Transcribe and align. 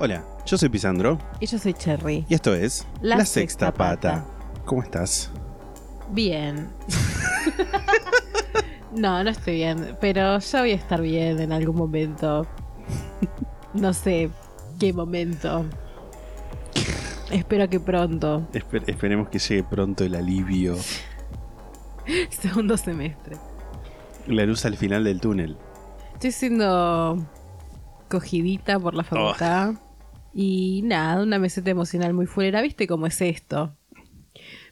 Hola, 0.00 0.24
yo 0.46 0.56
soy 0.56 0.68
Pisandro 0.68 1.18
Y 1.40 1.46
yo 1.46 1.58
soy 1.58 1.74
Cherry. 1.74 2.24
y 2.28 2.34
esto 2.34 2.54
es 2.54 2.86
La 3.02 3.24
Sexta 3.24 3.72
Pata. 3.72 4.24
¿Cómo 4.64 4.82
estás? 4.82 5.30
Bien. 6.10 6.68
no, 8.94 9.22
no 9.24 9.30
estoy 9.30 9.54
bien, 9.56 9.96
pero 10.00 10.38
ya 10.38 10.60
voy 10.60 10.72
a 10.72 10.74
estar 10.74 11.00
bien 11.00 11.40
en 11.40 11.52
algún 11.52 11.76
momento. 11.76 12.46
No 13.74 13.92
sé 13.92 14.30
qué 14.78 14.92
momento. 14.92 15.64
Espero 17.30 17.68
que 17.68 17.80
pronto. 17.80 18.46
Esper- 18.52 18.84
esperemos 18.86 19.28
que 19.28 19.38
llegue 19.38 19.62
pronto 19.64 20.04
el 20.04 20.14
alivio, 20.14 20.76
Segundo 22.30 22.76
semestre. 22.78 23.36
la 24.26 24.44
luz 24.46 24.64
al 24.64 24.76
final 24.76 25.04
del 25.04 25.20
túnel. 25.20 25.56
Estoy 26.14 26.32
siendo 26.32 27.18
cogidita 28.08 28.78
por 28.80 28.94
la 28.94 29.04
facultad. 29.04 29.74
Y 30.34 30.82
nada, 30.84 31.22
una 31.22 31.38
meseta 31.38 31.70
emocional 31.70 32.14
muy 32.14 32.26
fuera. 32.26 32.62
¿Viste 32.62 32.86
cómo 32.86 33.06
es 33.06 33.20
esto? 33.20 33.74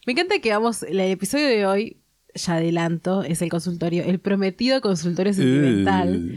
Me 0.07 0.13
encanta 0.13 0.39
que 0.39 0.51
vamos. 0.51 0.83
El 0.83 1.01
episodio 1.01 1.49
de 1.49 1.67
hoy, 1.67 1.97
ya 2.35 2.55
adelanto, 2.55 3.23
es 3.23 3.43
el 3.43 3.49
consultorio, 3.49 4.05
el 4.05 4.21
prometido 4.21 4.81
consultorio 4.81 5.33
sentimental. 5.35 6.33
Uh, 6.33 6.37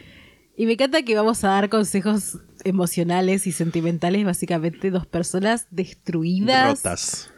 Y 0.58 0.66
me 0.66 0.74
encanta 0.74 1.04
que 1.04 1.16
vamos 1.16 1.44
a 1.44 1.50
dar 1.50 1.70
consejos 1.70 2.40
emocionales 2.66 3.48
y 3.48 3.52
sentimentales, 3.54 4.26
básicamente 4.26 4.92
dos 4.92 5.06
personas 5.08 5.68
destruidas. 5.72 6.78
rotas. 6.84 7.32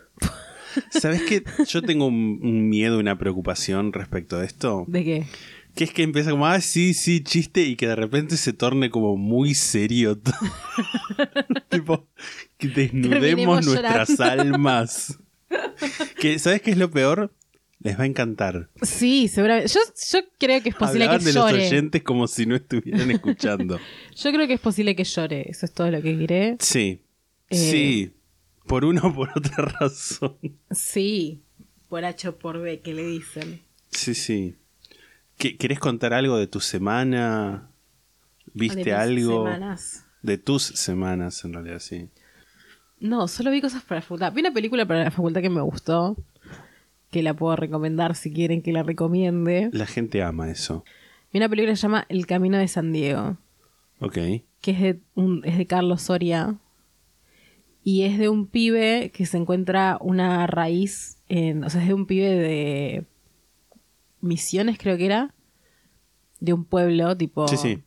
¿Sabes 0.89 1.21
qué? 1.23 1.43
Yo 1.67 1.81
tengo 1.81 2.07
un, 2.07 2.39
un 2.41 2.69
miedo, 2.69 2.97
una 2.97 3.17
preocupación 3.17 3.91
respecto 3.93 4.37
a 4.37 4.45
esto. 4.45 4.85
¿De 4.87 5.03
qué? 5.03 5.25
Que 5.75 5.85
es 5.85 5.93
que 5.93 6.03
empieza 6.03 6.31
como, 6.31 6.45
ah, 6.45 6.59
sí, 6.59 6.93
sí, 6.93 7.23
chiste, 7.23 7.61
y 7.61 7.75
que 7.75 7.87
de 7.87 7.95
repente 7.95 8.37
se 8.37 8.53
torne 8.53 8.89
como 8.89 9.15
muy 9.15 9.53
serio. 9.53 10.19
tipo, 11.69 12.07
que 12.57 12.67
desnudemos 12.67 13.65
nuestras 13.65 14.19
almas. 14.19 15.17
Que, 16.19 16.39
¿Sabes 16.39 16.61
qué 16.61 16.71
es 16.71 16.77
lo 16.77 16.91
peor? 16.91 17.33
Les 17.83 17.97
va 17.97 18.03
a 18.03 18.05
encantar. 18.05 18.69
Sí, 18.83 19.27
seguramente. 19.27 19.71
Yo, 19.73 19.79
yo 20.11 20.19
creo 20.37 20.61
que 20.61 20.69
es 20.69 20.75
posible 20.75 21.05
Hablaban 21.05 21.19
que 21.19 21.25
de 21.25 21.33
los 21.33 21.51
oyentes 21.51 22.03
como 22.03 22.27
si 22.27 22.45
no 22.45 22.55
estuvieran 22.55 23.09
escuchando. 23.11 23.79
Yo 24.15 24.31
creo 24.31 24.47
que 24.47 24.53
es 24.53 24.59
posible 24.59 24.95
que 24.95 25.03
llore. 25.03 25.49
Eso 25.49 25.65
es 25.65 25.73
todo 25.73 25.89
lo 25.89 26.01
que 26.01 26.15
diré. 26.15 26.57
Sí. 26.59 27.01
Eh. 27.49 27.57
Sí. 27.57 28.13
Por 28.67 28.85
una 28.85 29.01
o 29.01 29.13
por 29.13 29.29
otra 29.35 29.65
razón. 29.79 30.37
Sí, 30.69 31.41
por 31.89 32.05
H 32.05 32.27
o 32.27 32.37
por 32.37 32.59
B, 32.59 32.81
que 32.81 32.93
le 32.93 33.05
dicen. 33.05 33.61
Sí, 33.89 34.13
sí. 34.13 34.55
¿Qué- 35.41 35.57
¿Querés 35.57 35.79
contar 35.79 36.13
algo 36.13 36.37
de 36.37 36.47
tu 36.47 36.59
semana? 36.59 37.69
¿Viste 38.53 38.83
De 38.83 38.93
algo? 38.93 39.45
semanas. 39.45 40.05
De 40.21 40.37
tus 40.37 40.61
semanas, 40.63 41.43
en 41.45 41.53
realidad, 41.53 41.79
sí. 41.79 42.09
No, 42.99 43.27
solo 43.27 43.49
vi 43.51 43.59
cosas 43.61 43.81
para 43.83 43.99
la 43.99 44.01
facultad. 44.03 44.31
Vi 44.33 44.41
una 44.41 44.53
película 44.53 44.85
para 44.85 45.03
la 45.03 45.11
facultad 45.11 45.41
que 45.41 45.49
me 45.49 45.61
gustó. 45.61 46.15
Que 47.09 47.23
la 47.23 47.33
puedo 47.33 47.55
recomendar 47.55 48.15
si 48.15 48.31
quieren 48.31 48.61
que 48.61 48.71
la 48.71 48.83
recomiende. 48.83 49.69
La 49.73 49.85
gente 49.87 50.21
ama 50.21 50.49
eso. 50.51 50.83
Vi 51.33 51.39
una 51.39 51.49
película 51.49 51.71
que 51.73 51.75
se 51.77 51.81
llama 51.83 52.05
El 52.09 52.25
Camino 52.27 52.57
de 52.57 52.67
San 52.67 52.91
Diego. 52.91 53.37
Ok. 53.99 54.13
que 54.61 54.71
es 54.71 54.79
de, 54.79 54.99
un, 55.15 55.41
es 55.43 55.57
de 55.57 55.65
Carlos 55.65 56.03
Soria. 56.03 56.55
Y 57.83 58.03
es 58.03 58.19
de 58.19 58.29
un 58.29 58.45
pibe 58.45 59.11
que 59.13 59.25
se 59.25 59.37
encuentra 59.37 59.97
una 60.01 60.45
raíz, 60.45 61.17
en, 61.29 61.63
o 61.63 61.69
sea, 61.71 61.81
es 61.81 61.87
de 61.87 61.95
un 61.95 62.05
pibe 62.05 62.29
de 62.29 63.05
Misiones, 64.21 64.77
creo 64.77 64.97
que 64.97 65.05
era, 65.05 65.33
de 66.39 66.53
un 66.53 66.65
pueblo, 66.65 67.15
tipo, 67.17 67.47
Sí, 67.47 67.57
sí. 67.57 67.83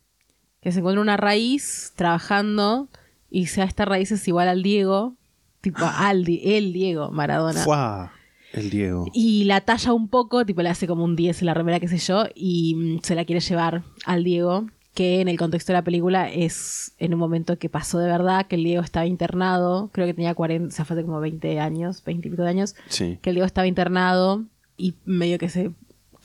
que 0.61 0.71
se 0.71 0.79
encuentra 0.79 1.01
una 1.01 1.17
raíz 1.17 1.93
trabajando 1.95 2.87
y 3.29 3.47
sea 3.47 3.65
esta 3.65 3.85
raíz 3.85 4.11
es 4.11 4.27
igual 4.27 4.47
al 4.47 4.63
Diego, 4.63 5.15
tipo 5.61 5.79
al 5.83 6.23
Di- 6.25 6.41
el 6.43 6.73
Diego 6.73 7.11
Maradona. 7.11 7.63
¡Fua! 7.63 8.11
El 8.53 8.69
Diego. 8.69 9.05
Y 9.13 9.43
la 9.43 9.59
talla 9.61 9.91
un 9.91 10.07
poco, 10.07 10.45
tipo 10.45 10.61
le 10.61 10.69
hace 10.69 10.87
como 10.87 11.03
un 11.03 11.15
10 11.17 11.41
en 11.41 11.45
la 11.47 11.53
remera, 11.53 11.79
qué 11.81 11.89
sé 11.89 11.97
yo, 11.97 12.23
y 12.33 12.75
mm, 12.75 12.99
se 13.03 13.15
la 13.15 13.25
quiere 13.25 13.41
llevar 13.41 13.83
al 14.05 14.23
Diego, 14.23 14.67
que 14.93 15.19
en 15.19 15.27
el 15.27 15.37
contexto 15.37 15.73
de 15.73 15.79
la 15.79 15.83
película 15.83 16.29
es 16.31 16.93
en 16.99 17.13
un 17.13 17.19
momento 17.19 17.57
que 17.59 17.67
pasó 17.67 17.99
de 17.99 18.07
verdad, 18.07 18.47
que 18.47 18.55
el 18.55 18.63
Diego 18.63 18.81
estaba 18.81 19.05
internado, 19.05 19.89
creo 19.91 20.07
que 20.07 20.13
tenía 20.13 20.33
40, 20.33 20.69
o 20.69 20.71
sea, 20.71 20.85
fue 20.85 21.03
como 21.03 21.19
20 21.19 21.59
años, 21.59 22.01
20 22.05 22.29
y 22.29 22.31
pico 22.31 22.43
de 22.43 22.49
años, 22.49 22.75
Sí. 22.87 23.19
que 23.21 23.31
el 23.31 23.35
Diego 23.35 23.45
estaba 23.45 23.67
internado 23.67 24.45
y 24.77 24.95
medio 25.03 25.37
que 25.37 25.49
se, 25.49 25.71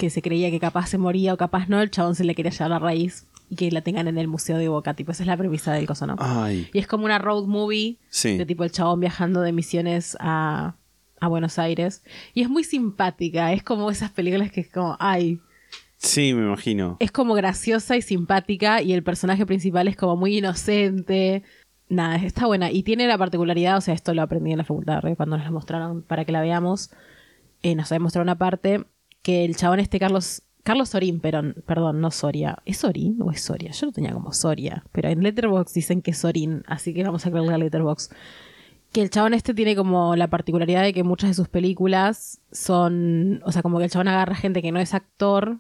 que 0.00 0.10
se 0.10 0.22
creía 0.22 0.50
que 0.50 0.58
capaz 0.58 0.86
se 0.88 0.98
moría 0.98 1.34
o 1.34 1.36
capaz 1.36 1.68
no, 1.68 1.80
el 1.80 1.90
chabón 1.90 2.14
se 2.16 2.24
le 2.24 2.34
quería 2.34 2.50
llevar 2.50 2.70
la 2.70 2.78
raíz 2.80 3.26
y 3.48 3.56
que 3.56 3.70
la 3.70 3.82
tengan 3.82 4.08
en 4.08 4.16
el 4.18 4.26
Museo 4.28 4.56
de 4.58 4.68
Boca, 4.68 4.94
tipo, 4.94 5.12
esa 5.12 5.22
es 5.22 5.26
la 5.26 5.36
premisa 5.36 5.72
del 5.72 5.86
coso, 5.86 6.06
¿no? 6.06 6.16
Ay. 6.18 6.68
Y 6.72 6.78
es 6.78 6.86
como 6.86 7.04
una 7.04 7.18
road 7.18 7.44
movie 7.46 7.98
Sí. 8.08 8.36
de 8.36 8.46
tipo 8.46 8.64
el 8.64 8.70
chabón 8.72 9.00
viajando 9.00 9.40
de 9.42 9.52
misiones 9.52 10.16
a, 10.20 10.76
a 11.20 11.28
Buenos 11.28 11.58
Aires. 11.58 12.02
Y 12.34 12.42
es 12.42 12.48
muy 12.48 12.64
simpática, 12.64 13.52
es 13.52 13.62
como 13.62 13.90
esas 13.90 14.10
películas 14.10 14.50
que 14.50 14.60
es 14.62 14.70
como, 14.70 14.96
ay, 15.00 15.40
Sí, 15.98 16.32
me 16.32 16.46
imagino. 16.46 16.96
es 16.98 17.12
como 17.12 17.34
graciosa 17.34 17.96
y 17.96 18.02
simpática 18.02 18.80
y 18.82 18.94
el 18.94 19.02
personaje 19.02 19.44
principal 19.44 19.86
es 19.86 19.96
como 19.96 20.16
muy 20.16 20.38
inocente. 20.38 21.42
Nada, 21.88 22.16
está 22.16 22.46
buena. 22.46 22.70
Y 22.70 22.84
tiene 22.84 23.06
la 23.08 23.18
particularidad, 23.18 23.76
o 23.76 23.80
sea, 23.80 23.94
esto 23.94 24.14
lo 24.14 24.22
aprendí 24.22 24.52
en 24.52 24.58
la 24.58 24.64
facultad 24.64 24.94
de 24.94 25.00
Re 25.02 25.16
cuando 25.16 25.36
nos 25.36 25.44
la 25.44 25.50
mostraron 25.50 26.02
para 26.02 26.24
que 26.24 26.32
la 26.32 26.40
veamos. 26.40 26.90
Eh, 27.62 27.74
nos 27.74 27.90
había 27.92 28.00
mostrado 28.04 28.22
una 28.22 28.38
parte 28.38 28.84
que 29.22 29.44
el 29.44 29.56
chabón 29.56 29.80
este 29.80 29.98
Carlos... 29.98 30.42
Carlos 30.62 30.90
Sorín, 30.90 31.20
pero, 31.20 31.54
perdón, 31.64 32.02
no 32.02 32.10
Soria. 32.10 32.58
¿Es 32.66 32.76
Sorín 32.76 33.16
o 33.22 33.32
es 33.32 33.40
Soria? 33.40 33.70
Yo 33.72 33.86
lo 33.86 33.92
tenía 33.92 34.12
como 34.12 34.34
Soria, 34.34 34.84
pero 34.92 35.08
en 35.08 35.22
Letterboxd 35.22 35.74
dicen 35.74 36.02
que 36.02 36.10
es 36.10 36.18
Sorín, 36.18 36.64
así 36.66 36.92
que 36.92 37.02
vamos 37.02 37.24
a 37.24 37.30
creerle 37.30 37.54
a 37.54 37.58
Letterboxd. 37.58 38.12
Que 38.92 39.00
el 39.00 39.08
chabón 39.08 39.32
este 39.32 39.54
tiene 39.54 39.74
como 39.74 40.16
la 40.16 40.28
particularidad 40.28 40.82
de 40.82 40.92
que 40.92 41.02
muchas 41.02 41.30
de 41.30 41.34
sus 41.34 41.48
películas 41.48 42.42
son, 42.52 43.40
o 43.46 43.52
sea, 43.52 43.62
como 43.62 43.78
que 43.78 43.84
el 43.84 43.90
chabón 43.90 44.08
agarra 44.08 44.34
gente 44.34 44.60
que 44.60 44.70
no 44.70 44.80
es 44.80 44.92
actor 44.92 45.56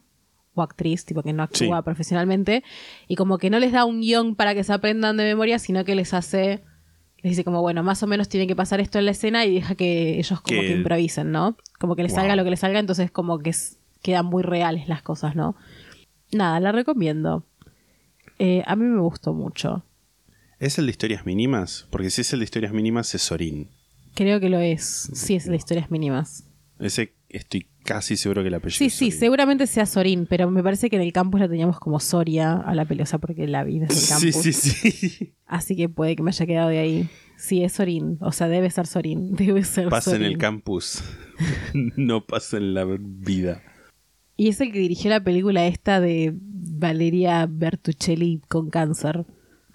o 0.52 0.60
actriz, 0.62 1.06
tipo 1.06 1.22
que 1.22 1.32
no 1.32 1.44
actúa 1.44 1.78
Sí. 1.78 1.82
profesionalmente, 1.82 2.62
y 3.08 3.16
como 3.16 3.38
que 3.38 3.48
no 3.48 3.58
les 3.58 3.72
da 3.72 3.86
un 3.86 4.02
guion 4.02 4.34
para 4.36 4.54
que 4.54 4.64
se 4.64 4.72
aprendan 4.74 5.16
de 5.16 5.24
memoria, 5.24 5.58
sino 5.58 5.82
que 5.84 5.94
les 5.94 6.12
hace, 6.12 6.62
les 7.22 7.30
dice 7.32 7.44
como, 7.44 7.60
bueno, 7.60 7.82
más 7.82 8.02
o 8.02 8.06
menos 8.06 8.28
tiene 8.28 8.46
que 8.46 8.56
pasar 8.56 8.80
esto 8.80 8.98
en 8.98 9.04
la 9.06 9.10
escena 9.12 9.44
y 9.44 9.54
deja 9.54 9.74
que 9.74 10.18
ellos 10.18 10.40
como 10.40 10.60
Que- 10.60 10.66
que, 10.68 10.72
improvisen, 10.76 11.30
¿no? 11.32 11.56
Como 11.78 11.96
que 11.96 12.02
les 12.02 12.12
Wow. 12.12 12.20
salga 12.20 12.36
lo 12.36 12.44
que 12.44 12.50
les 12.50 12.60
salga, 12.60 12.78
entonces 12.80 13.10
como 13.10 13.38
que 13.38 13.50
es- 13.50 13.78
quedan 14.02 14.26
muy 14.26 14.42
reales 14.42 14.88
las 14.88 15.02
cosas, 15.02 15.36
¿no? 15.36 15.54
Nada, 16.32 16.58
la 16.60 16.72
recomiendo. 16.72 17.44
Eh, 18.38 18.62
a 18.66 18.76
mí 18.76 18.84
me 18.84 19.00
gustó 19.00 19.34
mucho. 19.34 19.84
¿Es 20.58 20.78
el 20.78 20.86
de 20.86 20.90
historias 20.92 21.26
mínimas? 21.26 21.86
Porque 21.90 22.10
si 22.10 22.20
es 22.22 22.32
el 22.32 22.40
de 22.40 22.44
historias 22.44 22.72
mínimas 22.72 23.14
es 23.14 23.22
Sorín. 23.22 23.68
Creo 24.14 24.40
que 24.40 24.48
lo 24.48 24.58
es. 24.58 25.10
Sí, 25.14 25.36
es 25.36 25.46
de 25.46 25.56
historias 25.56 25.90
mínimas. 25.90 26.44
Ese 26.78 27.14
estoy 27.28 27.66
casi 27.84 28.16
seguro 28.16 28.42
que 28.42 28.48
el 28.48 28.54
apellido 28.54 28.78
Sí, 28.78 28.86
es 28.86 28.92
sí, 28.94 29.10
Sorín. 29.10 29.20
seguramente 29.20 29.66
sea 29.66 29.86
Sorín, 29.86 30.26
pero 30.28 30.50
me 30.50 30.62
parece 30.62 30.90
que 30.90 30.96
en 30.96 31.02
el 31.02 31.12
campus 31.12 31.40
la 31.40 31.48
teníamos 31.48 31.78
como 31.80 32.00
Soria 32.00 32.52
a 32.54 32.74
la 32.74 32.86
sea, 33.06 33.18
porque 33.18 33.46
la 33.46 33.64
vi 33.64 33.78
desde 33.80 33.94
el 33.94 34.00
Sí, 34.00 34.30
campus. 34.32 34.42
sí, 34.42 34.52
sí. 34.52 35.32
Así 35.46 35.76
que 35.76 35.88
puede 35.88 36.16
que 36.16 36.22
me 36.22 36.30
haya 36.30 36.46
quedado 36.46 36.68
de 36.68 36.78
ahí. 36.78 37.08
Sí, 37.36 37.64
es 37.64 37.72
Sorín. 37.72 38.18
O 38.20 38.32
sea, 38.32 38.48
debe 38.48 38.70
ser 38.70 38.86
Sorín. 38.86 39.32
Debe 39.36 39.64
ser 39.64 39.88
Pasa 39.88 40.14
en 40.14 40.22
el 40.22 40.36
campus. 40.38 41.02
no 41.74 42.24
pasa 42.26 42.58
en 42.58 42.74
la 42.74 42.84
vida. 42.84 43.62
Y 44.36 44.48
es 44.48 44.60
el 44.60 44.72
que 44.72 44.78
dirigió 44.78 45.10
la 45.10 45.22
película 45.22 45.66
esta 45.66 46.00
de 46.00 46.34
Valeria 46.34 47.46
Bertuccelli 47.48 48.40
con 48.48 48.70
cáncer. 48.70 49.24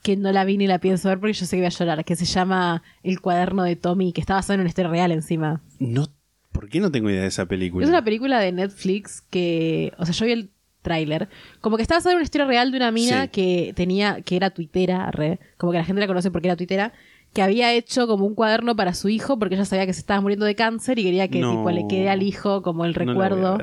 Que 0.03 0.15
no 0.17 0.31
la 0.31 0.45
vi 0.45 0.57
ni 0.57 0.67
la 0.67 0.79
pienso 0.79 1.09
ver 1.09 1.19
porque 1.19 1.33
yo 1.33 1.45
sé 1.47 1.55
que 1.55 1.61
voy 1.61 1.67
a 1.67 1.69
llorar. 1.69 2.05
Que 2.05 2.15
se 2.15 2.25
llama 2.25 2.83
El 3.03 3.19
cuaderno 3.21 3.63
de 3.63 3.75
Tommy, 3.75 4.13
que 4.13 4.21
está 4.21 4.35
basado 4.35 4.53
en 4.55 4.59
una 4.61 4.69
historia 4.69 4.91
real 4.91 5.11
encima. 5.11 5.63
No, 5.79 6.07
¿Por 6.55 6.69
qué 6.69 6.79
no 6.79 6.91
tengo 6.91 7.09
idea 7.09 7.21
de 7.21 7.27
esa 7.27 7.45
película? 7.45 7.83
Es 7.85 7.89
una 7.89 8.03
película 8.03 8.39
de 8.39 8.51
Netflix 8.51 9.21
que. 9.29 9.93
O 9.99 10.05
sea, 10.05 10.13
yo 10.13 10.25
vi 10.25 10.31
el 10.31 10.49
tráiler. 10.81 11.29
Como 11.61 11.77
que 11.77 11.83
está 11.83 11.95
basada 11.95 12.11
en 12.13 12.17
una 12.17 12.23
historia 12.23 12.47
real 12.47 12.71
de 12.71 12.77
una 12.77 12.91
mina 12.91 13.23
Sí. 13.23 13.29
que 13.29 13.73
tenía. 13.75 14.21
que 14.21 14.35
era 14.35 14.49
tuitera, 14.51 15.11
re. 15.11 15.39
Como 15.57 15.71
que 15.71 15.77
la 15.79 15.85
gente 15.85 15.99
la 16.01 16.07
conoce 16.07 16.31
porque 16.31 16.47
era 16.47 16.55
tuitera. 16.55 16.93
que 17.33 17.41
había 17.41 17.73
hecho 17.73 18.07
como 18.07 18.25
un 18.25 18.33
cuaderno 18.33 18.77
para 18.77 18.93
su 18.93 19.09
hijo 19.09 19.37
porque 19.37 19.55
ella 19.55 19.65
sabía 19.65 19.85
que 19.85 19.91
se 19.91 19.99
estaba 19.99 20.21
muriendo 20.21 20.45
de 20.45 20.55
cáncer 20.55 20.99
y 20.99 21.03
quería 21.03 21.27
que 21.27 21.39
No. 21.41 21.51
tipo, 21.57 21.69
le 21.69 21.85
quede 21.89 22.07
al 22.09 22.23
hijo 22.23 22.61
como 22.61 22.85
el 22.85 22.93
recuerdo. 22.93 23.57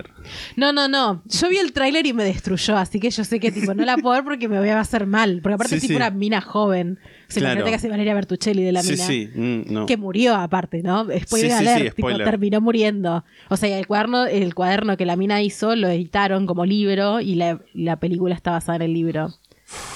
No, 0.56 0.74
no, 0.74 0.88
no. 0.88 1.22
Yo 1.24 1.48
vi 1.48 1.56
el 1.56 1.72
tráiler 1.72 2.04
y 2.04 2.12
me 2.12 2.22
destruyó, 2.22 2.76
así 2.76 3.00
que 3.00 3.08
yo 3.10 3.24
sé 3.24 3.40
que 3.40 3.50
tipo 3.50 3.72
no 3.72 3.82
la 3.86 3.96
puedo 3.96 4.14
ver 4.14 4.24
porque 4.24 4.46
me 4.46 4.58
voy 4.58 4.68
a 4.68 4.78
hacer 4.78 5.06
mal. 5.06 5.40
Porque 5.42 5.54
aparte 5.54 5.70
Sí, 5.70 5.76
es 5.76 5.80
tipo 5.80 5.92
sí. 5.92 5.96
una 5.96 6.10
mina 6.10 6.42
joven. 6.42 6.98
Se 7.32 7.40
Claro. 7.40 7.54
imagínate 7.54 7.70
que 7.70 7.76
hace 7.76 7.88
Valeria 7.88 8.14
Bertuccelli 8.14 8.62
de 8.62 8.72
la 8.72 8.82
sí, 8.82 8.92
mina. 8.92 9.04
sí, 9.06 9.30
mm, 9.34 9.72
no. 9.72 9.86
Que 9.86 9.96
murió 9.96 10.34
aparte, 10.36 10.82
¿no? 10.82 11.02
Spoiler 11.04 11.26
Sí, 11.26 11.38
sí, 11.40 11.48
sí, 11.48 11.52
alert, 11.68 11.96
tipo, 11.96 12.08
spoiler. 12.08 12.24
terminó 12.28 12.60
muriendo. 12.60 13.24
O 13.48 13.56
sea, 13.56 13.78
el 13.78 13.86
cuaderno, 13.86 14.26
el 14.26 14.54
cuaderno 14.54 14.96
que 14.96 15.06
la 15.06 15.16
mina 15.16 15.42
hizo 15.42 15.74
lo 15.76 15.88
editaron 15.88 16.46
como 16.46 16.64
libro 16.66 17.20
y 17.20 17.34
la, 17.34 17.60
la 17.74 17.96
película 17.98 18.34
está 18.34 18.52
basada 18.52 18.76
en 18.76 18.82
el 18.82 18.92
libro. 18.94 19.28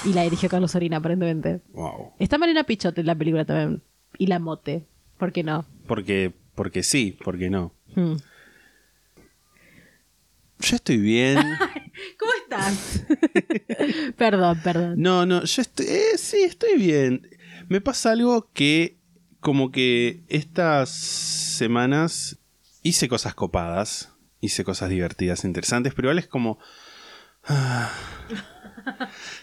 Y 0.07 0.13
la 0.15 0.23
dirigió 0.23 0.49
Carlos 0.49 0.71
Sorina, 0.71 0.97
aparentemente. 0.99 1.61
Wow. 1.75 2.13
Está 2.19 2.39
Malena 2.39 2.65
Pichote 2.65 3.03
en 3.03 3.07
la 3.07 3.15
película 3.15 3.45
también. 3.45 3.83
Y 4.19 4.27
la 4.27 4.39
mote. 4.39 4.87
¿Por 5.19 5.33
qué 5.33 5.43
no? 5.43 5.67
Porque, 5.87 6.33
porque 6.55 6.83
sí, 6.83 7.19
porque 7.25 7.51
no. 7.51 7.73
Hmm. 7.95 8.15
Yo 10.61 10.77
estoy 10.77 10.97
bien. 10.99 11.39
¿Cómo 12.19 12.33
estás? 12.43 13.05
perdón, 14.17 14.61
perdón. 14.63 14.95
No, 14.97 15.27
no, 15.27 15.45
yo 15.45 15.63
estoy. 15.63 15.87
eh, 15.87 16.19
sí, 16.19 16.43
estoy 16.43 16.79
bien. 16.79 17.29
Me 17.69 17.81
pasa 17.81 18.13
algo 18.13 18.51
que, 18.53 18.99
como 19.41 19.71
que 19.71 20.23
estas 20.29 20.91
semanas 20.91 22.39
hice 22.83 23.09
cosas 23.09 23.35
copadas, 23.35 24.13
hice 24.41 24.65
cosas 24.65 24.89
divertidas, 24.91 25.45
interesantes, 25.45 25.95
pero 25.95 26.09
igual 26.09 26.19
es 26.19 26.29
como. 26.29 26.59
ah. 27.45 27.93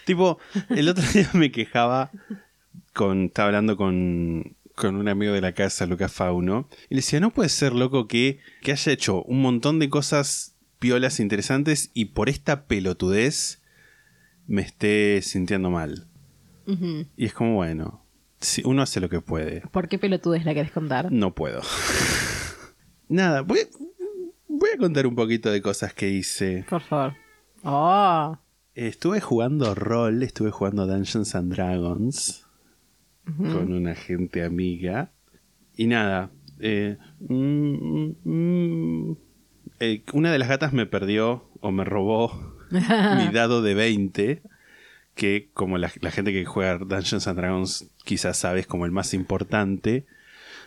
tipo, 0.06 0.38
el 0.70 0.88
otro 0.88 1.04
día 1.12 1.30
me 1.32 1.52
quejaba 1.52 2.10
con. 2.92 3.26
Estaba 3.26 3.48
hablando 3.48 3.76
con. 3.76 4.56
Con 4.74 4.96
un 4.96 5.06
amigo 5.06 5.32
de 5.32 5.40
la 5.40 5.52
casa, 5.52 5.86
Lucas 5.86 6.12
Fauno, 6.12 6.68
y 6.90 6.96
le 6.96 6.98
decía: 7.00 7.20
No 7.20 7.30
puede 7.30 7.48
ser 7.48 7.72
loco 7.72 8.08
que, 8.08 8.40
que 8.60 8.72
haya 8.72 8.90
hecho 8.90 9.22
un 9.22 9.40
montón 9.40 9.78
de 9.78 9.88
cosas 9.88 10.53
piolas 10.84 11.18
interesantes 11.18 11.90
y 11.94 12.04
por 12.04 12.28
esta 12.28 12.66
pelotudez 12.66 13.62
me 14.46 14.60
esté 14.60 15.22
sintiendo 15.22 15.70
mal. 15.70 16.08
Y 16.66 17.24
es 17.24 17.32
como, 17.32 17.54
bueno, 17.54 18.04
si 18.38 18.60
uno 18.66 18.82
hace 18.82 19.00
lo 19.00 19.08
que 19.08 19.22
puede. 19.22 19.62
¿Por 19.70 19.88
qué 19.88 19.98
pelotudes 19.98 20.44
la 20.44 20.52
querés 20.52 20.72
contar? 20.72 21.10
No 21.10 21.34
puedo. 21.34 21.62
Nada, 23.08 23.40
voy, 23.40 23.60
voy 24.46 24.70
a 24.74 24.76
contar 24.76 25.06
un 25.06 25.14
poquito 25.14 25.50
de 25.50 25.62
cosas 25.62 25.94
que 25.94 26.10
hice. 26.10 26.66
Por 26.68 26.82
favor. 26.82 27.14
Oh. 27.62 28.36
Estuve 28.74 29.22
jugando 29.22 29.74
rol, 29.74 30.22
estuve 30.22 30.50
jugando 30.50 30.86
Dungeons 30.86 31.34
and 31.34 31.54
Dragons 31.54 32.46
con 33.24 33.72
una 33.72 33.94
gente 33.94 34.44
amiga. 34.44 35.12
Y 35.78 35.86
nada, 35.86 36.30
eh, 36.60 36.98
mm, 37.20 38.10
mm, 38.22 39.16
eh, 39.84 40.02
una 40.12 40.32
de 40.32 40.38
las 40.38 40.48
gatas 40.48 40.72
me 40.72 40.86
perdió 40.86 41.48
o 41.60 41.70
me 41.72 41.84
robó 41.84 42.56
mi 42.70 43.28
dado 43.32 43.62
de 43.62 43.74
20, 43.74 44.42
que 45.14 45.48
como 45.54 45.78
la, 45.78 45.92
la 46.00 46.10
gente 46.10 46.32
que 46.32 46.44
juega 46.44 46.78
Dungeons 46.78 47.26
and 47.28 47.38
Dragons 47.38 47.86
quizás 48.04 48.36
sabe 48.38 48.60
es 48.60 48.66
como 48.66 48.84
el 48.86 48.92
más 48.92 49.14
importante. 49.14 50.06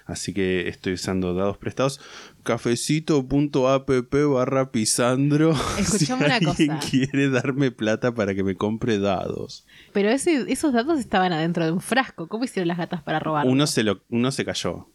Así 0.05 0.33
que 0.33 0.69
estoy 0.69 0.93
usando 0.93 1.33
dados 1.33 1.57
prestados. 1.57 1.99
Cafecito.app 2.43 3.89
barra 4.33 4.71
pisandro. 4.71 5.51
Escuchame 5.79 6.39
si 6.55 6.63
una 6.63 6.79
cosa. 6.79 6.89
quiere 6.89 7.29
darme 7.29 7.71
plata 7.71 8.13
para 8.13 8.33
que 8.33 8.43
me 8.43 8.55
compre 8.55 8.99
dados. 8.99 9.65
Pero 9.93 10.09
ese- 10.09 10.45
esos 10.51 10.71
datos 10.73 10.99
estaban 10.99 11.33
adentro 11.33 11.65
de 11.65 11.71
un 11.71 11.81
frasco. 11.81 12.27
¿Cómo 12.27 12.45
hicieron 12.45 12.69
las 12.69 12.77
gatas 12.77 13.01
para 13.03 13.19
robarlo? 13.19 13.51
Uno 13.51 13.67
se, 13.67 13.83
lo, 13.83 14.01
uno 14.09 14.31
se 14.31 14.45
cayó. 14.45 14.87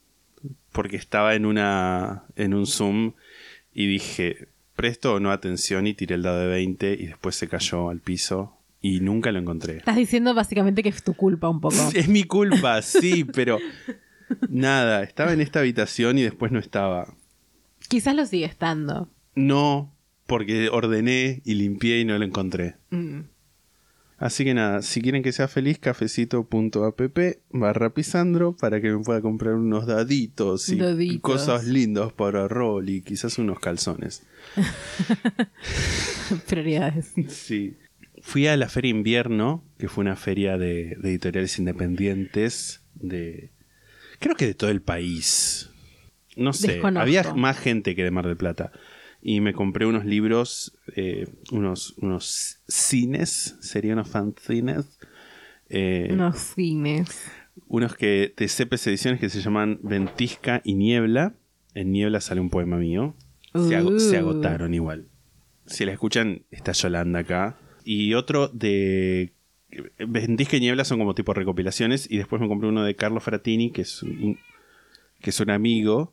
Porque 0.72 0.96
estaba 0.96 1.34
en, 1.34 1.44
una, 1.44 2.24
en 2.36 2.54
un 2.54 2.66
Zoom 2.66 3.12
y 3.74 3.86
dije, 3.86 4.48
presto 4.76 5.14
o 5.14 5.20
no 5.20 5.30
atención 5.30 5.86
y 5.86 5.94
tiré 5.94 6.14
el 6.14 6.22
dado 6.22 6.40
de 6.40 6.46
20 6.46 6.94
y 6.94 7.06
después 7.06 7.36
se 7.36 7.48
cayó 7.48 7.88
al 7.88 8.00
piso 8.00 8.58
y 8.80 9.00
nunca 9.00 9.32
lo 9.32 9.38
encontré. 9.38 9.78
Estás 9.78 9.96
diciendo 9.96 10.34
básicamente 10.34 10.82
que 10.82 10.88
es 10.88 11.02
tu 11.02 11.14
culpa 11.14 11.48
un 11.48 11.60
poco. 11.60 11.76
Es 11.94 12.08
mi 12.08 12.24
culpa, 12.24 12.82
sí, 12.82 13.24
pero 13.24 13.58
nada, 14.48 15.02
estaba 15.02 15.32
en 15.32 15.40
esta 15.40 15.60
habitación 15.60 16.18
y 16.18 16.22
después 16.22 16.52
no 16.52 16.58
estaba. 16.58 17.14
Quizás 17.88 18.14
lo 18.14 18.26
sigue 18.26 18.46
estando. 18.46 19.08
No, 19.34 19.94
porque 20.26 20.68
ordené 20.68 21.42
y 21.44 21.54
limpié 21.54 22.00
y 22.00 22.04
no 22.04 22.18
lo 22.18 22.24
encontré. 22.24 22.76
Mm. 22.90 23.20
Así 24.22 24.44
que 24.44 24.54
nada, 24.54 24.82
si 24.82 25.00
quieren 25.02 25.24
que 25.24 25.32
sea 25.32 25.48
feliz, 25.48 25.80
cafecito.app 25.80 27.18
barra 27.50 27.92
pisandro 27.92 28.56
para 28.56 28.80
que 28.80 28.92
me 28.92 29.02
pueda 29.02 29.20
comprar 29.20 29.54
unos 29.54 29.84
daditos 29.84 30.68
y 30.68 30.76
Daditos. 30.76 31.20
cosas 31.22 31.64
lindas 31.64 32.12
para 32.12 32.46
rol 32.46 32.88
y 32.88 33.02
quizás 33.02 33.38
unos 33.38 33.58
calzones. 33.58 34.22
Prioridades. 36.48 37.14
Sí. 37.26 37.74
Fui 38.20 38.46
a 38.46 38.56
la 38.56 38.68
feria 38.68 38.92
invierno, 38.92 39.64
que 39.76 39.88
fue 39.88 40.02
una 40.02 40.14
feria 40.14 40.56
de, 40.56 40.96
de 41.00 41.08
editoriales 41.10 41.58
independientes 41.58 42.80
de... 42.94 43.50
Creo 44.20 44.36
que 44.36 44.46
de 44.46 44.54
todo 44.54 44.70
el 44.70 44.82
país. 44.82 45.68
No 46.36 46.52
sé, 46.52 46.80
había 46.84 47.34
más 47.34 47.58
gente 47.58 47.96
que 47.96 48.04
de 48.04 48.12
Mar 48.12 48.28
del 48.28 48.36
Plata. 48.36 48.70
Y 49.22 49.40
me 49.40 49.52
compré 49.52 49.86
unos 49.86 50.04
libros, 50.04 50.76
eh, 50.96 51.28
unos, 51.52 51.94
unos 51.98 52.60
cines, 52.66 53.56
serían 53.60 53.98
unos 53.98 54.08
fanzines. 54.08 54.98
eh, 55.68 56.08
Unos 56.12 56.38
cines. 56.38 57.30
unos 57.68 57.94
que 57.96 58.34
de 58.36 58.48
CPS 58.48 58.90
Ediciones 58.90 59.20
que 59.20 59.28
se 59.30 59.40
llaman 59.40 59.78
Ventisca 59.82 60.60
y 60.64 60.74
Niebla. 60.74 61.34
En 61.74 61.92
Niebla 61.92 62.20
sale 62.20 62.40
un 62.40 62.50
poema 62.50 62.76
mío. 62.78 63.14
Se, 63.54 63.80
Uh. 63.82 64.00
se 64.00 64.18
agotaron 64.18 64.74
igual. 64.74 65.06
Si 65.66 65.84
la 65.84 65.92
escuchan, 65.92 66.42
está 66.50 66.72
Yolanda 66.72 67.20
acá. 67.20 67.56
Y 67.84 68.14
otro 68.14 68.48
de. 68.48 69.32
Ventisca 69.98 70.56
y 70.56 70.60
Niebla 70.60 70.84
son 70.84 70.98
como 70.98 71.14
tipo 71.14 71.32
recopilaciones. 71.32 72.10
Y 72.10 72.18
después 72.18 72.42
me 72.42 72.48
compré 72.48 72.68
uno 72.68 72.82
de 72.84 72.96
Carlo 72.96 73.20
Fratini, 73.20 73.70
que 73.70 73.82
es 73.82 74.02
un, 74.02 74.38
que 75.20 75.30
es 75.30 75.40
un 75.40 75.50
amigo. 75.50 76.12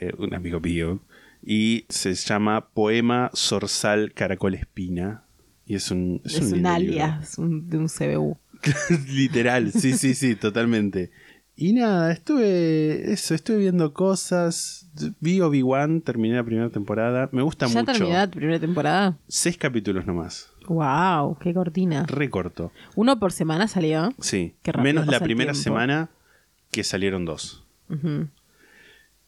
eh, 0.00 0.12
un 0.18 0.34
amigo 0.34 0.60
mío. 0.60 1.00
Y 1.46 1.84
se 1.90 2.14
llama 2.14 2.68
Poema 2.72 3.30
Zorzal 3.34 4.12
Caracol 4.14 4.54
Espina. 4.54 5.24
Y 5.66 5.74
es 5.74 5.90
un. 5.90 6.20
Es, 6.24 6.40
un 6.40 6.64
alias 6.66 7.38
un- 7.38 7.68
de 7.68 7.76
un 7.78 7.88
CBU. 7.88 8.38
Literal, 9.08 9.72
sí, 9.72 9.92
sí, 9.92 10.14
sí, 10.14 10.34
totalmente. 10.36 11.10
Y 11.56 11.72
nada, 11.74 12.10
estuve. 12.12 13.12
Eso, 13.12 13.34
estuve 13.34 13.58
viendo 13.58 13.92
cosas. 13.92 14.88
Vi 15.20 15.40
Obi-Wan, 15.40 16.00
terminé 16.00 16.36
la 16.36 16.44
primera 16.44 16.70
temporada. 16.70 17.28
Me 17.32 17.42
gusta 17.42 17.66
¿Ya 17.66 17.80
mucho. 17.80 17.92
terminó 17.92 18.16
la 18.16 18.30
primera 18.30 18.58
temporada? 18.58 19.18
Seis 19.28 19.56
capítulos 19.58 20.06
nomás. 20.06 20.50
¡Wow! 20.66 21.36
¡Qué 21.38 21.52
cortina! 21.54 22.06
Re 22.06 22.30
corto. 22.30 22.72
¿Uno 22.96 23.18
por 23.20 23.32
semana 23.32 23.68
salió? 23.68 24.12
Sí. 24.18 24.54
Qué 24.62 24.72
Menos 24.78 25.06
la 25.06 25.20
primera 25.20 25.52
tiempo. 25.52 25.62
semana 25.64 26.08
que 26.70 26.82
salieron 26.84 27.24
dos. 27.24 27.64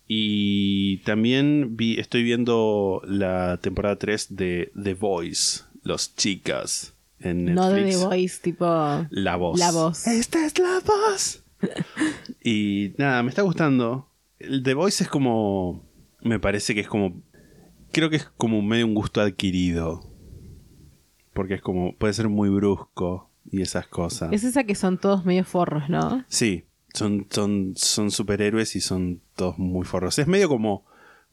Y 0.08 0.98
también 0.98 1.76
vi, 1.76 1.98
estoy 1.98 2.22
viendo 2.22 3.02
la 3.04 3.58
temporada 3.60 3.96
3 3.96 4.36
de 4.36 4.72
The 4.80 4.94
Voice, 4.94 5.64
Los 5.82 6.14
Chicas, 6.14 6.94
en 7.18 7.46
Netflix. 7.46 7.56
No 7.56 7.70
de 7.70 7.90
The 7.90 7.96
Voice, 7.96 8.40
tipo... 8.42 8.66
La 9.10 9.36
voz. 9.36 9.58
La 9.58 9.72
voz. 9.72 10.06
Esta 10.06 10.46
es 10.46 10.58
la 10.58 10.80
voz. 10.80 11.42
y 12.44 12.92
nada, 12.98 13.22
me 13.22 13.30
está 13.30 13.42
gustando. 13.42 14.08
El 14.38 14.62
The 14.62 14.74
Voice 14.74 15.04
es 15.04 15.10
como. 15.10 15.84
Me 16.20 16.38
parece 16.38 16.74
que 16.74 16.80
es 16.80 16.88
como. 16.88 17.22
Creo 17.92 18.10
que 18.10 18.16
es 18.16 18.28
como 18.36 18.62
medio 18.62 18.86
un 18.86 18.94
gusto 18.94 19.20
adquirido. 19.20 20.12
Porque 21.32 21.54
es 21.54 21.62
como. 21.62 21.96
Puede 21.96 22.12
ser 22.12 22.28
muy 22.28 22.48
brusco 22.50 23.30
y 23.50 23.62
esas 23.62 23.86
cosas. 23.86 24.32
Es 24.32 24.44
esa 24.44 24.64
que 24.64 24.74
son 24.74 24.98
todos 24.98 25.24
medio 25.24 25.44
forros, 25.44 25.88
¿no? 25.88 26.24
Sí, 26.28 26.64
son, 26.92 27.26
son, 27.30 27.74
son 27.76 28.10
superhéroes 28.10 28.76
y 28.76 28.80
son 28.80 29.22
todos 29.36 29.58
muy 29.58 29.84
forros. 29.86 30.18
Es 30.18 30.26
medio 30.26 30.48
como, 30.48 30.84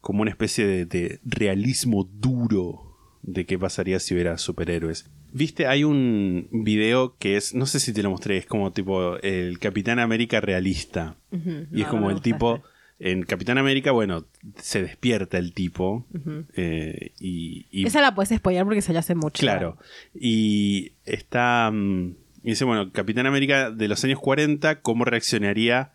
como 0.02 0.22
una 0.22 0.32
especie 0.32 0.66
de, 0.68 0.86
de 0.86 1.20
realismo 1.24 2.04
duro 2.04 2.94
de 3.24 3.46
qué 3.46 3.58
pasaría 3.58 4.00
si 4.00 4.14
hubiera 4.14 4.38
superhéroes. 4.38 5.10
Viste, 5.32 5.66
hay 5.66 5.84
un 5.84 6.48
video 6.52 7.16
que 7.18 7.38
es, 7.38 7.56
no 7.56 7.66
sé 7.66 7.80
si 7.80 7.92
te 7.92 8.04
lo 8.04 8.12
mostré, 8.12 8.38
es 8.38 8.46
como 8.46 8.72
tipo 8.72 9.18
el 9.18 9.58
Capitán 9.58 9.98
América 9.98 10.42
realista. 10.42 11.16
Y 11.72 11.82
es 11.82 11.88
como 11.88 12.10
no 12.10 12.16
el 12.16 12.22
tipo, 12.22 12.58
gustaste. 12.58 13.10
en 13.10 13.24
Capitán 13.24 13.58
América, 13.58 13.92
bueno, 13.92 14.28
se 14.58 14.84
despierta 14.84 15.40
el 15.40 15.54
tipo. 15.54 16.06
eh, 16.56 17.14
y, 17.20 17.66
y 17.72 17.88
Esa 17.88 18.02
la 18.02 18.14
puedes 18.14 18.38
spoiler 18.38 18.64
porque 18.66 18.84
salió 18.84 19.00
hace 19.00 19.16
mucho. 19.16 19.40
Claro. 19.40 19.80
Y 20.14 20.92
está. 21.06 21.72
mm, 21.74 22.16
dice, 22.44 22.66
bueno, 22.66 22.92
Capitán 22.92 23.26
América 23.26 23.72
de 23.72 23.88
los 23.88 24.04
años 24.04 24.20
40, 24.20 24.82
¿cómo 24.82 25.04
reaccionaría 25.04 25.93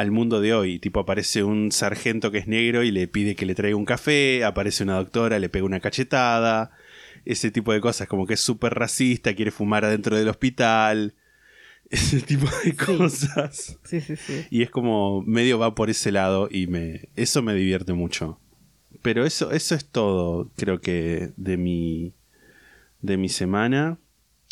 al 0.00 0.10
mundo 0.10 0.40
de 0.40 0.54
hoy? 0.54 0.78
Tipo, 0.78 1.00
aparece 1.00 1.42
un 1.44 1.72
sargento 1.72 2.30
que 2.30 2.38
es 2.38 2.46
negro 2.46 2.82
y 2.82 2.90
le 2.90 3.08
pide 3.08 3.34
que 3.34 3.46
le 3.46 3.54
traiga 3.54 3.76
un 3.76 3.84
café, 3.84 4.44
aparece 4.44 4.82
una 4.82 4.96
doctora, 4.96 5.38
le 5.38 5.48
pega 5.48 5.64
una 5.64 5.80
cachetada, 5.80 6.70
ese 7.24 7.50
tipo 7.50 7.72
de 7.72 7.80
cosas, 7.80 8.08
como 8.08 8.26
que 8.26 8.34
es 8.34 8.40
súper 8.40 8.74
racista, 8.74 9.34
quiere 9.34 9.50
fumar 9.50 9.84
adentro 9.84 10.16
del 10.16 10.28
hospital. 10.28 11.14
ese 11.90 12.20
tipo 12.20 12.46
de 12.64 12.74
cosas. 12.76 13.78
Sí, 13.84 14.00
sí, 14.00 14.14
sí. 14.16 14.44
Y 14.50 14.62
es 14.62 14.70
como 14.70 15.22
medio 15.22 15.58
va 15.58 15.74
por 15.74 15.90
ese 15.90 16.12
lado 16.12 16.48
y 16.50 16.66
me 16.68 17.08
eso 17.16 17.42
me 17.42 17.52
divierte 17.54 17.92
mucho. 17.94 18.38
Pero 19.02 19.24
eso 19.24 19.50
eso 19.50 19.74
es 19.74 19.86
todo, 19.86 20.50
creo 20.56 20.80
que 20.80 21.30
de 21.36 21.56
mi 21.56 22.14
de 23.02 23.16
mi 23.16 23.28
semana. 23.28 23.98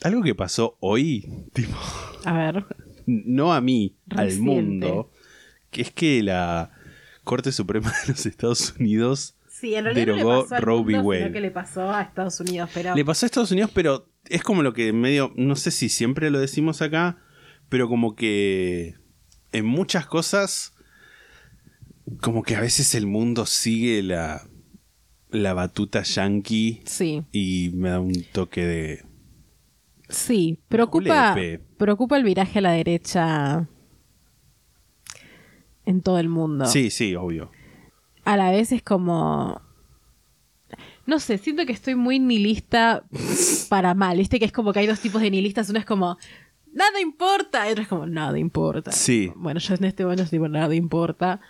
Algo 0.02 0.22
que 0.22 0.34
pasó 0.34 0.76
hoy, 0.80 1.28
tipo, 1.52 1.76
A 2.24 2.32
ver. 2.32 2.64
no 3.06 3.52
a 3.52 3.60
mí, 3.60 3.94
al 4.10 4.38
mundo, 4.40 5.10
que 5.70 5.82
es 5.82 5.90
que 5.92 6.22
la 6.22 6.70
Corte 7.24 7.52
Suprema 7.52 7.92
de 8.02 8.12
los 8.12 8.26
Estados 8.26 8.74
Unidos 8.78 9.38
Sí, 9.60 9.74
en 9.74 9.84
realidad 9.84 10.06
derogó 10.06 10.30
no 10.30 10.36
le 10.36 10.42
pasó 10.42 10.54
al 10.54 10.62
Roe 10.62 10.82
v. 10.82 11.00
Wade. 11.00 11.32
que 11.32 11.40
le 11.40 11.50
pasó 11.50 11.90
a 11.90 12.02
Estados 12.02 12.38
Unidos, 12.38 12.70
pero... 12.72 12.94
Le 12.94 13.04
pasó 13.04 13.24
a 13.24 13.26
Estados 13.26 13.50
Unidos, 13.50 13.72
pero 13.74 14.08
es 14.26 14.44
como 14.44 14.62
lo 14.62 14.72
que 14.72 14.92
medio, 14.92 15.32
no 15.34 15.56
sé 15.56 15.72
si 15.72 15.88
siempre 15.88 16.30
lo 16.30 16.38
decimos 16.38 16.80
acá, 16.80 17.18
pero 17.68 17.88
como 17.88 18.14
que 18.14 18.94
en 19.50 19.66
muchas 19.66 20.06
cosas, 20.06 20.74
como 22.20 22.44
que 22.44 22.54
a 22.54 22.60
veces 22.60 22.94
el 22.94 23.06
mundo 23.06 23.46
sigue 23.46 24.00
la, 24.04 24.46
la 25.30 25.54
batuta 25.54 26.02
yankee 26.04 26.80
Sí, 26.84 27.24
y 27.32 27.72
me 27.74 27.88
da 27.88 27.98
un 27.98 28.12
toque 28.32 28.64
de... 28.64 29.04
sí. 30.08 30.60
Preocupa, 30.68 31.36
preocupa 31.76 32.16
el 32.16 32.22
viraje 32.22 32.60
a 32.60 32.62
la 32.62 32.72
derecha 32.72 33.68
en 35.88 36.02
todo 36.02 36.18
el 36.18 36.28
mundo. 36.28 36.66
Sí, 36.66 36.90
sí, 36.90 37.14
obvio. 37.14 37.50
A 38.24 38.36
la 38.36 38.50
vez 38.50 38.72
es 38.72 38.82
como... 38.82 39.62
No 41.06 41.18
sé, 41.18 41.38
siento 41.38 41.64
que 41.64 41.72
estoy 41.72 41.94
muy 41.94 42.18
nihilista 42.18 43.04
para 43.70 43.94
mal. 43.94 44.18
Viste 44.18 44.38
que 44.38 44.44
es 44.44 44.52
como 44.52 44.74
que 44.74 44.80
hay 44.80 44.86
dos 44.86 45.00
tipos 45.00 45.22
de 45.22 45.30
nihilistas. 45.30 45.70
Uno 45.70 45.78
es 45.78 45.86
como, 45.86 46.18
nada 46.70 47.00
importa. 47.00 47.66
Y 47.66 47.72
otro 47.72 47.82
es 47.82 47.88
como, 47.88 48.06
nada 48.06 48.38
importa. 48.38 48.92
Sí. 48.92 49.32
Bueno, 49.34 49.60
yo 49.60 49.74
en 49.76 49.84
este 49.84 50.02
momento 50.04 50.24
estoy 50.24 50.38
tipo, 50.38 50.48
nada 50.48 50.74
importa. 50.74 51.40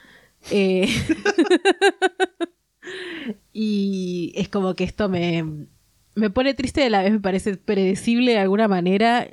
Eh, 0.53 0.89
y 3.53 4.33
es 4.37 4.49
como 4.49 4.75
que 4.75 4.85
esto 4.85 5.09
me, 5.09 5.67
me 6.15 6.31
pone 6.31 6.55
triste 6.55 6.85
a 6.85 6.91
la 6.91 7.03
vez 7.03 7.11
me 7.11 7.21
parece 7.21 7.57
predecible 7.57 8.33
de 8.33 8.39
alguna 8.39 8.69
manera. 8.69 9.27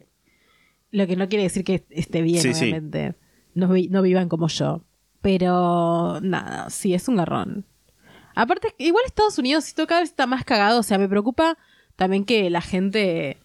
Lo 0.90 1.06
que 1.06 1.16
no 1.16 1.30
quiere 1.30 1.44
decir 1.44 1.64
que 1.64 1.86
esté 1.92 2.24
bien, 2.24 2.42
Sí, 2.42 2.56
sí. 2.56 2.64
obviamente. 2.64 3.14
No, 3.54 3.68
no 3.68 4.02
vivan 4.02 4.30
como 4.30 4.48
yo. 4.48 4.84
Pero 5.26 6.20
nada, 6.22 6.70
sí, 6.70 6.94
es 6.94 7.08
un 7.08 7.16
garrón. 7.16 7.66
Aparte, 8.36 8.76
igual 8.78 9.06
Estados 9.08 9.40
Unidos 9.40 9.64
siento 9.64 9.88
cada 9.88 10.02
vez 10.02 10.10
está 10.12 10.28
más 10.28 10.46
cagado. 10.46 10.80
O 10.80 10.84
sea, 10.84 11.00
me 11.00 11.10
preocupa 11.10 11.58
también 11.96 12.26
que 12.26 12.52
la 12.52 12.62
gente 12.62 13.40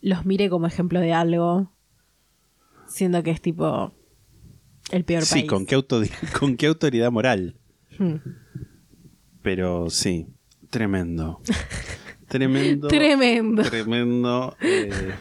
los 0.00 0.24
mire 0.26 0.48
como 0.48 0.68
ejemplo 0.68 1.00
de 1.00 1.12
algo. 1.12 1.72
Siendo 2.86 3.24
que 3.24 3.32
es 3.32 3.40
tipo 3.40 3.92
el 4.92 5.04
peor 5.04 5.24
Sí, 5.24 5.40
país. 5.40 5.48
¿con 5.50 5.66
qué, 5.66 5.82
con 6.38 6.56
qué 6.56 6.68
autoridad 6.68 7.10
moral. 7.10 7.56
Hmm. 7.98 8.18
Pero 9.42 9.90
sí, 9.90 10.28
tremendo. 10.70 11.40
Tremendo. 12.28 12.86
Tremendo. 12.86 13.62
Tremendo. 13.64 14.56
eh, 14.60 15.14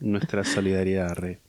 nuestra 0.00 0.42
solidaridad, 0.42 1.14
re. 1.14 1.42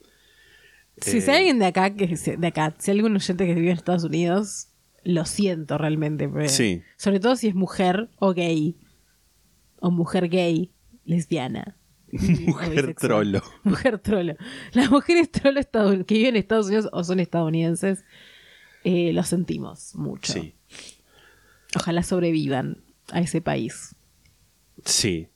Si 1.02 1.18
Eh, 1.18 1.24
hay 1.28 1.38
alguien 1.38 1.60
de 1.60 1.66
acá, 1.66 1.96
que 1.96 2.16
se- 2.18 2.38
de 2.38 2.48
acá, 2.48 2.76
si 2.80 2.92
hay 2.92 2.98
algún 2.98 3.16
oyente 3.16 3.46
que 3.46 3.54
vive 3.54 3.72
en 3.72 3.78
Estados 3.78 4.04
Unidos, 4.04 4.68
lo 5.04 5.26
siento 5.26 5.78
realmente. 5.78 6.30
Sí. 6.50 6.82
Sobre 6.98 7.20
todo 7.20 7.36
si 7.36 7.48
es 7.48 7.56
mujer 7.56 8.10
o 8.20 8.34
gay. 8.34 8.78
O 9.80 9.92
mujer 9.92 10.28
gay, 10.30 10.72
lesbiana. 11.06 11.76
Mujer 12.12 12.96
trolo. 12.96 13.42
Mujer 13.64 14.00
trolo. 14.00 14.36
Las 14.74 14.90
mujeres 14.90 15.30
trolo 15.32 15.62
que 16.06 16.16
viven 16.16 16.36
en 16.36 16.38
Estados 16.38 16.66
Unidos 16.68 16.90
o 16.92 17.04
son 17.04 17.20
estadounidenses, 17.20 18.04
eh, 18.84 19.14
lo 19.14 19.24
sentimos 19.24 19.96
mucho. 19.96 20.34
Sí. 20.34 20.56
Ojalá 21.76 22.02
sobrevivan 22.04 22.84
a 23.12 23.22
ese 23.22 23.42
país. 23.42 23.96
Sí. 24.86 25.28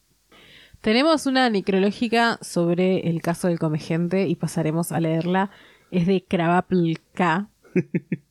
Tenemos 0.84 1.28
una 1.28 1.50
necrológica 1.50 2.38
sobre 2.42 3.08
el 3.10 3.22
caso 3.22 3.48
del 3.48 3.58
comegente 3.58 4.28
y 4.28 4.36
pasaremos 4.36 4.92
a 4.92 5.00
leerla. 5.00 5.50
Es 5.92 6.08
de 6.08 6.26
Kravaplka. 6.26 7.48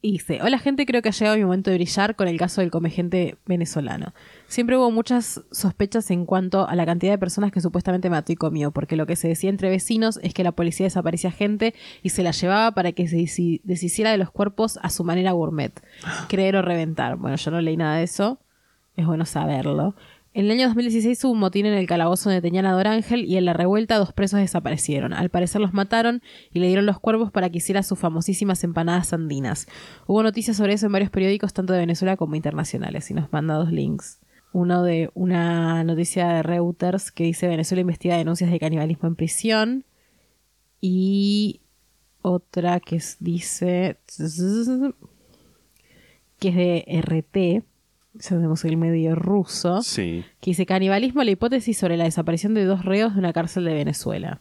Y 0.00 0.12
dice, 0.12 0.40
hola 0.42 0.58
gente, 0.58 0.84
creo 0.84 1.00
que 1.00 1.08
ha 1.08 1.12
llegado 1.12 1.38
mi 1.38 1.44
momento 1.44 1.70
de 1.70 1.76
brillar 1.76 2.14
con 2.14 2.28
el 2.28 2.36
caso 2.36 2.60
del 2.60 2.70
comegente 2.70 3.38
venezolano. 3.46 4.12
Siempre 4.48 4.76
hubo 4.76 4.90
muchas 4.90 5.40
sospechas 5.50 6.10
en 6.10 6.26
cuanto 6.26 6.68
a 6.68 6.74
la 6.74 6.84
cantidad 6.84 7.12
de 7.12 7.16
personas 7.16 7.52
que 7.52 7.62
supuestamente 7.62 8.10
mató 8.10 8.30
y 8.30 8.36
comió, 8.36 8.70
porque 8.70 8.96
lo 8.96 9.06
que 9.06 9.16
se 9.16 9.28
decía 9.28 9.48
entre 9.48 9.70
vecinos 9.70 10.20
es 10.22 10.34
que 10.34 10.44
la 10.44 10.52
policía 10.52 10.84
desaparecía 10.84 11.30
gente 11.30 11.72
y 12.02 12.10
se 12.10 12.22
la 12.22 12.32
llevaba 12.32 12.72
para 12.72 12.92
que 12.92 13.08
se 13.08 13.16
deshiciera 13.64 14.10
de 14.10 14.18
los 14.18 14.30
cuerpos 14.30 14.78
a 14.82 14.90
su 14.90 15.04
manera 15.04 15.32
gourmet. 15.32 15.72
Creer 16.28 16.56
o 16.56 16.60
reventar. 16.60 17.16
Bueno, 17.16 17.36
yo 17.36 17.50
no 17.50 17.62
leí 17.62 17.78
nada 17.78 17.96
de 17.96 18.02
eso, 18.02 18.40
es 18.96 19.06
bueno 19.06 19.24
saberlo. 19.24 19.94
En 20.36 20.46
el 20.46 20.50
año 20.50 20.66
2016 20.66 21.22
hubo 21.24 21.32
un 21.32 21.38
motín 21.38 21.64
en 21.64 21.74
el 21.74 21.86
calabozo 21.86 22.28
donde 22.28 22.42
tenían 22.42 22.66
a 22.66 22.72
Dorángel 22.72 23.24
y 23.24 23.36
en 23.36 23.44
la 23.44 23.52
revuelta 23.52 23.98
dos 23.98 24.12
presos 24.12 24.40
desaparecieron. 24.40 25.12
Al 25.12 25.30
parecer 25.30 25.60
los 25.60 25.72
mataron 25.72 26.22
y 26.52 26.58
le 26.58 26.66
dieron 26.66 26.86
los 26.86 26.98
cuervos 26.98 27.30
para 27.30 27.50
que 27.50 27.58
hiciera 27.58 27.84
sus 27.84 28.00
famosísimas 28.00 28.64
empanadas 28.64 29.12
andinas. 29.12 29.68
Hubo 30.08 30.24
noticias 30.24 30.56
sobre 30.56 30.72
eso 30.72 30.86
en 30.86 30.92
varios 30.92 31.12
periódicos, 31.12 31.52
tanto 31.52 31.72
de 31.72 31.78
Venezuela 31.78 32.16
como 32.16 32.34
internacionales, 32.34 33.12
y 33.12 33.14
nos 33.14 33.32
manda 33.32 33.54
dos 33.54 33.70
links. 33.70 34.18
Uno 34.52 34.82
de 34.82 35.08
una 35.14 35.84
noticia 35.84 36.26
de 36.26 36.42
Reuters 36.42 37.12
que 37.12 37.22
dice 37.22 37.46
Venezuela 37.46 37.82
investiga 37.82 38.16
denuncias 38.16 38.50
de 38.50 38.58
canibalismo 38.58 39.06
en 39.06 39.14
prisión. 39.14 39.84
Y 40.80 41.60
otra 42.22 42.80
que 42.80 43.00
dice 43.20 43.98
que 46.40 46.48
es 46.48 46.56
de 46.56 46.84
RT, 47.02 47.64
el 48.64 48.76
medio 48.76 49.14
ruso, 49.14 49.82
Sí. 49.82 50.24
que 50.40 50.50
dice 50.50 50.66
canibalismo, 50.66 51.22
la 51.24 51.30
hipótesis 51.30 51.76
sobre 51.76 51.96
la 51.96 52.04
desaparición 52.04 52.54
de 52.54 52.64
dos 52.64 52.84
reos 52.84 53.14
de 53.14 53.18
una 53.20 53.32
cárcel 53.32 53.64
de 53.64 53.74
Venezuela. 53.74 54.40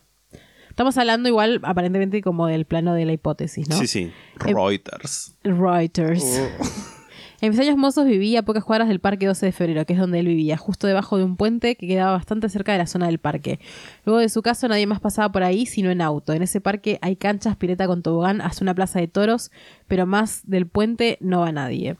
Estamos 0.69 0.97
hablando 0.97 1.29
igual 1.29 1.59
aparentemente 1.63 2.21
como 2.21 2.47
del 2.47 2.65
plano 2.65 2.93
de 2.95 3.05
la 3.05 3.13
hipótesis, 3.13 3.69
¿no? 3.69 3.75
Sí, 3.77 3.85
sí. 3.87 3.99
Eh, 4.03 4.11
Reuters. 4.53 5.35
Reuters. 5.43 6.23
Oh. 6.23 6.93
En 7.43 7.49
mis 7.49 7.59
años 7.59 7.75
mozos 7.75 8.05
vivía 8.05 8.39
a 8.39 8.43
pocas 8.43 8.63
cuadras 8.63 8.87
del 8.87 9.01
Parque 9.01 9.25
12 9.27 9.47
de 9.47 9.51
Febrero, 9.51 9.85
que 9.85 9.91
es 9.91 9.99
donde 9.99 10.17
él 10.19 10.27
vivía, 10.27 10.55
justo 10.55 10.87
debajo 10.87 11.17
de 11.17 11.25
un 11.25 11.35
puente 11.35 11.75
que 11.75 11.87
quedaba 11.87 12.13
bastante 12.13 12.47
cerca 12.47 12.71
de 12.71 12.77
la 12.77 12.87
zona 12.87 13.07
del 13.07 13.19
parque. 13.19 13.59
Luego 14.05 14.21
de 14.21 14.29
su 14.29 14.41
caso 14.41 14.69
nadie 14.69 14.87
más 14.87 15.01
pasaba 15.01 15.29
por 15.29 15.43
ahí 15.43 15.65
sino 15.65 15.91
en 15.91 15.99
auto. 15.99 16.31
En 16.31 16.41
ese 16.41 16.61
parque 16.61 16.99
hay 17.01 17.17
canchas, 17.17 17.57
pileta 17.57 17.85
con 17.85 18.01
tobogán, 18.01 18.39
hasta 18.39 18.63
una 18.63 18.73
plaza 18.73 19.01
de 19.01 19.09
toros, 19.09 19.51
pero 19.87 20.05
más 20.05 20.43
del 20.49 20.67
puente 20.67 21.17
no 21.19 21.41
va 21.41 21.51
nadie. 21.51 21.97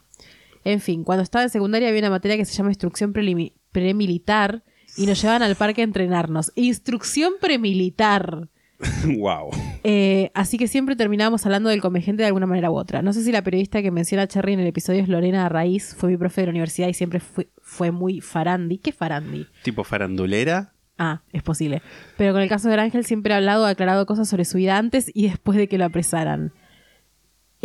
En 0.64 0.80
fin, 0.80 1.04
cuando 1.04 1.24
estaba 1.24 1.44
en 1.44 1.50
secundaria 1.50 1.90
había 1.90 2.00
una 2.00 2.10
materia 2.10 2.38
que 2.38 2.46
se 2.46 2.54
llama 2.54 2.70
instrucción 2.70 3.14
premilitar 3.14 4.64
y 4.98 5.06
nos 5.06 5.22
llevaban 5.22 5.44
al 5.44 5.56
parque 5.56 5.82
a 5.82 5.84
entrenarnos. 5.84 6.52
Instrucción 6.56 7.34
premilitar. 7.42 8.50
wow. 9.18 9.50
Eh, 9.84 10.32
así 10.34 10.58
que 10.58 10.68
siempre 10.68 10.96
terminábamos 10.96 11.46
hablando 11.46 11.70
del 11.70 11.82
comegente 11.82 12.24
de 12.24 12.28
alguna 12.28 12.46
manera 12.46 12.70
u 12.72 12.76
otra. 12.76 13.02
No 13.02 13.14
sé 13.14 13.24
si 13.24 13.32
la 13.32 13.42
periodista 13.42 13.82
que 13.82 13.92
menciona 13.92 14.24
a 14.24 14.28
Cherry 14.28 14.54
en 14.54 14.60
el 14.60 14.68
episodio 14.68 15.02
es 15.02 15.10
Lorena 15.10 15.48
Raíz, 15.50 15.96
fue 15.98 16.10
mi 16.10 16.18
profe 16.18 16.42
de 16.42 16.48
la 16.48 16.52
universidad 16.52 16.88
y 16.88 16.94
siempre 16.94 17.20
fue, 17.20 17.50
fue 17.62 17.92
muy 17.92 18.22
farandi. 18.22 18.78
¿Qué 18.78 18.92
farandi? 18.92 19.48
Tipo 19.64 19.84
farandulera. 19.84 20.74
Ah, 20.98 21.24
es 21.32 21.42
posible. 21.42 21.82
Pero 22.18 22.34
con 22.34 22.42
el 22.42 22.50
caso 22.50 22.70
de 22.70 22.76
Ángel 22.76 23.04
siempre 23.06 23.34
ha 23.34 23.38
hablado, 23.38 23.66
ha 23.66 23.70
aclarado 23.70 24.06
cosas 24.06 24.30
sobre 24.30 24.46
su 24.46 24.58
vida 24.58 24.78
antes 24.78 25.10
y 25.14 25.28
después 25.28 25.58
de 25.58 25.68
que 25.68 25.78
lo 25.78 25.86
apresaran. 25.86 26.54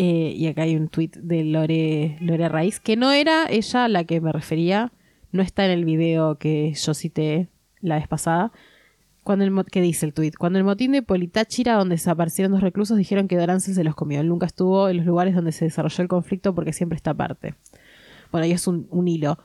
Eh, 0.00 0.32
y 0.36 0.46
acá 0.46 0.62
hay 0.62 0.76
un 0.76 0.88
tuit 0.88 1.16
de 1.16 1.42
Lore, 1.42 2.18
Lore 2.20 2.48
Raíz, 2.48 2.78
que 2.78 2.94
no 2.96 3.10
era 3.10 3.46
ella 3.50 3.88
la 3.88 4.04
que 4.04 4.20
me 4.20 4.30
refería, 4.30 4.92
no 5.32 5.42
está 5.42 5.64
en 5.64 5.72
el 5.72 5.84
video 5.84 6.38
que 6.38 6.72
yo 6.72 6.94
cité 6.94 7.48
la 7.80 7.96
vez 7.96 8.06
pasada. 8.06 8.52
Cuando 9.24 9.44
el 9.44 9.52
¿Qué 9.64 9.80
dice 9.82 10.06
el 10.06 10.14
tuit? 10.14 10.36
Cuando 10.36 10.60
el 10.60 10.64
motín 10.64 10.92
de 10.92 11.02
Politáchira, 11.02 11.74
donde 11.74 11.96
desaparecieron 11.96 12.52
dos 12.52 12.60
reclusos, 12.60 12.96
dijeron 12.96 13.26
que 13.26 13.36
Dorancel 13.36 13.74
se 13.74 13.82
los 13.82 13.96
comió. 13.96 14.20
Él 14.20 14.28
nunca 14.28 14.46
estuvo 14.46 14.88
en 14.88 14.98
los 14.98 15.06
lugares 15.06 15.34
donde 15.34 15.50
se 15.50 15.64
desarrolló 15.64 16.00
el 16.02 16.08
conflicto 16.08 16.54
porque 16.54 16.72
siempre 16.72 16.94
está 16.94 17.10
aparte. 17.10 17.56
Bueno, 18.30 18.46
y 18.46 18.52
es 18.52 18.68
un, 18.68 18.86
hilo 19.08 19.38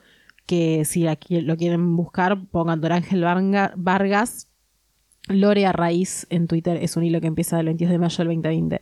que 0.46 0.86
si 0.86 1.08
aquí 1.08 1.42
lo 1.42 1.58
quieren 1.58 1.96
buscar, 1.96 2.46
pongan 2.46 2.80
Dorángel 2.80 3.24
Varga- 3.24 3.74
Vargas, 3.76 4.50
Lore 5.30 5.66
a 5.66 5.72
raíz 5.72 6.28
en 6.30 6.48
Twitter. 6.48 6.78
Es 6.78 6.96
un 6.96 7.04
hilo 7.04 7.20
que 7.22 7.28
empieza 7.28 7.60
el 7.60 7.66
22 7.66 7.92
de 7.92 7.98
mayo 7.98 8.18
del 8.18 8.28
2020. 8.28 8.82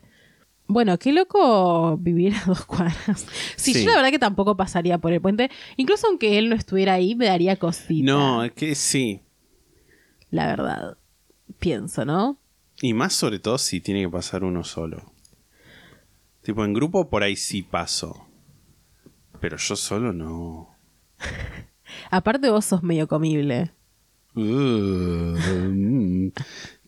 Bueno, 0.72 0.98
qué 0.98 1.12
loco 1.12 1.96
vivir 1.98 2.34
a 2.42 2.44
dos 2.46 2.64
cuadras. 2.64 3.26
Sí, 3.56 3.74
Sí. 3.74 3.84
yo 3.84 3.90
la 3.90 3.96
verdad 3.96 4.10
que 4.10 4.18
tampoco 4.18 4.56
pasaría 4.56 4.98
por 4.98 5.12
el 5.12 5.20
puente. 5.20 5.50
Incluso 5.76 6.06
aunque 6.08 6.38
él 6.38 6.48
no 6.48 6.56
estuviera 6.56 6.94
ahí, 6.94 7.14
me 7.14 7.26
daría 7.26 7.56
cosita. 7.56 8.04
No, 8.04 8.44
es 8.44 8.52
que 8.52 8.74
sí. 8.74 9.20
La 10.30 10.46
verdad. 10.46 10.96
Pienso, 11.58 12.04
¿no? 12.04 12.38
Y 12.80 12.94
más 12.94 13.12
sobre 13.12 13.38
todo 13.38 13.58
si 13.58 13.80
tiene 13.80 14.02
que 14.02 14.08
pasar 14.08 14.42
uno 14.44 14.64
solo. 14.64 15.12
Tipo, 16.42 16.64
en 16.64 16.72
grupo 16.72 17.08
por 17.08 17.22
ahí 17.22 17.36
sí 17.36 17.62
paso. 17.62 18.26
Pero 19.40 19.56
yo 19.58 19.76
solo 19.76 20.12
no. 20.12 20.74
Aparte 22.10 22.50
vos 22.50 22.64
sos 22.64 22.82
medio 22.82 23.06
comible. 23.06 23.70
Uh, 24.34 24.40
mm. 24.40 26.32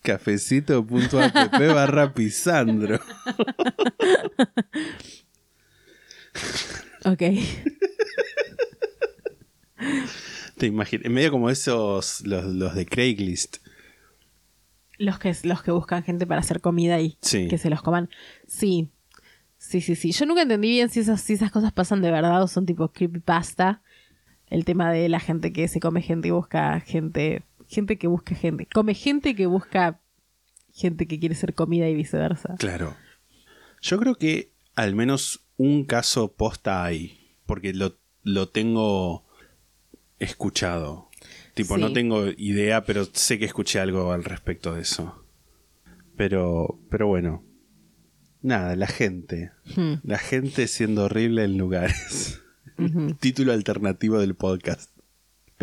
Cafecito.app 0.04 1.52
barra 1.74 2.12
Pisandro. 2.12 3.00
Ok. 7.06 7.22
Te 10.56 10.66
imaginas, 10.66 11.10
medio 11.10 11.30
como 11.30 11.50
esos, 11.50 12.20
los, 12.26 12.44
los 12.44 12.74
de 12.74 12.86
Craigslist. 12.86 13.56
Los 14.98 15.18
que, 15.18 15.34
los 15.44 15.62
que 15.62 15.70
buscan 15.72 16.04
gente 16.04 16.26
para 16.26 16.40
hacer 16.40 16.60
comida 16.60 17.00
y 17.00 17.16
Sí. 17.20 17.48
que 17.48 17.58
se 17.58 17.70
los 17.70 17.82
coman. 17.82 18.08
Sí. 18.46 18.90
Sí, 19.58 19.80
sí, 19.80 19.96
sí. 19.96 20.12
Yo 20.12 20.26
nunca 20.26 20.42
entendí 20.42 20.68
bien 20.68 20.90
si 20.90 21.00
esas, 21.00 21.20
si 21.22 21.32
esas 21.32 21.50
cosas 21.50 21.72
pasan 21.72 22.02
de 22.02 22.10
verdad 22.10 22.42
o 22.42 22.46
son 22.48 22.66
tipo 22.66 22.88
creepypasta. 22.92 23.82
El 24.48 24.64
tema 24.66 24.92
de 24.92 25.08
la 25.08 25.18
gente 25.20 25.52
que 25.52 25.66
se 25.68 25.80
come 25.80 26.02
gente 26.02 26.28
y 26.28 26.30
busca 26.30 26.78
gente. 26.80 27.42
Gente 27.74 27.98
que 27.98 28.06
busca 28.06 28.34
gente. 28.34 28.66
Come 28.72 28.94
gente 28.94 29.34
que 29.34 29.46
busca 29.46 30.00
gente 30.72 31.06
que 31.06 31.18
quiere 31.18 31.34
ser 31.34 31.54
comida 31.54 31.88
y 31.88 31.94
viceversa. 31.94 32.54
Claro. 32.58 32.94
Yo 33.82 33.98
creo 33.98 34.14
que 34.14 34.50
al 34.76 34.94
menos 34.94 35.40
un 35.56 35.84
caso 35.84 36.32
posta 36.32 36.84
hay. 36.84 37.20
Porque 37.46 37.74
lo, 37.74 37.96
lo 38.22 38.48
tengo 38.48 39.24
escuchado. 40.18 41.10
Tipo, 41.54 41.76
Sí. 41.76 41.80
no 41.80 41.92
tengo 41.92 42.26
idea, 42.36 42.84
pero 42.84 43.04
sé 43.12 43.38
que 43.38 43.44
escuché 43.44 43.80
algo 43.80 44.12
al 44.12 44.24
respecto 44.24 44.74
de 44.74 44.82
eso. 44.82 45.24
Pero, 46.16 46.78
pero 46.90 47.06
bueno. 47.08 47.44
Nada, 48.42 48.76
la 48.76 48.86
gente. 48.86 49.50
Hmm. 49.76 49.94
La 50.02 50.18
gente 50.18 50.68
siendo 50.68 51.04
horrible 51.04 51.44
en 51.44 51.58
lugares. 51.58 52.40
Título 53.20 53.52
alternativo 53.52 54.18
del 54.18 54.34
podcast. 54.34 54.90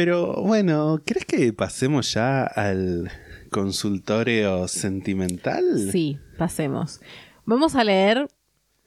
Pero 0.03 0.33
bueno, 0.41 0.99
¿crees 1.05 1.25
que 1.25 1.53
pasemos 1.53 2.11
ya 2.15 2.41
al 2.43 3.11
consultorio 3.51 4.67
sentimental? 4.67 5.63
Sí, 5.91 6.17
pasemos. 6.39 7.01
Vamos 7.45 7.75
a 7.75 7.83
leer 7.83 8.27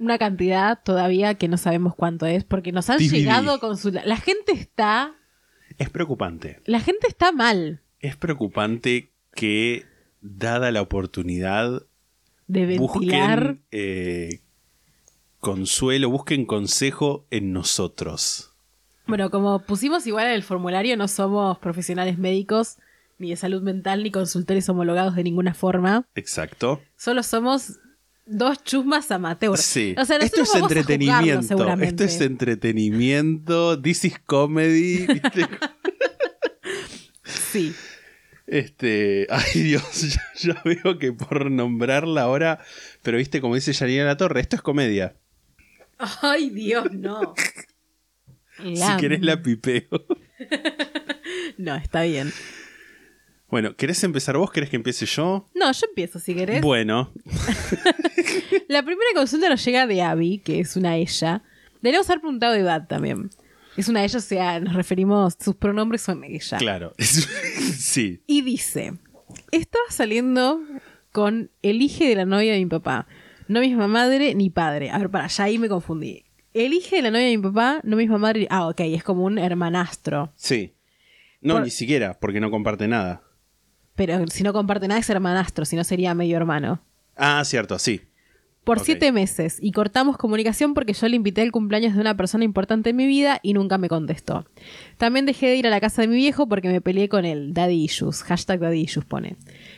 una 0.00 0.18
cantidad 0.18 0.82
todavía 0.82 1.34
que 1.34 1.46
no 1.46 1.56
sabemos 1.56 1.94
cuánto 1.94 2.26
es, 2.26 2.42
porque 2.42 2.72
nos 2.72 2.90
han 2.90 2.98
Dividí. 2.98 3.18
llegado 3.20 3.60
consultas. 3.60 4.04
La 4.06 4.16
gente 4.16 4.50
está. 4.50 5.14
Es 5.78 5.88
preocupante. 5.88 6.60
La 6.64 6.80
gente 6.80 7.06
está 7.06 7.30
mal 7.30 7.80
Es 8.00 8.16
preocupante 8.16 9.12
que, 9.36 9.86
dada 10.20 10.72
la 10.72 10.82
oportunidad, 10.82 11.86
de 12.48 12.66
ventilar. 12.66 12.80
busquen 12.80 13.64
eh, 13.70 14.40
consuelo, 15.38 16.10
busquen 16.10 16.44
consejo 16.44 17.28
en 17.30 17.52
nosotros. 17.52 18.53
Bueno, 19.06 19.30
como 19.30 19.60
pusimos 19.60 20.06
igual 20.06 20.26
en 20.26 20.32
el 20.32 20.42
formulario, 20.42 20.96
no 20.96 21.08
somos 21.08 21.58
profesionales 21.58 22.18
médicos, 22.18 22.76
ni 23.18 23.30
de 23.30 23.36
salud 23.36 23.62
mental, 23.62 24.02
ni 24.02 24.10
consultores 24.10 24.68
homologados 24.68 25.14
de 25.14 25.24
ninguna 25.24 25.54
forma. 25.54 26.06
Exacto. 26.14 26.80
Solo 26.96 27.22
somos 27.22 27.78
dos 28.26 28.64
chusmas 28.64 29.10
amateurs. 29.10 29.60
Sí. 29.60 29.94
O 29.98 30.04
sea, 30.04 30.16
Esto 30.16 30.42
es 30.42 30.54
entretenimiento. 30.54 31.42
seguramente. 31.42 32.04
Esto 32.04 32.04
es 32.04 32.20
entretenimiento. 32.20 33.80
This 33.80 34.04
is 34.06 34.18
comedy. 34.18 35.06
Sí. 37.24 37.72
Este, 38.46 39.26
ay 39.30 39.60
Dios, 39.62 40.18
ya, 40.42 40.54
ya 40.54 40.62
veo 40.64 40.98
que 40.98 41.12
por 41.12 41.50
nombrarla 41.50 42.22
ahora, 42.22 42.58
pero 43.02 43.16
viste 43.16 43.40
como 43.40 43.54
dice 43.54 43.72
Janina 43.72 44.04
La 44.04 44.16
Torre, 44.16 44.40
esto 44.40 44.56
es 44.56 44.62
comedia. 44.62 45.14
Ay, 46.20 46.50
Dios, 46.50 46.92
no. 46.92 47.34
Si 48.58 48.96
querés 49.00 49.22
la 49.22 49.42
pipeo. 49.42 49.88
No, 51.56 51.76
está 51.76 52.02
bien. 52.02 52.32
Bueno, 53.48 53.76
¿querés 53.76 54.02
empezar 54.02 54.36
vos? 54.36 54.50
¿Querés 54.50 54.70
que 54.70 54.76
empiece 54.76 55.06
yo? 55.06 55.48
No, 55.54 55.70
yo 55.70 55.86
empiezo 55.86 56.18
si 56.18 56.34
querés. 56.34 56.60
Bueno, 56.60 57.12
La 58.68 58.82
primera 58.82 59.10
consulta 59.14 59.48
nos 59.48 59.64
llega 59.64 59.86
de 59.86 60.02
Abby, 60.02 60.38
que 60.38 60.60
es 60.60 60.76
una 60.76 60.96
ella. 60.96 61.42
Deberíamos 61.80 62.08
haber 62.10 62.20
preguntado 62.20 62.54
de 62.54 62.60
edad 62.60 62.88
también. 62.88 63.30
Es 63.76 63.88
una 63.88 64.04
ella, 64.04 64.18
o 64.18 64.22
sea, 64.22 64.60
nos 64.60 64.74
referimos, 64.74 65.36
sus 65.38 65.54
pronombres 65.54 66.02
son 66.02 66.24
ella. 66.24 66.58
claro. 66.58 66.94
sí. 66.98 68.22
Y 68.26 68.42
dice, 68.42 68.94
estaba 69.52 69.84
saliendo 69.90 70.60
con 71.12 71.50
el 71.62 71.82
hijo 71.82 72.04
de 72.04 72.16
la 72.16 72.24
novia 72.24 72.52
de 72.52 72.58
mi 72.58 72.66
papá. 72.66 73.06
No 73.46 73.60
misma 73.60 73.86
madre 73.88 74.34
ni 74.34 74.50
padre. 74.50 74.90
A 74.90 74.98
ver, 74.98 75.10
para, 75.10 75.26
ya 75.26 75.44
ahí 75.44 75.58
me 75.58 75.68
confundí. 75.68 76.23
El 76.54 76.72
hijo 76.72 76.94
de 76.96 77.02
la 77.02 77.10
novia 77.10 77.26
de 77.26 77.36
mi 77.36 77.42
papá, 77.42 77.80
no 77.82 77.96
misma 77.96 78.16
madre. 78.18 78.46
Ah, 78.48 78.68
ok, 78.68 78.80
es 78.80 79.02
como 79.04 79.24
un 79.24 79.38
hermanastro. 79.38 80.32
Sí. 80.36 80.72
No, 81.40 81.54
Por- 81.54 81.64
ni 81.64 81.70
siquiera, 81.70 82.18
porque 82.18 82.40
no 82.40 82.50
comparte 82.50 82.88
nada. 82.88 83.22
Pero 83.96 84.26
si 84.28 84.42
no 84.42 84.52
comparte 84.52 84.88
nada 84.88 85.00
es 85.00 85.10
hermanastro, 85.10 85.64
si 85.64 85.76
no 85.76 85.84
sería 85.84 86.14
medio 86.14 86.36
hermano. 86.36 86.80
Ah, 87.16 87.42
cierto, 87.44 87.78
sí. 87.78 88.00
Por 88.64 88.80
siete 88.80 89.12
meses 89.12 89.58
y 89.60 89.72
cortamos 89.72 90.16
comunicación 90.16 90.72
porque 90.72 90.94
yo 90.94 91.06
le 91.06 91.16
invité 91.16 91.42
al 91.42 91.52
cumpleaños 91.52 91.94
de 91.94 92.00
una 92.00 92.16
persona 92.16 92.44
importante 92.44 92.90
en 92.90 92.96
mi 92.96 93.06
vida 93.06 93.38
y 93.42 93.52
nunca 93.52 93.76
me 93.76 93.90
contestó. 93.90 94.46
También 94.96 95.26
dejé 95.26 95.48
de 95.48 95.56
ir 95.56 95.66
a 95.66 95.70
la 95.70 95.80
casa 95.80 96.00
de 96.00 96.08
mi 96.08 96.16
viejo 96.16 96.48
porque 96.48 96.68
me 96.70 96.80
peleé 96.80 97.10
con 97.10 97.26
él. 97.26 97.52
Daddy 97.52 97.74
issues. 97.84 98.22
Hashtag 98.22 98.60
daddy 98.60 98.80
issues 98.80 99.04
pone. 99.04 99.36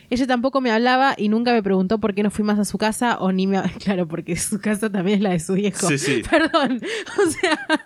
Ella 0.09 0.27
tampoco 0.27 0.61
me 0.61 0.71
hablaba 0.71 1.15
y 1.17 1.29
nunca 1.29 1.51
me 1.53 1.61
preguntó 1.61 1.99
por 1.99 2.13
qué 2.13 2.23
no 2.23 2.31
fui 2.31 2.45
más 2.45 2.59
a 2.59 2.65
su 2.65 2.77
casa 2.77 3.17
o 3.19 3.31
ni 3.31 3.47
me... 3.47 3.61
Claro, 3.83 4.07
porque 4.07 4.35
su 4.35 4.59
casa 4.59 4.89
también 4.89 5.17
es 5.17 5.23
la 5.23 5.31
de 5.31 5.39
su 5.39 5.53
viejo. 5.53 5.87
Sí, 5.87 5.97
sí. 5.97 6.21
Perdón. 6.29 6.81
O 7.17 7.29
sea... 7.29 7.59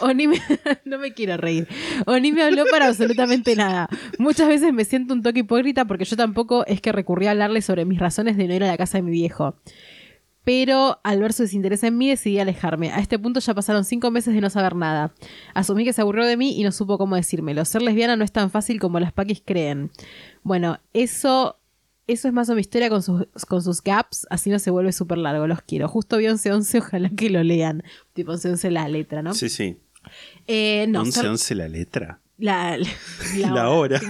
O 0.00 0.12
ni 0.12 0.26
me... 0.26 0.40
no 0.84 0.98
me 0.98 1.14
quiero 1.14 1.36
reír. 1.36 1.68
O 2.06 2.18
ni 2.18 2.32
me 2.32 2.42
habló 2.42 2.64
para 2.68 2.88
absolutamente 2.88 3.54
nada. 3.54 3.88
Muchas 4.18 4.48
veces 4.48 4.72
me 4.72 4.84
siento 4.84 5.14
un 5.14 5.22
toque 5.22 5.40
hipócrita 5.40 5.84
porque 5.84 6.04
yo 6.04 6.16
tampoco 6.16 6.66
es 6.66 6.80
que 6.80 6.90
recurrí 6.90 7.28
a 7.28 7.30
hablarle 7.30 7.62
sobre 7.62 7.84
mis 7.84 8.00
razones 8.00 8.36
de 8.36 8.48
no 8.48 8.54
ir 8.54 8.64
a 8.64 8.66
la 8.66 8.76
casa 8.76 8.98
de 8.98 9.02
mi 9.02 9.12
viejo. 9.12 9.54
Pero 10.44 10.98
al 11.04 11.20
ver 11.20 11.32
su 11.32 11.42
desinterés 11.44 11.84
en 11.84 11.96
mí 11.96 12.08
decidí 12.08 12.38
alejarme. 12.40 12.90
A 12.90 12.98
este 12.98 13.16
punto 13.18 13.38
ya 13.38 13.54
pasaron 13.54 13.84
cinco 13.84 14.10
meses 14.10 14.34
de 14.34 14.40
no 14.40 14.50
saber 14.50 14.74
nada. 14.74 15.14
Asumí 15.54 15.84
que 15.84 15.92
se 15.92 16.00
aburrió 16.00 16.24
de 16.26 16.36
mí 16.36 16.58
y 16.58 16.64
no 16.64 16.72
supo 16.72 16.98
cómo 16.98 17.14
decírmelo. 17.14 17.64
Ser 17.64 17.82
lesbiana 17.82 18.16
no 18.16 18.24
es 18.24 18.32
tan 18.32 18.50
fácil 18.50 18.80
como 18.80 18.98
las 18.98 19.12
paquis 19.12 19.40
creen. 19.44 19.92
Bueno, 20.42 20.80
eso, 20.92 21.60
eso 22.08 22.26
es 22.26 22.34
más 22.34 22.48
o 22.48 22.54
mi 22.56 22.60
historia 22.60 22.90
con 22.90 23.02
sus, 23.04 23.26
con 23.48 23.62
sus 23.62 23.80
gaps, 23.82 24.26
así 24.30 24.50
no 24.50 24.58
se 24.58 24.72
vuelve 24.72 24.92
súper 24.92 25.18
largo. 25.18 25.46
Los 25.46 25.62
quiero. 25.62 25.86
Justo 25.86 26.16
vi 26.16 26.24
11-11, 26.24 26.78
ojalá 26.80 27.10
que 27.10 27.30
lo 27.30 27.44
lean. 27.44 27.84
Tipo 28.12 28.32
11-11 28.32 28.70
la 28.70 28.88
letra, 28.88 29.22
¿no? 29.22 29.34
Sí, 29.34 29.48
sí. 29.48 29.76
Eh, 30.48 30.86
no, 30.88 31.02
11, 31.02 31.12
ser- 31.20 31.28
11 31.30 31.54
la 31.54 31.68
letra. 31.68 32.20
la, 32.38 32.76
la, 32.78 32.88
La 33.54 33.68
hora. 33.70 34.00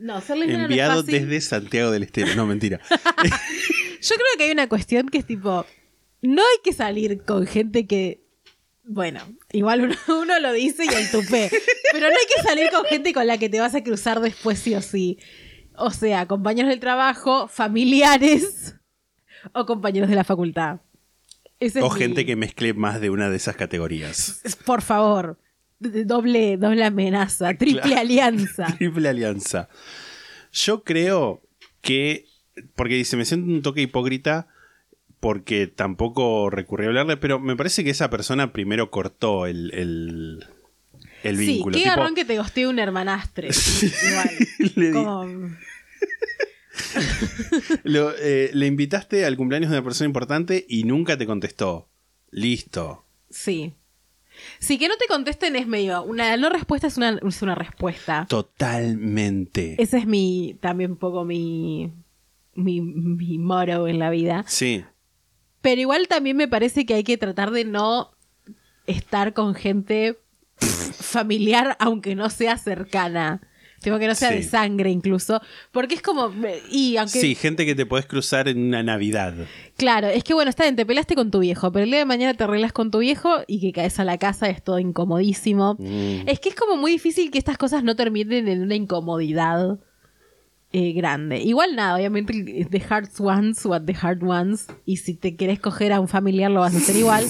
No, 0.00 0.20
ser 0.20 0.38
lesbiana 0.38 0.62
no 0.62 0.64
es 0.66 0.70
Enviado 0.70 1.02
fácil. 1.02 1.20
desde 1.28 1.40
Santiago 1.40 1.90
del 1.90 2.02
Estero. 2.04 2.34
No, 2.34 2.46
mentira. 2.46 2.80
Yo 2.90 4.14
creo 4.16 4.26
que 4.38 4.44
hay 4.44 4.50
una 4.50 4.68
cuestión 4.68 5.08
que 5.08 5.18
es 5.18 5.26
tipo, 5.26 5.66
no 6.22 6.42
hay 6.42 6.58
que 6.64 6.72
salir 6.72 7.22
con 7.22 7.46
gente 7.46 7.86
que, 7.86 8.22
bueno, 8.84 9.20
igual 9.52 9.82
uno, 9.82 9.94
uno 10.22 10.38
lo 10.40 10.52
dice 10.52 10.84
y 10.84 10.88
el 10.94 11.10
tupé, 11.10 11.50
pero 11.92 12.06
no 12.08 12.12
hay 12.14 12.26
que 12.34 12.42
salir 12.42 12.70
con 12.70 12.84
gente 12.86 13.12
con 13.12 13.26
la 13.26 13.36
que 13.38 13.48
te 13.50 13.60
vas 13.60 13.74
a 13.74 13.82
cruzar 13.84 14.20
después 14.20 14.58
sí 14.58 14.74
o 14.74 14.80
sí. 14.82 15.18
O 15.76 15.90
sea, 15.90 16.26
compañeros 16.26 16.70
del 16.70 16.80
trabajo, 16.80 17.46
familiares 17.48 18.74
o 19.52 19.66
compañeros 19.66 20.08
de 20.08 20.16
la 20.16 20.24
facultad. 20.24 20.80
Ese 21.58 21.80
es 21.80 21.84
O 21.84 21.90
mi- 21.90 21.98
gente 21.98 22.24
que 22.24 22.36
mezcle 22.36 22.72
más 22.72 23.00
de 23.02 23.10
una 23.10 23.28
de 23.28 23.36
esas 23.36 23.54
categorías. 23.56 24.40
Por 24.64 24.80
favor, 24.80 25.38
doble, 25.80 26.56
doble 26.56 26.84
amenaza, 26.84 27.54
triple 27.54 27.80
Claro. 27.82 28.00
alianza. 28.00 28.66
Triple 28.78 29.08
alianza. 29.08 29.68
Yo 30.52 30.84
creo 30.84 31.42
que. 31.80 32.26
Porque 32.74 32.94
dice, 32.94 33.16
me 33.16 33.24
siento 33.24 33.50
un 33.50 33.62
toque 33.62 33.80
hipócrita 33.82 34.46
porque 35.20 35.66
tampoco 35.66 36.48
recurrí 36.50 36.84
a 36.84 36.88
hablarle, 36.88 37.16
pero 37.16 37.38
me 37.38 37.56
parece 37.56 37.84
que 37.84 37.90
esa 37.90 38.08
persona 38.10 38.52
primero 38.52 38.90
cortó 38.90 39.46
el, 39.46 39.70
el, 39.74 40.46
el 41.22 41.36
Sí, 41.36 41.46
vínculo. 41.46 41.76
qué 41.76 41.84
Tipo, 41.84 42.14
que 42.14 42.24
te 42.24 42.38
gostee 42.38 42.66
un 42.66 42.78
hermanastre. 42.78 43.48
Igual. 44.72 44.92
Como- 44.94 45.50
lo- 47.84 48.12
eh, 48.18 48.50
le 48.52 48.66
invitaste 48.66 49.24
al 49.24 49.36
cumpleaños 49.36 49.70
de 49.70 49.76
una 49.78 49.84
persona 49.84 50.06
importante 50.06 50.64
y 50.68 50.84
nunca 50.84 51.16
te 51.16 51.26
contestó. 51.26 51.88
Listo. 52.30 53.04
Sí. 53.30 53.74
Sí, 54.58 54.78
que 54.78 54.88
no 54.88 54.96
te 54.96 55.06
contesten 55.06 55.56
es 55.56 55.66
medio. 55.66 56.02
Una 56.02 56.36
no 56.36 56.48
respuesta 56.50 56.86
es 56.86 56.96
una, 56.96 57.18
es 57.26 57.42
una 57.42 57.54
respuesta. 57.54 58.26
Totalmente. 58.28 59.76
Ese 59.82 59.98
es 59.98 60.06
mi. 60.06 60.56
También 60.60 60.92
un 60.92 60.96
poco 60.96 61.24
mi. 61.24 61.92
Mi, 62.54 62.80
mi 62.80 63.38
motto 63.38 63.86
en 63.86 63.98
la 63.98 64.10
vida. 64.10 64.44
Sí. 64.46 64.84
Pero 65.60 65.80
igual 65.80 66.08
también 66.08 66.36
me 66.36 66.48
parece 66.48 66.84
que 66.84 66.94
hay 66.94 67.04
que 67.04 67.16
tratar 67.16 67.50
de 67.50 67.64
no 67.64 68.10
estar 68.86 69.32
con 69.34 69.54
gente 69.54 70.18
familiar, 70.58 71.76
aunque 71.78 72.14
no 72.14 72.30
sea 72.30 72.56
cercana. 72.56 73.40
Tipo 73.80 73.98
que 73.98 74.06
no 74.06 74.14
sea 74.14 74.30
de 74.30 74.42
sangre 74.42 74.90
incluso. 74.90 75.40
Porque 75.72 75.94
es 75.94 76.02
como. 76.02 76.32
Y 76.70 76.96
aunque. 76.98 77.20
Sí, 77.20 77.34
gente 77.34 77.64
que 77.64 77.74
te 77.74 77.86
podés 77.86 78.06
cruzar 78.06 78.48
en 78.48 78.58
una 78.58 78.82
Navidad. 78.82 79.34
Claro, 79.76 80.08
es 80.08 80.22
que 80.22 80.34
bueno, 80.34 80.50
está 80.50 80.64
bien, 80.64 80.76
te 80.76 80.84
peleaste 80.84 81.14
con 81.14 81.30
tu 81.30 81.38
viejo, 81.38 81.72
pero 81.72 81.84
el 81.84 81.90
día 81.90 82.00
de 82.00 82.04
mañana 82.04 82.34
te 82.34 82.44
arreglas 82.44 82.72
con 82.72 82.90
tu 82.90 82.98
viejo 82.98 83.38
y 83.46 83.60
que 83.60 83.72
caes 83.72 83.98
a 83.98 84.04
la 84.04 84.18
casa 84.18 84.50
es 84.50 84.62
todo 84.62 84.78
incomodísimo. 84.78 85.76
Mm. 85.78 86.28
Es 86.28 86.40
que 86.40 86.50
es 86.50 86.54
como 86.54 86.76
muy 86.76 86.92
difícil 86.92 87.30
que 87.30 87.38
estas 87.38 87.56
cosas 87.56 87.82
no 87.82 87.96
terminen 87.96 88.46
en 88.48 88.62
una 88.62 88.74
incomodidad. 88.74 89.78
eh, 90.72 90.92
grande. 90.92 91.38
Igual 91.38 91.74
nada, 91.74 91.96
obviamente 91.96 92.66
the 92.70 92.80
heart 92.80 93.10
wants 93.18 93.64
what 93.66 93.82
the 93.86 93.94
heart 93.94 94.22
wants. 94.22 94.66
Y 94.84 94.98
si 94.98 95.14
te 95.14 95.34
querés 95.36 95.58
coger 95.58 95.92
a 95.92 96.00
un 96.00 96.06
familiar 96.08 96.50
lo 96.50 96.60
vas 96.60 96.74
a 96.74 96.78
hacer 96.78 96.96
igual. 96.96 97.24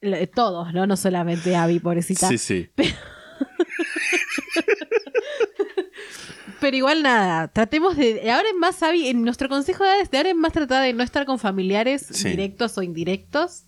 Todos, 0.34 0.72
¿no? 0.72 0.86
No 0.86 0.96
solamente 0.96 1.56
Abby, 1.56 1.80
pobrecita. 1.80 2.28
Sí, 2.28 2.38
sí. 2.38 2.68
Pero 2.74 2.94
igual 6.74 7.02
nada, 7.02 7.48
tratemos 7.48 7.96
de, 7.96 8.30
ahora 8.30 8.48
en 8.50 8.58
más, 8.58 8.82
Abby, 8.82 9.08
en 9.08 9.22
nuestro 9.22 9.48
consejo 9.48 9.84
de 9.84 10.00
es 10.00 10.10
de 10.10 10.18
ahora 10.18 10.30
en 10.30 10.38
más 10.38 10.52
tratar 10.52 10.82
de 10.82 10.92
no 10.92 11.02
estar 11.02 11.24
con 11.26 11.38
familiares 11.38 12.06
Sí. 12.10 12.28
directos 12.30 12.76
o 12.78 12.82
indirectos. 12.82 13.64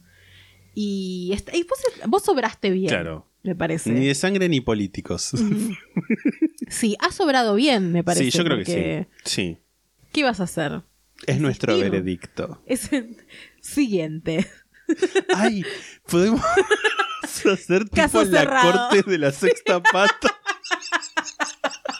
Y, 0.74 1.30
est- 1.34 1.50
y 1.54 1.64
vos, 1.64 1.78
vos 2.06 2.22
sobraste 2.22 2.70
bien, 2.70 2.88
Claro. 2.88 3.26
me 3.42 3.54
parece. 3.56 3.90
Ni 3.90 4.06
de 4.06 4.14
sangre 4.14 4.48
ni 4.48 4.60
políticos. 4.60 5.32
Sí, 6.68 6.96
has 7.00 7.16
sobrado 7.16 7.56
bien, 7.56 7.90
me 7.90 8.04
parece. 8.04 8.30
sí, 8.30 8.30
yo 8.38 8.44
creo 8.44 8.58
porque- 8.58 8.72
que 8.72 9.08
sí. 9.24 9.30
Sí. 9.34 9.58
¿Qué 10.12 10.22
vas 10.22 10.38
a 10.38 10.44
hacer? 10.44 10.82
Es 11.26 11.40
nuestro 11.40 11.76
veredicto. 11.76 12.62
Es 12.64 12.88
siguiente. 13.60 14.46
Ay, 15.34 15.64
podemos 16.08 16.40
hacer 17.52 17.84
tipo 17.84 17.96
Caso 17.96 18.24
la 18.24 18.40
cerrado. 18.40 18.88
corte 18.88 19.10
de 19.10 19.18
la 19.18 19.32
sexta 19.32 19.82
pata. 19.82 20.39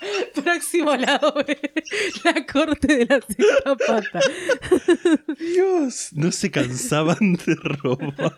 Próximo 0.34 0.96
lado, 0.96 1.34
la 2.24 2.46
corte 2.46 2.96
de 2.96 3.06
la 3.06 3.20
sexta 3.20 3.76
pata. 3.76 4.20
Dios, 5.38 6.08
no 6.12 6.32
se 6.32 6.50
cansaban 6.50 7.34
de 7.34 7.54
robar. 7.54 8.34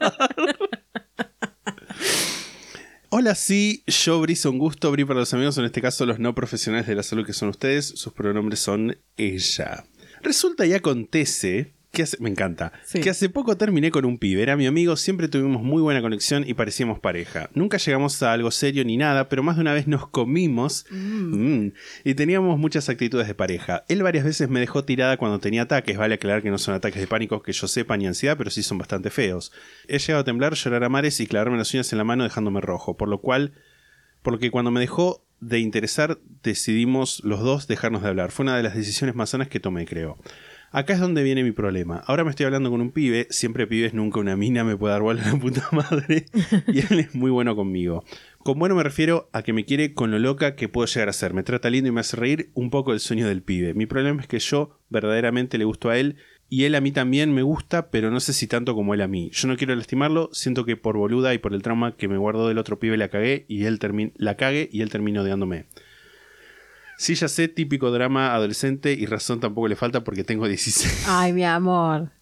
Hola, 3.11 3.35
sí, 3.35 3.85
yo 3.87 4.21
Brizo 4.21 4.51
un 4.51 4.59
gusto, 4.59 4.91
Bri 4.91 5.05
para 5.05 5.21
los 5.21 5.35
amigos, 5.35 5.59
en 5.59 5.67
este 5.67 5.83
caso 5.83 6.07
los 6.07 6.19
no 6.19 6.35
profesionales 6.35 6.87
de 6.87 6.95
la 6.95 7.03
salud 7.03 7.27
que 7.27 7.35
son 7.35 7.51
ustedes, 7.51 7.87
sus 7.87 8.13
pronombres 8.15 8.61
son 8.61 8.97
ella. 9.17 9.85
Resulta 10.23 10.65
y 10.65 10.73
acontece 10.73 11.75
que 11.93 12.03
hace, 12.05 12.17
me 12.21 12.31
encanta, 12.31 12.73
Sí. 12.85 13.01
que 13.01 13.11
hace 13.11 13.29
poco 13.29 13.57
terminé 13.59 13.91
con 13.91 14.07
un 14.07 14.17
pibe, 14.17 14.43
era 14.43 14.57
mi 14.57 14.67
amigo, 14.67 14.97
siempre 14.97 15.29
tuvimos 15.29 15.63
muy 15.63 15.83
buena 15.83 16.01
conexión 16.01 16.43
y 16.49 16.55
parecíamos 16.55 16.99
pareja. 17.01 17.51
Nunca 17.55 17.77
llegamos 17.77 18.23
a 18.23 18.33
algo 18.33 18.51
serio 18.51 18.83
ni 18.85 18.97
nada, 18.97 19.29
pero 19.29 19.43
más 19.43 19.57
de 19.57 19.61
una 19.63 19.75
vez 19.75 19.87
nos 19.87 20.09
comimos 20.09 20.87
mm, 20.91 21.67
y 22.05 22.15
teníamos 22.15 22.59
muchas 22.59 22.89
actitudes 22.89 23.27
de 23.29 23.35
pareja. 23.35 23.85
Él 23.89 24.03
varias 24.03 24.25
veces 24.25 24.49
me 24.49 24.59
dejó 24.61 24.85
tirada 24.85 25.19
cuando 25.19 25.39
tenía 25.39 25.63
ataques, 25.63 25.99
vale 25.99 26.15
aclarar 26.15 26.43
que 26.43 26.51
no 26.51 26.57
son 26.59 26.75
ataques 26.75 27.01
de 27.01 27.07
pánico 27.07 27.43
que 27.43 27.53
yo 27.53 27.69
sepa 27.69 27.97
ni 27.99 28.07
ansiedad, 28.07 28.39
pero 28.39 28.51
sí 28.51 28.63
son 28.63 28.79
bastante 28.79 29.11
feos. 29.11 29.53
He 29.87 29.99
llegado 29.99 30.23
a 30.23 30.25
temblar, 30.25 30.55
llorar 30.55 30.85
a 30.85 30.89
mares 30.89 31.21
y 31.21 31.27
clavarme 31.27 31.59
las 31.59 31.75
uñas 31.75 31.93
en 31.93 31.99
la 31.99 32.05
mano 32.05 32.25
dejándome 32.25 32.63
rojo, 32.63 32.97
por 32.97 33.09
lo 33.09 33.21
cual 33.21 33.53
por 34.23 34.33
lo 34.33 34.39
que 34.39 34.51
cuando 34.51 34.71
me 34.71 34.81
dejó 34.81 35.27
de 35.41 35.59
interesar 35.59 36.19
decidimos 36.43 37.21
los 37.25 37.41
dos 37.41 37.67
dejarnos 37.67 38.03
de 38.03 38.09
hablar. 38.09 38.31
Fue 38.31 38.45
una 38.45 38.57
de 38.57 38.63
las 38.63 38.75
decisiones 38.75 39.15
más 39.17 39.31
sanas 39.31 39.49
que 39.49 39.61
tomé, 39.61 39.85
creo. 39.87 40.17
Acá 40.75 40.95
es 40.95 41.01
donde 41.01 41.23
viene 41.23 41.45
mi 41.45 41.53
problema. 41.53 42.03
Ahora 42.07 42.25
me 42.25 42.31
estoy 42.31 42.47
hablando 42.47 42.71
con 42.71 42.81
un 42.81 42.93
pibe, 42.93 43.27
siempre 43.29 43.67
pibes, 43.67 43.93
nunca 43.93 44.21
una 44.21 44.39
mina 44.39 44.65
me 44.65 44.75
puede 44.75 44.95
dar 44.95 45.03
bola 45.03 45.23
a 45.23 45.33
la 45.33 45.39
puta 45.39 45.69
madre, 45.73 46.25
y 46.67 46.79
él 46.79 47.01
es 47.01 47.15
muy 47.15 47.31
bueno 47.31 47.55
conmigo. 47.55 48.05
Con 48.39 48.59
bueno 48.59 48.75
me 48.75 48.83
refiero 48.83 49.29
a 49.35 49.43
que 49.43 49.53
me 49.53 49.67
quiere 49.67 49.93
con 49.93 50.11
lo 50.11 50.19
loca 50.19 50.57
que 50.57 50.71
puedo 50.71 50.87
llegar 50.87 51.11
a 51.11 51.13
ser. 51.13 51.35
Me 51.35 51.43
trata 51.43 51.69
lindo 51.69 51.89
y 51.89 51.93
me 51.93 52.01
hace 52.01 52.17
reír 52.17 52.51
un 52.55 52.71
poco 52.71 52.95
el 52.95 53.01
sueño 53.01 53.29
del 53.29 53.43
pibe. 53.43 53.75
Mi 53.75 53.85
problema 53.85 54.23
es 54.23 54.29
que 54.29 54.39
yo 54.39 54.79
verdaderamente 54.89 55.59
le 55.59 55.67
gusto 55.67 55.91
a 55.91 55.99
él 55.99 56.17
y 56.49 56.65
él 56.65 56.75
a 56.75 56.81
mí 56.81 56.91
también 56.91 57.35
me 57.35 57.43
gusta, 57.43 57.91
pero 57.91 58.11
no 58.11 58.21
sé 58.21 58.33
si 58.33 58.47
tanto 58.47 58.75
como 58.75 58.95
él 58.95 59.03
a 59.03 59.09
mí. 59.09 59.29
Yo 59.35 59.49
no 59.49 59.59
quiero 59.59 59.77
lastimarlo, 59.77 60.31
siento 60.33 60.65
que 60.65 60.79
por 60.79 60.97
boluda 60.97 61.35
y 61.35 61.39
por 61.39 61.53
el 61.53 61.61
trauma 61.61 61.97
que 61.99 62.09
me 62.09 62.17
guardo 62.17 62.49
del 62.49 62.57
otro 62.57 62.79
pibe 62.79 62.97
la 62.97 63.09
cagué 63.09 63.45
y 63.47 63.65
él 63.65 63.79
la 64.17 64.37
cague 64.39 64.71
y 64.73 64.81
él 64.81 64.89
termina 64.89 65.21
odiándome. 65.21 65.67
Sí, 67.03 67.17
ya 67.17 67.27
sé, 67.27 67.49
típico 67.49 67.91
drama 67.91 68.33
adolescente 68.33 68.93
y 68.93 69.07
razón 69.07 69.41
tampoco 69.41 69.67
le 69.67 69.75
falta 69.75 70.05
porque 70.05 70.23
tengo 70.23 70.47
16. 70.47 71.07
Ay, 71.09 71.33
mi 71.33 71.43
amor. 71.43 72.13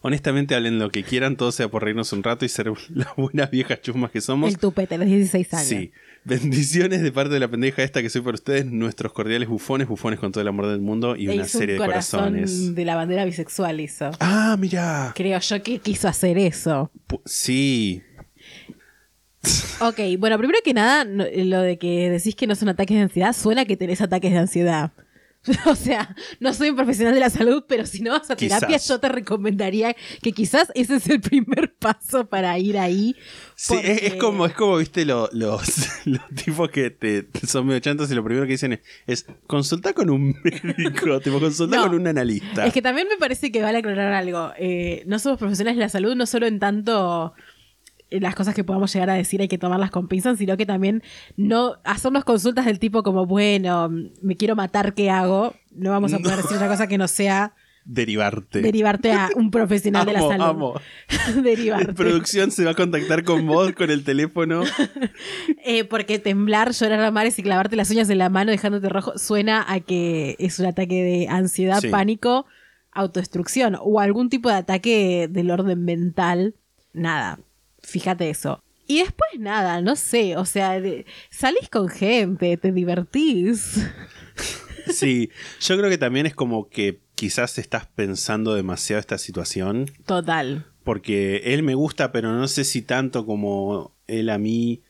Honestamente, 0.00 0.54
hablen 0.54 0.78
lo 0.78 0.90
que 0.90 1.02
quieran, 1.02 1.36
todo 1.36 1.50
sea 1.50 1.68
por 1.68 1.82
reírnos 1.82 2.12
un 2.12 2.22
rato 2.22 2.44
y 2.44 2.48
ser 2.48 2.70
las 2.90 3.16
buenas 3.16 3.50
viejas 3.50 3.82
chusmas 3.82 4.12
que 4.12 4.20
somos. 4.20 4.48
El 4.48 4.58
tupete, 4.58 4.96
los 4.96 5.08
16 5.08 5.54
años. 5.54 5.66
Sí. 5.66 5.90
Bendiciones 6.22 7.02
de 7.02 7.10
parte 7.10 7.34
de 7.34 7.40
la 7.40 7.48
pendeja 7.48 7.82
esta 7.82 8.00
que 8.00 8.10
soy 8.10 8.20
para 8.20 8.34
ustedes, 8.34 8.64
nuestros 8.64 9.12
cordiales 9.12 9.48
bufones, 9.48 9.88
bufones 9.88 10.20
con 10.20 10.30
todo 10.30 10.42
el 10.42 10.46
amor 10.46 10.68
del 10.68 10.82
mundo 10.82 11.16
y 11.16 11.26
una 11.26 11.44
serie 11.44 11.74
un 11.74 11.82
de 11.82 11.86
corazones. 11.88 12.76
de 12.76 12.84
la 12.84 12.94
bandera 12.94 13.24
bisexual 13.24 13.80
hizo. 13.80 14.12
Ah, 14.20 14.56
mira. 14.56 15.14
Creo 15.16 15.40
yo 15.40 15.62
que 15.64 15.80
quiso 15.80 16.06
hacer 16.06 16.38
eso. 16.38 16.92
Sí. 17.24 18.04
Ok, 19.80 19.98
bueno, 20.18 20.36
primero 20.38 20.58
que 20.64 20.74
nada, 20.74 21.04
no- 21.04 21.24
lo 21.32 21.60
de 21.62 21.78
que 21.78 22.10
decís 22.10 22.34
que 22.34 22.46
no 22.46 22.54
son 22.54 22.68
ataques 22.68 22.96
de 22.96 23.02
ansiedad, 23.04 23.32
suena 23.34 23.64
que 23.64 23.76
tenés 23.76 24.00
ataques 24.00 24.32
de 24.32 24.38
ansiedad. 24.38 24.92
O 25.66 25.76
sea, 25.76 26.14
no 26.40 26.52
soy 26.52 26.70
un 26.70 26.76
profesional 26.76 27.14
de 27.14 27.20
la 27.20 27.30
salud, 27.30 27.62
pero 27.68 27.86
si 27.86 28.00
no 28.02 28.10
vas 28.10 28.28
a 28.28 28.34
terapia, 28.36 28.76
yo 28.76 28.98
te 28.98 29.08
recomendaría 29.08 29.94
que 30.20 30.32
quizás 30.32 30.70
ese 30.74 30.96
es 30.96 31.08
el 31.08 31.20
primer 31.22 31.72
paso 31.78 32.26
para 32.28 32.58
ir 32.58 32.76
ahí. 32.76 33.14
Sí, 33.54 33.76
es, 33.82 34.14
como, 34.16 34.46
es 34.46 34.52
como, 34.52 34.76
viste, 34.76 35.04
lo- 35.04 35.30
los, 35.32 35.62
los 36.06 36.20
tipos 36.44 36.68
que 36.70 36.90
te, 36.90 37.28
son 37.46 37.66
medio 37.68 37.78
chantos 37.80 38.10
y 38.10 38.14
lo 38.16 38.24
primero 38.24 38.46
que 38.46 38.52
dicen 38.52 38.72
es, 38.74 38.80
es 39.06 39.26
consulta 39.46 39.92
con 39.94 40.10
un 40.10 40.34
médico, 40.42 41.20
tipo, 41.20 41.38
consulta 41.40 41.76
No. 41.76 41.82
con 41.84 41.94
un 41.94 42.06
analista. 42.08 42.66
Es 42.66 42.72
que 42.74 42.82
también 42.82 43.06
me 43.08 43.16
parece 43.16 43.50
que 43.52 43.62
vale 43.62 43.78
aclarar 43.78 44.12
algo. 44.12 44.50
Eh, 44.58 45.04
no 45.06 45.18
somos 45.20 45.38
profesionales 45.38 45.78
de 45.78 45.84
la 45.84 45.88
salud, 45.88 46.14
no 46.16 46.26
solo 46.26 46.46
en 46.46 46.58
tanto 46.58 47.32
eh, 47.36 47.40
las 48.10 48.34
cosas 48.34 48.54
que 48.54 48.64
podamos 48.64 48.92
llegar 48.92 49.10
a 49.10 49.14
decir 49.14 49.40
hay 49.40 49.48
que 49.48 49.58
tomarlas 49.58 49.90
con 49.90 50.08
pinzas, 50.08 50.38
sino 50.38 50.56
que 50.56 50.66
también 50.66 51.02
no 51.36 51.76
hacernos 51.84 52.24
consultas 52.24 52.64
del 52.66 52.78
tipo 52.78 53.02
como, 53.02 53.26
bueno, 53.26 53.90
me 54.22 54.36
quiero 54.36 54.56
matar, 54.56 54.94
¿qué 54.94 55.10
hago? 55.10 55.54
No 55.72 55.90
vamos 55.90 56.12
a 56.14 56.18
poder 56.18 56.36
No. 56.36 56.42
decir 56.42 56.56
otra 56.56 56.68
cosa 56.68 56.86
que 56.86 56.98
no 56.98 57.06
sea 57.08 57.54
Derivarte. 57.84 58.60
derivarte 58.60 59.12
a 59.12 59.30
un 59.34 59.50
profesional 59.50 60.04
de 60.04 60.12
la 60.12 60.18
Amo, 60.18 60.28
salud. 60.28 60.44
amo. 60.44 60.74
derivarte. 61.42 61.94
Producción 61.94 62.50
se 62.50 62.64
va 62.64 62.72
a 62.72 62.74
contactar 62.74 63.24
con 63.24 63.46
vos 63.46 63.72
con 63.72 63.90
el 63.90 64.04
teléfono. 64.04 64.62
Eh, 65.64 65.84
porque 65.84 66.18
temblar, 66.18 66.72
llorar 66.72 67.00
a 67.00 67.10
mares 67.10 67.38
y 67.38 67.42
clavarte 67.42 67.76
las 67.76 67.90
uñas 67.90 68.08
en 68.10 68.18
la 68.18 68.28
mano 68.30 68.50
dejándote 68.50 68.88
rojo 68.88 69.16
suena 69.18 69.64
a 69.68 69.80
que 69.80 70.36
es 70.38 70.58
un 70.58 70.66
ataque 70.66 71.02
de 71.02 71.28
ansiedad, 71.28 71.80
Sí. 71.80 71.88
pánico, 71.88 72.46
autodestrucción 72.92 73.76
o 73.80 74.00
algún 74.00 74.28
tipo 74.28 74.48
de 74.48 74.56
ataque 74.56 75.28
del 75.30 75.50
orden 75.50 75.84
mental. 75.84 76.54
Nada, 76.92 77.38
fíjate 77.88 78.30
eso. 78.30 78.62
Y 78.86 79.00
después 79.00 79.30
nada, 79.38 79.82
no 79.82 79.96
sé, 79.96 80.36
o 80.36 80.46
sea, 80.46 80.80
salís 81.30 81.68
con 81.68 81.88
gente, 81.88 82.56
te 82.56 82.72
divertís. 82.72 83.78
Sí, 84.92 85.30
yo 85.60 85.76
creo 85.76 85.90
que 85.90 85.98
también 85.98 86.26
es 86.26 86.34
como 86.34 86.68
que 86.68 87.02
quizás 87.14 87.58
estás 87.58 87.86
pensando 87.86 88.54
demasiado 88.54 89.00
esta 89.00 89.18
situación. 89.18 89.90
Total. 90.06 90.66
Porque 90.84 91.42
él 91.44 91.62
me 91.62 91.74
gusta, 91.74 92.12
pero 92.12 92.32
no 92.32 92.48
sé 92.48 92.64
si 92.64 92.82
tanto 92.82 93.26
como 93.26 93.94
él 94.06 94.30
a 94.30 94.38
mí. 94.38 94.82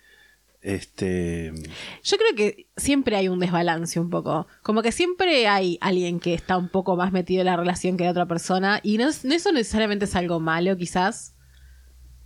Este. 0.61 1.53
Yo 2.03 2.17
creo 2.17 2.35
que 2.37 2.69
siempre 2.77 3.17
hay 3.17 3.29
un 3.29 3.39
desbalance 3.39 3.99
un 3.99 4.11
poco. 4.11 4.47
Como 4.63 4.83
que 4.83 4.93
siempre 4.93 5.49
hay 5.49 5.79
alguien 5.81 6.21
que 6.21 6.35
está 6.35 6.57
un 6.57 6.69
poco 6.69 6.97
más 6.97 7.13
metido 7.13 7.41
en 7.41 7.47
la 7.47 7.57
relación 7.57 7.97
que 7.97 8.05
la 8.05 8.11
otra 8.11 8.27
persona. 8.27 8.81
Y 8.83 8.99
no, 8.99 9.07
no 9.07 9.35
eso 9.35 9.53
necesariamente 9.53 10.05
es 10.05 10.15
algo 10.15 10.39
malo, 10.39 10.77
quizás. 10.77 11.35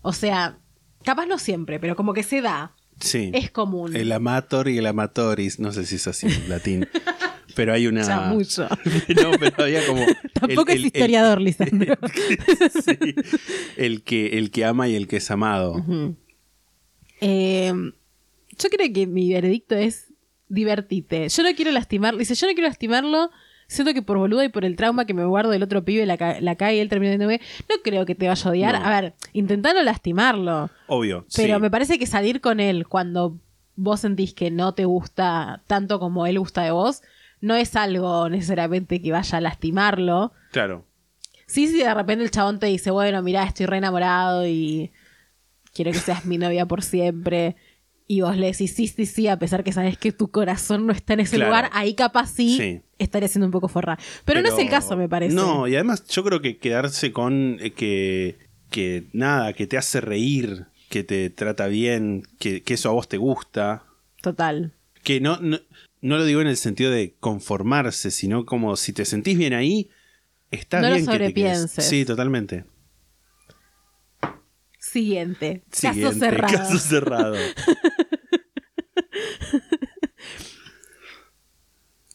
O 0.02 0.12
sea, 0.12 0.58
capaz 1.02 1.26
no 1.26 1.38
siempre, 1.38 1.78
pero 1.80 1.96
como 1.96 2.12
que 2.14 2.22
se 2.22 2.40
da. 2.40 2.74
Sí. 3.00 3.30
Es 3.34 3.50
común. 3.50 3.96
El 3.96 4.12
amator 4.12 4.68
y 4.68 4.78
el 4.78 4.86
amatoris. 4.86 5.58
No 5.58 5.72
sé 5.72 5.84
si 5.86 5.96
es 5.96 6.06
así 6.06 6.26
en 6.26 6.48
latín. 6.48 6.88
Pero 7.54 7.74
hay 7.74 7.86
una. 7.86 8.00
Ya 8.02 8.20
mucho. 8.32 8.62
no, 9.22 9.30
pero 9.38 9.64
había 9.64 9.86
como. 9.86 10.06
Tampoco 10.32 10.72
el- 10.72 10.78
es 10.78 10.80
el- 10.80 10.86
historiador, 10.86 11.38
Lisandro. 11.38 11.96
sí, 12.82 12.96
el 13.76 14.02
que, 14.04 14.38
el 14.38 14.50
que 14.50 14.64
ama 14.64 14.88
y 14.88 14.94
el 14.96 15.06
que 15.06 15.16
es 15.18 15.30
amado. 15.30 15.84
Eh, 17.20 17.72
yo 18.58 18.68
creo 18.70 18.92
que 18.94 19.06
mi 19.06 19.32
veredicto 19.34 19.74
es 19.74 20.14
divertite. 20.48 21.28
Yo 21.28 21.42
no 21.42 21.54
quiero 21.54 21.70
lastimarlo. 21.72 22.18
Dice, 22.20 22.34
yo 22.34 22.46
no 22.46 22.54
quiero 22.54 22.68
lastimarlo. 22.68 23.30
Siento 23.72 23.94
que 23.94 24.02
por 24.02 24.18
boluda 24.18 24.44
y 24.44 24.48
por 24.48 24.64
el 24.64 24.76
trauma 24.76 25.04
que 25.06 25.14
me 25.14 25.24
guardo 25.24 25.50
del 25.50 25.62
otro 25.62 25.84
pibe 25.84 26.04
la, 26.06 26.16
ca- 26.16 26.40
la 26.40 26.56
cae 26.56 26.76
y 26.76 26.80
él 26.80 26.88
termina 26.88 27.10
viéndome, 27.10 27.40
no 27.68 27.76
creo 27.82 28.04
que 28.06 28.14
te 28.14 28.28
vaya 28.28 28.46
a 28.46 28.50
odiar. 28.50 28.78
No. 28.80 28.84
A 28.86 29.00
ver, 29.00 29.14
intentando 29.32 29.82
lastimarlo. 29.82 30.70
Obvio. 30.86 31.26
Pero 31.34 31.56
sí. 31.56 31.60
me 31.62 31.70
parece 31.70 31.98
que 31.98 32.06
salir 32.06 32.40
con 32.40 32.60
él 32.60 32.86
cuando 32.86 33.38
vos 33.74 34.00
sentís 34.00 34.34
que 34.34 34.50
no 34.50 34.74
te 34.74 34.84
gusta 34.84 35.62
tanto 35.66 35.98
como 35.98 36.26
él 36.26 36.38
gusta 36.38 36.62
de 36.62 36.70
vos, 36.70 37.02
no 37.40 37.54
es 37.56 37.74
algo 37.74 38.28
necesariamente 38.28 39.00
que 39.00 39.10
vaya 39.12 39.38
a 39.38 39.40
lastimarlo. 39.40 40.32
Claro. 40.52 40.84
Sí, 41.46 41.66
si 41.68 41.78
de 41.78 41.92
repente 41.94 42.24
el 42.24 42.30
chabón 42.30 42.58
te 42.58 42.66
dice, 42.66 42.90
bueno, 42.90 43.20
mira, 43.22 43.42
estoy 43.44 43.66
re 43.66 43.78
enamorado 43.78 44.46
y 44.46 44.90
quiero 45.74 45.90
que 45.92 45.98
seas 45.98 46.24
mi 46.24 46.38
novia 46.38 46.66
por 46.66 46.82
siempre. 46.82 47.56
Y 48.12 48.20
vos 48.20 48.36
le 48.36 48.48
decís 48.48 48.74
sí, 48.74 48.88
sí, 48.88 49.06
sí, 49.06 49.26
a 49.26 49.38
pesar 49.38 49.64
que 49.64 49.72
sabes 49.72 49.96
que 49.96 50.12
tu 50.12 50.30
corazón 50.30 50.86
no 50.86 50.92
está 50.92 51.14
en 51.14 51.20
ese 51.20 51.36
Claro. 51.36 51.48
lugar, 51.50 51.70
ahí 51.72 51.94
capaz 51.94 52.26
sí, 52.26 52.58
Sí. 52.58 52.82
estaría 52.98 53.26
siendo 53.26 53.46
un 53.46 53.52
poco 53.52 53.68
forra. 53.68 53.98
Pero, 54.26 54.42
no 54.42 54.48
es 54.48 54.58
el 54.58 54.68
caso, 54.68 54.98
me 54.98 55.08
parece. 55.08 55.34
No, 55.34 55.66
y 55.66 55.76
además 55.76 56.06
yo 56.08 56.22
creo 56.22 56.42
que 56.42 56.58
quedarse 56.58 57.10
con 57.10 57.56
eh, 57.62 57.72
que, 57.72 58.36
que 58.70 59.04
nada, 59.14 59.54
que 59.54 59.66
te 59.66 59.78
hace 59.78 60.02
reír, 60.02 60.66
que 60.90 61.04
te 61.04 61.30
trata 61.30 61.68
bien, 61.68 62.24
que, 62.38 62.62
que 62.62 62.74
eso 62.74 62.90
a 62.90 62.92
vos 62.92 63.08
te 63.08 63.16
gusta, 63.16 63.84
Total. 64.20 64.74
Que 65.02 65.18
no, 65.22 65.38
no, 65.40 65.58
no 66.02 66.18
lo 66.18 66.26
digo 66.26 66.42
en 66.42 66.48
el 66.48 66.58
sentido 66.58 66.90
de 66.90 67.14
conformarse, 67.18 68.10
sino 68.10 68.44
como 68.44 68.76
si 68.76 68.92
te 68.92 69.06
sentís 69.06 69.38
bien 69.38 69.54
ahí, 69.54 69.88
está 70.50 70.82
No 70.82 70.88
lo 70.90 70.94
bien 70.96 71.06
que 71.06 71.12
te 71.12 71.16
sobrepienses. 71.18 71.84
Sí, 71.86 72.04
totalmente. 72.04 72.66
Siguiente. 74.78 75.62
Siguiente, 75.70 76.02
caso 76.02 76.18
cerrado. 76.18 76.52
Caso 76.58 76.78
cerrado. 76.78 77.36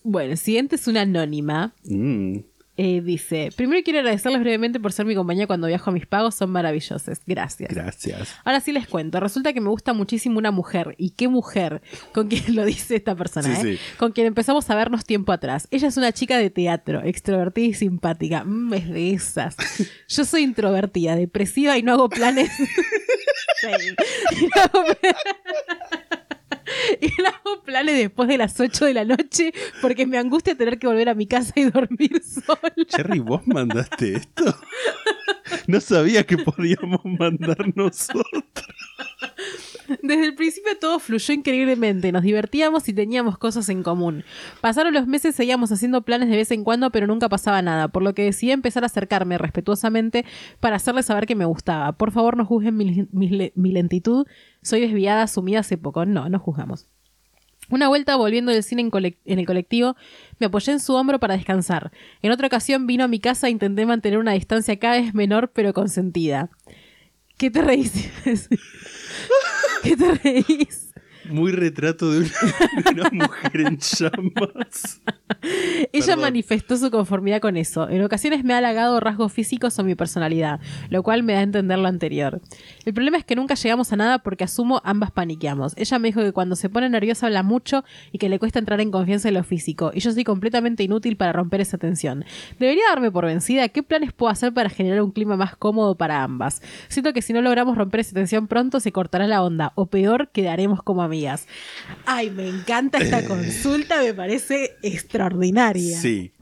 Bueno, 0.03 0.31
el 0.31 0.37
siguiente 0.37 0.75
es 0.77 0.87
una 0.87 1.01
anónima. 1.01 1.73
Mm. 1.83 2.37
Eh, 2.79 3.01
dice, 3.01 3.49
primero 3.57 3.81
quiero 3.83 3.99
agradecerles 3.99 4.39
brevemente 4.39 4.79
por 4.79 4.93
ser 4.93 5.07
mi 5.07 5.15
compañía 5.15 5.47
cuando 5.47 5.65
viajo 5.65 5.89
a 5.89 5.93
mis 5.93 6.05
pagos, 6.05 6.35
son 6.35 6.51
maravillosos. 6.51 7.17
Gracias. 7.25 7.73
Gracias. 7.73 8.35
Ahora 8.45 8.59
sí 8.61 8.71
les 8.71 8.87
cuento, 8.87 9.19
resulta 9.19 9.51
que 9.51 9.59
me 9.59 9.69
gusta 9.69 9.93
muchísimo 9.93 10.37
una 10.37 10.51
mujer, 10.51 10.93
y 10.99 11.09
qué 11.09 11.27
mujer, 11.27 11.81
con 12.13 12.27
quien 12.27 12.43
lo 12.55 12.63
dice 12.65 12.95
esta 12.95 13.15
persona, 13.15 13.53
Sí, 13.55 13.67
¿eh? 13.69 13.73
sí. 13.77 13.79
con 13.97 14.11
quien 14.11 14.27
empezamos 14.27 14.69
a 14.69 14.75
vernos 14.75 15.05
tiempo 15.05 15.31
atrás. 15.33 15.67
Ella 15.71 15.87
es 15.87 15.97
una 15.97 16.11
chica 16.13 16.37
de 16.37 16.51
teatro, 16.51 17.01
extrovertida 17.03 17.65
y 17.65 17.73
simpática, 17.73 18.43
Mm, 18.45 18.73
es 18.75 18.89
de 18.89 19.11
esas. 19.11 19.57
Yo 20.07 20.23
soy 20.23 20.43
introvertida, 20.43 21.15
depresiva 21.15 21.77
y 21.79 21.83
no 21.83 21.93
hago 21.93 22.07
planes. 22.09 22.51
Sí. 23.59 23.67
No 24.73 24.83
y 27.01 27.07
no 27.21 27.29
hago 27.29 27.63
planes 27.63 27.97
después 27.97 28.27
de 28.29 28.37
las 28.37 28.59
8 28.59 28.85
de 28.85 28.93
la 28.93 29.05
noche 29.05 29.53
porque 29.81 30.05
me 30.05 30.17
angustia 30.17 30.55
tener 30.55 30.79
que 30.79 30.87
volver 30.87 31.09
a 31.09 31.15
mi 31.15 31.27
casa 31.27 31.53
y 31.55 31.65
dormir 31.65 32.21
sola. 32.45 32.73
Cherry, 32.87 33.19
¿vos 33.19 33.45
mandaste 33.47 34.15
esto? 34.15 34.57
No 35.67 35.79
sabía 35.79 36.25
que 36.25 36.37
podíamos 36.37 37.03
mandar 37.03 37.75
nosotros. 37.75 38.43
Desde 40.03 40.25
el 40.25 40.35
principio 40.35 40.71
todo 40.79 40.99
fluyó 40.99 41.33
increíblemente, 41.33 42.11
nos 42.11 42.23
divertíamos 42.23 42.87
y 42.89 42.93
teníamos 42.93 43.37
cosas 43.37 43.69
en 43.69 43.83
común. 43.83 44.23
Pasaron 44.61 44.93
los 44.93 45.07
meses, 45.07 45.35
seguíamos 45.35 45.71
haciendo 45.71 46.01
planes 46.01 46.29
de 46.29 46.35
vez 46.35 46.51
en 46.51 46.63
cuando, 46.63 46.91
pero 46.91 47.07
nunca 47.07 47.29
pasaba 47.29 47.61
nada, 47.61 47.87
por 47.87 48.03
lo 48.03 48.13
que 48.13 48.23
decidí 48.23 48.51
empezar 48.51 48.83
a 48.83 48.87
acercarme 48.87 49.37
respetuosamente 49.37 50.25
para 50.59 50.75
hacerle 50.75 51.03
saber 51.03 51.25
que 51.25 51.35
me 51.35 51.45
gustaba. 51.45 51.93
Por 51.93 52.11
favor, 52.11 52.35
no 52.37 52.45
juzguen 52.45 52.75
mi, 52.77 53.07
mi 53.11 53.29
le- 53.29 53.53
mi 53.55 53.71
lentitud, 53.71 54.25
soy 54.61 54.81
desviada, 54.81 55.27
sumida 55.27 55.59
hace 55.59 55.77
poco. 55.77 56.05
No, 56.05 56.27
no 56.29 56.39
juzgamos. 56.39 56.87
Una 57.69 57.89
vuelta 57.89 58.15
volviendo 58.15 58.51
del 58.53 58.63
cine 58.63 58.89
en 59.25 59.39
el 59.39 59.45
colectivo, 59.45 59.95
me 60.39 60.45
apoyé 60.45 60.71
en 60.71 60.79
su 60.79 60.93
hombro 60.93 61.19
para 61.19 61.35
descansar. 61.35 61.91
En 62.21 62.31
otra 62.31 62.47
ocasión 62.47 62.87
vino 62.87 63.03
a 63.03 63.07
mi 63.09 63.19
casa 63.19 63.47
e 63.47 63.51
intenté 63.51 63.85
mantener 63.85 64.19
una 64.19 64.31
distancia 64.31 64.79
cada 64.79 65.01
vez 65.01 65.13
menor 65.13 65.51
pero 65.53 65.73
consentida. 65.73 66.49
¿Qué 67.37 67.51
te 67.51 67.61
reís? 67.61 67.91
¿Qué 69.83 69.95
te 69.95 70.13
reís? 70.15 70.86
Muy 71.29 71.51
retrato 71.51 72.11
de 72.11 72.19
una, 72.19 72.29
de 72.93 73.01
una 73.01 73.09
mujer 73.11 73.61
en 73.61 73.77
llamas. 73.77 75.01
Ella 75.91 76.05
Perdón. 76.05 76.21
manifestó 76.21 76.77
su 76.77 76.89
conformidad 76.91 77.41
con 77.41 77.57
eso. 77.57 77.89
En 77.89 78.01
ocasiones 78.03 78.43
me 78.43 78.53
ha 78.53 78.57
halagado 78.57 78.99
rasgos 78.99 79.31
físicos 79.31 79.77
o 79.79 79.83
mi 79.83 79.95
personalidad, 79.95 80.59
lo 80.89 81.03
cual 81.03 81.23
me 81.23 81.33
da 81.33 81.39
a 81.39 81.43
entender 81.43 81.77
lo 81.79 81.87
anterior. 81.87 82.41
El 82.85 82.93
problema 82.93 83.17
es 83.17 83.25
que 83.25 83.35
nunca 83.35 83.55
llegamos 83.55 83.91
a 83.93 83.95
nada 83.95 84.19
porque 84.19 84.43
asumo 84.43 84.81
ambas 84.83 85.11
paniqueamos. 85.11 85.73
Ella 85.77 85.99
me 85.99 86.09
dijo 86.09 86.21
que 86.21 86.31
cuando 86.31 86.55
se 86.55 86.69
pone 86.69 86.89
nerviosa 86.89 87.27
habla 87.27 87.43
mucho 87.43 87.83
y 88.11 88.17
que 88.17 88.29
le 88.29 88.39
cuesta 88.39 88.59
entrar 88.59 88.81
en 88.81 88.91
confianza 88.91 89.27
en 89.27 89.35
lo 89.35 89.43
físico, 89.43 89.91
y 89.93 89.99
yo 89.99 90.11
soy 90.11 90.23
completamente 90.23 90.83
inútil 90.83 91.17
para 91.17 91.33
romper 91.33 91.61
esa 91.61 91.77
tensión. 91.77 92.25
Debería 92.59 92.83
darme 92.89 93.11
por 93.11 93.25
vencida. 93.25 93.67
¿Qué 93.69 93.83
planes 93.83 94.13
puedo 94.13 94.31
hacer 94.31 94.53
para 94.53 94.69
generar 94.69 95.01
un 95.01 95.11
clima 95.11 95.35
más 95.37 95.55
cómodo 95.55 95.95
para 95.95 96.23
ambas? 96.23 96.61
Siento 96.87 97.13
que 97.13 97.21
si 97.21 97.33
no 97.33 97.41
logramos 97.41 97.77
romper 97.77 98.01
esa 98.01 98.13
tensión 98.13 98.47
pronto 98.47 98.79
se 98.79 98.91
cortará 98.91 99.27
la 99.27 99.43
onda, 99.43 99.73
o 99.75 99.87
peor, 99.87 100.29
quedaremos 100.29 100.81
como 100.83 101.03
amigas. 101.17 101.47
Ay, 102.05 102.29
me 102.29 102.47
encanta 102.47 102.99
esta 102.99 103.25
consulta, 103.25 104.01
me 104.01 104.13
parece 104.13 104.77
extraordinaria. 104.83 105.99
Sí. 105.99 106.33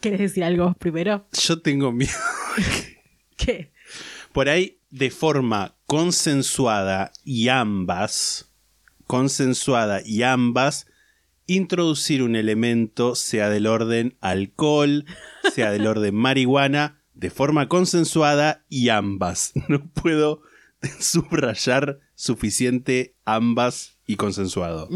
¿Quieres 0.00 0.20
decir 0.20 0.44
algo 0.44 0.74
primero? 0.74 1.26
Yo 1.32 1.60
tengo 1.60 1.92
miedo. 1.92 2.12
¿Qué? 3.36 3.72
Por 4.32 4.48
ahí, 4.48 4.80
de 4.90 5.10
forma 5.10 5.76
consensuada 5.86 7.12
y 7.24 7.48
ambas, 7.48 8.52
consensuada 9.06 10.00
y 10.04 10.22
ambas, 10.22 10.86
introducir 11.46 12.22
un 12.22 12.36
elemento, 12.36 13.14
sea 13.14 13.50
del 13.50 13.66
orden 13.66 14.16
alcohol, 14.20 15.04
sea 15.54 15.70
del 15.70 15.86
orden 15.86 16.14
marihuana, 16.14 17.02
de 17.14 17.30
forma 17.30 17.68
consensuada 17.68 18.64
y 18.68 18.88
ambas. 18.88 19.52
No 19.68 19.86
puedo 19.90 20.42
subrayar 21.00 21.98
suficiente 22.14 23.16
ambas 23.24 23.95
y 24.06 24.16
consensuado. 24.16 24.88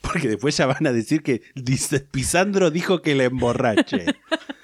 Porque 0.00 0.28
después 0.28 0.56
ya 0.56 0.66
van 0.66 0.86
a 0.86 0.92
decir 0.92 1.22
que 1.22 1.42
Pisandro 2.10 2.70
dijo 2.70 3.02
que 3.02 3.14
le 3.14 3.24
emborrache. 3.24 4.06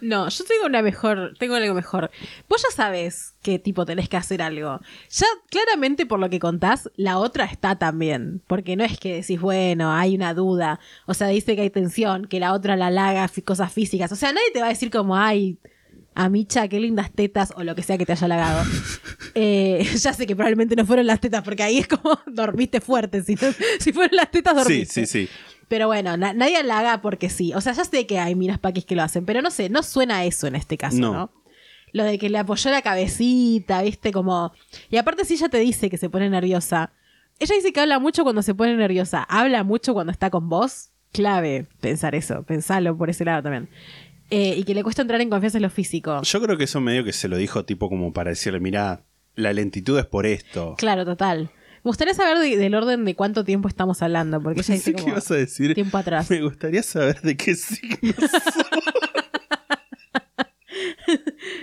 No, 0.00 0.28
yo 0.28 0.44
tengo 0.44 0.66
una 0.66 0.82
mejor, 0.82 1.34
tengo 1.38 1.54
algo 1.54 1.74
mejor. 1.74 2.10
Vos 2.48 2.62
ya 2.62 2.74
sabes 2.74 3.34
qué 3.42 3.58
tipo 3.58 3.84
tenés 3.84 4.08
que 4.08 4.16
hacer 4.16 4.42
algo. 4.42 4.80
Ya 5.10 5.26
claramente 5.50 6.06
por 6.06 6.18
lo 6.20 6.30
que 6.30 6.38
contás, 6.38 6.90
la 6.96 7.18
otra 7.18 7.44
está 7.44 7.78
también. 7.78 8.42
Porque 8.46 8.76
no 8.76 8.84
es 8.84 8.98
que 8.98 9.16
decís, 9.16 9.40
bueno, 9.40 9.92
hay 9.92 10.14
una 10.14 10.34
duda. 10.34 10.80
O 11.06 11.14
sea, 11.14 11.28
dice 11.28 11.56
que 11.56 11.62
hay 11.62 11.70
tensión, 11.70 12.26
que 12.26 12.40
la 12.40 12.52
otra 12.52 12.76
la 12.76 12.86
halaga, 12.86 13.30
cosas 13.44 13.72
físicas. 13.72 14.12
O 14.12 14.16
sea, 14.16 14.32
nadie 14.32 14.50
te 14.52 14.60
va 14.60 14.66
a 14.66 14.70
decir 14.70 14.90
como, 14.90 15.16
ay, 15.16 15.58
amicha, 16.24 16.68
qué 16.68 16.80
lindas 16.80 17.10
tetas, 17.12 17.52
o 17.56 17.62
lo 17.64 17.74
que 17.74 17.82
sea 17.82 17.96
que 17.98 18.06
te 18.06 18.12
haya 18.12 18.24
halagado. 18.24 18.64
Eh, 19.34 19.84
ya 19.96 20.12
sé 20.12 20.26
que 20.26 20.34
probablemente 20.36 20.76
no 20.76 20.84
fueron 20.86 21.06
las 21.06 21.20
tetas, 21.20 21.42
porque 21.42 21.62
ahí 21.62 21.78
es 21.78 21.88
como 21.88 22.18
dormiste 22.26 22.80
fuerte. 22.80 23.22
Si, 23.80 23.92
fueron 23.92 24.16
las 24.16 24.30
tetas, 24.30 24.52
sí, 24.54 24.58
dormiste. 24.58 25.06
sí, 25.06 25.26
sí. 25.26 25.28
Pero 25.68 25.86
bueno, 25.86 26.16
na- 26.16 26.32
nadie 26.32 26.56
halaga 26.56 27.00
porque 27.00 27.30
sí. 27.30 27.52
O 27.54 27.60
sea, 27.60 27.72
ya 27.72 27.84
sé 27.84 28.06
que 28.06 28.18
hay 28.18 28.34
minas 28.34 28.58
paquis 28.58 28.84
que 28.84 28.96
lo 28.96 29.02
hacen, 29.02 29.24
pero 29.24 29.40
no 29.42 29.50
sé, 29.50 29.68
no 29.68 29.82
suena 29.82 30.18
a 30.18 30.24
eso 30.24 30.46
en 30.46 30.56
este 30.56 30.76
caso, 30.76 30.96
No. 30.98 31.12
¿no? 31.12 31.32
Lo 31.92 32.04
de 32.04 32.18
que 32.18 32.30
le 32.30 32.38
apoyó 32.38 32.70
la 32.70 32.82
cabecita, 32.82 33.82
viste, 33.82 34.12
como... 34.12 34.52
Y 34.90 34.96
aparte 34.96 35.24
si 35.24 35.34
ella 35.34 35.48
te 35.48 35.58
dice 35.58 35.90
que 35.90 35.98
se 35.98 36.08
pone 36.08 36.30
nerviosa, 36.30 36.92
ella 37.40 37.54
dice 37.56 37.72
que 37.72 37.80
habla 37.80 37.98
mucho 37.98 38.22
cuando 38.22 38.42
se 38.42 38.54
pone 38.54 38.76
nerviosa, 38.76 39.24
habla 39.24 39.64
mucho 39.64 39.92
cuando 39.92 40.12
está 40.12 40.30
con 40.30 40.48
vos, 40.48 40.90
clave 41.12 41.66
pensar 41.80 42.14
eso, 42.14 42.44
pensalo 42.44 42.96
por 42.96 43.10
ese 43.10 43.24
lado 43.24 43.42
también. 43.42 43.68
Eh, 44.30 44.54
y 44.58 44.62
que 44.64 44.74
le 44.74 44.82
cuesta 44.82 45.02
entrar 45.02 45.20
en 45.20 45.28
confianza 45.30 45.58
en 45.58 45.62
lo 45.62 45.70
físico. 45.70 46.22
Yo 46.22 46.40
creo 46.40 46.56
que 46.56 46.64
eso 46.64 46.80
medio 46.80 47.02
que 47.04 47.12
se 47.12 47.26
lo 47.28 47.36
dijo 47.36 47.64
tipo 47.64 47.88
como 47.88 48.12
para 48.12 48.30
decirle, 48.30 48.60
mira, 48.60 49.02
la 49.34 49.52
lentitud 49.52 49.98
es 49.98 50.06
por 50.06 50.24
esto. 50.26 50.76
Claro, 50.78 51.04
total. 51.04 51.50
Me 51.82 51.88
gustaría 51.88 52.14
saber 52.14 52.38
de- 52.38 52.56
del 52.56 52.74
orden 52.74 53.04
de 53.04 53.14
cuánto 53.16 53.42
tiempo 53.44 53.66
estamos 53.66 54.02
hablando, 54.02 54.40
porque 54.40 54.60
ella 54.60 54.74
dice 54.74 54.92
como 54.92 55.08
ibas 55.08 55.30
a 55.30 55.34
decir. 55.34 55.74
tiempo 55.74 55.96
atrás. 55.98 56.30
Me 56.30 56.42
gustaría 56.42 56.82
saber 56.82 57.20
de 57.22 57.36
qué 57.36 57.54
signo. 57.54 58.12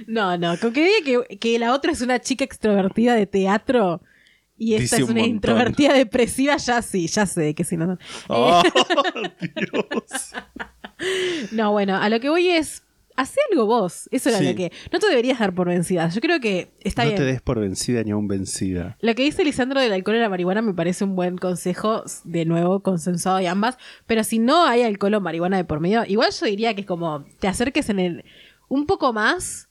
No, 0.07 0.37
no, 0.37 0.57
con 0.59 0.73
que 0.73 0.83
diga 0.85 1.23
que, 1.27 1.37
que 1.37 1.59
la 1.59 1.73
otra 1.73 1.91
es 1.91 2.01
una 2.01 2.19
chica 2.19 2.43
extrovertida 2.43 3.15
de 3.15 3.25
teatro 3.25 4.01
y 4.57 4.73
esta 4.73 4.95
Dice 4.97 5.03
es 5.03 5.03
un 5.03 5.11
una 5.17 5.25
introvertida 5.27 5.93
depresiva, 5.93 6.57
ya 6.57 6.81
sí, 6.81 7.07
ya 7.07 7.25
sé 7.25 7.53
que 7.53 7.63
si 7.63 7.77
no. 7.77 7.87
no. 7.87 7.97
Oh, 8.27 8.61
Eh, 8.65 9.51
Dios. 9.55 10.33
No, 11.51 11.71
bueno, 11.71 11.95
a 11.97 12.09
lo 12.09 12.19
que 12.19 12.29
voy 12.29 12.49
es. 12.49 12.83
Hacé 13.19 13.39
algo 13.51 13.65
vos. 13.65 14.07
Eso 14.11 14.29
era 14.29 14.37
Sí. 14.37 14.45
lo 14.47 14.53
que. 14.55 14.71
No 14.91 14.99
te 14.99 15.09
deberías 15.09 15.39
dar 15.39 15.55
por 15.55 15.67
vencida. 15.67 16.07
Yo 16.09 16.21
creo 16.21 16.39
que 16.39 16.71
está 16.81 17.03
no 17.03 17.09
bien. 17.09 17.17
te 17.19 17.25
des 17.25 17.41
por 17.41 17.59
vencida 17.59 18.03
ni 18.03 18.11
aún 18.11 18.27
vencida. 18.27 18.95
Lo 19.01 19.15
que 19.15 19.23
dice 19.23 19.43
Lisandro 19.43 19.81
del 19.81 19.91
alcohol 19.91 20.17
y 20.17 20.19
la 20.19 20.29
marihuana 20.29 20.61
me 20.61 20.75
parece 20.75 21.03
un 21.03 21.15
buen 21.15 21.35
consejo, 21.39 22.03
de 22.25 22.45
nuevo, 22.45 22.81
consensuado 22.83 23.39
de 23.39 23.47
ambas. 23.47 23.79
Pero 24.05 24.23
si 24.23 24.37
no 24.37 24.67
hay 24.67 24.83
alcohol 24.83 25.15
o 25.15 25.21
marihuana 25.21 25.57
de 25.57 25.65
por 25.65 25.79
medio, 25.79 26.03
igual 26.05 26.29
yo 26.31 26.45
diría 26.45 26.75
que 26.75 26.85
como 26.85 27.25
te 27.39 27.47
acerques 27.47 27.89
en 27.89 27.99
el. 27.99 28.23
un 28.67 28.85
poco 28.85 29.11
más. 29.13 29.67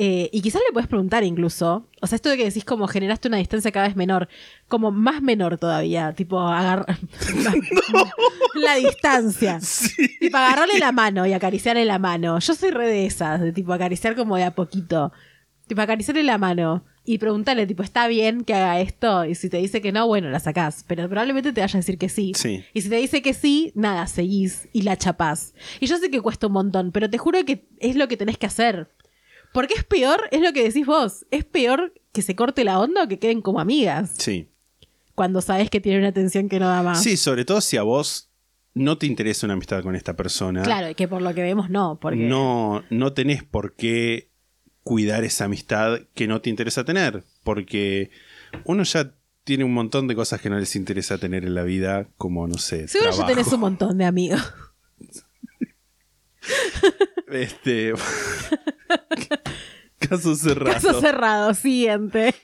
Eh, 0.00 0.30
y 0.32 0.42
quizás 0.42 0.62
le 0.66 0.72
puedes 0.72 0.88
preguntar 0.88 1.24
incluso. 1.24 1.88
O 2.00 2.06
sea, 2.06 2.16
esto 2.16 2.28
de 2.28 2.36
que 2.36 2.44
decís 2.44 2.64
como 2.64 2.86
generaste 2.86 3.26
una 3.26 3.38
distancia 3.38 3.72
cada 3.72 3.88
vez 3.88 3.96
menor. 3.96 4.28
Como 4.68 4.92
más 4.92 5.20
menor 5.22 5.58
todavía. 5.58 6.12
Tipo, 6.12 6.40
agarrar. 6.40 6.86
la 8.54 8.76
distancia. 8.76 9.60
Sí. 9.60 10.18
Tipo, 10.20 10.36
agarrarle 10.36 10.78
la 10.78 10.92
mano 10.92 11.26
y 11.26 11.32
acariciarle 11.32 11.84
la 11.84 11.98
mano. 11.98 12.38
Yo 12.38 12.54
soy 12.54 12.70
re 12.70 12.86
de 12.86 13.06
esas, 13.06 13.40
de 13.40 13.52
tipo 13.52 13.72
acariciar 13.72 14.14
como 14.14 14.36
de 14.36 14.44
a 14.44 14.54
poquito. 14.54 15.12
Tipo, 15.66 15.82
acariciarle 15.82 16.22
la 16.22 16.38
mano 16.38 16.84
y 17.04 17.18
preguntarle, 17.18 17.66
tipo, 17.66 17.82
¿está 17.82 18.06
bien 18.06 18.44
que 18.44 18.54
haga 18.54 18.80
esto? 18.80 19.24
Y 19.24 19.34
si 19.34 19.48
te 19.48 19.56
dice 19.56 19.80
que 19.80 19.92
no, 19.92 20.06
bueno, 20.06 20.30
la 20.30 20.38
sacás. 20.38 20.84
Pero 20.86 21.08
probablemente 21.08 21.52
te 21.52 21.60
vaya 21.60 21.76
a 21.76 21.80
decir 21.80 21.98
que 21.98 22.08
sí. 22.08 22.32
Sí. 22.36 22.64
Y 22.72 22.82
si 22.82 22.88
te 22.88 22.96
dice 22.96 23.20
que 23.20 23.34
sí, 23.34 23.72
nada, 23.74 24.06
seguís 24.06 24.68
y 24.72 24.82
la 24.82 24.96
chapás. 24.96 25.54
Y 25.80 25.86
yo 25.86 25.96
sé 25.96 26.08
que 26.10 26.20
cuesta 26.20 26.46
un 26.46 26.52
montón, 26.52 26.92
pero 26.92 27.10
te 27.10 27.18
juro 27.18 27.44
que 27.44 27.66
es 27.80 27.96
lo 27.96 28.06
que 28.06 28.16
tenés 28.16 28.38
que 28.38 28.46
hacer. 28.46 28.88
Porque 29.52 29.74
es 29.74 29.84
peor, 29.84 30.20
es 30.30 30.40
lo 30.40 30.52
que 30.52 30.62
decís 30.62 30.86
vos, 30.86 31.26
es 31.30 31.44
peor 31.44 31.94
que 32.12 32.22
se 32.22 32.36
corte 32.36 32.64
la 32.64 32.78
onda 32.78 33.04
o 33.04 33.08
que 33.08 33.18
queden 33.18 33.40
como 33.40 33.60
amigas. 33.60 34.14
Sí. 34.18 34.48
Cuando 35.14 35.40
sabes 35.40 35.70
que 35.70 35.80
tiene 35.80 35.98
una 35.98 36.12
tensión 36.12 36.48
que 36.48 36.60
no 36.60 36.68
da 36.68 36.82
más. 36.82 37.02
Sí, 37.02 37.16
sobre 37.16 37.44
todo 37.44 37.60
si 37.60 37.76
a 37.76 37.82
vos 37.82 38.30
no 38.74 38.98
te 38.98 39.06
interesa 39.06 39.46
una 39.46 39.54
amistad 39.54 39.82
con 39.82 39.96
esta 39.96 40.14
persona. 40.14 40.62
Claro, 40.62 40.90
y 40.90 40.94
que 40.94 41.08
por 41.08 41.22
lo 41.22 41.34
que 41.34 41.42
vemos 41.42 41.70
no, 41.70 41.98
porque... 42.00 42.20
No, 42.20 42.84
no 42.90 43.12
tenés 43.12 43.42
por 43.42 43.74
qué 43.74 44.30
cuidar 44.84 45.24
esa 45.24 45.46
amistad 45.46 46.00
que 46.14 46.26
no 46.26 46.40
te 46.40 46.50
interesa 46.50 46.84
tener. 46.84 47.24
Porque 47.42 48.10
uno 48.64 48.84
ya 48.84 49.12
tiene 49.44 49.64
un 49.64 49.74
montón 49.74 50.08
de 50.08 50.14
cosas 50.14 50.40
que 50.40 50.50
no 50.50 50.58
les 50.58 50.76
interesa 50.76 51.18
tener 51.18 51.44
en 51.44 51.54
la 51.54 51.62
vida, 51.62 52.08
como, 52.16 52.46
no 52.46 52.58
sé, 52.58 52.86
Seguro 52.86 53.12
ya 53.12 53.26
tenés 53.26 53.52
un 53.52 53.60
montón 53.60 53.98
de 53.98 54.04
amigos. 54.04 54.40
Este... 57.30 57.92
Caso 59.98 60.34
cerrado. 60.36 60.72
Caso 60.74 61.00
cerrado, 61.00 61.54
siguiente. 61.54 62.34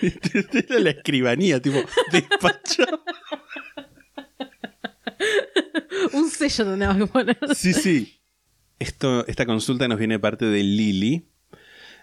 Era 0.00 0.78
la 0.78 0.90
escribanía, 0.90 1.60
tipo, 1.60 1.78
despacho. 2.12 2.84
Un 6.12 6.30
sello 6.30 6.64
tenemos 6.64 6.96
que 6.96 7.06
poner. 7.06 7.38
Sí, 7.54 7.72
sí. 7.74 8.20
Esto, 8.78 9.26
esta 9.26 9.44
consulta 9.46 9.88
nos 9.88 9.98
viene 9.98 10.14
de 10.14 10.20
parte 10.20 10.46
de 10.46 10.62
Lili. 10.62 11.28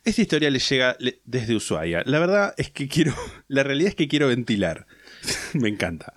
Esta 0.03 0.21
historia 0.21 0.49
le 0.51 0.59
llega 0.59 0.95
le- 0.99 1.21
desde 1.25 1.55
Ushuaia. 1.55 2.03
La 2.05 2.19
verdad 2.19 2.53
es 2.57 2.69
que 2.69 2.87
quiero. 2.87 3.15
La 3.47 3.63
realidad 3.63 3.89
es 3.89 3.95
que 3.95 4.07
quiero 4.07 4.27
ventilar. 4.27 4.85
Me 5.53 5.69
encanta. 5.69 6.13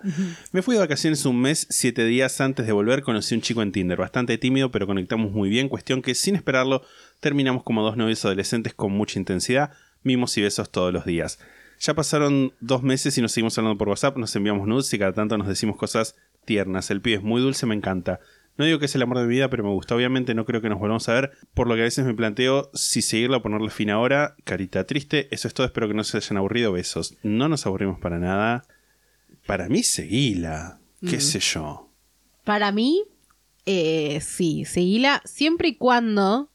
Me 0.51 0.61
fui 0.61 0.75
de 0.75 0.81
vacaciones 0.81 1.25
un 1.25 1.39
mes, 1.39 1.67
siete 1.69 2.05
días 2.05 2.41
antes 2.41 2.65
de 2.65 2.71
volver, 2.71 3.01
conocí 3.01 3.35
a 3.35 3.37
un 3.37 3.41
chico 3.41 3.61
en 3.61 3.71
Tinder, 3.71 3.97
bastante 3.97 4.37
tímido, 4.37 4.71
pero 4.71 4.87
conectamos 4.87 5.31
muy 5.31 5.49
bien. 5.49 5.69
Cuestión 5.69 6.01
que, 6.01 6.15
sin 6.15 6.35
esperarlo, 6.35 6.83
terminamos 7.19 7.63
como 7.63 7.83
dos 7.83 7.97
novios 7.97 8.23
adolescentes 8.25 8.73
con 8.73 8.91
mucha 8.91 9.19
intensidad, 9.19 9.71
mimos 10.03 10.37
y 10.37 10.41
besos 10.41 10.71
todos 10.71 10.93
los 10.93 11.05
días. 11.05 11.39
Ya 11.79 11.95
pasaron 11.95 12.53
dos 12.59 12.83
meses 12.83 13.17
y 13.17 13.21
nos 13.21 13.31
seguimos 13.31 13.57
hablando 13.57 13.77
por 13.77 13.89
WhatsApp, 13.89 14.17
nos 14.17 14.35
enviamos 14.35 14.67
nudes 14.67 14.93
y 14.93 14.99
cada 14.99 15.13
tanto 15.13 15.37
nos 15.37 15.47
decimos 15.47 15.77
cosas 15.77 16.15
tiernas. 16.45 16.91
El 16.91 17.01
pibe 17.01 17.17
es 17.17 17.23
muy 17.23 17.41
dulce, 17.41 17.65
me 17.65 17.75
encanta. 17.75 18.19
No 18.57 18.65
digo 18.65 18.79
que 18.79 18.85
es 18.85 18.95
el 18.95 19.01
amor 19.01 19.17
de 19.17 19.23
mi 19.23 19.29
vida, 19.29 19.49
pero 19.49 19.63
me 19.63 19.71
gusta. 19.71 19.95
Obviamente 19.95 20.35
no 20.35 20.45
creo 20.45 20.61
que 20.61 20.69
nos 20.69 20.77
volvamos 20.77 21.07
a 21.09 21.13
ver, 21.13 21.31
por 21.53 21.67
lo 21.67 21.75
que 21.75 21.81
a 21.81 21.85
veces 21.85 22.05
me 22.05 22.13
planteo 22.13 22.69
si 22.73 23.01
seguirla 23.01 23.37
o 23.37 23.41
ponerle 23.41 23.69
fin 23.69 23.89
ahora. 23.89 24.35
Carita 24.43 24.85
triste. 24.85 25.27
Eso 25.31 25.47
es 25.47 25.53
todo, 25.53 25.65
espero 25.65 25.87
que 25.87 25.93
no 25.93 26.03
se 26.03 26.17
hayan 26.17 26.37
aburrido. 26.37 26.71
Besos. 26.71 27.17
No 27.23 27.49
nos 27.49 27.65
aburrimos 27.65 27.99
para 27.99 28.19
nada. 28.19 28.63
Para 29.45 29.67
mí, 29.69 29.83
seguila. 29.83 30.79
¿Qué 31.07 31.19
sé 31.19 31.39
yo? 31.39 31.89
Para 32.43 32.71
mí, 32.71 33.03
eh, 33.65 34.19
sí, 34.21 34.65
seguila 34.65 35.21
siempre 35.25 35.69
y 35.69 35.75
cuando 35.75 36.51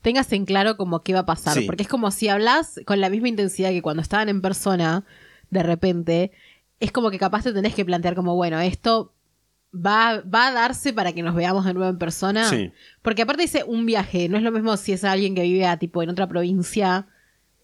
tengas 0.00 0.32
en 0.32 0.46
claro 0.46 0.76
como 0.78 1.02
qué 1.02 1.12
va 1.12 1.20
a 1.20 1.26
pasar. 1.26 1.54
Sí. 1.54 1.66
Porque 1.66 1.82
es 1.82 1.88
como 1.88 2.10
si 2.10 2.28
hablas 2.28 2.80
con 2.86 3.00
la 3.00 3.10
misma 3.10 3.28
intensidad 3.28 3.70
que 3.70 3.82
cuando 3.82 4.02
estaban 4.02 4.30
en 4.30 4.40
persona, 4.40 5.04
de 5.50 5.62
repente, 5.62 6.32
es 6.80 6.92
como 6.92 7.10
que 7.10 7.18
capaz 7.18 7.42
te 7.42 7.52
tenés 7.52 7.74
que 7.74 7.84
plantear 7.84 8.14
como, 8.14 8.34
bueno, 8.34 8.58
esto 8.60 9.12
va, 9.74 10.22
va 10.22 10.48
a 10.48 10.52
darse 10.52 10.94
para 10.94 11.12
que 11.12 11.22
nos 11.22 11.34
veamos 11.34 11.66
de 11.66 11.74
nuevo 11.74 11.90
en 11.90 11.98
persona. 11.98 12.48
Sí. 12.48 12.72
Porque 13.02 13.22
aparte 13.22 13.42
dice 13.42 13.64
un 13.64 13.84
viaje, 13.84 14.30
no 14.30 14.38
es 14.38 14.42
lo 14.42 14.50
mismo 14.50 14.76
si 14.78 14.92
es 14.92 15.04
alguien 15.04 15.34
que 15.34 15.42
vive 15.42 15.66
a, 15.66 15.78
tipo 15.78 16.02
en 16.02 16.08
otra 16.08 16.26
provincia, 16.26 17.06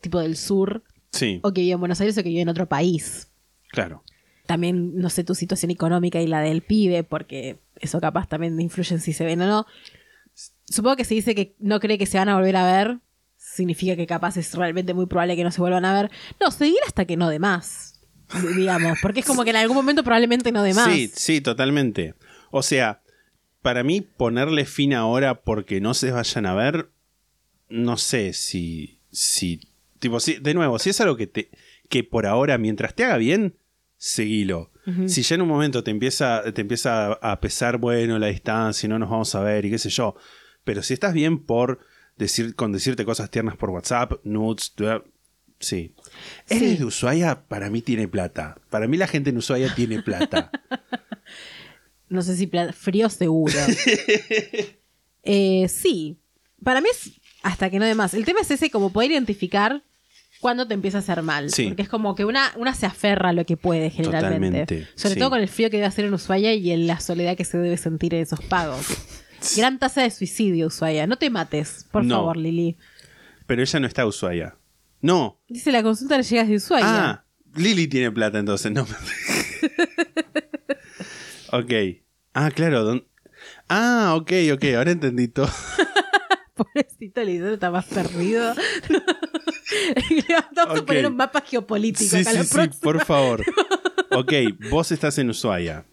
tipo 0.02 0.20
del 0.20 0.36
sur, 0.36 0.84
Sí, 1.12 1.40
o 1.42 1.52
que 1.52 1.62
vive 1.62 1.72
en 1.72 1.80
Buenos 1.80 2.00
Aires 2.00 2.18
o 2.18 2.22
que 2.22 2.28
vive 2.28 2.42
en 2.42 2.48
otro 2.50 2.68
país 2.68 3.30
claro. 3.76 4.02
También, 4.46 4.96
no 4.96 5.10
sé, 5.10 5.24
tu 5.24 5.34
situación 5.34 5.70
económica 5.70 6.20
y 6.20 6.26
la 6.26 6.40
del 6.40 6.62
pibe, 6.62 7.02
porque 7.04 7.58
eso 7.80 8.00
capaz 8.00 8.28
también 8.28 8.60
influye 8.60 8.94
en 8.94 9.00
si 9.00 9.12
se 9.12 9.24
ven 9.24 9.40
o 9.42 9.46
no. 9.46 9.66
Supongo 10.64 10.96
que 10.96 11.04
se 11.04 11.14
dice 11.14 11.34
que 11.34 11.54
no 11.58 11.80
cree 11.80 11.98
que 11.98 12.06
se 12.06 12.18
van 12.18 12.28
a 12.28 12.36
volver 12.36 12.56
a 12.56 12.64
ver, 12.66 12.98
significa 13.36 13.96
que 13.96 14.06
capaz 14.06 14.36
es 14.36 14.54
realmente 14.54 14.94
muy 14.94 15.06
probable 15.06 15.36
que 15.36 15.44
no 15.44 15.50
se 15.50 15.60
vuelvan 15.60 15.84
a 15.84 15.94
ver. 16.02 16.10
No, 16.40 16.50
seguir 16.50 16.78
hasta 16.86 17.04
que 17.04 17.16
no 17.16 17.28
de 17.28 17.38
más, 17.38 18.00
di- 18.40 18.54
digamos, 18.54 18.98
porque 19.00 19.20
es 19.20 19.26
como 19.26 19.44
que 19.44 19.50
en 19.50 19.56
algún 19.56 19.76
momento 19.76 20.02
probablemente 20.02 20.50
no 20.52 20.62
de 20.62 20.74
más. 20.74 20.92
Sí, 20.92 21.10
sí, 21.14 21.40
totalmente. 21.40 22.14
O 22.50 22.62
sea, 22.62 23.00
para 23.62 23.82
mí 23.84 24.00
ponerle 24.00 24.64
fin 24.66 24.94
ahora 24.94 25.40
porque 25.42 25.80
no 25.80 25.94
se 25.94 26.10
vayan 26.10 26.46
a 26.46 26.54
ver, 26.54 26.90
no 27.68 27.96
sé 27.96 28.32
si, 28.32 28.98
si, 29.10 29.60
tipo, 29.98 30.20
si, 30.20 30.34
de 30.34 30.54
nuevo, 30.54 30.78
si 30.78 30.90
es 30.90 31.00
algo 31.00 31.16
que 31.16 31.26
te, 31.26 31.50
que 31.88 32.04
por 32.04 32.26
ahora, 32.26 32.58
mientras 32.58 32.94
te 32.94 33.04
haga 33.04 33.16
bien, 33.16 33.54
seguilo. 33.96 34.70
Si 35.06 35.22
ya 35.22 35.34
en 35.34 35.42
un 35.42 35.48
momento 35.48 35.82
te 35.82 35.90
empieza, 35.90 36.44
te 36.52 36.60
empieza 36.60 37.14
a 37.14 37.40
pesar, 37.40 37.78
bueno, 37.78 38.18
la 38.20 38.28
distancia, 38.28 38.86
y 38.86 38.90
no 38.90 38.98
nos 39.00 39.10
vamos 39.10 39.34
a 39.34 39.40
ver 39.42 39.64
y 39.64 39.70
qué 39.70 39.78
sé 39.78 39.88
yo, 39.90 40.14
pero 40.62 40.82
si 40.82 40.94
estás 40.94 41.12
bien 41.12 41.38
por 41.44 41.80
decir, 42.16 42.54
con 42.54 42.70
decirte 42.72 43.04
cosas 43.04 43.30
tiernas 43.30 43.56
por 43.56 43.70
WhatsApp, 43.70 44.12
nudes, 44.22 44.72
bla, 44.76 45.02
sí. 45.58 45.92
Eres 46.48 46.70
Sí. 46.72 46.76
de 46.76 46.84
Ushuaia, 46.84 47.42
para 47.48 47.68
mí 47.68 47.82
tiene 47.82 48.06
plata. 48.06 48.58
Para 48.70 48.86
mí 48.86 48.96
la 48.96 49.08
gente 49.08 49.30
en 49.30 49.38
Ushuaia 49.38 49.74
tiene 49.74 50.02
plata. 50.02 50.50
No 52.08 52.22
sé 52.22 52.36
si 52.36 52.46
pla- 52.46 52.72
frío 52.72 53.08
seguro. 53.10 53.52
Eh, 55.28 55.66
sí, 55.68 56.18
para 56.62 56.80
mí 56.80 56.86
es 56.88 57.20
hasta 57.42 57.68
que 57.68 57.80
no 57.80 57.84
de 57.84 57.96
más. 57.96 58.14
El 58.14 58.24
tema 58.24 58.42
es 58.42 58.50
ese, 58.52 58.70
como 58.70 58.92
poder 58.92 59.10
identificar 59.10 59.82
cuándo 60.40 60.66
te 60.68 60.74
empieza 60.74 60.98
a 60.98 61.00
hacer 61.00 61.22
mal. 61.22 61.50
Sí. 61.50 61.66
Porque 61.68 61.82
es 61.82 61.88
como 61.88 62.14
que 62.14 62.24
una, 62.24 62.52
una 62.56 62.74
se 62.74 62.86
aferra 62.86 63.30
a 63.30 63.32
lo 63.32 63.44
que 63.46 63.56
puede 63.56 63.90
generalmente. 63.90 64.60
Totalmente, 64.66 64.88
Sobre 64.94 65.14
sí. 65.14 65.20
todo 65.20 65.30
con 65.30 65.40
el 65.40 65.48
frío 65.48 65.70
que 65.70 65.76
debe 65.76 65.86
hacer 65.86 66.04
en 66.04 66.14
Ushuaia 66.14 66.54
y 66.54 66.70
en 66.70 66.86
la 66.86 67.00
soledad 67.00 67.36
que 67.36 67.44
se 67.44 67.58
debe 67.58 67.76
sentir 67.76 68.14
en 68.14 68.22
esos 68.22 68.40
pagos. 68.40 68.86
Gran 69.56 69.78
tasa 69.78 70.02
de 70.02 70.10
suicidio, 70.10 70.66
Ushuaia. 70.68 71.06
No 71.06 71.16
te 71.16 71.30
mates, 71.30 71.86
por 71.92 72.04
No. 72.04 72.16
favor, 72.16 72.36
Lili. 72.36 72.76
Pero 73.46 73.62
ella 73.62 73.80
no 73.80 73.86
está 73.86 74.02
a 74.02 74.06
Ushuaia. 74.06 74.56
No. 75.00 75.40
Dice 75.48 75.70
la 75.72 75.82
consulta 75.82 76.16
le 76.16 76.22
llegas 76.24 76.48
de 76.48 76.56
Ushuaia. 76.56 76.86
Ah, 77.10 77.24
Lili 77.54 77.86
tiene 77.86 78.10
plata 78.10 78.38
entonces, 78.38 78.72
no. 78.72 78.86
ok. 81.52 81.72
Ah, 82.34 82.50
claro. 82.50 82.84
don- 82.84 83.06
Ah, 83.68 84.14
ok, 84.16 84.32
ok. 84.54 84.64
Ahora 84.76 84.90
entendí 84.92 85.28
todo. 85.28 85.48
Pobrecito 86.56 87.22
Lili, 87.22 87.52
está 87.52 87.70
más 87.70 87.84
perdido. 87.86 88.54
Vamos 90.54 90.76
Ok. 90.76 90.82
a 90.82 90.86
poner 90.86 91.06
un 91.06 91.16
mapa 91.16 91.40
geopolítico 91.42 92.16
Sí, 92.16 92.22
acá 92.22 92.42
sí, 92.44 92.44
sí, 92.44 92.78
por 92.80 93.04
favor. 93.04 93.44
Ok, 94.12 94.32
vos 94.70 94.90
estás 94.92 95.18
en 95.18 95.28
Ushuaia. 95.30 95.84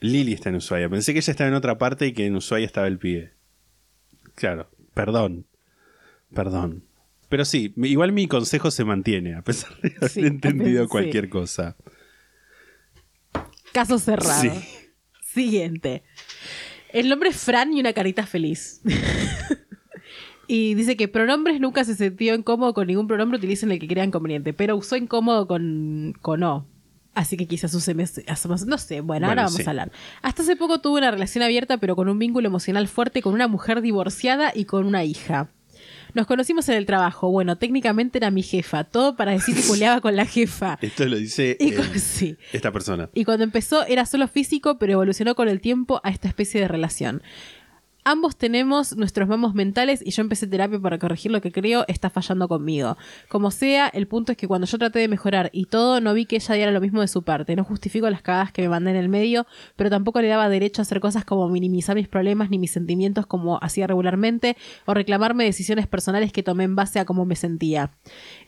Lili 0.00 0.32
está 0.34 0.48
en 0.50 0.56
Ushuaia. 0.56 0.88
Pensé 0.90 1.12
que 1.12 1.20
ella 1.20 1.30
estaba 1.30 1.48
en 1.48 1.54
otra 1.54 1.78
parte 1.78 2.06
y 2.06 2.12
que 2.12 2.26
en 2.26 2.36
Ushuaia 2.36 2.66
estaba 2.66 2.86
el 2.88 2.98
pibe. 2.98 3.32
Claro, 4.34 4.68
perdón. 4.94 5.46
Perdón. 6.34 6.84
Pero 7.28 7.44
sí, 7.46 7.72
igual 7.76 8.12
mi 8.12 8.26
consejo 8.28 8.70
se 8.70 8.84
mantiene, 8.84 9.34
a 9.34 9.42
pesar 9.42 9.74
de 9.80 9.94
haber 9.96 10.10
Sí, 10.10 10.20
entendido 10.20 10.84
sí. 10.84 10.88
cualquier 10.90 11.30
cosa. 11.30 11.76
Caso 13.72 13.98
cerrado. 13.98 14.42
Sí. 14.42 14.50
Siguiente. 15.32 16.02
El 16.92 17.08
nombre 17.08 17.30
es 17.30 17.36
Fran 17.36 17.72
y 17.72 17.80
una 17.80 17.94
carita 17.94 18.26
feliz. 18.26 18.82
y 20.52 20.74
dice 20.74 20.96
que 20.96 21.08
pronombres 21.08 21.60
nunca 21.60 21.84
se 21.84 21.94
sintió 21.94 22.34
incómodo 22.34 22.74
con 22.74 22.86
ningún 22.86 23.06
pronombre, 23.06 23.38
utilicen 23.38 23.72
el 23.72 23.78
que 23.78 23.88
crean 23.88 24.10
conveniente, 24.10 24.52
pero 24.52 24.76
usó 24.76 24.96
incómodo 24.96 25.46
con, 25.46 26.14
con 26.20 26.42
O. 26.42 26.66
Así 27.14 27.36
que 27.36 27.46
quizás 27.46 27.74
use 27.74 27.94
mes- 27.94 28.22
hacemos- 28.26 28.64
no 28.66 28.78
sé, 28.78 29.00
bueno, 29.00 29.28
ahora 29.28 29.42
vamos 29.44 29.56
sí. 29.56 29.62
a 29.66 29.70
hablar. 29.70 29.92
Hasta 30.22 30.42
hace 30.42 30.56
poco 30.56 30.80
tuve 30.80 30.98
una 30.98 31.10
relación 31.10 31.42
abierta, 31.42 31.76
pero 31.78 31.96
con 31.96 32.08
un 32.08 32.18
vínculo 32.18 32.48
emocional 32.48 32.88
fuerte 32.88 33.22
con 33.22 33.34
una 33.34 33.48
mujer 33.48 33.80
divorciada 33.82 34.52
y 34.54 34.64
con 34.64 34.86
una 34.86 35.04
hija. 35.04 35.48
Nos 36.14 36.26
conocimos 36.26 36.68
en 36.68 36.76
el 36.76 36.84
trabajo. 36.84 37.30
Bueno, 37.30 37.56
técnicamente 37.56 38.18
era 38.18 38.30
mi 38.30 38.42
jefa. 38.42 38.84
Todo 38.84 39.16
para 39.16 39.32
decir 39.32 39.54
que 39.54 39.62
culeaba 39.62 40.02
con 40.02 40.14
la 40.16 40.26
jefa. 40.26 40.78
Esto 40.82 41.06
lo 41.06 41.16
dice 41.16 41.56
Y 41.58 41.72
sí. 41.98 42.36
esta 42.52 42.70
persona. 42.70 43.08
Y 43.14 43.24
cuando 43.24 43.44
empezó 43.44 43.86
era 43.86 44.04
solo 44.04 44.28
físico, 44.28 44.78
pero 44.78 44.92
evolucionó 44.92 45.34
con 45.34 45.48
el 45.48 45.60
tiempo 45.62 46.00
a 46.04 46.10
esta 46.10 46.28
especie 46.28 46.60
de 46.60 46.68
relación. 46.68 47.22
Ambos 48.04 48.36
tenemos 48.36 48.96
nuestros 48.96 49.28
mamos 49.28 49.54
mentales 49.54 50.02
y 50.04 50.10
yo 50.10 50.22
empecé 50.22 50.48
terapia 50.48 50.80
para 50.80 50.98
corregir 50.98 51.30
lo 51.30 51.40
que 51.40 51.52
creo 51.52 51.84
está 51.86 52.10
fallando 52.10 52.48
conmigo. 52.48 52.96
Como 53.28 53.52
sea, 53.52 53.86
el 53.88 54.08
punto 54.08 54.32
es 54.32 54.38
que 54.38 54.48
cuando 54.48 54.66
yo 54.66 54.76
traté 54.76 54.98
de 54.98 55.06
mejorar 55.06 55.50
y 55.52 55.66
todo, 55.66 56.00
no 56.00 56.12
vi 56.12 56.26
que 56.26 56.36
ella 56.36 56.54
diera 56.56 56.72
lo 56.72 56.80
mismo 56.80 57.00
de 57.00 57.06
su 57.06 57.22
parte. 57.22 57.54
No 57.54 57.62
justifico 57.62 58.10
las 58.10 58.20
cagadas 58.20 58.50
que 58.50 58.62
me 58.62 58.70
mandé 58.70 58.90
en 58.90 58.96
el 58.96 59.08
medio, 59.08 59.46
pero 59.76 59.88
tampoco 59.88 60.20
le 60.20 60.26
daba 60.26 60.48
derecho 60.48 60.80
a 60.80 60.84
hacer 60.84 60.98
cosas 60.98 61.24
como 61.24 61.48
minimizar 61.48 61.94
mis 61.94 62.08
problemas 62.08 62.50
ni 62.50 62.58
mis 62.58 62.72
sentimientos 62.72 63.26
como 63.26 63.58
hacía 63.62 63.86
regularmente 63.86 64.56
o 64.84 64.94
reclamarme 64.94 65.44
decisiones 65.44 65.86
personales 65.86 66.32
que 66.32 66.42
tomé 66.42 66.64
en 66.64 66.74
base 66.74 66.98
a 66.98 67.04
cómo 67.04 67.24
me 67.24 67.36
sentía. 67.36 67.92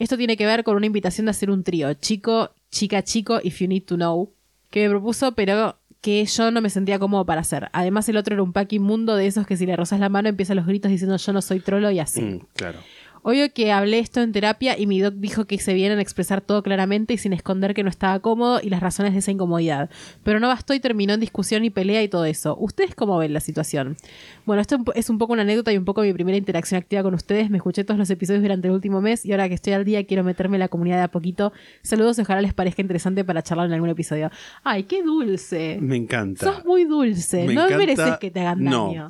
Esto 0.00 0.16
tiene 0.16 0.36
que 0.36 0.46
ver 0.46 0.64
con 0.64 0.74
una 0.74 0.86
invitación 0.86 1.26
de 1.26 1.30
hacer 1.30 1.50
un 1.50 1.62
trío, 1.62 1.94
chico, 1.94 2.50
chica, 2.72 3.04
chico, 3.04 3.38
if 3.44 3.60
you 3.60 3.68
need 3.68 3.84
to 3.84 3.94
know, 3.94 4.32
que 4.70 4.82
me 4.82 4.90
propuso, 4.90 5.36
pero 5.36 5.78
que 6.04 6.22
yo 6.26 6.50
no 6.50 6.60
me 6.60 6.68
sentía 6.68 6.98
cómodo 6.98 7.24
para 7.24 7.40
hacer. 7.40 7.70
Además, 7.72 8.06
el 8.10 8.18
otro 8.18 8.34
era 8.34 8.42
un 8.42 8.52
pack 8.52 8.74
inmundo 8.74 9.16
de 9.16 9.26
esos 9.26 9.46
que 9.46 9.56
si 9.56 9.64
le 9.64 9.74
rozas 9.74 9.98
la 10.00 10.10
mano 10.10 10.28
empieza 10.28 10.54
los 10.54 10.66
gritos 10.66 10.90
diciendo 10.90 11.16
yo 11.16 11.32
no 11.32 11.40
soy 11.40 11.60
trolo 11.60 11.90
y 11.90 11.98
así. 11.98 12.20
Mm, 12.20 12.40
claro. 12.52 12.78
Obvio 13.26 13.52
que 13.54 13.72
hablé 13.72 13.98
esto 14.00 14.20
en 14.20 14.32
terapia 14.32 14.78
y 14.78 14.86
mi 14.86 15.00
doc 15.00 15.14
dijo 15.14 15.46
que 15.46 15.58
se 15.58 15.72
vienen 15.72 15.98
a 15.98 16.02
expresar 16.02 16.42
todo 16.42 16.62
claramente 16.62 17.14
y 17.14 17.18
sin 17.18 17.32
esconder 17.32 17.72
que 17.72 17.82
no 17.82 17.88
estaba 17.88 18.20
cómodo 18.20 18.60
y 18.62 18.68
las 18.68 18.80
razones 18.80 19.14
de 19.14 19.20
esa 19.20 19.30
incomodidad. 19.30 19.88
Pero 20.22 20.40
no 20.40 20.48
bastó 20.48 20.74
y 20.74 20.80
terminó 20.80 21.14
en 21.14 21.20
discusión 21.20 21.64
y 21.64 21.70
pelea 21.70 22.02
y 22.02 22.08
todo 22.08 22.26
eso. 22.26 22.54
¿Ustedes 22.58 22.94
cómo 22.94 23.16
ven 23.16 23.32
la 23.32 23.40
situación? 23.40 23.96
Bueno, 24.44 24.60
esto 24.60 24.76
es 24.94 25.08
un 25.08 25.16
poco 25.16 25.32
una 25.32 25.40
anécdota 25.42 25.72
y 25.72 25.78
un 25.78 25.86
poco 25.86 26.02
mi 26.02 26.12
primera 26.12 26.36
interacción 26.36 26.78
activa 26.78 27.02
con 27.02 27.14
ustedes. 27.14 27.48
Me 27.48 27.56
escuché 27.56 27.82
todos 27.82 27.98
los 27.98 28.10
episodios 28.10 28.42
durante 28.42 28.68
el 28.68 28.74
último 28.74 29.00
mes 29.00 29.24
y 29.24 29.32
ahora 29.32 29.48
que 29.48 29.54
estoy 29.54 29.72
al 29.72 29.86
día 29.86 30.04
quiero 30.06 30.22
meterme 30.22 30.56
en 30.56 30.60
la 30.60 30.68
comunidad 30.68 30.98
de 30.98 31.02
a 31.04 31.08
poquito. 31.08 31.52
Saludos 31.82 32.18
y 32.18 32.22
ojalá 32.22 32.42
les 32.42 32.52
parezca 32.52 32.82
interesante 32.82 33.24
para 33.24 33.42
charlar 33.42 33.66
en 33.68 33.72
algún 33.72 33.88
episodio. 33.88 34.30
¡Ay, 34.62 34.82
qué 34.84 35.02
dulce! 35.02 35.78
Me 35.80 35.96
encanta. 35.96 36.44
Sos 36.52 36.64
muy 36.66 36.84
dulce. 36.84 37.46
Me 37.46 37.54
no 37.54 37.62
encanta- 37.62 37.78
mereces 37.78 38.18
que 38.18 38.30
te 38.30 38.40
hagan 38.40 38.62
No. 38.64 38.88
daño. 38.88 39.08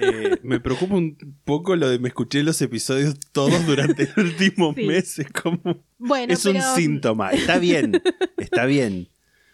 Eh, 0.00 0.38
me 0.42 0.58
preocupa 0.60 0.96
un 0.96 1.16
poco 1.44 1.76
lo 1.76 1.88
de 1.88 1.98
me 2.00 2.08
escuché 2.08 2.42
los 2.42 2.60
episodios 2.62 3.16
todos 3.38 3.66
durante 3.66 4.02
el 4.04 4.24
último 4.24 4.74
Sí. 4.74 4.84
mes. 4.84 5.18
Es 5.18 5.30
como. 5.30 5.60
Bueno, 5.98 6.32
es 6.32 6.44
un 6.44 6.60
síntoma. 6.74 7.30
Está 7.30 7.58
bien. 7.58 8.00
Está 8.36 8.64
bien. 8.66 9.08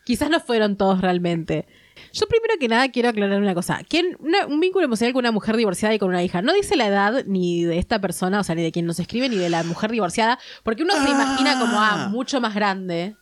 Quizás 0.04 0.30
no 0.30 0.40
fueron 0.40 0.76
todos 0.76 1.00
realmente. 1.00 1.66
Yo 2.12 2.26
primero 2.28 2.54
que 2.60 2.68
nada 2.68 2.88
quiero 2.90 3.08
aclarar 3.08 3.40
una 3.40 3.54
cosa. 3.54 3.80
¿Quién, 3.88 4.16
una- 4.20 4.46
un 4.46 4.60
vínculo 4.60 4.84
emocional 4.84 5.12
con 5.12 5.20
una 5.24 5.32
mujer 5.32 5.56
divorciada 5.56 5.94
y 5.94 5.98
con 5.98 6.08
una 6.08 6.22
hija. 6.22 6.42
No 6.42 6.52
dice 6.54 6.76
la 6.76 6.86
edad 6.86 7.24
ni 7.26 7.64
de 7.64 7.78
esta 7.78 8.00
persona, 8.00 8.40
o 8.40 8.44
sea, 8.44 8.54
ni 8.54 8.62
de 8.62 8.72
quien 8.72 8.86
nos 8.86 8.98
escribe, 9.00 9.28
ni 9.28 9.36
de 9.36 9.48
la 9.50 9.62
mujer 9.64 9.90
divorciada, 9.90 10.38
porque 10.62 10.82
uno 10.82 10.92
se 10.94 11.08
Ah. 11.08 11.10
imagina 11.10 11.58
como, 11.58 11.74
ah, 11.80 12.08
mucho 12.10 12.40
más 12.40 12.54
grande. 12.54 13.16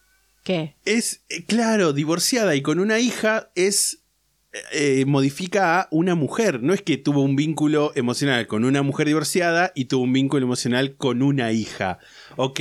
¿Qué? 0.45 0.77
Es, 0.85 1.23
eh, 1.29 1.45
claro, 1.45 1.93
divorciada 1.93 2.55
y 2.57 2.63
con 2.63 2.81
una 2.81 2.99
hija 2.99 3.51
es. 3.55 4.02
Eh, 4.73 5.05
modifica 5.07 5.81
a 5.81 5.89
una 5.91 6.15
mujer. 6.15 6.63
No 6.63 6.75
es 6.75 6.83
que 6.83 6.97
tuvo 6.99 7.23
un 7.23 7.37
vínculo 7.37 7.93
emocional 7.95 8.47
con 8.47 8.65
una 8.65 8.83
mujer 8.83 9.07
divorciada 9.07 9.73
y 9.75 9.87
tuvo 9.87 10.05
un 10.05 10.13
vínculo 10.13 10.45
emocional 10.45 10.97
con 10.97 11.23
una 11.23 11.53
hija. 11.53 11.99
Ok. 12.37 12.61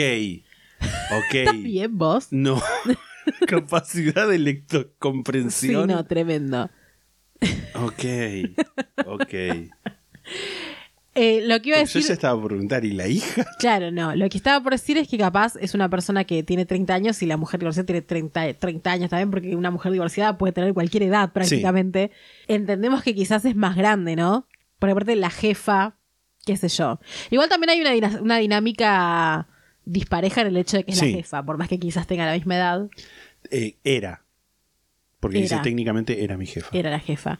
Ok. 1.11 1.33
¿Estás 1.33 1.63
bien 1.63 1.97
vos? 1.97 2.27
No. 2.31 2.61
Capacidad 3.47 4.27
de 4.27 4.37
Sí, 4.37 4.43
lectocomprensión. 4.43 5.87
no, 5.87 6.05
tremendo. 6.05 6.69
Ok. 7.75 8.03
Ok. 9.05 9.33
Eh, 11.23 11.41
lo 11.45 11.61
que 11.61 11.69
iba 11.69 11.77
a 11.77 11.81
Porque 11.81 11.93
yo 11.93 11.99
decir... 11.99 12.07
ya 12.09 12.13
estaba 12.13 12.39
por 12.41 12.49
preguntar, 12.49 12.83
¿y 12.83 12.91
la 12.93 13.07
hija? 13.07 13.45
Claro, 13.59 13.91
no. 13.91 14.15
Lo 14.15 14.27
que 14.29 14.37
estaba 14.37 14.61
por 14.63 14.71
decir 14.71 14.97
es 14.97 15.07
que 15.07 15.17
capaz 15.17 15.55
es 15.59 15.75
una 15.75 15.87
persona 15.89 16.23
que 16.23 16.41
tiene 16.41 16.65
30 16.65 16.93
años 16.93 17.21
y 17.21 17.25
la 17.27 17.37
mujer 17.37 17.59
divorciada 17.59 17.85
tiene 17.85 18.01
30, 18.01 18.53
30 18.55 18.91
años 18.91 19.09
también, 19.11 19.29
porque 19.29 19.55
una 19.55 19.69
mujer 19.69 19.91
divorciada 19.91 20.37
puede 20.37 20.53
tener 20.53 20.73
cualquier 20.73 21.03
edad 21.03 21.31
prácticamente. 21.31 22.09
Entendemos 22.47 23.03
que 23.03 23.13
quizás 23.13 23.45
es 23.45 23.55
más 23.55 23.75
grande, 23.75 24.15
¿no? 24.15 24.47
Porque 24.79 24.91
aparte 24.93 25.15
la 25.15 25.29
jefa, 25.29 25.95
qué 26.45 26.57
sé 26.57 26.69
yo. 26.69 26.99
Igual 27.29 27.49
también 27.49 27.69
hay 27.69 27.81
una, 27.99 28.19
una 28.21 28.37
dinámica 28.37 29.47
dispareja 29.85 30.41
en 30.41 30.47
el 30.47 30.57
hecho 30.57 30.77
de 30.77 30.83
que 30.85 30.91
es 30.91 30.97
Sí. 30.99 31.11
la 31.11 31.17
jefa, 31.17 31.43
por 31.43 31.57
más 31.57 31.67
que 31.69 31.79
quizás 31.79 32.07
tenga 32.07 32.25
la 32.25 32.33
misma 32.33 32.55
edad, 32.55 32.89
Eh, 33.51 33.75
era. 33.83 34.23
Porque 35.19 35.37
dice 35.39 35.53
Era. 35.53 35.63
técnicamente 35.63 36.23
era 36.23 36.35
mi 36.37 36.47
jefa. 36.47 36.69
era 36.71 36.89
la 36.89 36.99
jefa. 36.99 37.39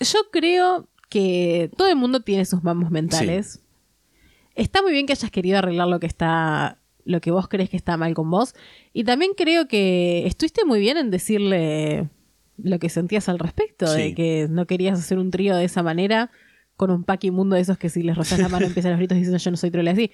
Yo 0.00 0.18
creo 0.30 0.88
que 1.08 1.70
todo 1.76 1.88
el 1.88 1.96
mundo 1.96 2.20
tiene 2.20 2.44
sus 2.44 2.62
mamos 2.62 2.90
mentales. 2.90 3.60
Está 4.54 4.82
muy 4.82 4.92
bien 4.92 5.06
que 5.06 5.12
hayas 5.12 5.30
querido 5.30 5.58
arreglar 5.58 5.88
lo 5.88 6.00
que 6.00 6.06
está, 6.06 6.78
lo 7.04 7.20
que 7.20 7.30
vos 7.30 7.48
crees 7.48 7.70
que 7.70 7.76
está 7.76 7.96
mal 7.96 8.14
con 8.14 8.30
vos. 8.30 8.54
Y 8.92 9.04
también 9.04 9.32
creo 9.36 9.68
que 9.68 10.26
estuviste 10.26 10.64
muy 10.64 10.80
bien 10.80 10.96
en 10.96 11.10
decirle 11.10 12.08
lo 12.60 12.78
que 12.78 12.88
sentías 12.88 13.28
al 13.28 13.38
respecto, 13.38 13.86
Sí. 13.86 14.00
de 14.02 14.14
que 14.14 14.46
no 14.50 14.66
querías 14.66 14.98
hacer 14.98 15.18
un 15.18 15.30
trío 15.30 15.54
de 15.56 15.64
esa 15.64 15.82
manera, 15.82 16.30
con 16.76 16.90
un 16.90 17.04
pack 17.04 17.24
inmundo 17.24 17.54
de 17.56 17.62
esos 17.62 17.78
que 17.78 17.88
si 17.88 18.02
les 18.02 18.16
rozas 18.16 18.38
la 18.40 18.48
mano 18.48 18.66
empiezan 18.82 18.90
los 18.92 18.98
gritos 18.98 19.16
diciendo 19.16 19.38
yo 19.38 19.50
no 19.52 19.56
soy 19.56 19.70
troll 19.70 19.88
así. 19.88 20.10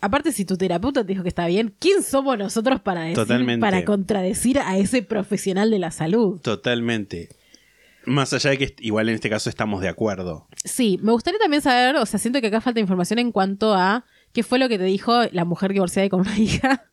Aparte, 0.00 0.30
si 0.30 0.44
tu 0.44 0.56
terapeuta 0.56 1.02
te 1.04 1.08
dijo 1.12 1.22
que 1.24 1.28
está 1.28 1.46
bien, 1.46 1.74
¿quién 1.80 2.02
somos 2.04 2.38
nosotros 2.38 2.80
para 2.80 3.00
decir, 3.02 3.16
Totalmente. 3.16 3.60
para 3.60 3.84
contradecir 3.84 4.58
a 4.60 4.76
ese 4.78 5.02
profesional 5.02 5.70
de 5.72 5.78
la 5.80 5.90
salud? 5.90 6.40
Totalmente. 6.40 7.30
Más 8.08 8.32
allá 8.32 8.50
de 8.50 8.58
que 8.58 8.74
igual 8.80 9.08
en 9.08 9.16
este 9.16 9.30
caso 9.30 9.48
estamos 9.50 9.80
de 9.80 9.88
acuerdo. 9.88 10.48
Sí, 10.64 10.98
me 11.02 11.12
gustaría 11.12 11.38
también 11.38 11.62
saber, 11.62 11.96
o 11.96 12.06
sea, 12.06 12.18
siento 12.18 12.40
que 12.40 12.48
acá 12.48 12.60
falta 12.60 12.80
información 12.80 13.18
en 13.18 13.32
cuanto 13.32 13.74
a 13.74 14.04
qué 14.32 14.42
fue 14.42 14.58
lo 14.58 14.68
que 14.68 14.78
te 14.78 14.84
dijo 14.84 15.12
la 15.32 15.44
mujer 15.44 15.72
divorciada 15.72 16.06
y 16.06 16.08
con 16.08 16.20
una 16.20 16.38
hija 16.38 16.86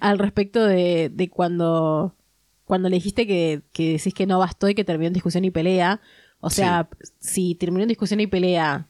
al 0.00 0.18
respecto 0.18 0.64
de, 0.64 1.10
de 1.12 1.28
cuando, 1.28 2.14
cuando 2.64 2.88
le 2.88 2.96
dijiste 2.96 3.26
que, 3.26 3.62
que 3.72 3.92
decís 3.92 4.14
que 4.14 4.26
no 4.26 4.38
bastó 4.38 4.68
y 4.68 4.74
que 4.74 4.84
terminó 4.84 5.08
en 5.08 5.14
discusión 5.14 5.44
y 5.44 5.50
pelea. 5.50 6.00
O 6.40 6.50
sea, 6.50 6.88
si 7.18 7.54
terminó 7.56 7.82
en 7.82 7.88
discusión 7.88 8.20
y 8.20 8.28
pelea, 8.28 8.86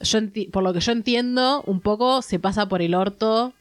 yo 0.00 0.18
por 0.50 0.62
lo 0.62 0.72
que 0.72 0.80
yo 0.80 0.92
entiendo, 0.92 1.62
un 1.66 1.80
poco 1.80 2.22
se 2.22 2.38
pasa 2.38 2.68
por 2.68 2.82
el 2.82 2.94
orto 2.94 3.52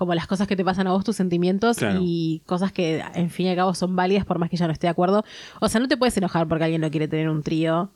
como 0.00 0.14
las 0.14 0.26
cosas 0.26 0.48
que 0.48 0.56
te 0.56 0.64
pasan 0.64 0.86
a 0.86 0.92
vos, 0.92 1.04
tus 1.04 1.14
sentimientos 1.16 1.76
Claro. 1.76 2.00
y 2.02 2.40
cosas 2.46 2.72
que 2.72 3.04
en 3.14 3.28
fin 3.28 3.46
y 3.46 3.50
al 3.50 3.56
cabo 3.56 3.74
son 3.74 3.94
válidas 3.94 4.24
por 4.24 4.38
más 4.38 4.48
que 4.48 4.56
ya 4.56 4.66
no 4.66 4.72
esté 4.72 4.86
de 4.86 4.92
acuerdo. 4.92 5.24
O 5.60 5.68
sea, 5.68 5.78
no 5.78 5.88
te 5.88 5.98
puedes 5.98 6.16
enojar 6.16 6.48
porque 6.48 6.64
alguien 6.64 6.80
no 6.80 6.90
quiere 6.90 7.06
tener 7.06 7.28
un 7.28 7.42
trío. 7.42 7.92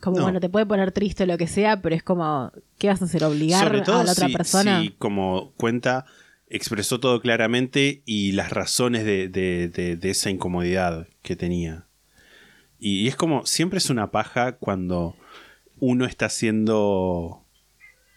Como 0.00 0.18
No. 0.18 0.24
bueno, 0.24 0.38
te 0.40 0.50
puede 0.50 0.66
poner 0.66 0.92
triste 0.92 1.22
o 1.22 1.26
lo 1.26 1.38
que 1.38 1.46
sea, 1.46 1.80
pero 1.80 1.94
es 1.94 2.02
como, 2.02 2.52
¿qué 2.78 2.88
vas 2.88 3.00
a 3.00 3.06
hacer? 3.06 3.24
¿Obligar 3.24 3.82
todo 3.84 4.00
a 4.00 4.04
la 4.04 4.12
otra 4.12 4.26
si, 4.26 4.32
persona? 4.34 4.82
si, 4.82 4.90
como 4.90 5.52
cuenta, 5.56 6.04
expresó 6.48 7.00
todo 7.00 7.20
claramente 7.22 8.02
y 8.04 8.32
las 8.32 8.50
razones 8.50 9.06
de, 9.06 9.28
de- 9.28 9.68
de- 9.70 9.96
de 9.96 10.10
esa 10.10 10.28
incomodidad 10.28 11.08
que 11.22 11.36
tenía. 11.36 11.86
Y, 12.78 13.08
es 13.08 13.16
como, 13.16 13.46
siempre 13.46 13.78
es 13.78 13.88
una 13.88 14.10
paja 14.10 14.52
cuando 14.58 15.16
uno 15.80 16.04
está 16.04 16.28
siendo 16.28 17.42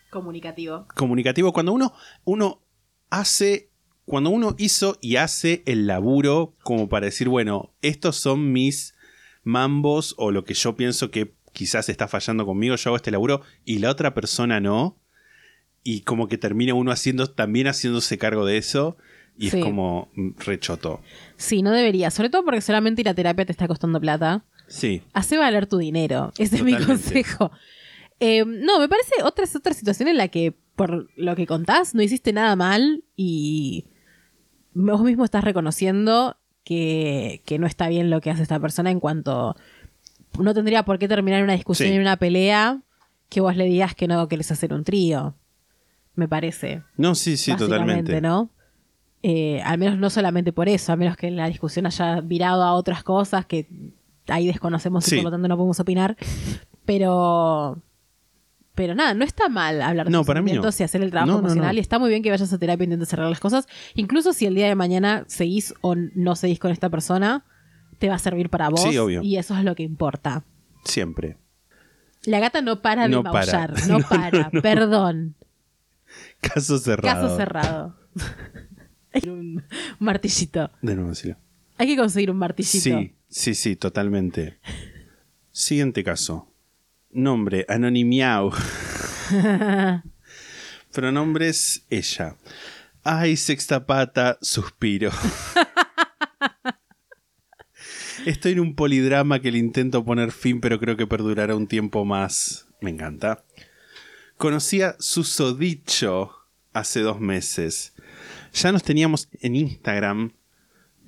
Comunicativo. 0.10 0.86
comunicativo, 0.96 1.54
cuando 1.54 1.72
uno, 1.72 1.94
uno 2.26 2.60
hace, 3.10 3.70
cuando 4.06 4.30
uno 4.30 4.56
hizo 4.58 4.98
y 5.02 5.18
hace 5.18 5.64
el 5.66 5.88
laburo 5.88 6.56
como 6.64 6.90
para 6.90 7.06
decir, 7.08 7.30
bueno, 7.30 7.74
estos 7.82 8.16
son 8.16 8.52
mis 8.52 8.96
mambos 9.44 10.16
o 10.18 10.32
lo 10.32 10.44
que 10.46 10.54
yo 10.54 10.76
pienso 10.76 11.12
que 11.12 11.34
quizás 11.54 11.90
está 11.90 12.08
fallando 12.08 12.46
conmigo, 12.46 12.76
yo 12.76 12.90
hago 12.90 12.96
este 12.98 13.12
laburo 13.12 13.42
y 13.66 13.80
la 13.80 13.90
otra 13.90 14.14
persona 14.14 14.60
no. 14.60 14.98
Y 15.84 16.02
como 16.02 16.28
que 16.28 16.38
termina 16.38 16.74
uno 16.74 16.92
haciendo, 16.92 17.28
también 17.28 17.68
haciéndose 17.68 18.18
cargo 18.18 18.46
de 18.46 18.58
eso. 18.58 18.98
Y 19.38 19.50
Sí. 19.50 19.58
es 19.60 19.64
como 19.64 20.12
mm, 20.16 20.32
rechoto. 20.40 21.02
Sí, 21.38 21.62
no 21.62 21.72
debería. 21.72 22.12
Sobre 22.12 22.30
todo 22.30 22.44
porque 22.44 22.60
solamente 22.60 23.02
ir 23.02 23.08
a 23.10 23.14
terapia 23.14 23.46
te 23.46 23.54
está 23.54 23.68
costando 23.68 24.00
plata. 24.02 24.44
Sí. 24.68 25.02
Hace 25.14 25.38
valer 25.38 25.66
tu 25.66 25.78
dinero. 25.78 26.34
Ese 26.38 26.58
es 26.58 26.64
mi 26.64 26.76
consejo. 26.86 27.50
Eh, 28.20 28.44
no, 28.46 28.80
me 28.80 28.90
parece 28.90 29.14
otra, 29.24 29.46
otra 29.56 29.74
situación 29.74 30.10
en 30.10 30.18
la 30.18 30.28
que, 30.28 30.58
por 30.80 31.10
lo 31.16 31.36
que 31.36 31.46
contás, 31.46 31.94
no 31.94 32.02
hiciste 32.02 32.32
nada 32.34 32.56
mal 32.56 33.04
y 33.16 33.86
vos 34.74 35.02
mismo 35.02 35.26
estás 35.26 35.44
reconociendo 35.44 36.38
que, 36.64 37.42
que 37.46 37.60
no 37.60 37.68
está 37.68 37.90
bien 37.90 38.10
lo 38.10 38.22
que 38.22 38.32
hace 38.32 38.42
esta 38.44 38.60
persona 38.60 38.90
en 38.92 39.00
cuanto 39.00 39.56
no 40.40 40.54
tendría 40.54 40.84
por 40.86 40.98
qué 41.00 41.08
terminar 41.08 41.44
una 41.44 41.54
discusión 41.54 41.90
Sí. 41.90 41.96
y 41.96 42.00
una 42.00 42.16
pelea 42.18 42.82
que 43.28 43.42
vos 43.42 43.56
le 43.58 43.66
digas 43.66 43.94
que 43.94 44.08
no 44.08 44.28
querés 44.28 44.52
hacer 44.52 44.74
un 44.74 44.84
trío. 44.84 45.36
Me 46.16 46.28
parece. 46.28 46.82
No, 46.98 47.14
sí, 47.16 47.36
sí, 47.38 47.56
totalmente. 47.56 48.22
¿no? 48.22 48.50
Eh, 49.22 49.62
al 49.64 49.78
menos 49.78 49.98
no 50.00 50.10
solamente 50.10 50.54
por 50.54 50.70
eso, 50.70 50.94
a 50.94 50.96
menos 50.96 51.18
que 51.18 51.30
la 51.30 51.48
discusión 51.48 51.86
haya 51.86 52.22
virado 52.22 52.64
a 52.64 52.74
otras 52.74 53.04
cosas 53.04 53.46
que 53.46 53.68
ahí 54.28 54.48
desconocemos 54.48 55.12
y 55.12 55.16
por 55.18 55.26
lo 55.26 55.32
tanto 55.32 55.48
no 55.50 55.58
podemos 55.58 55.80
opinar. 55.80 56.16
Pero. 56.86 57.82
Pero 58.80 58.96
nada, 58.96 59.14
no 59.14 59.26
está 59.26 59.50
mal 59.50 59.82
hablar 59.82 60.06
de 60.06 60.12
No, 60.14 60.24
para 60.24 60.42
mí 60.42 60.54
no. 60.54 60.64
y 60.64 60.84
hacer 60.84 61.02
el 61.02 61.12
trabajo 61.12 61.34
No, 61.34 61.40
emocional. 61.40 61.74
no. 61.76 61.78
Y 61.78 61.82
está 61.82 62.00
muy 62.00 62.10
bien 62.10 62.24
que 62.24 62.30
vayas 62.32 62.54
a 62.54 62.58
terapia 62.58 62.84
e 62.84 62.86
intentes 62.86 63.10
cerrar 63.10 63.28
las 63.30 63.42
cosas. 63.42 63.68
Incluso 63.94 64.32
si 64.32 64.46
el 64.46 64.56
día 64.56 64.68
de 64.70 64.76
mañana 64.76 65.26
seguís 65.28 65.74
o 65.82 65.96
no 65.96 66.38
seguís 66.38 66.60
con 66.60 66.72
esta 66.72 66.90
persona, 66.90 67.44
te 67.98 68.08
va 68.08 68.16
a 68.16 68.20
servir 68.20 68.50
para 68.50 68.70
vos. 68.70 68.82
Sí, 68.82 68.98
obvio. 68.98 69.22
Y 69.22 69.36
eso 69.36 69.58
es 69.58 69.66
lo 69.66 69.76
que 69.76 69.84
importa. 69.84 70.46
Siempre. 70.86 71.36
La 72.24 72.40
gata 72.40 72.62
no 72.62 72.82
para 72.82 73.04
de 73.04 73.10
No 73.10 73.22
para. 73.22 73.34
maullar. 73.34 73.74
No, 73.90 74.00
para. 74.00 74.50
Perdón. 74.62 75.36
Caso 76.40 76.78
cerrado. 76.78 77.22
Caso 77.22 77.36
cerrado. 77.36 77.96
un 79.28 79.62
martillito. 80.00 80.72
De 80.82 80.96
nuevo, 80.96 81.10
decilo. 81.10 81.36
Hay 81.78 81.86
que 81.88 81.98
conseguir 81.98 82.32
un 82.32 82.38
martillito. 82.38 82.80
Sí, 82.80 83.14
sí, 83.28 83.54
sí, 83.56 83.76
totalmente. 83.76 84.58
Siguiente 85.52 86.02
caso. 86.02 86.49
Nombre, 87.12 87.66
anonimiao. 87.68 88.52
Pronombres, 90.94 91.86
ella. 91.90 92.36
Ay, 93.04 93.36
sexta 93.36 93.86
pata, 93.86 94.38
suspiro. 94.42 95.12
Estoy 98.26 98.52
en 98.52 98.60
un 98.60 98.76
polidrama 98.76 99.40
que 99.40 99.52
le 99.52 99.58
intento 99.58 100.06
poner 100.06 100.32
fin, 100.32 100.62
pero 100.62 100.80
creo 100.80 100.98
que 100.98 101.08
perdurará 101.08 101.56
un 101.56 101.68
tiempo 101.68 102.06
más. 102.06 102.68
Me 102.82 102.92
encanta. 102.92 103.44
Conocí 104.38 104.82
a 104.82 104.96
Susodicho 105.00 106.32
hace 106.74 107.00
dos 107.00 107.20
meses. 107.20 107.94
Ya 108.54 108.72
nos 108.72 108.84
teníamos 108.84 109.30
en 109.42 109.56
Instagram, 109.56 110.34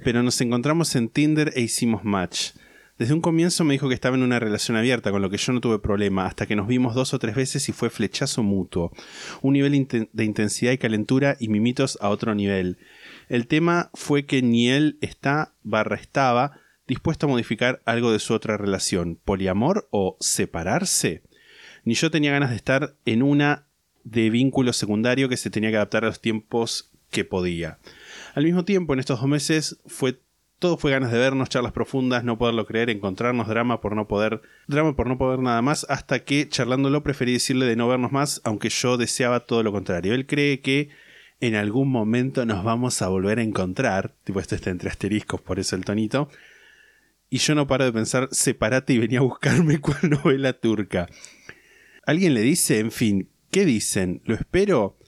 pero 0.03 0.23
nos 0.23 0.41
encontramos 0.41 0.95
en 0.95 1.09
Tinder 1.09 1.53
e 1.55 1.61
hicimos 1.61 2.03
match. 2.03 2.51
Desde 3.01 3.15
un 3.15 3.21
comienzo 3.21 3.63
me 3.63 3.73
dijo 3.73 3.87
que 3.87 3.95
estaba 3.95 4.15
en 4.15 4.21
una 4.21 4.39
relación 4.39 4.77
abierta, 4.77 5.09
con 5.09 5.23
lo 5.23 5.31
que 5.31 5.37
yo 5.37 5.53
no 5.53 5.59
tuve 5.59 5.79
problema, 5.79 6.27
hasta 6.27 6.45
que 6.45 6.55
nos 6.55 6.67
vimos 6.67 6.93
dos 6.93 7.15
o 7.15 7.17
tres 7.17 7.33
veces 7.33 7.67
y 7.67 7.71
fue 7.71 7.89
flechazo 7.89 8.43
mutuo. 8.43 8.91
Un 9.41 9.53
nivel 9.53 9.87
de 10.13 10.23
intensidad 10.23 10.71
y 10.71 10.77
calentura 10.77 11.35
y 11.39 11.47
mimitos 11.47 11.97
a 11.99 12.09
otro 12.09 12.35
nivel. 12.35 12.77
El 13.27 13.47
tema 13.47 13.89
fue 13.95 14.27
que 14.27 14.43
ni 14.43 14.69
él 14.69 14.99
está 15.01 15.55
barra 15.63 15.95
estaba 15.95 16.59
dispuesto 16.85 17.25
a 17.25 17.29
modificar 17.29 17.81
algo 17.85 18.11
de 18.11 18.19
su 18.19 18.35
otra 18.35 18.55
relación, 18.55 19.15
poliamor 19.15 19.87
o 19.89 20.15
separarse. 20.19 21.23
Ni 21.83 21.95
yo 21.95 22.11
tenía 22.11 22.33
ganas 22.33 22.51
de 22.51 22.57
estar 22.57 22.97
en 23.05 23.23
una 23.23 23.65
de 24.03 24.29
vínculo 24.29 24.73
secundario 24.73 25.27
que 25.27 25.37
se 25.37 25.49
tenía 25.49 25.71
que 25.71 25.77
adaptar 25.77 26.03
a 26.03 26.09
los 26.09 26.21
tiempos 26.21 26.91
que 27.09 27.25
podía. 27.25 27.79
Al 28.35 28.43
mismo 28.43 28.63
tiempo, 28.63 28.93
en 28.93 28.99
estos 28.99 29.19
dos 29.19 29.27
meses 29.27 29.79
fue 29.87 30.19
Todo 30.61 30.77
fue 30.77 30.91
ganas 30.91 31.11
de 31.11 31.17
vernos, 31.17 31.49
charlas 31.49 31.71
profundas, 31.71 32.23
no 32.23 32.37
poderlo 32.37 32.67
creer, 32.67 32.91
encontrarnos, 32.91 33.47
drama 33.47 33.81
por 33.81 33.95
no 33.95 34.07
poder, 34.07 34.43
drama 34.67 34.95
por 34.95 35.07
no 35.07 35.17
poder 35.17 35.39
nada 35.39 35.59
más, 35.63 35.87
hasta 35.89 36.23
que 36.23 36.47
charlándolo 36.47 37.01
preferí 37.01 37.33
decirle 37.33 37.65
de 37.65 37.75
no 37.75 37.87
vernos 37.87 38.11
más, 38.11 38.41
aunque 38.43 38.69
yo 38.69 38.95
deseaba 38.95 39.39
todo 39.39 39.63
lo 39.63 39.71
contrario. 39.71 40.13
Él 40.13 40.27
cree 40.27 40.59
que 40.61 40.89
en 41.39 41.55
algún 41.55 41.89
momento 41.89 42.45
nos 42.45 42.63
vamos 42.63 43.01
a 43.01 43.07
volver 43.07 43.39
a 43.39 43.41
encontrar, 43.41 44.13
tipo 44.23 44.39
esto 44.39 44.53
está 44.53 44.69
entre 44.69 44.91
asteriscos, 44.91 45.41
por 45.41 45.57
eso 45.57 45.75
el 45.75 45.83
tonito, 45.83 46.29
y 47.31 47.39
yo 47.39 47.55
no 47.55 47.65
paro 47.65 47.85
de 47.85 47.91
pensar, 47.91 48.29
separate 48.29 48.93
y 48.93 48.99
venía 48.99 49.17
a 49.17 49.23
buscarme 49.23 49.81
cual 49.81 50.11
novela 50.11 50.53
turca. 50.53 51.07
¿Alguien 52.05 52.35
le 52.35 52.41
dice? 52.41 52.77
En 52.77 52.91
fin, 52.91 53.31
¿qué 53.49 53.65
dicen? 53.65 54.21
¿Lo 54.25 54.35
espero? 54.35 54.99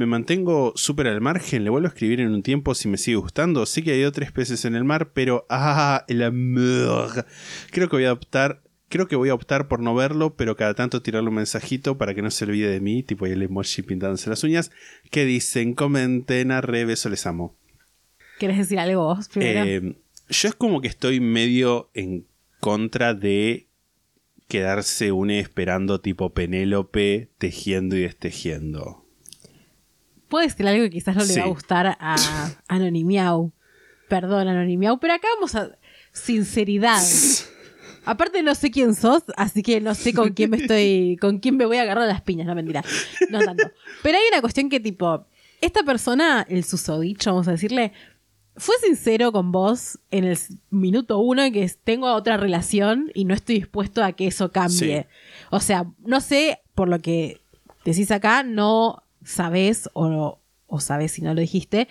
Me 0.00 0.06
mantengo 0.06 0.72
súper 0.76 1.08
al 1.08 1.20
margen, 1.20 1.62
le 1.62 1.68
vuelvo 1.68 1.86
a 1.86 1.90
escribir 1.90 2.20
en 2.20 2.32
un 2.32 2.42
tiempo 2.42 2.74
si 2.74 2.88
me 2.88 2.96
sigue 2.96 3.18
gustando. 3.18 3.66
Sé 3.66 3.82
que 3.82 3.92
hay 3.92 4.00
ido 4.00 4.10
tres 4.12 4.32
peces 4.32 4.64
en 4.64 4.74
el 4.74 4.82
mar, 4.82 5.10
pero 5.12 5.44
ah, 5.50 6.06
el 6.08 6.22
amor. 6.22 7.26
Creo 7.70 7.90
que 7.90 7.96
voy 7.96 8.06
a 8.06 8.14
optar, 8.14 8.62
creo 8.88 9.08
que 9.08 9.16
voy 9.16 9.28
a 9.28 9.34
optar 9.34 9.68
por 9.68 9.80
no 9.80 9.94
verlo, 9.94 10.36
pero 10.36 10.56
cada 10.56 10.72
tanto 10.72 11.02
tirarle 11.02 11.28
un 11.28 11.34
mensajito 11.34 11.98
para 11.98 12.14
que 12.14 12.22
no 12.22 12.30
se 12.30 12.46
olvide 12.46 12.70
de 12.70 12.80
mí, 12.80 13.02
tipo 13.02 13.26
el 13.26 13.42
emoji 13.42 13.82
pintándose 13.82 14.30
las 14.30 14.42
uñas. 14.42 14.70
¿Qué 15.10 15.26
dicen? 15.26 15.74
Comenten, 15.74 16.50
arre, 16.50 16.86
beso, 16.86 17.10
les 17.10 17.26
amo. 17.26 17.54
¿Quieres 18.38 18.56
decir 18.56 18.78
algo 18.78 19.04
vos 19.04 19.28
primero? 19.28 19.66
Eh, 19.66 19.96
yo 20.30 20.48
es 20.48 20.54
como 20.54 20.80
que 20.80 20.88
estoy 20.88 21.20
medio 21.20 21.90
en 21.92 22.24
contra 22.58 23.12
de 23.12 23.66
quedarse 24.48 25.12
une 25.12 25.40
esperando 25.40 26.00
tipo 26.00 26.32
Penélope 26.32 27.28
tejiendo 27.36 27.98
y 27.98 28.00
destejiendo. 28.00 28.99
Puedo 30.30 30.46
decir 30.46 30.66
algo 30.66 30.84
que 30.84 30.90
quizás 30.90 31.16
no 31.16 31.24
le 31.24 31.36
va 31.36 31.44
a 31.44 31.48
gustar 31.48 31.96
a 31.98 32.16
Anonimiau. 32.68 33.52
Perdón, 34.08 34.46
Anonimiau, 34.48 34.98
pero 34.98 35.12
acá 35.12 35.28
vamos 35.34 35.54
a. 35.56 35.76
Sinceridad. 36.12 37.02
Aparte 38.04 38.42
no 38.42 38.54
sé 38.54 38.70
quién 38.70 38.94
sos, 38.94 39.22
así 39.36 39.62
que 39.62 39.80
no 39.80 39.94
sé 39.94 40.14
con 40.14 40.30
quién 40.30 40.50
me 40.50 40.56
estoy. 40.56 41.16
con 41.20 41.38
quién 41.38 41.56
me 41.56 41.66
voy 41.66 41.76
a 41.76 41.82
agarrar 41.82 42.06
las 42.06 42.22
piñas, 42.22 42.46
no 42.46 42.54
mentira. 42.54 42.82
No 43.28 43.40
tanto. 43.40 43.70
Pero 44.02 44.18
hay 44.18 44.24
una 44.32 44.40
cuestión 44.40 44.70
que 44.70 44.80
tipo. 44.80 45.26
Esta 45.60 45.82
persona, 45.82 46.46
el 46.48 46.64
susodicho, 46.64 47.30
vamos 47.30 47.46
a 47.48 47.52
decirle, 47.52 47.92
fue 48.56 48.76
sincero 48.82 49.30
con 49.30 49.52
vos 49.52 49.98
en 50.10 50.24
el 50.24 50.38
minuto 50.70 51.18
uno 51.18 51.42
en 51.42 51.52
que 51.52 51.70
tengo 51.84 52.12
otra 52.14 52.36
relación 52.36 53.10
y 53.14 53.24
no 53.24 53.34
estoy 53.34 53.56
dispuesto 53.56 54.02
a 54.02 54.12
que 54.12 54.28
eso 54.28 54.52
cambie. 54.52 55.02
Sí. 55.02 55.08
O 55.50 55.60
sea, 55.60 55.86
no 55.98 56.20
sé, 56.20 56.60
por 56.74 56.88
lo 56.88 57.00
que 57.00 57.40
decís 57.84 58.10
acá, 58.10 58.42
no 58.42 59.02
sabés 59.30 59.88
o, 59.94 60.38
o 60.66 60.80
sabés 60.80 61.12
si 61.12 61.22
no 61.22 61.34
lo 61.34 61.40
dijiste, 61.40 61.88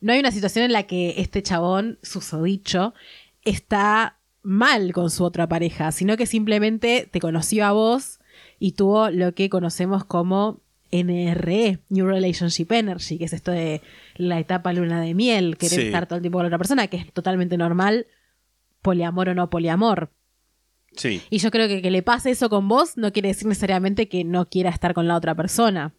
no 0.00 0.12
hay 0.12 0.20
una 0.20 0.32
situación 0.32 0.64
en 0.64 0.72
la 0.72 0.84
que 0.84 1.14
este 1.18 1.42
chabón, 1.42 1.98
susodicho, 2.02 2.94
está 3.44 4.16
mal 4.42 4.92
con 4.92 5.10
su 5.10 5.24
otra 5.24 5.46
pareja, 5.48 5.92
sino 5.92 6.16
que 6.16 6.26
simplemente 6.26 7.08
te 7.10 7.20
conoció 7.20 7.66
a 7.66 7.72
vos 7.72 8.18
y 8.58 8.72
tuvo 8.72 9.10
lo 9.10 9.34
que 9.34 9.50
conocemos 9.50 10.04
como 10.04 10.60
NRE, 10.92 11.78
New 11.90 12.06
Relationship 12.06 12.72
Energy, 12.72 13.18
que 13.18 13.24
es 13.26 13.32
esto 13.32 13.50
de 13.52 13.80
la 14.16 14.38
etapa 14.40 14.72
luna 14.72 15.00
de 15.00 15.14
miel, 15.14 15.56
querer 15.56 15.80
Sí. 15.80 15.86
estar 15.86 16.06
todo 16.06 16.16
el 16.16 16.22
tiempo 16.22 16.38
con 16.38 16.44
la 16.44 16.48
otra 16.48 16.58
persona, 16.58 16.86
que 16.88 16.96
es 16.96 17.12
totalmente 17.12 17.56
normal, 17.56 18.06
poliamor 18.82 19.28
o 19.28 19.34
no 19.34 19.50
poliamor. 19.50 20.10
Sí. 20.96 21.22
Y 21.30 21.38
yo 21.38 21.50
creo 21.50 21.68
que 21.68 21.82
que 21.82 21.90
le 21.90 22.02
pase 22.02 22.30
eso 22.30 22.48
con 22.50 22.66
vos 22.66 22.96
no 22.96 23.12
quiere 23.12 23.28
decir 23.28 23.46
necesariamente 23.46 24.08
que 24.08 24.24
no 24.24 24.48
quiera 24.48 24.70
estar 24.70 24.94
con 24.94 25.06
la 25.06 25.16
otra 25.16 25.34
persona. 25.34 25.92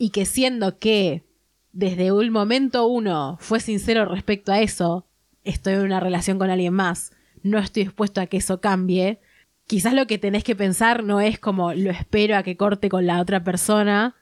Y 0.00 0.10
que 0.10 0.24
siendo 0.24 0.78
que 0.78 1.24
desde 1.72 2.10
un 2.10 2.30
momento 2.30 2.86
uno 2.86 3.36
fue 3.38 3.60
sincero 3.60 4.06
respecto 4.06 4.50
a 4.50 4.60
eso, 4.60 5.06
estoy 5.44 5.74
en 5.74 5.82
una 5.82 6.00
relación 6.00 6.38
con 6.38 6.48
alguien 6.48 6.72
más, 6.72 7.12
no 7.42 7.58
estoy 7.58 7.84
dispuesto 7.84 8.22
a 8.22 8.26
que 8.26 8.38
eso 8.38 8.62
cambie, 8.62 9.20
quizás 9.66 9.92
lo 9.92 10.06
que 10.06 10.16
tenés 10.16 10.42
que 10.42 10.56
pensar 10.56 11.04
no 11.04 11.20
es 11.20 11.38
como 11.38 11.74
lo 11.74 11.90
espero 11.90 12.38
a 12.38 12.42
que 12.42 12.56
corte 12.56 12.88
con 12.88 13.06
la 13.06 13.20
otra 13.20 13.44
persona, 13.44 14.16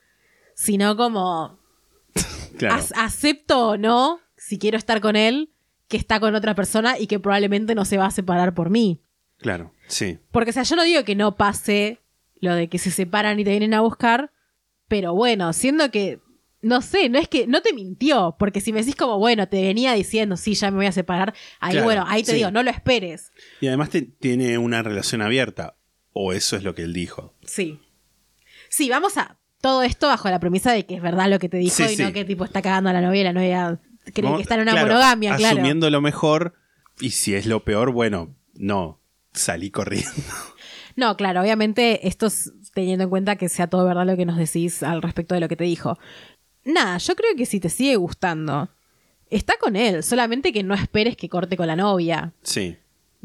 sino 0.57 0.97
como 0.97 1.61
Claro. 2.59 2.83
acepto 2.97 3.69
o 3.69 3.77
no, 3.77 4.19
si 4.37 4.59
quiero 4.59 4.77
estar 4.79 5.01
con 5.01 5.15
él, 5.15 5.53
que 5.87 5.97
está 5.97 6.19
con 6.19 6.35
otra 6.35 6.57
persona 6.57 6.99
y 6.99 7.07
que 7.07 7.21
probablemente 7.21 7.77
no 7.77 7.85
se 7.85 7.99
va 7.99 8.07
a 8.07 8.11
separar 8.11 8.53
por 8.53 8.69
mí. 8.69 9.01
Claro. 9.37 9.73
Sí. 9.87 10.19
Porque, 10.33 10.51
o 10.51 10.53
sea, 10.53 10.65
yo 10.65 10.75
no 10.75 10.83
digo 10.83 11.05
que 11.05 11.15
no 11.15 11.37
pase 11.37 12.01
lo 12.41 12.57
de 12.57 12.69
que 12.69 12.79
se 12.79 12.91
separan 12.91 13.39
y 13.39 13.45
te 13.45 13.51
vienen 13.51 13.75
a 13.75 13.81
buscar, 13.81 14.33
pero 14.89 15.15
bueno, 15.15 15.53
siendo 15.53 15.91
que, 15.91 16.21
no 16.61 16.81
sé, 16.83 17.09
no 17.09 17.19
es 17.19 17.29
que 17.29 17.47
no 17.47 17.63
te 17.63 17.73
mintió, 17.73 18.35
porque 18.39 18.61
si 18.61 18.73
me 18.73 18.81
decís 18.81 18.97
como, 18.97 19.19
bueno, 19.19 19.49
te 19.49 19.63
venía 19.63 19.93
diciendo, 19.93 20.37
sí, 20.37 20.55
ya 20.55 20.71
me 20.71 20.79
voy 20.79 20.87
a 20.87 20.93
separar, 20.93 21.35
ahí, 21.61 21.73
Claro, 21.73 21.85
bueno, 21.85 22.05
ahí 22.09 22.23
te 22.23 22.33
sí. 22.33 22.39
digo, 22.39 22.51
no 22.51 22.63
lo 22.63 22.71
esperes. 22.71 23.31
Y 23.61 23.69
además 23.69 23.91
te- 23.91 24.03
tiene 24.03 24.59
una 24.59 24.83
relación 24.83 25.23
abierta. 25.23 25.77
O 26.21 26.33
eso 26.33 26.57
es 26.57 26.65
lo 26.65 26.75
que 26.75 26.83
él 26.83 26.93
dijo. 26.93 27.35
Sí. 27.45 27.79
Sí, 28.71 28.89
vamos 28.89 29.17
a 29.19 29.39
todo 29.61 29.83
esto 29.85 30.09
bajo 30.09 30.29
la 30.31 30.41
premisa 30.41 30.73
de 30.73 30.85
que 30.85 30.97
es 30.97 31.03
verdad 31.03 31.29
lo 31.31 31.39
que 31.39 31.49
te 31.49 31.59
dijo 31.59 31.77
Sí, 31.77 31.95
y 31.97 32.03
no 32.03 32.13
que 32.13 32.25
tipo 32.25 32.45
está 32.45 32.61
cagando 32.63 32.91
a 32.91 32.93
la 32.93 33.01
novia, 33.01 33.25
la 33.25 33.33
novia 33.33 33.81
cree 34.13 34.25
Vamos- 34.25 34.39
que 34.39 34.43
está 34.43 34.55
en 34.57 34.63
una 34.63 34.73
claro, 34.73 34.87
monogamia, 34.89 35.37
claro. 35.37 35.57
Asumiendo 35.59 35.91
lo 35.91 36.01
mejor. 36.01 36.55
Y 37.01 37.11
si 37.11 37.35
es 37.35 37.47
lo 37.47 37.65
peor, 37.65 37.93
bueno, 37.93 38.35
no. 38.55 39.01
Salí 39.33 39.71
corriendo. 39.71 40.11
No, 40.97 41.17
claro, 41.17 41.41
obviamente 41.43 42.09
esto 42.09 42.27
es 42.27 42.53
teniendo 42.83 43.05
en 43.05 43.11
cuenta 43.11 43.35
que 43.35 43.49
sea 43.49 43.67
todo 43.67 43.85
verdad 43.85 44.07
lo 44.07 44.17
que 44.17 44.25
nos 44.25 44.37
decís 44.37 44.85
al 44.85 45.03
respecto 45.03 45.35
de 45.35 45.41
lo 45.41 45.49
que 45.49 45.57
te 45.57 45.65
dijo. 45.65 45.99
Nada, 46.65 46.99
yo 46.99 47.17
creo 47.17 47.35
que 47.37 47.45
si 47.45 47.59
te 47.59 47.69
sigue 47.71 47.97
gustando, 47.97 48.69
está 49.31 49.55
con 49.61 49.75
él, 49.75 50.05
solamente 50.05 50.53
que 50.53 50.63
no 50.63 50.75
esperes 50.75 51.17
que 51.17 51.29
corte 51.29 51.57
con 51.57 51.67
la 51.67 51.75
novia. 51.75 52.33
Sí. 52.43 52.77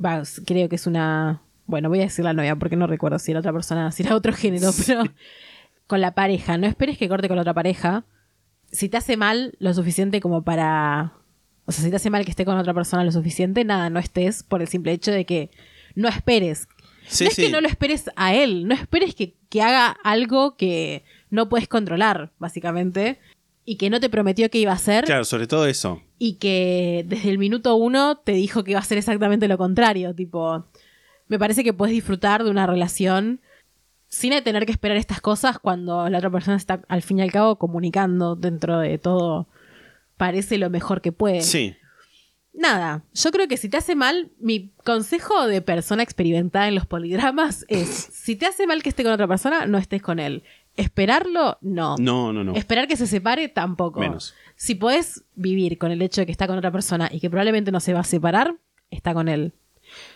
Va, 0.03 0.23
creo 0.45 0.69
que 0.69 0.75
es 0.75 0.87
una... 0.87 1.43
Bueno, 1.67 1.89
voy 1.89 1.99
a 1.99 2.03
decir 2.03 2.25
la 2.25 2.33
novia 2.33 2.55
porque 2.55 2.75
no 2.75 2.87
recuerdo 2.87 3.19
si 3.19 3.29
era 3.29 3.41
otra 3.41 3.53
persona, 3.53 3.91
si 3.91 4.01
era 4.01 4.15
otro 4.15 4.33
género, 4.33 4.71
pero 4.87 5.03
con 5.85 6.01
la 6.01 6.15
pareja, 6.15 6.57
no 6.57 6.65
esperes 6.65 6.97
que 6.97 7.07
corte 7.07 7.27
con 7.27 7.35
la 7.35 7.41
otra 7.41 7.53
pareja. 7.53 8.05
Si 8.71 8.89
te 8.89 8.97
hace 8.97 9.17
mal 9.17 9.55
lo 9.59 9.73
suficiente 9.73 10.19
como 10.19 10.43
para... 10.43 11.13
O 11.65 11.71
sea, 11.71 11.83
si 11.83 11.91
te 11.91 11.95
hace 11.97 12.09
mal 12.09 12.25
que 12.25 12.31
esté 12.31 12.43
con 12.43 12.57
otra 12.57 12.73
persona 12.73 13.03
lo 13.03 13.11
suficiente, 13.11 13.63
nada, 13.63 13.91
no 13.91 13.99
estés 13.99 14.41
por 14.41 14.61
el 14.61 14.67
simple 14.67 14.93
hecho 14.93 15.11
de 15.11 15.25
que 15.25 15.51
no 15.95 16.09
esperes 16.09 16.67
Sí, 17.07 17.23
no 17.25 17.29
es 17.29 17.35
sí. 17.35 17.41
que 17.45 17.49
no 17.51 17.61
lo 17.61 17.67
esperes 17.67 18.09
a 18.15 18.33
él, 18.33 18.67
no 18.67 18.73
esperes 18.75 19.15
que, 19.15 19.35
que 19.49 19.61
haga 19.61 19.87
algo 20.03 20.55
que 20.57 21.03
no 21.29 21.49
puedes 21.49 21.67
controlar, 21.67 22.31
básicamente, 22.39 23.19
y 23.65 23.77
que 23.77 23.89
no 23.89 23.99
te 23.99 24.09
prometió 24.09 24.49
que 24.49 24.57
iba 24.59 24.71
a 24.71 24.75
hacer, 24.75 25.05
Claro, 25.05 25.23
sobre 25.25 25.47
todo 25.47 25.65
eso. 25.67 26.01
y 26.19 26.33
que 26.35 27.05
desde 27.07 27.29
el 27.29 27.37
minuto 27.37 27.75
uno 27.75 28.17
te 28.17 28.33
dijo 28.33 28.63
que 28.63 28.71
iba 28.71 28.79
a 28.79 28.83
hacer 28.83 28.97
exactamente 28.97 29.47
lo 29.47 29.57
contrario. 29.57 30.13
Tipo, 30.13 30.65
me 31.27 31.39
parece 31.39 31.63
que 31.63 31.73
puedes 31.73 31.93
disfrutar 31.93 32.43
de 32.43 32.49
una 32.51 32.67
relación 32.67 33.41
sin 34.07 34.31
tener 34.43 34.65
que 34.65 34.71
esperar 34.71 34.97
estas 34.97 35.21
cosas 35.21 35.57
cuando 35.59 36.07
la 36.09 36.19
otra 36.19 36.29
persona 36.29 36.55
está 36.57 36.81
al 36.87 37.01
fin 37.01 37.19
y 37.19 37.21
al 37.23 37.31
cabo 37.31 37.57
comunicando 37.57 38.35
dentro 38.35 38.77
de 38.79 38.97
todo. 38.99 39.47
Parece 40.17 40.57
lo 40.59 40.69
mejor 40.69 41.01
que 41.01 41.11
puede. 41.11 41.41
Sí. 41.41 41.75
Nada, 42.53 43.03
yo 43.13 43.31
creo 43.31 43.47
que 43.47 43.57
si 43.57 43.67
te 43.67 43.77
hace 43.77 43.95
mal, 43.95 44.31
mi 44.39 44.71
consejo 44.83 45.47
de 45.47 45.61
persona 45.61 46.03
experimentada 46.03 46.67
en 46.67 46.75
los 46.75 46.85
polidramas 46.85 47.65
es, 47.69 47.89
si 47.89 48.35
te 48.35 48.45
hace 48.45 48.67
mal 48.67 48.83
que 48.83 48.89
esté 48.89 49.03
con 49.03 49.11
otra 49.11 49.27
persona, 49.27 49.65
no 49.65 49.77
estés 49.77 50.01
con 50.01 50.19
él. 50.19 50.43
Esperarlo, 50.75 51.57
no. 51.61 51.97
No, 51.97 52.33
no, 52.33 52.43
no. 52.43 52.55
Esperar 52.55 52.87
que 52.87 52.95
se 52.95 53.05
separe, 53.05 53.47
tampoco. 53.47 53.99
Menos. 53.99 54.33
Si 54.55 54.75
podés 54.75 55.23
vivir 55.35 55.77
con 55.77 55.91
el 55.91 56.01
hecho 56.01 56.21
de 56.21 56.25
que 56.25 56.31
está 56.31 56.47
con 56.47 56.57
otra 56.57 56.71
persona 56.71 57.09
y 57.11 57.19
que 57.19 57.29
probablemente 57.29 57.71
no 57.71 57.79
se 57.79 57.93
va 57.93 57.99
a 57.99 58.05
separar, 58.05 58.55
está 58.89 59.13
con 59.13 59.29
él. 59.29 59.53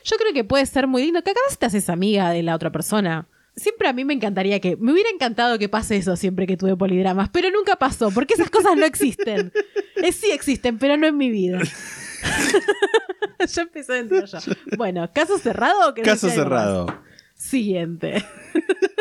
Yo 0.04 0.18
creo 0.18 0.34
que 0.34 0.44
puede 0.44 0.66
ser 0.66 0.88
muy 0.88 1.04
lindo 1.04 1.22
que 1.24 1.32
acabas 1.32 1.58
te 1.58 1.66
haces 1.66 1.90
amiga 1.90 2.32
de 2.32 2.44
la 2.44 2.56
otra 2.56 2.72
persona. 2.72 3.28
Siempre 3.56 3.88
a 3.88 3.94
mí 3.94 4.06
me 4.06 4.14
encantaría 4.14 4.60
que, 4.60 4.76
me 4.78 4.92
hubiera 4.92 5.10
encantado 5.10 5.58
que 5.58 5.70
pase 5.70 5.98
eso 5.98 6.16
siempre 6.16 6.46
que 6.46 6.58
tuve 6.58 6.76
polidramas, 6.76 7.30
pero 7.30 7.50
nunca 7.50 7.76
pasó, 7.76 8.12
porque 8.12 8.36
esas 8.36 8.50
cosas 8.50 8.76
no 8.76 8.86
existen. 8.86 9.52
Eh, 10.00 10.12
sí 10.12 10.30
existen, 10.30 10.78
pero 10.78 10.96
no 10.96 11.08
en 11.08 11.18
mi 11.18 11.32
vida. 11.32 11.60
Yo 13.54 13.62
empecé 13.62 13.94
a 14.00 14.02
yo. 14.04 14.52
Bueno, 14.78 15.10
caso 15.14 15.38
cerrado 15.38 15.90
o 15.90 15.94
querés 15.94 16.14
Caso 16.14 16.28
más? 16.28 16.36
cerrado. 16.36 17.04
Siguiente. 17.36 18.26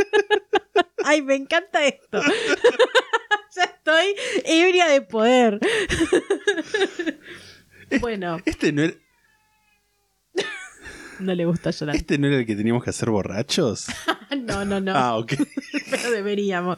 Ay, 1.04 1.22
me 1.22 1.34
encanta 1.36 1.84
esto. 1.86 2.20
ya 3.56 3.62
estoy 3.64 4.14
ebria 4.44 4.86
de 4.88 5.00
poder. 5.02 5.60
bueno, 8.00 8.38
Este 8.44 8.72
no, 8.72 8.82
era, 8.82 8.94
no 11.20 11.34
le 11.34 11.46
gusta 11.46 11.70
llorar. 11.70 11.96
este 11.96 12.18
no 12.18 12.26
era 12.26 12.38
el 12.38 12.46
que 12.46 12.56
teníamos 12.56 12.84
que 12.84 12.90
hacer 12.90 13.10
borrachos. 13.10 13.86
No, 14.36 14.64
no, 14.64 14.80
no. 14.80 14.92
Ah, 14.94 15.16
ok. 15.16 15.34
Pero 15.88 16.10
deberíamos. 16.10 16.76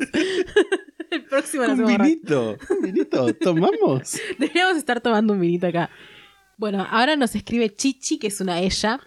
El 1.10 1.24
próximo 1.24 1.64
lo 1.64 1.72
Un 1.72 1.86
vinito. 1.86 2.58
Un 2.68 2.82
vinito. 2.82 3.32
¿Tomamos? 3.34 4.20
Deberíamos 4.38 4.76
estar 4.76 5.00
tomando 5.00 5.32
un 5.32 5.40
vinito 5.40 5.66
acá. 5.66 5.88
Bueno, 6.58 6.84
ahora 6.90 7.14
nos 7.14 7.36
escribe 7.36 7.72
Chichi, 7.72 8.18
que 8.18 8.26
es 8.26 8.40
una 8.40 8.60
ella. 8.60 9.00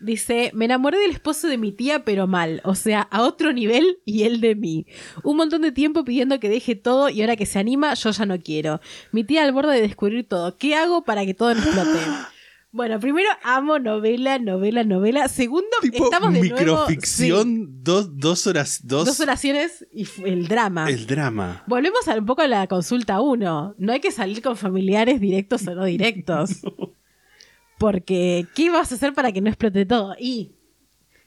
Dice, 0.00 0.52
me 0.54 0.66
enamoré 0.66 0.98
del 0.98 1.10
esposo 1.10 1.48
de 1.48 1.58
mi 1.58 1.72
tía, 1.72 2.04
pero 2.04 2.28
mal. 2.28 2.60
O 2.64 2.76
sea, 2.76 3.02
a 3.02 3.22
otro 3.22 3.52
nivel 3.52 3.98
y 4.04 4.22
él 4.22 4.40
de 4.40 4.54
mí. 4.54 4.86
Un 5.24 5.36
montón 5.36 5.62
de 5.62 5.72
tiempo 5.72 6.04
pidiendo 6.04 6.38
que 6.38 6.48
deje 6.48 6.76
todo 6.76 7.08
y 7.08 7.20
ahora 7.20 7.34
que 7.34 7.44
se 7.44 7.58
anima, 7.58 7.94
yo 7.94 8.12
ya 8.12 8.24
no 8.24 8.40
quiero. 8.40 8.80
Mi 9.10 9.24
tía 9.24 9.42
al 9.42 9.52
borde 9.52 9.74
de 9.74 9.82
descubrir 9.82 10.28
todo. 10.28 10.56
¿Qué 10.58 10.76
hago 10.76 11.02
para 11.02 11.26
que 11.26 11.34
todo 11.34 11.52
no 11.54 11.60
explote? 11.60 11.98
Bueno, 12.74 12.98
primero 12.98 13.28
amo 13.42 13.78
novela, 13.78 14.38
novela, 14.38 14.82
novela. 14.82 15.28
Segundo, 15.28 15.68
Tipo 15.82 16.04
estamos 16.04 16.32
de 16.32 16.40
nuevo- 16.40 16.56
microficción, 16.58 17.66
sí, 17.66 17.72
dos, 17.82 18.16
dos 18.18 18.46
horas, 18.46 18.80
dos, 18.82 19.04
dos 19.04 19.20
oraciones 19.20 19.86
y 19.92 20.06
el 20.24 20.48
drama. 20.48 20.88
el 20.88 21.06
drama. 21.06 21.64
Volvemos 21.66 22.08
a 22.08 22.14
un 22.14 22.24
poco 22.24 22.40
a 22.40 22.48
la 22.48 22.66
consulta 22.68 23.20
uno. 23.20 23.74
No 23.76 23.92
hay 23.92 24.00
que 24.00 24.10
salir 24.10 24.40
con 24.40 24.56
familiares 24.56 25.20
directos 25.20 25.66
o 25.68 25.74
no 25.74 25.84
directos. 25.84 26.62
Porque, 27.78 28.46
¿qué 28.54 28.70
vas 28.70 28.90
a 28.90 28.94
hacer 28.94 29.12
para 29.12 29.32
que 29.32 29.40
no 29.42 29.48
explote 29.50 29.84
todo? 29.84 30.14
Y 30.18 30.52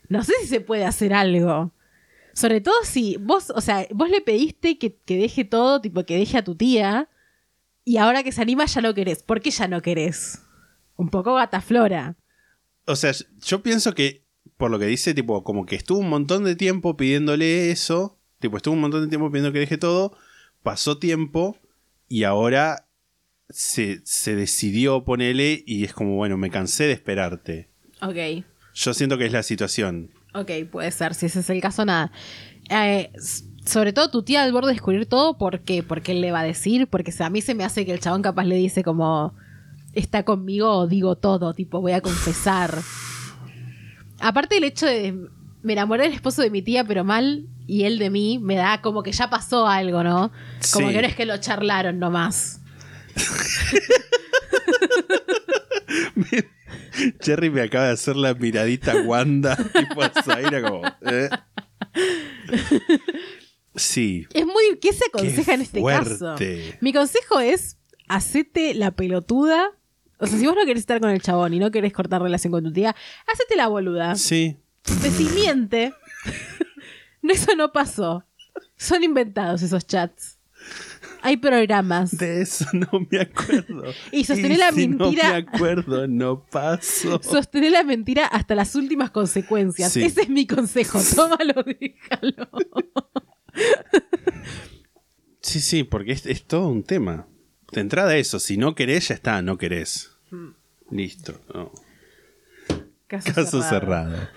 no 0.10 0.24
sé 0.24 0.34
si 0.42 0.48
se 0.48 0.62
puede 0.62 0.86
hacer 0.86 1.14
algo. 1.14 1.74
Sobre 2.34 2.60
todo 2.60 2.76
si 2.84 3.18
vos, 3.18 3.52
o 3.54 3.62
sea, 3.62 3.86
vos 3.94 4.10
le 4.10 4.22
pediste 4.22 4.78
que, 4.80 4.96
que 4.96 5.18
deje 5.18 5.46
todo, 5.46 5.80
tipo 5.80 6.04
que 6.06 6.18
deje 6.18 6.38
a 6.40 6.44
tu 6.44 6.56
tía, 6.56 7.08
y 7.84 7.98
ahora 7.98 8.24
que 8.24 8.32
se 8.32 8.42
anima 8.42 8.66
ya 8.66 8.82
no 8.82 8.94
querés. 8.96 9.22
¿Por 9.22 9.42
qué 9.42 9.52
ya 9.52 9.68
no 9.68 9.82
querés? 9.82 10.42
Un 10.96 11.10
poco 11.10 11.36
gataflora. 11.36 12.16
O 12.86 12.96
sea, 12.96 13.12
yo 13.44 13.64
pienso 13.64 13.94
que, 13.94 14.24
por 14.58 14.72
lo 14.72 14.80
que 14.80 14.86
dice, 14.86 15.14
tipo, 15.14 15.44
como 15.44 15.66
que 15.66 15.76
estuvo 15.76 16.00
un 16.00 16.10
montón 16.10 16.44
de 16.44 16.56
tiempo 16.56 16.96
pidiéndole 16.96 17.72
eso. 17.72 18.18
Tipo, 18.40 18.58
estuvo 18.58 18.76
un 18.76 18.82
montón 18.82 19.02
de 19.04 19.08
tiempo 19.08 19.30
pidiendo 19.30 19.52
que 19.52 19.60
deje 19.60 19.78
todo. 19.78 20.16
Pasó 20.64 20.98
tiempo 20.98 21.58
y 22.08 22.24
ahora 22.24 22.88
se, 23.50 24.02
se 24.04 24.36
decidió 24.36 25.04
ponerle 25.04 25.64
y 25.66 25.84
es 25.84 25.94
como, 25.94 26.16
bueno, 26.16 26.38
me 26.38 26.50
cansé 26.50 26.86
de 26.86 26.94
esperarte. 26.94 27.70
Ok. 28.02 28.46
Yo 28.74 28.94
siento 28.94 29.18
que 29.18 29.26
es 29.26 29.32
la 29.32 29.44
situación. 29.44 30.12
Ok, 30.34 30.52
puede 30.70 30.92
ser, 30.92 31.14
si 31.14 31.28
ese 31.28 31.40
es 31.40 31.50
el 31.50 31.62
caso, 31.62 31.86
nada. 31.86 32.12
Eh, 32.70 33.12
sobre 33.66 33.94
todo 33.94 34.12
tu 34.12 34.24
tía 34.24 34.44
al 34.44 34.52
borde 34.52 34.68
de 34.68 34.74
descubrir 34.74 35.06
todo, 35.06 35.38
¿por 35.38 35.62
qué? 35.62 35.82
Porque 35.82 36.12
él 36.12 36.22
le 36.22 36.32
va 36.32 36.42
a 36.42 36.44
decir, 36.44 36.88
porque 36.88 37.14
a 37.18 37.30
mí 37.30 37.42
se 37.42 37.56
me 37.56 37.64
hace 37.64 37.86
que 37.86 37.94
el 37.94 38.00
chabón 38.00 38.22
capaz 38.22 38.44
le 38.44 38.56
dice 38.56 38.84
como, 38.84 39.34
está 39.96 40.24
conmigo 40.24 40.88
digo 40.88 41.16
todo, 41.16 41.54
tipo, 41.54 41.82
voy 41.82 41.94
a 41.94 42.02
confesar. 42.02 42.78
Aparte 44.20 44.58
el 44.58 44.64
hecho 44.66 44.86
de, 44.86 45.16
me 45.64 45.74
enamoré 45.74 46.04
del 46.04 46.14
esposo 46.14 46.42
de 46.42 46.50
mi 46.52 46.62
tía, 46.62 46.84
pero 46.86 47.04
mal, 47.04 47.48
y 47.68 47.84
él 47.84 47.98
de 47.98 48.10
mí, 48.10 48.40
me 48.40 48.56
da 48.56 48.82
como 48.82 49.04
que 49.04 49.12
ya 49.12 49.30
pasó 49.30 49.68
algo, 49.68 50.04
¿no? 50.04 50.32
Como 50.74 50.88
Sí. 50.88 50.94
que 50.94 51.02
no 51.02 51.08
es 51.08 51.16
que 51.16 51.26
lo 51.26 51.38
charlaron 51.38 52.00
nomás. 52.00 52.62
Jerry 57.22 57.50
me 57.50 57.62
acaba 57.62 57.88
de 57.88 57.94
hacer 57.94 58.16
la 58.16 58.34
miradita 58.34 58.96
Wanda. 59.02 59.56
tipo, 59.74 60.02
Zaira 60.24 60.62
como, 60.62 60.82
¿eh? 61.02 61.30
Sí. 63.76 64.26
Es 64.34 64.46
muy. 64.46 64.78
¿Qué 64.82 64.94
se 64.94 65.06
aconseja 65.08 65.52
Qué 65.52 65.56
en 65.56 65.62
este 65.62 65.84
caso? 65.84 66.36
Mi 66.82 66.94
consejo 66.94 67.40
es: 67.40 67.78
hacete 68.08 68.74
la 68.74 68.92
pelotuda. 68.92 69.72
O 70.20 70.28
sea, 70.28 70.38
si 70.40 70.46
vos 70.46 70.56
no 70.56 70.66
querés 70.66 70.82
estar 70.82 71.00
con 71.02 71.10
el 71.10 71.22
chabón 71.22 71.54
y 71.54 71.60
no 71.60 71.72
querés 71.72 71.92
cortar 71.94 72.22
relación 72.22 72.52
con 72.52 72.64
tu 72.64 72.72
tía, 72.72 72.96
hacete 73.32 73.56
la 73.56 73.68
boluda. 73.68 74.16
Sí. 74.16 74.58
Decí 75.02 75.26
miente. 75.36 75.94
No, 77.22 77.34
Eso 77.34 77.56
no 77.56 77.72
pasó. 77.72 78.24
Son 78.78 79.04
inventados 79.04 79.64
esos 79.64 79.88
chats. 79.88 80.38
Hay 81.24 81.38
programas. 81.38 82.16
De 82.16 82.44
eso 82.44 82.66
no 82.74 82.88
me 83.10 83.22
acuerdo. 83.22 83.84
Y 84.12 84.26
sostener 84.26 84.60
la 84.60 84.72
si 84.72 84.88
mentira- 84.88 85.24
No 85.24 85.30
me 85.34 85.38
acuerdo, 85.40 86.08
no 86.08 86.46
paso. 86.46 87.20
Sostener 87.24 87.72
la 87.72 87.82
mentira 87.84 88.28
hasta 88.28 88.54
las 88.54 88.76
últimas 88.76 89.10
consecuencias. 89.10 89.92
Sí. 89.92 90.04
Ese 90.04 90.22
es 90.22 90.30
mi 90.30 90.46
consejo. 90.46 91.00
Tómalo, 91.16 91.64
déjalo. 91.64 92.48
Sí, 95.42 95.60
sí, 95.62 95.84
porque 95.84 96.12
es, 96.12 96.28
es 96.28 96.46
todo 96.46 96.68
un 96.68 96.84
tema. 96.84 97.28
De 97.76 97.82
entrada 97.82 98.16
eso, 98.16 98.40
si 98.40 98.56
no 98.56 98.74
querés, 98.74 99.10
ya 99.10 99.16
está, 99.16 99.42
no 99.42 99.58
querés. 99.58 100.10
Hmm. 100.32 100.52
Listo. 100.92 101.42
no. 101.54 101.74
Caso, 103.06 103.34
Caso 103.34 103.62
cerrado. 103.62 104.30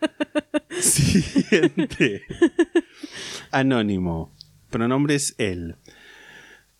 Siguiente. 0.80 2.24
Anónimo. 3.52 4.34
Pronombres 4.70 5.36
él. 5.38 5.76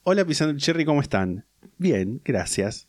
Hola 0.03 0.24
Pisando 0.24 0.51
el 0.51 0.59
Cherry, 0.59 0.85
¿cómo 0.85 1.01
están? 1.01 1.47
Bien, 1.76 2.20
gracias. 2.24 2.89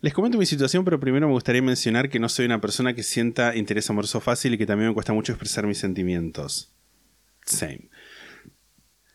Les 0.00 0.14
comento 0.14 0.38
mi 0.38 0.46
situación, 0.46 0.86
pero 0.86 0.98
primero 0.98 1.26
me 1.26 1.34
gustaría 1.34 1.60
mencionar 1.60 2.08
que 2.08 2.18
no 2.18 2.30
soy 2.30 2.46
una 2.46 2.62
persona 2.62 2.94
que 2.94 3.02
sienta 3.02 3.54
interés 3.56 3.90
amoroso 3.90 4.22
fácil 4.22 4.54
y 4.54 4.58
que 4.58 4.64
también 4.64 4.88
me 4.88 4.94
cuesta 4.94 5.12
mucho 5.12 5.32
expresar 5.32 5.66
mis 5.66 5.76
sentimientos. 5.76 6.72
Same. 7.44 7.90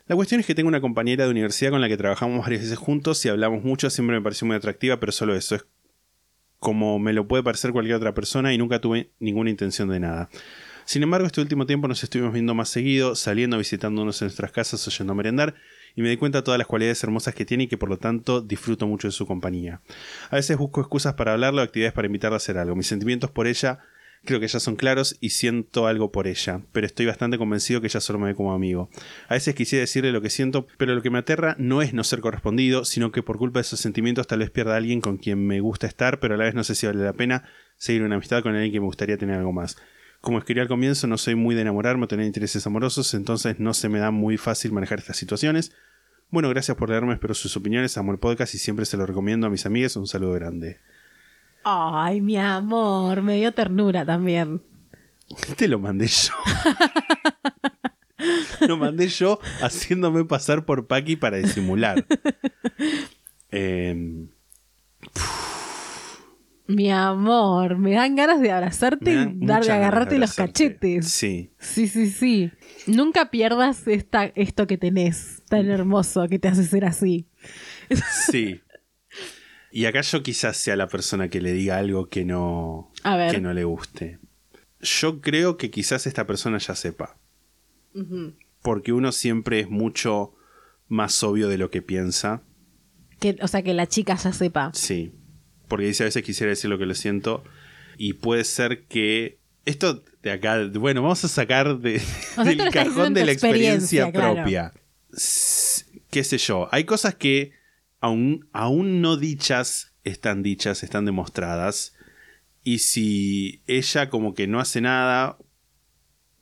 La 0.07 0.15
cuestión 0.15 0.39
es 0.39 0.47
que 0.47 0.55
tengo 0.55 0.69
una 0.69 0.79
compañera 0.79 1.25
de 1.25 1.31
universidad 1.31 1.71
con 1.71 1.81
la 1.81 1.89
que 1.89 1.97
trabajamos 1.97 2.39
varias 2.39 2.61
veces 2.61 2.77
juntos 2.77 3.25
y 3.25 3.29
hablamos 3.29 3.63
mucho, 3.63 3.89
siempre 3.89 4.15
me 4.15 4.21
pareció 4.21 4.47
muy 4.47 4.55
atractiva, 4.55 4.99
pero 5.01 5.11
solo 5.11 5.35
eso, 5.35 5.55
es 5.55 5.65
como 6.59 6.97
me 6.97 7.11
lo 7.11 7.27
puede 7.27 7.43
parecer 7.43 7.71
cualquier 7.71 7.97
otra 7.97 8.13
persona 8.13 8.53
y 8.53 8.57
nunca 8.57 8.79
tuve 8.79 9.11
ninguna 9.19 9.49
intención 9.49 9.89
de 9.89 9.99
nada. 9.99 10.29
Sin 10.85 11.03
embargo, 11.03 11.27
este 11.27 11.41
último 11.41 11.65
tiempo 11.65 11.89
nos 11.89 12.01
estuvimos 12.01 12.31
viendo 12.31 12.55
más 12.55 12.69
seguido, 12.69 13.15
saliendo, 13.15 13.57
visitándonos 13.57 14.21
en 14.21 14.27
nuestras 14.27 14.53
casas, 14.53 14.87
oyendo 14.87 15.11
a 15.11 15.15
merendar, 15.17 15.55
y 15.93 16.01
me 16.01 16.09
di 16.09 16.15
cuenta 16.15 16.37
de 16.37 16.43
todas 16.43 16.57
las 16.57 16.67
cualidades 16.67 17.03
hermosas 17.03 17.35
que 17.35 17.43
tiene 17.43 17.65
y 17.65 17.67
que 17.67 17.77
por 17.77 17.89
lo 17.89 17.97
tanto 17.97 18.39
disfruto 18.39 18.87
mucho 18.87 19.09
de 19.09 19.11
su 19.11 19.27
compañía. 19.27 19.81
A 20.29 20.37
veces 20.37 20.57
busco 20.57 20.79
excusas 20.79 21.15
para 21.15 21.33
hablarle 21.33 21.59
o 21.59 21.63
actividades 21.65 21.93
para 21.93 22.05
invitarla 22.05 22.35
a 22.35 22.37
hacer 22.37 22.57
algo. 22.57 22.77
Mis 22.77 22.87
sentimientos 22.87 23.29
por 23.29 23.47
ella 23.47 23.79
creo 24.25 24.39
que 24.39 24.47
ya 24.47 24.59
son 24.59 24.75
claros 24.75 25.17
y 25.21 25.29
siento 25.29 25.87
algo 25.87 26.11
por 26.11 26.27
ella, 26.27 26.61
pero 26.71 26.85
estoy 26.85 27.05
bastante 27.05 27.37
convencido 27.37 27.81
que 27.81 27.87
ella 27.87 27.99
solo 27.99 28.19
me 28.19 28.27
ve 28.27 28.35
como 28.35 28.53
amigo. 28.53 28.89
A 29.27 29.35
veces 29.35 29.55
quisiera 29.55 29.81
decirle 29.81 30.11
lo 30.11 30.21
que 30.21 30.29
siento, 30.29 30.67
pero 30.77 30.93
lo 30.93 31.01
que 31.01 31.09
me 31.09 31.19
aterra 31.19 31.55
no 31.57 31.81
es 31.81 31.93
no 31.93 32.03
ser 32.03 32.19
correspondido, 32.19 32.85
sino 32.85 33.11
que 33.11 33.23
por 33.23 33.37
culpa 33.37 33.59
de 33.59 33.61
esos 33.61 33.79
sentimientos 33.79 34.27
tal 34.27 34.39
vez 34.39 34.51
pierda 34.51 34.73
a 34.73 34.77
alguien 34.77 35.01
con 35.01 35.17
quien 35.17 35.45
me 35.45 35.59
gusta 35.59 35.87
estar, 35.87 36.19
pero 36.19 36.35
a 36.35 36.37
la 36.37 36.45
vez 36.45 36.55
no 36.55 36.63
sé 36.63 36.75
si 36.75 36.85
vale 36.85 37.03
la 37.03 37.13
pena 37.13 37.43
seguir 37.77 38.03
una 38.03 38.15
amistad 38.15 38.43
con 38.43 38.53
alguien 38.53 38.71
que 38.71 38.79
me 38.79 38.85
gustaría 38.85 39.17
tener 39.17 39.37
algo 39.37 39.53
más. 39.53 39.77
Como 40.21 40.39
escribí 40.39 40.59
al 40.59 40.67
comienzo, 40.67 41.07
no 41.07 41.17
soy 41.17 41.35
muy 41.35 41.55
de 41.55 41.61
enamorarme 41.61 42.05
o 42.05 42.07
tener 42.07 42.25
intereses 42.25 42.65
amorosos, 42.67 43.13
entonces 43.13 43.59
no 43.59 43.73
se 43.73 43.87
me 43.87 43.99
da 43.99 44.11
muy 44.11 44.37
fácil 44.37 44.71
manejar 44.71 44.99
estas 44.99 45.17
situaciones. 45.17 45.71
Bueno, 46.29 46.49
gracias 46.49 46.75
por 46.75 46.89
leerme, 46.89 47.13
espero 47.13 47.33
sus 47.33 47.55
opiniones, 47.55 47.97
amo 47.97 48.11
el 48.11 48.19
podcast 48.19 48.53
y 48.53 48.57
siempre 48.57 48.85
se 48.85 48.97
lo 48.97 49.05
recomiendo 49.05 49.47
a 49.47 49.49
mis 49.49 49.65
amigas. 49.65 49.95
Un 49.95 50.07
saludo 50.07 50.33
grande. 50.33 50.79
Ay, 51.69 52.21
mi 52.21 52.37
amor. 52.37 53.21
Me 53.21 53.35
dio 53.35 53.53
ternura 53.53 54.05
también. 54.05 54.61
Te 55.57 55.67
lo 55.67 55.79
mandé 55.79 56.07
yo. 56.07 56.33
lo 58.67 58.77
mandé 58.77 59.09
yo 59.09 59.39
haciéndome 59.61 60.23
pasar 60.23 60.63
por 60.63 60.87
Paki 60.87 61.17
para 61.17 61.35
disimular. 61.37 62.05
Em, 63.51 64.29
Mi 66.67 66.89
amor, 66.91 67.77
me 67.77 67.93
dan 67.93 68.15
ganas 68.15 68.39
de 68.39 68.51
abrazarte 68.51 69.11
y 69.13 69.45
dar, 69.45 69.65
de 69.65 69.71
agarrarte 69.71 70.17
los 70.17 70.33
cachetes. 70.35 71.09
Sí. 71.09 71.51
Sí, 71.59 71.87
sí, 71.87 72.09
sí. 72.09 72.51
Nunca 72.87 73.29
pierdas 73.29 73.87
esta, 73.87 74.25
esto 74.35 74.67
que 74.67 74.77
tenés 74.77 75.43
tan 75.49 75.69
hermoso 75.69 76.27
que 76.29 76.39
te 76.39 76.47
hace 76.47 76.63
ser 76.63 76.85
así. 76.85 77.27
Sí. 78.29 78.61
Y 79.71 79.85
acá 79.85 80.01
yo 80.01 80.23
quizás 80.23 80.57
sea 80.57 80.75
la 80.75 80.87
persona 80.87 81.29
que 81.29 81.41
le 81.41 81.53
diga 81.53 81.77
algo 81.77 82.09
que 82.09 82.25
no, 82.25 82.91
que 83.31 83.41
no 83.41 83.53
le 83.53 83.63
guste. 83.63 84.19
Yo 84.79 85.21
creo 85.21 85.57
que 85.57 85.69
quizás 85.71 86.07
esta 86.07 86.25
persona 86.25 86.57
ya 86.57 86.75
sepa. 86.75 87.17
Porque 88.61 88.93
uno 88.93 89.11
siempre 89.11 89.59
es 89.61 89.69
mucho 89.69 90.35
más 90.87 91.21
obvio 91.23 91.47
de 91.47 91.57
lo 91.57 91.69
que 91.69 91.81
piensa. 91.81 92.43
Que, 93.19 93.37
o 93.41 93.47
sea, 93.47 93.63
que 93.63 93.73
la 93.73 93.87
chica 93.87 94.15
ya 94.15 94.31
sepa. 94.31 94.71
Sí. 94.73 95.11
Porque 95.67 95.85
dice 95.85 96.03
a 96.03 96.05
veces 96.05 96.23
quisiera 96.23 96.51
decir 96.51 96.69
lo 96.69 96.77
que 96.77 96.85
lo 96.85 96.93
siento. 96.93 97.43
Y 97.97 98.13
puede 98.13 98.43
ser 98.43 98.85
que. 98.85 99.39
Esto 99.65 100.03
de 100.21 100.31
acá. 100.31 100.65
Bueno, 100.73 101.01
vamos 101.01 101.25
a 101.25 101.27
sacar 101.27 101.79
de, 101.79 101.99
sea, 101.99 102.43
del 102.45 102.69
cajón 102.71 103.13
de 103.13 103.25
la 103.25 103.31
experiencia, 103.31 104.11
propia. 104.11 104.71
¿Qué 106.09 106.23
sé 106.23 106.37
yo? 106.37 106.69
Hay 106.71 106.85
cosas 106.85 107.15
que 107.15 107.56
aún, 107.99 108.49
aún 108.53 109.01
no 109.01 109.17
dichas 109.17 109.93
están 110.03 110.43
dichas, 110.43 110.83
están 110.83 111.05
demostradas. 111.05 111.93
Y 112.63 112.79
si 112.79 113.63
ella 113.67 114.09
como 114.09 114.33
que 114.33 114.47
no 114.47 114.59
hace 114.59 114.81
nada 114.81 115.37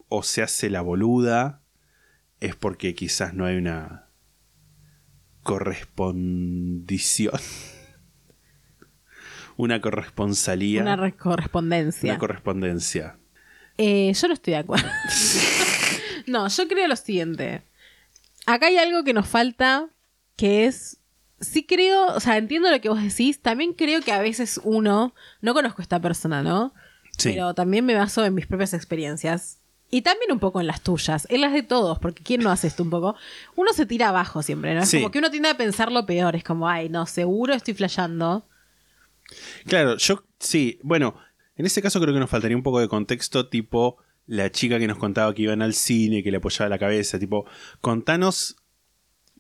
o 0.08 0.24
se 0.24 0.42
hace 0.42 0.70
la 0.70 0.82
boluda, 0.82 1.62
es 2.40 2.56
porque 2.56 2.96
quizás 2.96 3.34
no 3.34 3.46
hay 3.46 3.58
una 3.58 4.08
correspondición. 5.44 7.40
una 9.58 9.82
corresponsalía. 9.82 10.82
Una 10.82 10.96
re- 10.96 11.16
correspondencia. 11.16 12.12
una 12.12 12.20
correspondencia. 12.20 13.18
Eh, 13.78 14.14
yo 14.14 14.28
no 14.28 14.34
estoy 14.34 14.54
de 14.54 14.60
acuerdo. 14.60 14.88
no, 16.28 16.48
yo 16.48 16.68
creo 16.68 16.88
lo 16.88 16.96
siguiente. 16.96 17.62
Acá 18.46 18.68
hay 18.68 18.78
algo 18.78 19.04
que 19.04 19.14
nos 19.14 19.28
falta, 19.28 19.88
que 20.36 20.66
es... 20.66 21.00
Sí 21.46 21.66
creo, 21.66 22.08
o 22.08 22.20
sea, 22.20 22.38
entiendo 22.38 22.70
lo 22.72 22.80
que 22.82 22.90
vos 22.90 23.02
decís. 23.02 23.40
También 23.42 23.74
creo 23.74 24.02
que 24.02 24.12
a 24.12 24.20
veces 24.20 24.60
uno... 24.64 25.14
No 25.42 25.54
conozco 25.54 25.82
a 25.82 25.84
esta 25.84 26.00
persona, 26.02 26.42
¿no? 26.44 26.74
Sí. 27.18 27.30
Pero 27.34 27.54
también 27.54 27.86
me 27.86 27.96
baso 27.96 28.24
en 28.26 28.34
mis 28.34 28.48
propias 28.48 28.74
experiencias. 28.74 29.60
Y 29.92 30.02
también 30.02 30.32
un 30.32 30.40
poco 30.40 30.60
en 30.60 30.68
las 30.68 30.82
tuyas, 30.82 31.28
en 31.30 31.42
las 31.42 31.54
de 31.54 31.62
todos, 31.64 32.00
porque 32.00 32.24
¿quién 32.24 32.42
no 32.42 32.50
hace 32.52 32.68
esto 32.68 32.84
un 32.84 32.90
poco? 32.90 33.16
Uno 33.56 33.72
se 33.72 33.86
tira 33.86 34.10
abajo 34.10 34.42
siempre, 34.42 34.74
¿no? 34.74 34.82
Es 34.82 34.90
Sí. 34.90 34.98
como 34.98 35.12
que 35.12 35.20
uno 35.20 35.30
tiende 35.30 35.48
a 35.50 35.56
pensar 35.58 35.92
lo 35.92 36.06
peor, 36.06 36.36
es 36.36 36.44
como, 36.44 36.68
ay, 36.68 36.90
no, 36.90 37.06
seguro 37.06 37.54
estoy 37.54 37.76
flasheando. 37.76 38.46
Claro, 39.68 39.96
yo 39.98 40.24
sí, 40.40 40.80
bueno, 40.84 41.16
en 41.56 41.66
ese 41.68 41.82
caso 41.82 42.02
creo 42.02 42.14
que 42.14 42.20
nos 42.20 42.30
faltaría 42.30 42.58
un 42.58 42.64
poco 42.64 42.80
de 42.80 42.88
contexto, 42.88 43.48
tipo 43.48 43.98
la 44.28 44.52
chica 44.52 44.80
que 44.80 44.88
nos 44.88 44.98
contaba 44.98 45.34
que 45.36 45.44
iban 45.44 45.62
al 45.62 45.74
cine, 45.76 46.24
que 46.24 46.32
le 46.32 46.38
apoyaba 46.38 46.68
la 46.68 46.80
cabeza, 46.80 47.20
tipo, 47.20 47.46
contanos... 47.80 48.58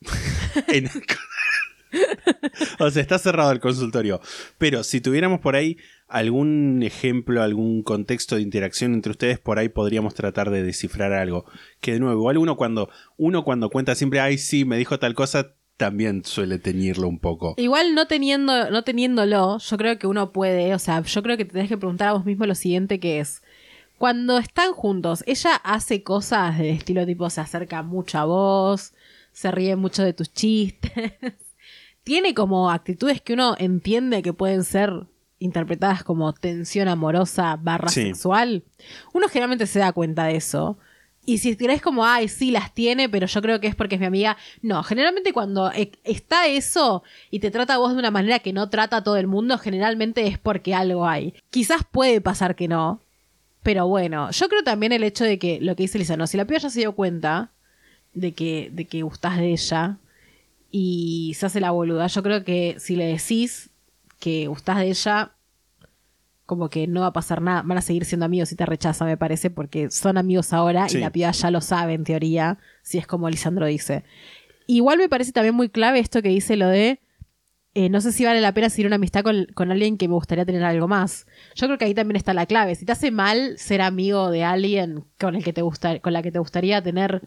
en- 0.67 0.89
o 2.79 2.89
sea, 2.89 3.01
está 3.01 3.19
cerrado 3.19 3.51
el 3.51 3.59
consultorio. 3.59 4.21
Pero 4.57 4.83
si 4.83 5.01
tuviéramos 5.01 5.39
por 5.39 5.55
ahí 5.55 5.77
algún 6.07 6.81
ejemplo, 6.83 7.41
algún 7.41 7.83
contexto 7.83 8.35
de 8.35 8.41
interacción 8.41 8.93
entre 8.93 9.11
ustedes, 9.11 9.39
por 9.39 9.59
ahí 9.59 9.69
podríamos 9.69 10.13
tratar 10.13 10.49
de 10.49 10.63
descifrar 10.63 11.13
algo. 11.13 11.45
Que 11.79 11.93
de 11.93 11.99
nuevo, 11.99 12.19
igual 12.19 12.37
uno 12.37 12.55
cuando, 12.57 12.89
uno 13.17 13.43
cuando 13.43 13.69
cuenta 13.69 13.95
siempre, 13.95 14.19
ay, 14.19 14.37
sí, 14.37 14.65
me 14.65 14.77
dijo 14.77 14.99
tal 14.99 15.15
cosa, 15.15 15.55
también 15.77 16.23
suele 16.23 16.59
teñirlo 16.59 17.07
un 17.07 17.19
poco. 17.19 17.55
Igual 17.57 17.95
no 17.95 18.07
teniendo, 18.07 18.69
no 18.69 18.83
teniéndolo, 18.83 19.57
yo 19.57 19.77
creo 19.77 19.97
que 19.97 20.07
uno 20.07 20.31
puede, 20.31 20.73
o 20.73 20.79
sea, 20.79 21.01
yo 21.01 21.23
creo 21.23 21.37
que 21.37 21.45
te 21.45 21.53
tenés 21.53 21.69
que 21.69 21.77
preguntar 21.77 22.09
a 22.09 22.13
vos 22.13 22.25
mismo 22.25 22.45
lo 22.45 22.55
siguiente 22.55 22.99
que 22.99 23.19
es. 23.19 23.41
Cuando 23.97 24.37
están 24.37 24.73
juntos, 24.73 25.23
ella 25.25 25.55
hace 25.63 26.03
cosas 26.03 26.57
del 26.57 26.67
estilo 26.67 27.05
tipo 27.05 27.29
se 27.29 27.41
acerca 27.41 27.81
mucho 27.81 28.19
a 28.19 28.25
vos, 28.25 28.93
se 29.31 29.51
ríe 29.51 29.75
mucho 29.75 30.03
de 30.03 30.13
tus 30.13 30.31
chistes. 30.31 31.13
Tiene 32.05 32.33
como 32.33 32.69
actitudes 32.71 33.19
que 33.19 33.33
uno 33.33 33.55
entiende 33.59 34.21
que 34.21 34.31
pueden 34.31 34.63
ser 34.63 34.93
interpretadas 35.39 36.03
como 36.05 36.31
tensión 36.33 36.87
amorosa 36.87 37.57
barra 37.61 37.89
Sí. 37.89 38.03
sexual. 38.03 38.63
Uno 39.13 39.27
generalmente 39.27 39.67
se 39.67 39.79
da 39.79 39.91
cuenta 39.91 40.23
de 40.25 40.37
eso. 40.37 40.77
Y 41.25 41.39
si 41.39 41.57
crees 41.57 41.81
como, 41.81 42.05
ay, 42.05 42.27
sí, 42.27 42.51
las 42.51 42.73
tiene, 42.73 43.09
pero 43.09 43.25
yo 43.25 43.41
creo 43.41 43.59
que 43.59 43.65
es 43.67 43.75
porque 43.75 43.95
es 43.95 43.99
mi 44.01 44.07
amiga. 44.07 44.37
No, 44.61 44.81
generalmente 44.83 45.33
cuando 45.33 45.71
e- 45.71 45.91
está 46.03 46.45
eso 46.47 47.03
y 47.31 47.39
te 47.39 47.49
trata 47.51 47.73
a 47.73 47.77
vos 47.79 47.91
de 47.93 47.99
una 47.99 48.11
manera 48.11 48.37
que 48.39 48.53
no 48.53 48.69
trata 48.69 48.97
a 48.97 49.03
todo 49.03 49.17
el 49.17 49.25
mundo, 49.27 49.57
generalmente 49.57 50.27
es 50.27 50.37
porque 50.37 50.73
algo 50.75 51.07
hay. 51.07 51.33
Quizás 51.49 51.81
puede 51.91 52.21
pasar 52.21 52.55
que 52.55 52.67
no, 52.67 53.01
pero 53.63 53.87
bueno, 53.87 54.29
yo 54.29 54.47
creo 54.47 54.63
también 54.63 54.91
el 54.91 55.03
hecho 55.03 55.23
de 55.25 55.39
que 55.39 55.59
lo 55.59 55.75
que 55.75 55.83
dice 55.83 55.97
Lisa, 55.97 56.15
no, 56.15 56.27
si 56.27 56.37
la 56.37 56.45
piba 56.45 56.59
ya 56.59 56.69
se 56.69 56.79
dio 56.81 56.91
cuenta 56.93 57.49
de 58.13 58.33
que, 58.33 58.69
de 58.71 58.85
que 58.85 59.01
gustás 59.01 59.37
de 59.37 59.51
ella 59.51 59.97
y 60.77 61.33
se 61.35 61.45
hace 61.45 61.61
la 61.61 61.71
boluda, 61.71 62.07
yo 62.07 62.21
creo 62.21 62.43
que 62.43 62.75
si 62.79 62.97
le 62.97 63.05
decís 63.05 63.69
que 64.19 64.47
gustás 64.47 64.79
de 64.79 64.89
ella, 64.89 65.31
como 66.45 66.69
que 66.69 66.85
no 66.85 66.99
va 66.99 67.07
a 67.07 67.13
pasar 67.13 67.41
nada, 67.41 67.61
van 67.65 67.77
a 67.77 67.81
seguir 67.81 68.03
siendo 68.03 68.25
amigos 68.25 68.49
si 68.49 68.57
te 68.57 68.65
rechaza, 68.65 69.05
me 69.05 69.15
parece, 69.15 69.49
porque 69.49 69.89
son 69.89 70.17
amigos 70.17 70.51
ahora 70.51 70.89
Sí. 70.89 70.97
y 70.97 70.99
la 70.99 71.11
piba 71.11 71.31
ya 71.31 71.49
lo 71.49 71.61
sabe 71.61 71.93
en 71.93 72.03
teoría, 72.03 72.57
si 72.83 72.97
es 72.97 73.07
como 73.07 73.29
Lisandro 73.29 73.67
dice. 73.67 74.03
Igual 74.67 74.97
me 74.97 75.07
parece 75.07 75.31
también 75.31 75.55
muy 75.55 75.69
clave 75.69 75.99
esto 75.99 76.21
que 76.21 76.27
dice 76.27 76.57
lo 76.57 76.67
de 76.67 76.99
eh, 77.73 77.89
no 77.89 78.01
sé 78.01 78.11
si 78.11 78.25
vale 78.25 78.41
la 78.41 78.53
pena 78.53 78.69
seguir 78.69 78.87
una 78.87 78.95
amistad 78.97 79.23
con, 79.23 79.45
con 79.53 79.71
alguien 79.71 79.97
que 79.97 80.09
me 80.09 80.13
gustaría 80.13 80.45
tener 80.45 80.63
algo 80.63 80.87
más. 80.89 81.25
Yo 81.55 81.67
creo 81.67 81.77
que 81.77 81.85
ahí 81.85 81.93
también 81.93 82.15
está 82.17 82.33
la 82.33 82.45
clave. 82.45 82.75
Si 82.75 82.85
te 82.85 82.91
hace 82.91 83.11
mal 83.11 83.57
ser 83.57 83.81
amigo 83.81 84.29
de 84.29 84.43
alguien 84.43 85.05
con 85.19 85.35
el 85.35 85.43
que 85.43 85.51
te 85.53 85.61
gusta, 85.61 85.99
con 85.99 86.11
la 86.13 86.21
que 86.21 86.31
te 86.33 86.39
gustaría 86.39 86.81
tener 86.81 87.21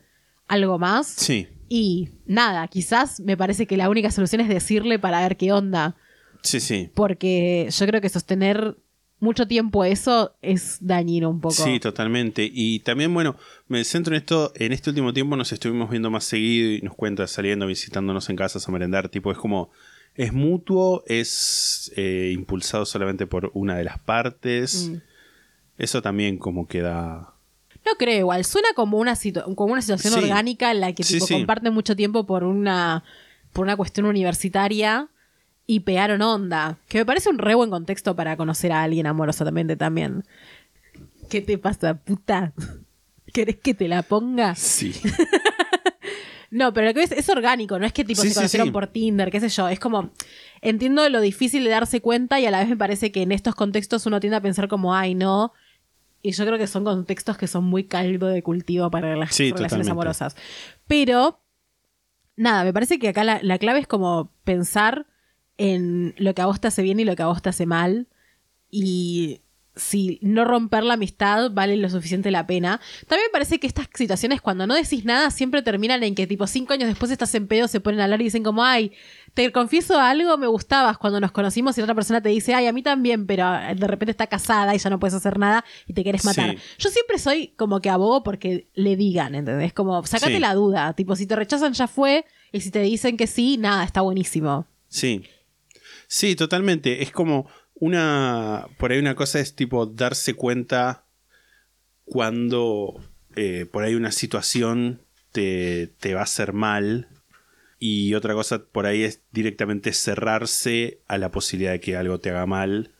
algo 0.48 0.78
más. 0.78 1.06
Sí, 1.06 1.46
Y 1.68 2.08
nada, 2.26 2.66
quizás 2.68 3.20
me 3.20 3.36
parece 3.36 3.66
que 3.66 3.76
la 3.76 3.88
única 3.90 4.10
solución 4.10 4.40
es 4.40 4.48
decirle 4.48 4.98
para 4.98 5.20
ver 5.20 5.36
qué 5.36 5.52
onda. 5.52 5.96
sí, 6.42 6.60
sí. 6.60 6.90
Porque 6.94 7.68
yo 7.70 7.86
creo 7.86 8.00
que 8.00 8.08
sostener 8.08 8.76
mucho 9.20 9.48
tiempo 9.48 9.84
eso 9.84 10.36
es 10.42 10.78
dañino 10.80 11.28
un 11.28 11.40
poco. 11.40 11.54
Sí, 11.54 11.80
totalmente. 11.80 12.48
Y 12.50 12.80
también, 12.80 13.12
bueno, 13.12 13.36
me 13.66 13.84
centro 13.84 14.14
en 14.14 14.20
esto. 14.20 14.52
En 14.54 14.72
este 14.72 14.90
último 14.90 15.12
tiempo 15.12 15.36
nos 15.36 15.52
estuvimos 15.52 15.90
viendo 15.90 16.10
más 16.10 16.24
seguido 16.24 16.70
y 16.70 16.80
nos 16.82 16.94
cuenta 16.94 17.26
saliendo, 17.26 17.66
visitándonos 17.66 18.30
en 18.30 18.36
casas 18.36 18.66
a 18.68 18.72
merendar. 18.72 19.08
Tipo, 19.08 19.32
es 19.32 19.38
como. 19.38 19.70
Es 20.14 20.32
mutuo, 20.32 21.04
es 21.06 21.92
eh, 21.96 22.32
impulsado 22.34 22.84
solamente 22.86 23.26
por 23.26 23.50
una 23.54 23.76
de 23.76 23.84
las 23.84 23.98
partes. 24.00 24.88
Mm. 24.90 24.96
Eso 25.78 26.02
también 26.02 26.38
como 26.38 26.66
queda. 26.66 27.34
No 27.90 27.96
creo 27.98 28.18
igual, 28.18 28.44
suena 28.44 28.68
como 28.74 28.98
una, 28.98 29.14
situ- 29.14 29.54
como 29.54 29.72
una 29.72 29.80
situación 29.82 30.12
Sí. 30.14 30.20
orgánica 30.20 30.70
en 30.70 30.80
la 30.80 30.92
que 30.92 31.02
Sí, 31.04 31.14
tipo, 31.14 31.26
sí. 31.26 31.34
comparten 31.34 31.72
mucho 31.72 31.96
tiempo 31.96 32.26
por 32.26 32.44
una, 32.44 33.04
por 33.52 33.64
una 33.64 33.76
cuestión 33.76 34.06
universitaria 34.06 35.08
y 35.66 35.80
pegaron 35.80 36.20
onda. 36.22 36.78
Que 36.88 36.98
me 36.98 37.06
parece 37.06 37.30
un 37.30 37.38
re 37.38 37.54
buen 37.54 37.70
contexto 37.70 38.14
para 38.16 38.36
conocer 38.36 38.72
a 38.72 38.82
alguien 38.82 39.06
amorosamente 39.06 39.76
también. 39.76 40.24
¿Qué 41.30 41.40
te 41.40 41.56
pasa, 41.58 41.94
puta? 41.94 42.52
¿Querés 43.32 43.56
que 43.56 43.74
te 43.74 43.88
la 43.88 44.02
ponga? 44.02 44.54
Sí. 44.54 44.92
No, 46.50 46.72
pero 46.72 46.86
lo 46.86 46.94
que 46.94 47.02
es, 47.02 47.12
es 47.12 47.28
orgánico, 47.28 47.78
no 47.78 47.84
es 47.84 47.92
que 47.92 48.04
tipo 48.06 48.22
se 48.22 48.32
conocieron 48.32 48.72
por 48.72 48.86
Tinder, 48.86 49.30
qué 49.30 49.38
sé 49.38 49.50
yo. 49.50 49.68
Es 49.68 49.78
como, 49.78 50.12
entiendo 50.62 51.06
lo 51.10 51.20
difícil 51.20 51.62
de 51.62 51.68
darse 51.68 52.00
cuenta 52.00 52.40
y 52.40 52.46
a 52.46 52.50
la 52.50 52.60
vez 52.60 52.70
me 52.70 52.76
parece 52.78 53.12
que 53.12 53.20
en 53.20 53.32
estos 53.32 53.54
contextos 53.54 54.06
uno 54.06 54.18
tiende 54.18 54.38
a 54.38 54.40
pensar 54.40 54.66
como, 54.66 54.94
ay, 54.94 55.14
no. 55.14 55.52
Y 56.22 56.32
yo 56.32 56.44
creo 56.44 56.58
que 56.58 56.66
son 56.66 56.84
contextos 56.84 57.36
que 57.38 57.46
son 57.46 57.64
muy 57.64 57.84
caldo 57.84 58.26
de 58.26 58.42
cultivo 58.42 58.90
para 58.90 59.14
las 59.16 59.34
Sí, 59.34 59.44
relaciones 59.52 59.68
totalmente. 59.70 59.90
amorosas. 59.92 60.36
Pero, 60.86 61.40
nada, 62.36 62.64
me 62.64 62.72
parece 62.72 62.98
que 62.98 63.08
acá 63.08 63.24
la, 63.24 63.38
la 63.42 63.58
clave 63.58 63.80
es 63.80 63.86
como 63.86 64.32
pensar 64.44 65.06
en 65.58 66.14
lo 66.18 66.34
que 66.34 66.42
a 66.42 66.46
vos 66.46 66.60
te 66.60 66.68
hace 66.68 66.82
bien 66.82 66.98
y 67.00 67.04
lo 67.04 67.14
que 67.16 67.22
a 67.22 67.26
vos 67.26 67.42
te 67.42 67.48
hace 67.48 67.66
mal. 67.66 68.08
Y 68.70 69.42
si 69.76 70.18
no 70.22 70.44
romper 70.44 70.82
la 70.82 70.94
amistad 70.94 71.52
vale 71.52 71.76
lo 71.76 71.88
suficiente 71.88 72.32
la 72.32 72.48
pena. 72.48 72.80
También 73.06 73.28
me 73.28 73.32
parece 73.32 73.60
que 73.60 73.68
estas 73.68 73.86
situaciones 73.94 74.40
cuando 74.40 74.66
no 74.66 74.74
decís 74.74 75.04
nada 75.04 75.30
siempre 75.30 75.62
terminan 75.62 76.02
en 76.02 76.16
que 76.16 76.26
tipo 76.26 76.48
cinco 76.48 76.72
años 76.72 76.88
después 76.88 77.12
estás 77.12 77.32
en 77.36 77.46
pedo, 77.46 77.68
se 77.68 77.78
ponen 77.80 78.00
a 78.00 78.04
hablar 78.04 78.20
y 78.20 78.24
dicen 78.24 78.42
como, 78.42 78.64
ay, 78.64 78.90
te 79.34 79.52
confieso 79.52 79.98
algo, 80.00 80.36
me 80.38 80.46
gustabas 80.46 80.98
cuando 80.98 81.20
nos 81.20 81.32
conocimos 81.32 81.76
y 81.76 81.80
la 81.80 81.84
otra 81.84 81.94
persona 81.94 82.20
te 82.20 82.28
dice, 82.28 82.54
ay, 82.54 82.66
a 82.66 82.72
mí 82.72 82.82
también, 82.82 83.26
pero 83.26 83.50
de 83.52 83.86
repente 83.86 84.10
está 84.10 84.26
casada 84.26 84.74
y 84.74 84.78
ya 84.78 84.90
no 84.90 84.98
puedes 84.98 85.14
hacer 85.14 85.38
nada 85.38 85.64
y 85.86 85.92
te 85.92 86.02
quieres 86.02 86.24
matar. 86.24 86.50
Sí. 86.50 86.58
Yo 86.78 86.90
siempre 86.90 87.18
soy 87.18 87.48
como 87.56 87.80
que 87.80 87.90
abogo 87.90 88.22
porque 88.22 88.68
le 88.74 88.96
digan, 88.96 89.34
¿entendés? 89.34 89.72
Como, 89.72 90.04
sacate 90.06 90.34
Sí. 90.34 90.40
la 90.40 90.54
duda, 90.54 90.92
tipo, 90.94 91.14
si 91.16 91.26
te 91.26 91.36
rechazan 91.36 91.72
ya 91.72 91.86
fue 91.88 92.24
y 92.52 92.60
si 92.60 92.70
te 92.70 92.80
dicen 92.80 93.16
que 93.16 93.26
sí, 93.26 93.56
nada, 93.58 93.84
está 93.84 94.00
buenísimo. 94.00 94.66
Sí. 94.88 95.24
Sí, 96.06 96.34
totalmente. 96.34 97.02
Es 97.02 97.10
como 97.12 97.46
una. 97.74 98.66
Por 98.78 98.90
ahí 98.92 98.98
una 98.98 99.14
cosa 99.14 99.38
es 99.40 99.54
tipo 99.54 99.86
darse 99.86 100.34
cuenta 100.34 101.04
cuando 102.04 103.00
eh, 103.36 103.66
por 103.70 103.84
ahí 103.84 103.94
una 103.94 104.12
situación 104.12 105.02
te, 105.32 105.88
te 106.00 106.14
va 106.14 106.20
a 106.20 106.24
hacer 106.24 106.52
mal. 106.52 107.08
Y 107.78 108.14
otra 108.14 108.34
cosa 108.34 108.64
por 108.64 108.86
ahí 108.86 109.02
es 109.04 109.22
directamente 109.32 109.92
cerrarse 109.92 111.00
a 111.06 111.16
la 111.18 111.30
posibilidad 111.30 111.72
de 111.72 111.80
que 111.80 111.96
algo 111.96 112.18
te 112.18 112.30
haga 112.30 112.46
mal. 112.46 112.92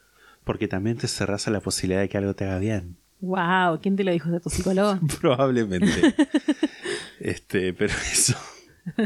Porque 0.45 0.69
también 0.69 0.97
te 0.97 1.09
cerras 1.09 1.47
a 1.49 1.51
la 1.51 1.61
posibilidad 1.61 2.01
de 2.01 2.09
que 2.09 2.17
algo 2.19 2.35
te 2.35 2.45
haga 2.45 2.59
bien. 2.59 2.97
Wow, 3.21 3.81
¿quién 3.83 3.97
te 3.97 4.05
lo 4.05 4.13
dijo 4.13 4.31
de 4.31 4.41
tu 4.41 4.49
psicólogo? 4.51 4.99
Probablemente. 5.21 6.15
este, 7.21 7.73
pero 7.75 7.93
eso. 8.13 8.35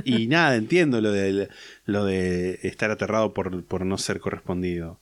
Y 0.04 0.28
nada, 0.28 0.54
entiendo 0.56 1.00
lo 1.00 1.10
de, 1.10 1.48
lo 1.86 2.04
de 2.04 2.60
estar 2.62 2.90
aterrado 2.90 3.32
por, 3.34 3.64
por 3.64 3.84
no 3.86 3.98
ser 3.98 4.20
correspondido. 4.20 5.00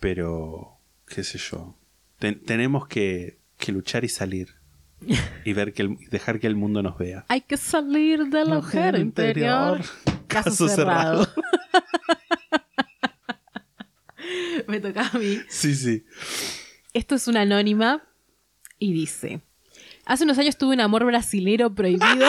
Pero, 0.00 0.78
qué 1.06 1.22
sé 1.24 1.38
yo. 1.38 1.76
Ten- 2.18 2.40
tenemos 2.40 2.88
que, 2.88 3.38
que 3.58 3.72
luchar 3.72 4.04
y 4.04 4.08
salir. 4.08 4.54
Y 5.44 5.52
ver 5.54 5.72
que 5.72 5.82
el- 5.82 5.96
dejar 6.10 6.38
que 6.40 6.46
el 6.46 6.56
mundo 6.56 6.82
nos 6.82 6.98
vea. 6.98 7.24
Hay 7.28 7.40
que 7.40 7.56
salir 7.56 8.26
del 8.26 8.52
agujero 8.52 8.98
interior. 8.98 9.80
Caso, 10.26 10.50
Caso 10.50 10.68
cerrado. 10.68 11.24
cerrado. 11.24 11.42
Me 14.68 14.80
toca 14.80 15.08
a 15.12 15.18
mí. 15.18 15.38
Sí, 15.48 15.74
sí. 15.74 16.04
Esto 16.92 17.14
es 17.14 17.26
una 17.28 17.42
anónima 17.42 18.02
y 18.78 18.92
dice: 18.92 19.40
Hace 20.04 20.24
unos 20.24 20.38
años 20.38 20.56
tuve 20.56 20.74
un 20.74 20.80
amor 20.80 21.04
brasilero 21.04 21.74
prohibido. 21.74 22.06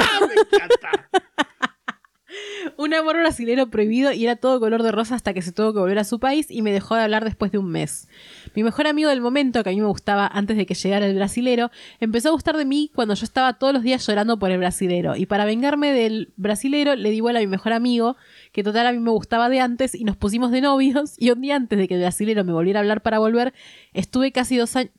un 2.78 2.94
amor 2.94 3.18
brasilero 3.18 3.70
prohibido 3.70 4.12
y 4.12 4.24
era 4.24 4.36
todo 4.36 4.60
color 4.60 4.84
de 4.84 4.92
rosa 4.92 5.16
hasta 5.16 5.34
que 5.34 5.42
se 5.42 5.52
tuvo 5.52 5.74
que 5.74 5.80
volver 5.80 6.00
a 6.00 6.04
su 6.04 6.20
país 6.20 6.48
y 6.50 6.62
me 6.62 6.72
dejó 6.72 6.96
de 6.96 7.04
hablar 7.04 7.26
después 7.26 7.52
de 7.52 7.58
un 7.58 7.70
mes. 7.70 8.08
Mi 8.56 8.64
mejor 8.64 8.88
amigo 8.88 9.10
del 9.10 9.22
momento, 9.22 9.64
que 9.64 9.70
a 9.70 9.74
mí 9.74 9.80
me 9.80 9.88
gustaba 9.88 10.28
antes 10.28 10.58
de 10.58 10.66
que 10.66 10.74
llegara 10.74 11.06
el 11.06 11.16
brasilero, 11.16 11.72
empezó 12.00 12.30
a 12.30 12.32
gustar 12.32 12.58
de 12.58 12.66
mí 12.66 12.92
cuando 12.94 13.14
yo 13.14 13.24
estaba 13.24 13.54
todos 13.54 13.74
los 13.74 13.84
días 13.84 14.06
llorando 14.06 14.40
por 14.40 14.52
el 14.52 14.58
brasilero. 14.58 15.16
Y 15.16 15.26
para 15.26 15.46
vengarme 15.46 15.92
del 15.92 16.34
brasilero, 16.38 16.96
le 16.96 17.12
di 17.12 17.22
bola 17.22 17.40
a 17.40 17.42
mi 17.42 17.48
mejor 17.48 17.74
amigo, 17.74 18.16
que 18.52 18.64
total 18.64 18.88
a 18.88 18.92
mí 18.92 19.00
me 19.00 19.12
gustaba 19.12 19.50
de 19.50 19.60
antes, 19.60 19.96
y 19.96 20.04
nos 20.04 20.18
pusimos 20.18 20.52
de 20.52 20.62
novios. 20.62 21.16
Y 21.22 21.30
un 21.30 21.42
día 21.42 21.56
antes 21.56 21.78
de 21.78 21.88
que 21.88 21.96
el 21.96 22.02
brasilero 22.02 22.44
me 22.44 22.52
volviera 22.52 22.80
a 22.80 22.82
hablar 22.82 23.02
para 23.02 23.20
volver, 23.20 23.54
estuve 23.94 24.32
casi 24.32 24.58
dos 24.58 24.76
años. 24.76 24.92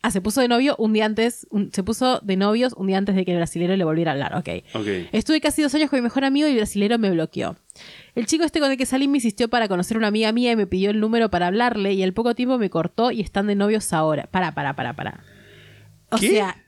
Ah, 0.00 0.12
se 0.12 0.20
puso 0.20 0.40
de 0.40 0.46
novio 0.46 0.76
un 0.78 0.92
día 0.92 1.04
antes, 1.06 1.46
un- 1.50 1.72
se 1.72 1.82
puso 1.82 2.20
de 2.20 2.36
novios 2.36 2.72
un 2.76 2.86
día 2.86 2.98
antes 2.98 3.16
de 3.16 3.24
que 3.24 3.32
el 3.32 3.38
brasilero 3.38 3.74
le 3.76 3.82
volviera 3.84 4.12
a 4.12 4.14
hablar, 4.14 4.34
ok. 4.36 4.48
Ok. 4.74 4.86
Estuve 5.12 5.40
casi 5.40 5.60
dos 5.60 5.74
años 5.74 5.90
con 5.90 5.98
mi 5.98 6.02
mejor 6.02 6.24
amigo 6.24 6.46
y 6.46 6.52
el 6.52 6.56
brasilero 6.58 6.98
me 6.98 7.10
bloqueó. 7.10 7.56
El 8.14 8.26
chico 8.26 8.44
este 8.44 8.60
con 8.60 8.70
el 8.70 8.76
que 8.76 8.86
salí 8.86 9.08
me 9.08 9.16
insistió 9.18 9.48
para 9.48 9.66
conocer 9.66 9.96
a 9.96 9.98
una 9.98 10.06
amiga 10.06 10.30
mía 10.30 10.52
y 10.52 10.56
me 10.56 10.68
pidió 10.68 10.90
el 10.90 11.00
número 11.00 11.30
para 11.30 11.48
hablarle 11.48 11.94
y 11.94 12.02
al 12.04 12.12
poco 12.12 12.34
tiempo 12.36 12.58
me 12.58 12.70
cortó 12.70 13.10
y 13.10 13.20
están 13.20 13.48
de 13.48 13.56
novios 13.56 13.92
ahora. 13.92 14.28
Para, 14.30 14.52
para, 14.52 14.76
para, 14.76 14.94
para. 14.94 15.24
O 16.10 16.16
¿Qué? 16.18 16.28
sea, 16.28 16.64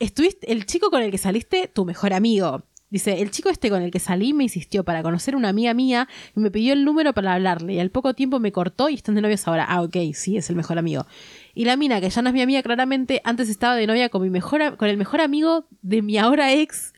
estuviste, 0.00 0.50
el 0.52 0.66
chico 0.66 0.90
con 0.90 1.02
el 1.02 1.10
que 1.12 1.18
saliste, 1.18 1.68
tu 1.72 1.84
mejor 1.84 2.12
amigo. 2.12 2.64
Dice, 2.90 3.22
el 3.22 3.30
chico 3.30 3.48
este 3.48 3.70
con 3.70 3.80
el 3.80 3.90
que 3.90 3.98
salí 4.00 4.34
me 4.34 4.42
insistió 4.42 4.84
para 4.84 5.02
conocer 5.02 5.34
una 5.34 5.48
amiga 5.48 5.72
mía 5.72 6.08
y 6.36 6.40
me 6.40 6.50
pidió 6.50 6.74
el 6.74 6.84
número 6.84 7.14
para 7.14 7.32
hablarle 7.32 7.72
y 7.72 7.78
al 7.80 7.88
poco 7.90 8.12
tiempo 8.12 8.38
me 8.38 8.52
cortó 8.52 8.90
y 8.90 8.94
están 8.94 9.14
de 9.14 9.22
novios 9.22 9.48
ahora. 9.48 9.64
Ah, 9.66 9.80
ok, 9.80 9.96
sí, 10.12 10.36
es 10.36 10.50
el 10.50 10.56
mejor 10.56 10.76
amigo. 10.78 11.06
Y 11.54 11.64
la 11.64 11.76
mina, 11.76 12.00
que 12.00 12.10
ya 12.10 12.22
no 12.22 12.28
es 12.28 12.34
mi 12.34 12.42
amiga 12.42 12.62
claramente, 12.62 13.20
antes 13.24 13.48
estaba 13.48 13.76
de 13.76 13.86
novia 13.86 14.08
con, 14.08 14.22
mi 14.22 14.30
mejor, 14.30 14.76
con 14.76 14.88
el 14.88 14.96
mejor 14.96 15.20
amigo 15.20 15.66
de 15.82 16.02
mi 16.02 16.18
ahora 16.18 16.52
ex 16.52 16.92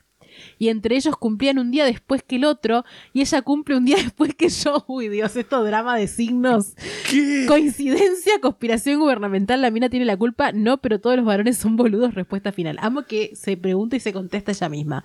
y 0.58 0.68
entre 0.68 0.96
ellos 0.96 1.16
cumplían 1.16 1.58
un 1.58 1.70
día 1.70 1.84
después 1.84 2.22
que 2.22 2.36
el 2.36 2.44
otro 2.44 2.84
y 3.12 3.20
ella 3.20 3.42
cumple 3.42 3.76
un 3.76 3.84
día 3.84 3.96
después 4.02 4.34
que 4.34 4.48
yo. 4.48 4.84
Uy, 4.86 5.08
Dios, 5.08 5.36
esto 5.36 5.62
drama 5.64 5.96
de 5.96 6.06
signos. 6.06 6.74
¿Qué? 7.10 7.44
Coincidencia, 7.46 8.40
conspiración 8.40 9.00
gubernamental, 9.00 9.62
la 9.62 9.70
mina 9.70 9.88
tiene 9.88 10.04
la 10.04 10.16
culpa. 10.16 10.52
No, 10.52 10.78
pero 10.78 11.00
todos 11.00 11.16
los 11.16 11.24
varones 11.24 11.56
son 11.56 11.76
boludos. 11.76 12.14
Respuesta 12.14 12.52
final. 12.52 12.78
Amo 12.80 13.02
que 13.02 13.34
se 13.34 13.56
pregunta 13.56 13.96
y 13.96 14.00
se 14.00 14.12
contesta 14.12 14.52
ella 14.52 14.68
misma. 14.68 15.04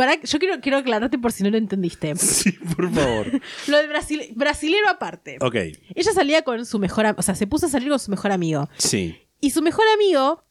Para, 0.00 0.18
yo 0.22 0.38
quiero, 0.38 0.60
quiero 0.62 0.78
aclararte 0.78 1.18
por 1.18 1.30
si 1.30 1.42
no 1.44 1.50
lo 1.50 1.58
entendiste. 1.58 2.14
Sí, 2.16 2.52
por 2.52 2.90
favor. 2.90 3.26
Lo 3.68 3.76
de 3.76 3.86
Brasil, 3.86 4.32
brasilero 4.34 4.88
aparte. 4.88 5.36
Ok, 5.42 5.54
Ella 5.94 6.12
salía 6.14 6.40
con 6.42 6.64
su 6.64 6.78
mejor 6.78 7.04
am- 7.04 7.16
o 7.18 7.22
sea, 7.22 7.34
se 7.34 7.46
puso 7.46 7.66
a 7.66 7.68
salir 7.68 7.90
con 7.90 7.98
su 7.98 8.10
mejor 8.10 8.32
amigo. 8.32 8.68
sí. 8.78 9.18
Y 9.42 9.50
su 9.50 9.60
mejor 9.62 9.84
amigo 9.94 10.42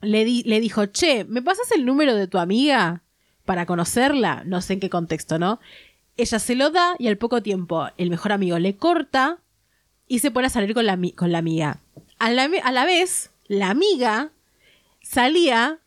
le, 0.00 0.24
di- 0.24 0.42
le 0.44 0.60
dijo, 0.60 0.86
che, 0.86 1.24
¿me 1.24 1.42
pasas 1.42 1.70
el 1.72 1.84
número 1.84 2.14
de 2.14 2.28
tu 2.28 2.38
amiga 2.38 3.02
para 3.44 3.66
conocerla? 3.66 4.42
No 4.44 4.60
sé 4.62 4.74
en 4.74 4.80
qué 4.80 4.90
contexto, 4.90 5.38
¿no? 5.40 5.58
Ella 6.16 6.38
se 6.38 6.54
lo 6.54 6.70
da 6.70 6.94
y 7.00 7.06
al 7.08 7.16
poco 7.18 7.42
tiempo 7.42 7.88
el 7.96 8.10
mejor 8.10 8.30
amigo 8.32 8.58
le 8.60 8.76
corta 8.76 9.38
y 10.06 10.18
se 10.20 10.30
pone 10.30 10.46
a 10.48 10.50
salir 10.50 10.72
con 10.74 10.84
la, 10.86 10.98
con 11.16 11.30
la 11.32 11.38
amiga. 11.38 11.78
A 12.18 12.30
la, 12.30 12.48
a 12.64 12.72
la 12.72 12.84
vez, 12.84 13.30
la 13.48 13.70
amiga 13.70 14.30
salía 15.02 15.78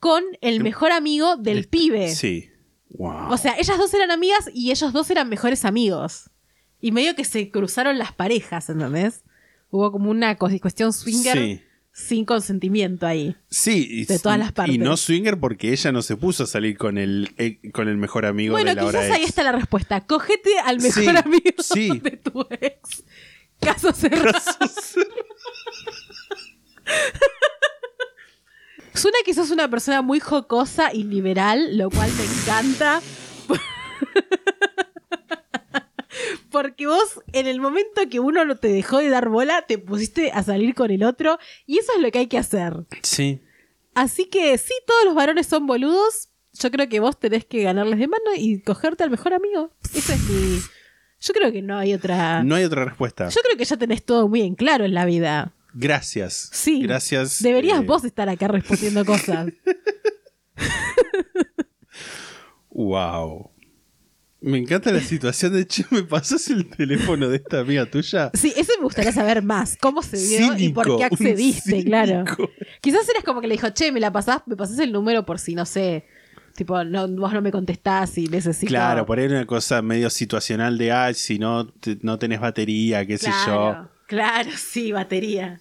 con 0.00 0.24
el 0.40 0.62
mejor 0.62 0.90
amigo 0.92 1.36
del 1.36 1.68
pibe. 1.68 2.14
Sí. 2.14 2.50
Wow. 2.90 3.30
O 3.30 3.36
sea, 3.36 3.54
ellas 3.58 3.78
dos 3.78 3.94
eran 3.94 4.10
amigas 4.10 4.50
y 4.52 4.70
ellos 4.72 4.92
dos 4.92 5.10
eran 5.10 5.28
mejores 5.28 5.64
amigos. 5.64 6.30
Y 6.80 6.90
medio 6.92 7.14
que 7.14 7.24
se 7.24 7.50
cruzaron 7.50 7.98
las 7.98 8.12
parejas, 8.12 8.68
¿entendés? 8.70 9.22
Hubo 9.70 9.92
como 9.92 10.10
una 10.10 10.36
cuestión 10.36 10.92
swinger 10.92 11.36
Sí. 11.38 11.62
sin 11.92 12.24
consentimiento 12.24 13.06
ahí. 13.06 13.36
Sí, 13.50 13.86
y, 13.88 14.04
de 14.06 14.18
todas 14.18 14.38
las 14.38 14.52
partes. 14.52 14.74
y 14.74 14.78
no 14.78 14.96
swinger 14.96 15.38
porque 15.38 15.70
ella 15.72 15.92
no 15.92 16.02
se 16.02 16.16
puso 16.16 16.44
a 16.44 16.46
salir 16.46 16.76
con 16.78 16.98
el, 16.98 17.32
eh, 17.36 17.60
con 17.72 17.86
el 17.88 17.96
mejor 17.98 18.24
amigo 18.26 18.52
Bueno, 18.54 18.70
de 18.70 18.76
la 18.76 18.84
hora 18.86 19.00
quizás 19.00 19.14
ahí 19.14 19.20
ex. 19.22 19.28
está 19.28 19.42
la 19.44 19.52
respuesta. 19.52 20.00
Cogete 20.06 20.58
al 20.64 20.80
mejor 20.80 21.02
Sí, 21.04 21.08
amigo 21.24 21.62
sí. 21.62 21.98
de 22.00 22.10
tu 22.16 22.46
ex. 22.50 23.04
Caso 23.60 23.92
cerrado. 23.92 24.38
Suena 28.94 29.18
que 29.24 29.34
sos 29.34 29.50
una 29.50 29.68
persona 29.70 30.02
muy 30.02 30.20
jocosa 30.20 30.92
y 30.92 31.04
liberal, 31.04 31.78
lo 31.78 31.90
cual 31.90 32.10
me 32.12 32.24
encanta. 32.24 33.00
Porque 36.50 36.86
vos, 36.86 37.20
en 37.32 37.46
el 37.46 37.60
momento 37.60 38.02
que 38.10 38.20
uno 38.20 38.44
no 38.44 38.56
te 38.56 38.68
dejó 38.68 38.98
de 38.98 39.08
dar 39.08 39.28
bola, 39.28 39.64
te 39.66 39.78
pusiste 39.78 40.32
a 40.32 40.42
salir 40.42 40.74
con 40.74 40.90
el 40.90 41.04
otro. 41.04 41.38
Y 41.66 41.78
eso 41.78 41.92
es 41.96 42.02
lo 42.02 42.10
que 42.10 42.18
hay 42.18 42.26
que 42.26 42.38
hacer. 42.38 42.74
Sí. 43.02 43.40
Así 43.94 44.26
que 44.26 44.56
sí, 44.58 44.74
todos 44.86 45.04
los 45.04 45.14
varones 45.14 45.46
son 45.46 45.66
boludos. 45.66 46.28
Yo 46.52 46.70
creo 46.70 46.88
que 46.88 47.00
vos 47.00 47.18
tenés 47.18 47.44
que 47.44 47.62
ganarles 47.62 47.98
de 47.98 48.08
mano 48.08 48.30
y 48.36 48.60
cogerte 48.62 49.04
al 49.04 49.10
mejor 49.10 49.34
amigo. 49.34 49.72
Esa 49.94 50.14
es 50.14 50.28
mi. 50.28 50.60
Yo 51.20 51.34
creo 51.34 51.52
que 51.52 51.62
no 51.62 51.78
hay 51.78 51.94
otra. 51.94 52.42
No 52.42 52.56
hay 52.56 52.64
otra 52.64 52.84
respuesta. 52.84 53.28
Yo 53.28 53.40
creo 53.42 53.56
que 53.56 53.64
ya 53.64 53.76
tenés 53.76 54.04
todo 54.04 54.28
muy 54.28 54.42
en 54.42 54.54
claro 54.54 54.84
en 54.84 54.94
la 54.94 55.04
vida. 55.04 55.54
Gracias. 55.74 56.50
Sí. 56.52 56.82
Gracias. 56.82 57.42
Deberías 57.42 57.80
eh, 57.80 57.84
vos 57.84 58.04
estar 58.04 58.28
acá 58.28 58.48
respondiendo 58.48 59.04
cosas. 59.04 59.48
Wow. 62.70 63.50
Me 64.42 64.56
encanta 64.58 64.90
la 64.90 65.00
situación 65.00 65.52
de 65.52 65.66
che, 65.66 65.84
¿me 65.90 66.02
pasas 66.02 66.48
el 66.48 66.66
teléfono 66.70 67.28
de 67.28 67.36
esta 67.36 67.60
amiga 67.60 67.84
tuya? 67.84 68.30
Sí, 68.32 68.54
eso 68.56 68.72
me 68.78 68.84
gustaría 68.84 69.12
saber 69.12 69.42
más. 69.42 69.76
¿Cómo 69.78 70.02
se 70.02 70.16
dio 70.16 70.56
y 70.56 70.70
por 70.70 70.96
qué 70.96 71.04
accediste? 71.04 71.84
Claro. 71.84 72.24
Quizás 72.80 73.06
eras 73.08 73.22
como 73.24 73.40
que 73.42 73.48
le 73.48 73.54
dijo, 73.54 73.68
che, 73.70 73.92
me 73.92 74.00
la 74.00 74.10
pasás, 74.12 74.42
me 74.46 74.56
pasás 74.56 74.78
el 74.78 74.92
número 74.92 75.26
por 75.26 75.38
si 75.38 75.54
no 75.54 75.66
sé. 75.66 76.06
Tipo, 76.54 76.82
no, 76.84 77.06
vos 77.08 77.32
no 77.34 77.42
me 77.42 77.52
contestás 77.52 78.16
y 78.16 78.28
necesito. 78.28 78.70
Claro, 78.70 79.04
por 79.04 79.18
ahí 79.18 79.26
era 79.26 79.34
una 79.36 79.46
cosa 79.46 79.82
medio 79.82 80.08
situacional 80.08 80.78
de, 80.78 80.90
ay, 80.92 81.14
si 81.14 81.38
no, 81.38 81.66
te- 81.68 81.98
no 82.02 82.18
tenés 82.18 82.40
batería, 82.40 83.04
qué 83.06 83.18
sé 83.18 83.30
yo. 83.46 83.88
Claro, 84.10 84.50
sí, 84.56 84.90
batería. 84.90 85.60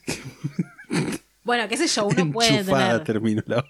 bueno, 1.43 1.67
qué 1.69 1.77
sé 1.77 1.85
yo, 1.87 2.07
uno 2.07 2.31
puede 2.31 2.49
Enchufada 2.57 2.89
tener. 2.89 3.03
terminó 3.03 3.43
la 3.45 3.63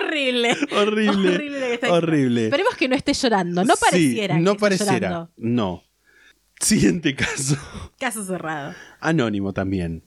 horrible. 0.00 0.56
Horrible. 0.76 1.34
Horrible 1.34 1.58
que 1.60 1.74
está. 1.74 1.92
Horrible. 1.92 2.44
Esperemos 2.44 2.76
que 2.76 2.88
no 2.88 2.94
esté 2.94 3.12
llorando. 3.14 3.64
No 3.64 3.74
Sí, 3.74 3.80
pareciera. 3.90 4.38
no 4.38 4.44
que 4.44 4.50
esté 4.52 4.60
pareciera. 4.60 5.08
llorando. 5.08 5.30
No. 5.36 5.82
Siguiente 6.60 7.16
caso. 7.16 7.56
Caso 7.98 8.24
cerrado. 8.24 8.74
Anónimo 9.00 9.52
también. 9.52 10.04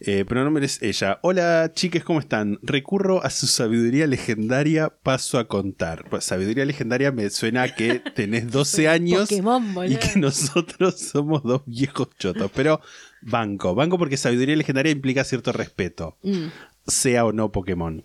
Eh, 0.00 0.24
pronombre 0.26 0.66
es 0.66 0.82
ella. 0.82 1.18
Hola, 1.22 1.70
chiques, 1.74 2.04
¿cómo 2.04 2.20
están? 2.20 2.58
Recurro 2.62 3.24
a 3.24 3.30
su 3.30 3.46
sabiduría 3.46 4.06
legendaria, 4.06 4.90
paso 5.02 5.38
a 5.38 5.48
contar. 5.48 6.04
Pues, 6.10 6.24
sabiduría 6.24 6.64
legendaria 6.66 7.12
me 7.12 7.30
suena 7.30 7.62
a 7.62 7.74
que 7.74 8.00
tenés 8.14 8.50
12 8.50 8.88
años 8.88 9.28
Pokémon, 9.28 9.90
y 9.90 9.96
que 9.96 10.18
nosotros 10.18 10.98
somos 11.00 11.42
dos 11.42 11.62
viejos 11.66 12.08
chotos. 12.18 12.50
Pero 12.54 12.80
banco, 13.22 13.74
banco 13.74 13.96
porque 13.98 14.16
sabiduría 14.18 14.54
legendaria 14.56 14.92
implica 14.92 15.24
cierto 15.24 15.52
respeto, 15.52 16.18
Mm. 16.22 16.46
sea 16.86 17.24
o 17.24 17.32
no 17.32 17.50
Pokémon. 17.50 18.04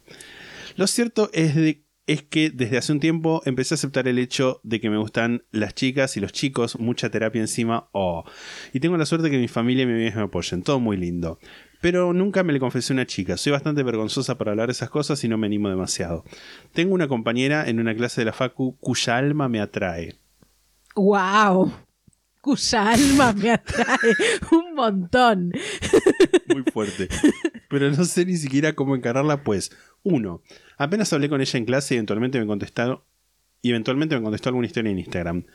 Lo 0.78 0.88
cierto 0.88 1.30
es, 1.34 1.56
de- 1.56 1.84
es 2.08 2.24
que 2.24 2.50
desde 2.50 2.78
hace 2.78 2.94
un 2.94 3.00
tiempo 3.02 3.42
empecé 3.46 3.74
a 3.74 3.76
aceptar 3.76 4.08
el 4.08 4.18
hecho 4.18 4.62
de 4.64 4.80
que 4.80 4.90
me 4.90 4.98
gustan 4.98 5.44
las 5.52 5.76
chicas 5.76 6.16
y 6.16 6.22
los 6.22 6.32
chicos, 6.32 6.80
mucha 6.80 7.10
terapia 7.10 7.42
encima, 7.42 7.90
oh. 7.92 8.24
Y 8.74 8.80
tengo 8.80 8.96
la 8.98 9.06
suerte 9.06 9.30
que 9.30 9.38
mi 9.38 9.48
familia 9.50 9.84
y 9.84 9.88
mi 9.88 9.94
amigas 9.94 10.16
me 10.16 10.22
apoyen, 10.24 10.64
todo 10.64 10.80
muy 10.80 10.96
lindo. 10.98 11.38
Pero 11.82 12.14
nunca 12.14 12.44
me 12.44 12.54
le 12.54 12.60
confesé 12.60 12.94
a 12.94 12.96
una 12.96 13.08
chica, 13.08 13.38
soy 13.38 13.52
bastante 13.52 13.82
vergonzosa 13.82 14.38
para 14.38 14.52
hablar 14.52 14.68
de 14.68 14.74
esas 14.74 14.92
cosas 14.92 15.24
y 15.24 15.28
no 15.28 15.38
me 15.38 15.48
animo 15.48 15.68
demasiado. 15.68 16.24
Tengo 16.74 16.94
una 16.94 17.08
compañera 17.08 17.68
en 17.68 17.80
una 17.80 17.96
clase 17.96 18.22
de 18.22 18.26
la 18.26 18.34
Facu 18.34 18.78
cuya 18.80 19.18
alma 19.18 19.50
me 19.50 19.60
atrae. 19.60 20.16
¡Wow! 20.96 21.74
Cuya 22.40 22.92
alma 22.92 23.34
me 23.34 23.52
atrae 23.52 24.16
un 24.52 24.76
montón. 24.76 25.52
Muy 26.48 26.64
fuerte. 26.72 27.08
Pero 27.68 27.90
no 27.90 28.06
sé 28.06 28.26
ni 28.26 28.38
siquiera 28.38 28.74
cómo 28.74 28.96
encararla, 28.96 29.44
pues. 29.44 29.72
Uno, 30.04 30.44
apenas 30.78 31.12
hablé 31.14 31.30
con 31.30 31.42
ella 31.42 31.58
en 31.58 31.66
clase 31.66 31.96
y 31.96 31.98
eventualmente 31.98 32.40
me 32.40 32.46
contestaron. 32.46 33.02
Y 33.64 33.70
eventualmente 33.70 34.16
me 34.16 34.24
contestó 34.24 34.50
alguna 34.50 34.68
historia 34.68 34.92
en 34.92 35.00
Instagram. 35.00 35.46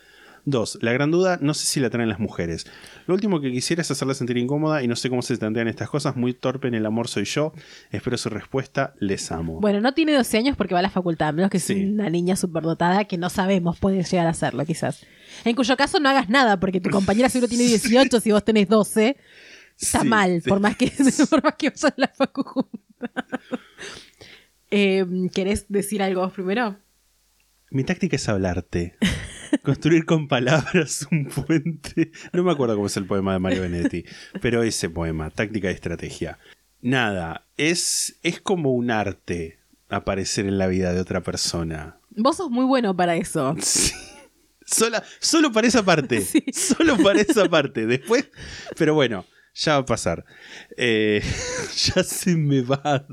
Dos, 0.49 0.79
la 0.81 0.93
gran 0.93 1.11
duda, 1.11 1.39
no 1.43 1.55
sé 1.55 1.67
si 1.67 1.81
la 1.81 1.91
traen 1.91 2.09
las 2.09 2.21
mujeres. 2.21 2.67
Lo 3.09 3.15
último 3.15 3.41
que 3.41 3.51
quisiera 3.51 3.83
es 3.83 3.91
hacerla 3.91 4.15
sentir 4.15 4.37
incómoda 4.37 4.81
y 4.81 4.87
no 4.87 4.95
sé 4.95 5.11
cómo 5.11 5.21
se 5.21 5.37
plantean 5.37 5.67
estas 5.67 5.91
cosas. 5.91 6.15
Muy 6.15 6.35
torpe 6.35 6.69
en 6.69 6.75
el 6.75 6.87
amor 6.87 7.09
soy 7.09 7.25
yo. 7.25 7.53
Espero 7.91 8.17
su 8.17 8.29
respuesta. 8.29 8.95
Les 9.01 9.33
amo. 9.33 9.59
Bueno, 9.61 9.81
no 9.81 9.93
tiene 9.93 10.13
12 10.15 10.39
años 10.39 10.57
porque 10.57 10.73
va 10.73 10.79
a 10.79 10.83
la 10.85 10.91
facultad, 10.91 11.29
a 11.29 11.33
menos 11.33 11.51
que 11.51 11.59
Sí. 11.59 11.73
es 11.73 11.89
una 11.91 12.09
niña 12.11 12.37
superdotada 12.37 13.07
que 13.07 13.19
no 13.19 13.29
sabemos, 13.29 13.77
puede 13.81 14.05
llegar 14.05 14.29
a 14.29 14.35
serlo 14.35 14.65
quizás. 14.65 15.05
En 15.45 15.57
cuyo 15.57 15.77
caso 15.77 15.99
no 15.99 16.09
hagas 16.09 16.29
nada, 16.29 16.61
porque 16.61 16.81
tu 16.81 16.91
compañera 16.91 17.29
seguro 17.29 17.49
tiene 17.49 17.65
18 18.09 18.21
si 18.21 18.31
vos 18.31 18.45
tenés 18.45 18.69
12. 18.69 19.17
Está 19.81 20.01
Sí, 20.03 20.09
mal, 20.09 20.41
sí. 20.43 20.49
por 20.49 20.61
más 20.61 20.77
que 20.77 20.91
por 21.29 21.43
más 21.43 21.55
que 21.57 21.73
la 21.97 22.07
facu 22.09 22.45
juntas. 22.45 23.25
Eh, 24.71 25.05
¿Querés 25.35 25.67
decir 25.69 26.03
algo 26.03 26.21
vos 26.23 26.33
primero? 26.33 26.77
Mi 27.71 27.85
táctica 27.85 28.17
es 28.17 28.29
hablarte. 28.29 28.97
Construir 29.63 30.05
con 30.05 30.29
palabras 30.29 31.07
un 31.13 31.27
puente. 31.27 32.13
No 32.33 32.45
me 32.45 32.53
acuerdo 32.53 32.77
cómo 32.77 32.87
es 32.87 32.97
el 32.97 33.07
poema 33.07 33.33
de 33.33 33.39
Mario 33.39 33.63
Benedetti, 33.63 34.05
pero 34.41 34.63
ese 34.63 34.91
poema, 34.91 35.31
táctica 35.31 35.71
y 35.71 35.75
estrategia. 35.75 36.39
Nada, 36.81 37.47
es, 37.57 38.19
es 38.23 38.41
como 38.41 38.73
un 38.73 38.91
arte 38.91 39.59
aparecer 39.89 40.47
en 40.47 40.59
la 40.59 40.67
vida 40.67 40.93
de 40.93 41.01
otra 41.01 41.23
persona. 41.23 41.99
Vos 42.11 42.37
sos 42.37 42.51
muy 42.51 42.65
bueno 42.65 42.97
para 42.97 43.17
eso. 43.17 43.55
Sí. 43.63 43.93
Sola, 44.69 45.05
solo 45.21 45.53
para 45.53 45.69
esa 45.69 45.85
parte. 45.85 46.21
Sí. 46.23 46.45
Solo 46.53 46.97
para 46.99 47.21
esa 47.21 47.49
parte. 47.49 47.87
Después, 47.87 48.29
pero 48.77 48.95
bueno, 48.95 49.25
ya 49.55 49.75
va 49.75 49.79
a 49.79 49.85
pasar. 49.85 50.25
Eh, 50.77 51.23
ya 51.77 52.03
se 52.03 52.35
me 52.35 52.63
va. 52.63 53.07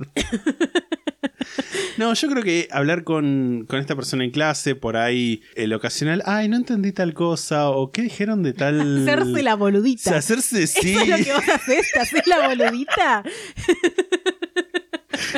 No, 1.97 2.11
yo 2.15 2.27
creo 2.27 2.41
que 2.41 2.67
hablar 2.71 3.03
con, 3.03 3.65
con 3.69 3.79
esta 3.79 3.95
persona 3.95 4.23
en 4.23 4.31
clase, 4.31 4.73
por 4.75 4.97
ahí, 4.97 5.43
el 5.55 5.71
ocasional, 5.73 6.23
ay, 6.25 6.49
no 6.49 6.57
entendí 6.57 6.91
tal 6.91 7.13
cosa, 7.13 7.69
o 7.69 7.91
qué 7.91 8.01
dijeron 8.01 8.41
de 8.41 8.53
tal. 8.53 9.03
Hacerse 9.07 9.43
la 9.43 9.53
O 9.53 9.57
boludita. 9.57 10.01
sea, 10.09 10.17
hacerse 10.17 10.65
sí. 10.65 10.93
¿Eso 10.95 11.01
es 11.03 11.09
lo 11.09 11.17
que 11.23 11.33
vos 11.33 11.49
haces? 11.53 11.91
¿Te 11.93 11.99
haces 11.99 12.25
la 12.27 12.47
boludita? 12.47 13.23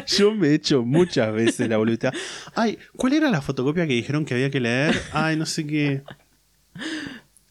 Yo 0.08 0.34
me 0.34 0.48
he 0.50 0.54
hecho 0.54 0.84
muchas 0.84 1.34
veces 1.34 1.68
la 1.68 1.78
boludita. 1.78 2.14
Ay, 2.56 2.78
¿cuál 2.96 3.14
era 3.14 3.30
la 3.30 3.42
fotocopia 3.42 3.86
que 3.86 3.94
dijeron 3.94 4.24
que 4.24 4.34
había 4.34 4.50
que 4.50 4.60
leer? 4.62 4.96
Ay, 5.12 5.36
no 5.36 5.46
sé 5.46 5.68
qué. 5.68 6.04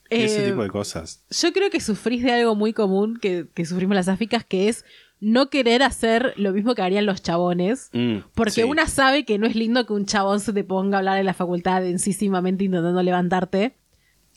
Ese 0.09 0.47
tipo 0.49 0.63
de 0.63 0.69
cosas. 0.71 1.23
Yo 1.31 1.53
creo 1.53 1.71
que 1.71 1.81
sufrís 1.81 2.23
de 2.23 2.33
algo 2.33 2.55
muy 2.55 2.73
común 2.73 3.19
que, 3.21 3.47
que 3.53 3.65
sufrimos 3.67 3.95
las 3.97 4.09
áficas, 4.09 4.45
que 4.45 4.69
es 4.69 4.85
no 5.21 5.49
querer 5.49 5.83
hacer 5.83 6.35
lo 6.37 6.53
mismo 6.53 6.75
que 6.75 6.83
harían 6.83 7.07
los 7.07 7.23
chabones. 7.23 7.91
Mm, 7.93 8.19
Porque 8.35 8.51
sí. 8.51 8.63
una 8.63 8.87
sabe 8.87 9.25
que 9.25 9.39
no 9.39 9.47
es 9.47 9.57
lindo 9.57 9.87
que 9.87 9.93
un 9.93 10.07
chabón 10.07 10.41
se 10.41 10.53
te 10.53 10.65
ponga 10.65 10.97
a 10.97 10.99
hablar 10.99 11.19
en 11.19 11.27
la 11.27 11.35
facultad 11.35 11.81
densísimamente 11.83 12.65
intentando 12.65 13.03
levantarte 13.03 13.77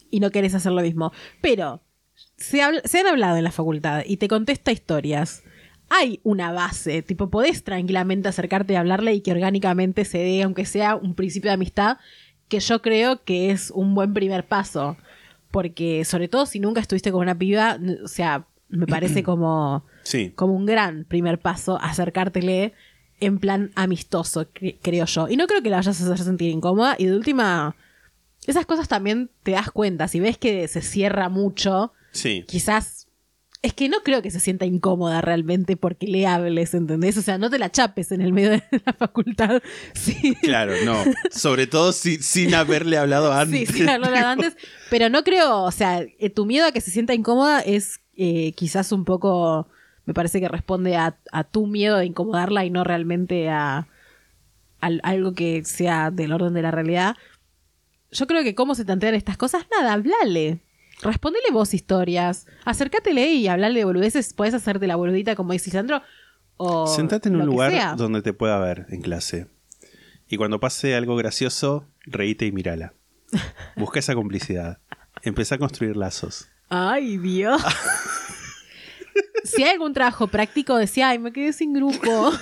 y 0.10 0.20
no 0.20 0.32
querés 0.32 0.56
hacer 0.56 0.72
lo 0.72 0.82
mismo. 0.82 1.12
Pero 1.42 1.82
se, 2.38 2.62
se 2.86 3.00
han 3.00 3.08
hablado 3.08 3.38
en 3.38 3.44
la 3.44 3.52
facultad 3.52 4.04
y 4.06 4.18
te 4.18 4.28
contesta 4.28 4.72
historias. 4.72 5.44
Hay 5.90 6.20
una 6.24 6.52
base, 6.52 7.02
tipo, 7.02 7.30
podés 7.30 7.64
tranquilamente 7.64 8.28
acercarte 8.28 8.76
a 8.76 8.82
hablarle 8.82 9.14
y 9.14 9.22
que 9.22 9.32
orgánicamente 9.32 10.04
se 10.06 10.18
dé, 10.18 10.44
aunque 10.44 10.66
sea 10.66 10.96
un 10.96 11.16
principio 11.16 11.50
de 11.50 11.56
amistad, 11.56 11.98
que 12.50 12.60
yo 12.60 12.82
creo 12.82 13.24
que 13.24 13.52
es 13.52 13.72
un 13.72 13.96
buen 13.96 14.14
primer 14.14 14.46
paso. 14.46 14.98
Porque, 15.52 16.04
sobre 16.04 16.28
todo 16.28 16.46
si 16.46 16.60
nunca 16.60 16.82
estuviste 16.82 17.12
con 17.12 17.22
una 17.22 17.38
piba, 17.38 17.80
o 18.04 18.08
sea, 18.08 18.48
me 18.70 18.86
parece 18.86 19.24
como 19.24 19.86
Sí. 20.08 20.32
como 20.36 20.53
un 20.53 20.66
gran 20.66 21.03
primer 21.05 21.39
paso 21.39 21.78
acercártele 21.82 22.74
en 23.20 23.39
plan 23.39 23.72
amistoso, 23.76 24.45
cre- 24.53 24.78
creo 24.82 25.05
yo. 25.05 25.28
Y 25.28 25.36
no 25.38 25.47
creo 25.47 25.62
que 25.62 25.70
la 25.70 25.78
vayas 25.78 25.99
a 26.01 26.03
hacer 26.05 26.24
sentir 26.26 26.49
incómoda. 26.51 26.95
Y 26.97 27.05
de 27.08 27.16
última, 27.16 27.76
esas 28.45 28.66
cosas 28.66 28.88
también 28.88 29.30
te 29.43 29.51
das 29.51 29.72
cuenta. 29.72 30.08
Si 30.08 30.20
ves 30.20 30.38
que 30.38 30.68
se 30.68 30.82
cierra 30.82 31.28
mucho, 31.30 31.91
Sí. 32.12 32.45
quizás... 32.47 33.03
Es 33.64 33.74
que 33.74 33.89
no 33.89 33.97
creo 34.03 34.22
que 34.22 34.30
se 34.30 34.39
sienta 34.39 34.66
incómoda 34.68 35.20
realmente 35.20 35.76
porque 35.78 36.05
le 36.05 36.28
hables, 36.28 36.76
¿entendés? 36.76 37.18
O 37.18 37.24
sea, 37.24 37.39
no 37.39 37.49
te 37.49 37.58
la 37.58 37.72
chapes 37.72 38.12
en 38.12 38.22
el 38.22 38.32
medio 38.32 38.51
de 38.51 38.64
la 38.86 38.93
facultad. 38.93 39.62
Sí. 39.95 40.36
Claro, 40.43 40.74
no. 40.86 41.03
Sobre 41.32 41.66
todo 41.66 41.91
si- 41.91 42.22
sin 42.22 42.53
haberle 42.53 42.97
hablado 42.99 43.34
antes. 43.34 43.68
sí, 43.70 43.82
lo 43.82 43.91
hablaba 43.93 44.32
antes. 44.32 44.55
Pero 44.91 45.10
no 45.10 45.24
creo, 45.24 45.64
o 45.64 45.72
sea, 45.72 46.01
eh, 46.20 46.30
tu 46.30 46.45
miedo 46.45 46.68
a 46.68 46.72
que 46.72 46.82
se 46.82 46.91
sienta 46.91 47.16
incómoda 47.16 47.60
es 47.62 47.99
eh, 48.16 48.51
quizás 48.55 48.91
un 48.91 49.03
poco, 49.05 49.68
me 50.08 50.14
parece 50.16 50.39
que 50.41 50.47
responde 50.47 50.95
a, 50.97 51.18
a 51.32 51.43
tu 51.43 51.68
miedo 51.68 51.97
de 51.97 52.05
incomodarla 52.05 52.66
y 52.66 52.72
no 52.72 52.84
realmente 52.84 53.49
a, 53.49 53.88
al- 54.82 55.01
algo 55.03 55.34
que 55.36 55.64
sea 55.66 56.10
del 56.10 56.32
orden 56.34 56.53
de 56.55 56.64
la 56.64 56.72
realidad. 56.72 57.16
Yo 58.12 58.26
creo 58.26 58.41
que 58.43 58.55
cómo 58.55 58.74
se 58.74 58.86
tantean 58.86 59.14
estas 59.14 59.38
cosas, 59.38 59.66
nada, 59.78 59.93
hablale. 59.93 60.60
Respondele 61.03 61.51
vos 61.51 61.74
historias. 61.76 62.47
Acércatele 62.66 63.34
y 63.34 63.47
hablale 63.47 63.78
de 63.80 63.86
boludeces. 63.86 64.34
Puedes 64.34 64.55
hacerte 64.55 64.88
la 64.88 64.95
boludita 64.95 65.36
como 65.36 65.53
dice 65.53 65.70
Sandro. 65.70 66.01
O 66.55 66.88
Sentate 66.88 67.30
en 67.30 67.36
un 67.36 67.45
lugar 67.45 67.72
sea. 67.72 67.93
donde 67.95 68.24
te 68.24 68.34
pueda 68.34 68.58
ver 68.60 68.88
en 68.89 69.01
clase. 69.01 69.47
Y 70.28 70.38
cuando 70.38 70.60
pase 70.60 70.95
algo 70.95 71.16
gracioso, 71.16 71.86
reíte 72.05 72.45
y 72.47 72.51
mírala. 72.51 72.93
Busca 73.76 73.99
esa 73.99 74.16
complicidad. 74.16 74.80
Empezá 75.22 75.55
a 75.55 75.58
construir 75.60 75.95
lazos. 75.97 76.47
Ay, 76.70 77.18
Dios. 77.18 77.62
si 79.43 79.63
hay 79.63 79.72
algún 79.72 79.93
trabajo 79.93 80.28
práctico, 80.28 80.78
decía, 80.78 81.09
ay, 81.09 81.20
me 81.20 81.32
quedé 81.32 81.53
sin 81.53 81.74
grupo. 81.74 82.32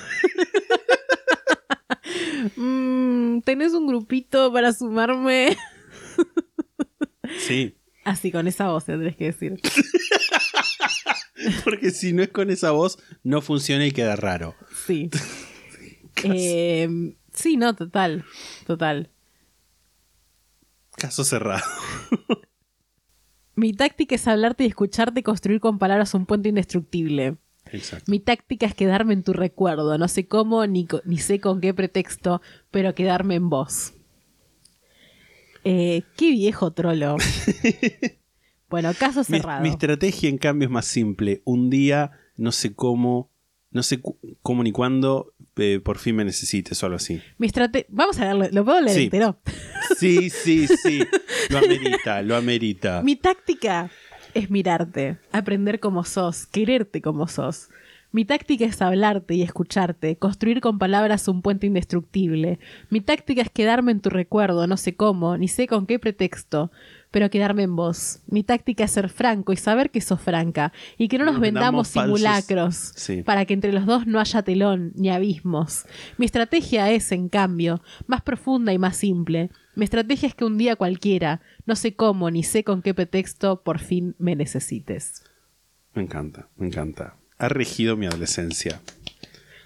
Mm, 2.56 3.42
¿Tenés 3.42 3.74
un 3.74 3.88
grupito 3.88 4.54
para 4.54 4.72
sumarme? 4.72 5.58
Sí. 7.40 7.76
Así, 8.04 8.32
con 8.32 8.48
esa 8.48 8.70
voz 8.70 8.86
tendrás 8.86 9.16
que 9.16 9.26
decir. 9.26 9.60
Porque 11.64 11.92
si 11.92 12.14
no 12.14 12.24
es 12.24 12.30
con 12.30 12.50
esa 12.50 12.72
voz, 12.72 12.98
no 13.24 13.42
funciona 13.42 13.86
y 13.86 13.92
queda 13.92 14.16
raro. 14.16 14.56
Sí. 14.86 15.10
Eh, 16.24 16.88
sí, 17.34 17.58
no, 17.58 17.76
total. 17.76 18.24
Total. 18.66 19.12
Caso 20.96 21.26
cerrado. 21.26 21.66
Mi 23.56 23.74
táctica 23.74 24.16
es 24.16 24.28
hablarte 24.28 24.64
y 24.64 24.68
escucharte 24.68 25.22
y 25.22 25.24
construir 25.24 25.60
con 25.60 25.80
palabras 25.80 26.14
un 26.14 26.26
puente 26.26 26.50
indestructible. 26.50 27.38
Exacto. 27.72 28.12
Mi 28.12 28.20
táctica 28.20 28.66
es 28.66 28.76
quedarme 28.76 29.14
en 29.14 29.24
tu 29.24 29.34
recuerdo. 29.34 29.98
No 29.98 30.08
sé 30.08 30.28
cómo 30.28 30.66
ni, 30.68 30.88
ni 31.06 31.18
sé 31.18 31.40
con 31.40 31.62
qué 31.62 31.74
pretexto, 31.74 32.42
pero 32.72 32.94
quedarme 32.94 33.36
en 33.36 33.50
vos. 33.50 33.94
Eh, 35.64 36.04
qué 36.16 36.32
viejo 36.32 36.72
trolo. 36.74 37.18
bueno, 38.70 38.92
caso 38.98 39.22
Mi, 39.28 39.40
cerrado. 39.40 39.64
mi 39.64 39.70
estrategia, 39.70 40.30
en 40.30 40.38
cambio, 40.38 40.68
es 40.68 40.72
más 40.72 40.86
simple. 40.86 41.42
Un 41.44 41.70
día, 41.70 42.12
no 42.38 42.52
sé 42.52 42.76
cómo, 42.76 43.32
no 43.76 43.84
sé 43.84 44.02
cómo 44.42 44.64
ni 44.64 44.72
cuándo, 44.72 45.34
eh, 45.58 45.82
por 45.84 45.98
fin 45.98 46.16
me 46.16 46.24
necesites 46.24 46.82
o 46.82 46.86
algo 46.86 46.96
así. 46.96 47.22
Mi 47.38 47.50
Vamos 47.90 48.18
a 48.20 48.24
leerlo. 48.24 48.48
¿Lo 48.54 48.64
puedo 48.64 48.80
leer 48.80 48.96
Sí. 48.98 49.04
entero? 49.04 49.38
Sí, 50.00 50.30
sí, 50.30 50.66
sí. 50.66 51.04
Lo 51.50 51.58
amerita, 51.58 52.22
lo 52.22 52.38
amerita. 52.38 53.02
Mi 53.04 53.18
táctica 53.18 53.92
es 54.34 54.50
mirarte, 54.50 55.18
aprender 55.34 55.82
como 55.82 56.06
sos, 56.06 56.48
quererte 56.48 57.02
como 57.02 57.28
sos. 57.28 57.68
Mi 58.14 58.24
táctica 58.24 58.64
es 58.64 58.82
hablarte 58.82 59.36
y 59.36 59.42
escucharte, 59.42 60.16
construir 60.18 60.62
con 60.62 60.80
palabras 60.80 61.28
un 61.28 61.42
puente 61.42 61.68
indestructible. 61.68 62.60
Mi 62.90 63.02
táctica 63.02 63.42
es 63.42 63.50
quedarme 63.50 63.92
en 63.92 64.00
tu 64.00 64.10
recuerdo, 64.10 64.68
no 64.68 64.78
sé 64.78 64.96
cómo, 64.96 65.38
ni 65.38 65.50
sé 65.50 65.68
con 65.68 65.86
qué 65.86 66.00
pretexto, 66.00 66.72
pero 67.16 67.30
quedarme 67.30 67.64
en 67.64 67.78
vos. 67.78 68.20
Mi 68.28 68.44
táctica 68.44 68.84
es 68.84 68.92
ser 68.92 69.08
franco 69.08 69.54
y 69.54 69.56
saber 69.56 69.90
que 69.90 70.02
sos 70.02 70.20
franca, 70.20 70.74
y 70.98 71.08
que 71.08 71.18
no 71.18 71.24
No 71.24 71.32
nos 71.32 71.36
nos 71.36 71.42
vendamos 71.44 71.88
simulacros, 71.88 72.92
Sí. 72.98 73.24
para 73.24 73.46
que 73.46 73.54
entre 73.54 73.72
los 73.72 73.86
dos 73.86 74.06
no 74.06 74.20
haya 74.20 74.42
telón 74.42 74.92
ni 74.96 75.10
abismos. 75.10 75.86
Mi 76.18 76.26
estrategia 76.26 76.92
es, 76.92 77.14
en 77.14 77.30
cambio, 77.30 77.82
más 78.06 78.22
profunda 78.22 78.74
y 78.74 78.78
más 78.80 78.98
simple. 78.98 79.50
Mi 79.76 79.86
estrategia 79.86 80.28
es 80.28 80.36
que 80.36 80.44
un 80.44 80.58
día 80.58 80.76
cualquiera, 80.76 81.40
no 81.66 81.78
sé 81.78 81.96
cómo 81.96 82.30
ni 82.30 82.44
sé 82.44 82.66
con 82.66 82.82
qué 82.82 82.94
pretexto, 82.94 83.64
por 83.64 83.80
fin 83.80 84.14
me 84.20 84.36
necesites. 84.36 85.24
Me 85.94 86.02
encanta, 86.02 86.50
me 86.58 86.68
encanta. 86.68 87.16
Ha 87.38 87.48
regido 87.48 87.96
mi 87.96 88.08
adolescencia. 88.08 88.82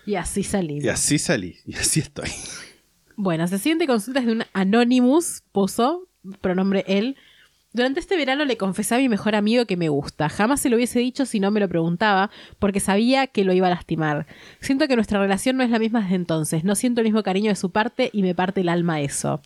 Y 0.05 0.13
así 0.17 0.43
salí. 0.43 0.81
Y 0.83 0.87
así 0.89 1.17
salí, 1.17 1.55
y 1.65 1.73
así 1.73 1.99
estoy. 1.99 2.29
Bueno, 3.15 3.47
se 3.47 3.57
siguiente 3.57 3.87
consulta 3.87 4.19
es 4.19 4.27
de 4.27 4.33
un 4.33 4.43
Anonymous, 4.53 5.41
puso, 5.51 6.07
pronombre 6.41 6.83
él. 6.87 7.15
Durante 7.71 7.99
este 7.99 8.17
verano 8.17 8.45
le 8.45 8.57
confesé 8.57 8.95
a 8.95 8.97
mi 8.97 9.09
mejor 9.09 9.35
amigo 9.35 9.65
que 9.65 9.77
me 9.77 9.89
gusta. 9.89 10.27
Jamás 10.29 10.59
se 10.59 10.69
lo 10.69 10.75
hubiese 10.75 10.99
dicho 10.99 11.25
si 11.25 11.39
no 11.39 11.51
me 11.51 11.59
lo 11.59 11.69
preguntaba, 11.69 12.31
porque 12.57 12.79
sabía 12.79 13.27
que 13.27 13.43
lo 13.43 13.53
iba 13.53 13.67
a 13.67 13.71
lastimar. 13.71 14.25
Siento 14.59 14.87
que 14.87 14.95
nuestra 14.95 15.19
relación 15.19 15.57
no 15.57 15.63
es 15.63 15.69
la 15.69 15.77
misma 15.77 16.01
desde 16.01 16.15
entonces. 16.15 16.63
No 16.63 16.75
siento 16.75 17.01
el 17.01 17.05
mismo 17.05 17.21
cariño 17.21 17.49
de 17.49 17.55
su 17.55 17.71
parte 17.71 18.09
y 18.11 18.23
me 18.23 18.33
parte 18.33 18.61
el 18.61 18.69
alma 18.69 19.01
eso. 19.01 19.41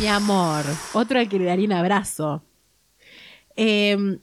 Mi 0.00 0.06
amor, 0.06 0.64
otro 0.92 1.18
al 1.18 1.28
que 1.28 1.38
le 1.38 1.46
daría 1.46 1.66
un 1.66 1.72
abrazo. 1.72 2.44
Eh, 3.56 4.18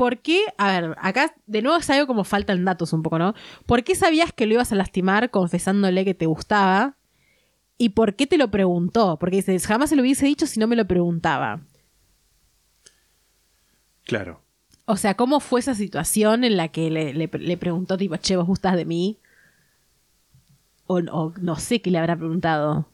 ¿Por 0.00 0.20
qué? 0.20 0.44
A 0.56 0.72
ver, 0.72 0.96
acá 1.02 1.34
de 1.46 1.60
nuevo 1.60 1.76
es 1.76 1.90
algo 1.90 2.06
como 2.06 2.24
faltan 2.24 2.64
datos 2.64 2.94
un 2.94 3.02
poco, 3.02 3.18
¿no? 3.18 3.34
¿Por 3.66 3.84
qué 3.84 3.94
sabías 3.94 4.32
que 4.32 4.46
lo 4.46 4.54
ibas 4.54 4.72
a 4.72 4.74
lastimar 4.74 5.30
confesándole 5.30 6.06
que 6.06 6.14
te 6.14 6.24
gustaba? 6.24 6.96
¿Y 7.76 7.90
por 7.90 8.16
qué 8.16 8.26
te 8.26 8.38
lo 8.38 8.50
preguntó? 8.50 9.18
Porque 9.18 9.36
dices, 9.36 9.66
jamás 9.66 9.90
se 9.90 9.96
lo 9.96 10.02
hubiese 10.02 10.24
dicho 10.24 10.46
si 10.46 10.58
no 10.58 10.66
me 10.66 10.74
lo 10.76 10.86
preguntaba. 10.86 11.60
Claro. 14.04 14.42
O 14.86 14.96
sea, 14.96 15.14
¿cómo 15.14 15.40
fue 15.40 15.60
esa 15.60 15.74
situación 15.74 16.42
en 16.44 16.56
la 16.56 16.68
que 16.68 16.90
le, 16.90 17.14
le- 17.14 17.30
le 17.32 17.56
preguntó, 17.56 17.96
tipo, 17.96 18.16
che, 18.16 18.36
vos 18.36 18.46
gustas 18.46 18.76
de 18.76 18.84
mí? 18.84 19.18
O, 20.86 20.98
o 20.98 21.32
no 21.40 21.56
sé 21.56 21.80
qué 21.80 21.90
le 21.90 21.98
habrá 21.98 22.16
preguntado. 22.16 22.88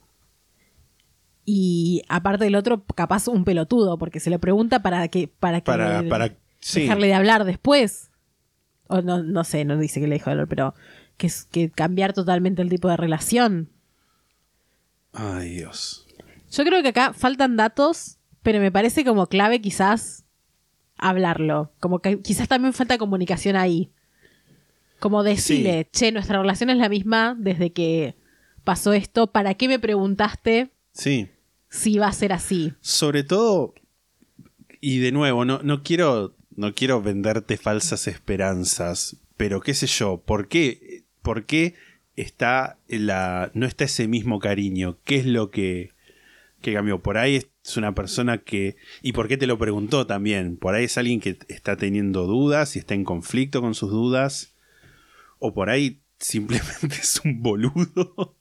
Y 1.44 2.02
aparte 2.09 2.44
del 2.44 2.57
otro, 2.57 2.84
capaz 2.84 3.28
un 3.28 3.44
pelotudo, 3.44 3.98
porque 3.98 4.20
se 4.20 4.30
le 4.30 4.38
pregunta 4.38 4.82
para 4.82 5.09
que, 5.09 5.28
para 5.28 5.61
que 5.61 5.64
Para, 5.66 6.02
para, 6.09 6.36
sí. 6.61 6.82
dejarle 6.82 7.07
de 7.07 7.14
hablar 7.14 7.44
después. 7.44 8.11
O 8.88 9.00
no, 9.00 9.22
no 9.22 9.44
sé, 9.44 9.64
no 9.64 9.78
dice 9.78 10.00
que 10.00 10.07
le 10.09 10.18
de 10.18 10.30
hablar, 10.30 10.48
pero 10.48 10.74
que, 11.16 11.30
que 11.50 11.70
cambiar 11.70 12.12
totalmente 12.12 12.62
el 12.62 12.68
tipo 12.68 12.88
de 12.88 12.96
relación. 12.96 13.70
Ay, 15.12 15.50
Dios. 15.54 16.07
Yo 16.50 16.64
creo 16.64 16.82
que 16.82 16.88
acá 16.88 17.12
faltan 17.14 17.57
datos, 17.57 18.18
pero 18.42 18.61
me 18.61 18.70
parece 18.70 19.04
como 19.04 19.26
clave 19.28 19.61
quizás 19.62 20.24
hablarlo. 20.99 21.72
Como 21.80 22.01
que 22.01 22.20
quizás 22.20 22.49
también 22.49 22.72
falta 22.72 22.99
comunicación 22.99 23.57
ahí. 23.57 23.90
Como 24.99 25.22
decirle, 25.22 25.88
che, 25.92 26.11
nuestra 26.12 26.40
relación 26.40 26.70
es 26.70 26.78
la 26.78 26.88
misma 26.88 27.36
desde 27.38 27.70
que 27.72 28.14
pasó 28.64 28.92
esto. 28.92 29.26
¿Para 29.26 29.55
qué 29.55 29.68
me 29.68 29.78
preguntaste 29.78 30.70
Sí. 30.92 31.28
si 31.68 31.99
va 31.99 32.07
a 32.09 32.12
ser 32.12 32.32
así? 32.32 32.72
Sobre 32.80 33.22
todo, 33.22 33.74
y 34.80 34.99
de 34.99 35.12
nuevo, 35.12 35.44
no, 35.44 35.61
no 35.62 35.82
quiero. 35.82 36.34
No 36.59 36.74
quiero 36.74 37.03
venderte 37.03 37.59
falsas 37.59 38.07
esperanzas. 38.09 39.18
Pero 39.36 39.61
qué 39.61 39.74
sé 39.74 39.86
yo, 39.86 40.22
¿por 40.24 40.49
qué? 40.49 41.05
¿Por 41.20 41.44
qué 41.44 41.74
está 42.16 42.78
la. 42.88 43.51
no 43.53 43.66
está 43.66 43.84
ese 43.84 44.09
mismo 44.09 44.38
cariño? 44.38 44.97
¿Qué 45.05 45.16
es 45.16 45.26
lo 45.26 45.51
que. 45.51 45.90
que 46.62 46.72
cambió? 46.72 47.03
Por 47.03 47.18
ahí 47.18 47.36
es 47.66 47.76
una 47.76 47.94
persona 47.94 48.38
que. 48.38 48.76
¿Y 49.02 49.12
por 49.12 49.28
qué 49.28 49.36
te 49.36 49.46
lo 49.46 49.58
preguntó 49.58 50.06
también? 50.06 50.56
Por 50.56 50.74
ahí 50.74 50.84
es 50.84 50.96
alguien 50.98 51.20
que 51.20 51.38
está 51.48 51.76
teniendo 51.76 52.26
dudas 52.26 52.76
y 52.76 52.78
está 52.78 52.94
en 52.94 53.04
conflicto 53.04 53.60
con 53.60 53.74
sus 53.74 53.90
dudas. 53.90 54.54
O 55.38 55.52
por 55.52 55.68
ahí 55.70 56.00
simplemente 56.18 56.86
es 57.00 57.20
un 57.24 57.42
boludo. 57.42 58.34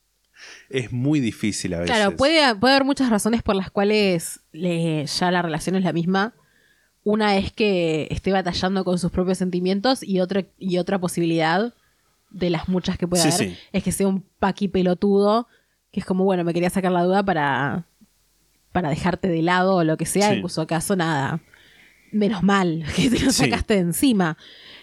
Es 0.69 0.91
muy 0.91 1.19
difícil 1.19 1.73
a 1.73 1.79
veces. 1.79 1.95
Claro, 1.95 2.15
puede, 2.15 2.55
puede 2.55 2.75
haber 2.75 2.85
muchas 2.85 3.09
razones 3.09 3.41
por 3.41 3.55
las 3.55 3.71
cuales 3.71 4.41
le- 4.51 5.05
ya 5.05 5.31
la 5.31 5.41
relación 5.41 5.75
es 5.75 5.83
la 5.83 5.93
misma. 5.93 6.33
Una 7.03 7.37
es 7.37 7.51
que 7.51 8.07
esté 8.11 8.31
batallando 8.31 8.83
con 8.83 8.97
sus 8.99 9.11
propios 9.11 9.37
sentimientos 9.37 10.01
y 10.03 10.19
otra, 10.19 10.45
y 10.57 10.77
otra 10.77 10.99
posibilidad 10.99 11.73
de 12.31 12.49
las 12.49 12.67
muchas 12.67 12.97
que 12.97 13.07
puede 13.07 13.23
Sí, 13.23 13.29
haber, 13.29 13.49
sí. 13.55 13.57
es 13.71 13.83
que 13.83 13.91
sea 13.91 14.07
un 14.07 14.23
paqui 14.39 14.67
pelotudo, 14.67 15.47
que 15.91 15.99
es 15.99 16.05
como, 16.05 16.23
bueno, 16.25 16.43
me 16.43 16.53
quería 16.53 16.69
sacar 16.69 16.91
la 16.91 17.03
duda 17.03 17.23
para, 17.23 17.85
para 18.75 18.89
dejarte 18.89 19.29
de 19.29 19.41
lado 19.41 19.75
o 19.77 19.83
lo 19.85 19.95
que 19.95 20.05
sea, 20.05 20.27
Sí. 20.29 20.35
en 20.35 20.41
cuyo 20.41 20.67
caso 20.67 20.97
nada. 20.97 21.39
Menos 22.11 22.43
mal 22.43 22.83
que 22.97 23.09
te 23.09 23.19
lo 23.21 23.31
Sí. 23.31 23.43
sacaste 23.45 23.75
de 23.75 23.79
encima. 23.79 24.37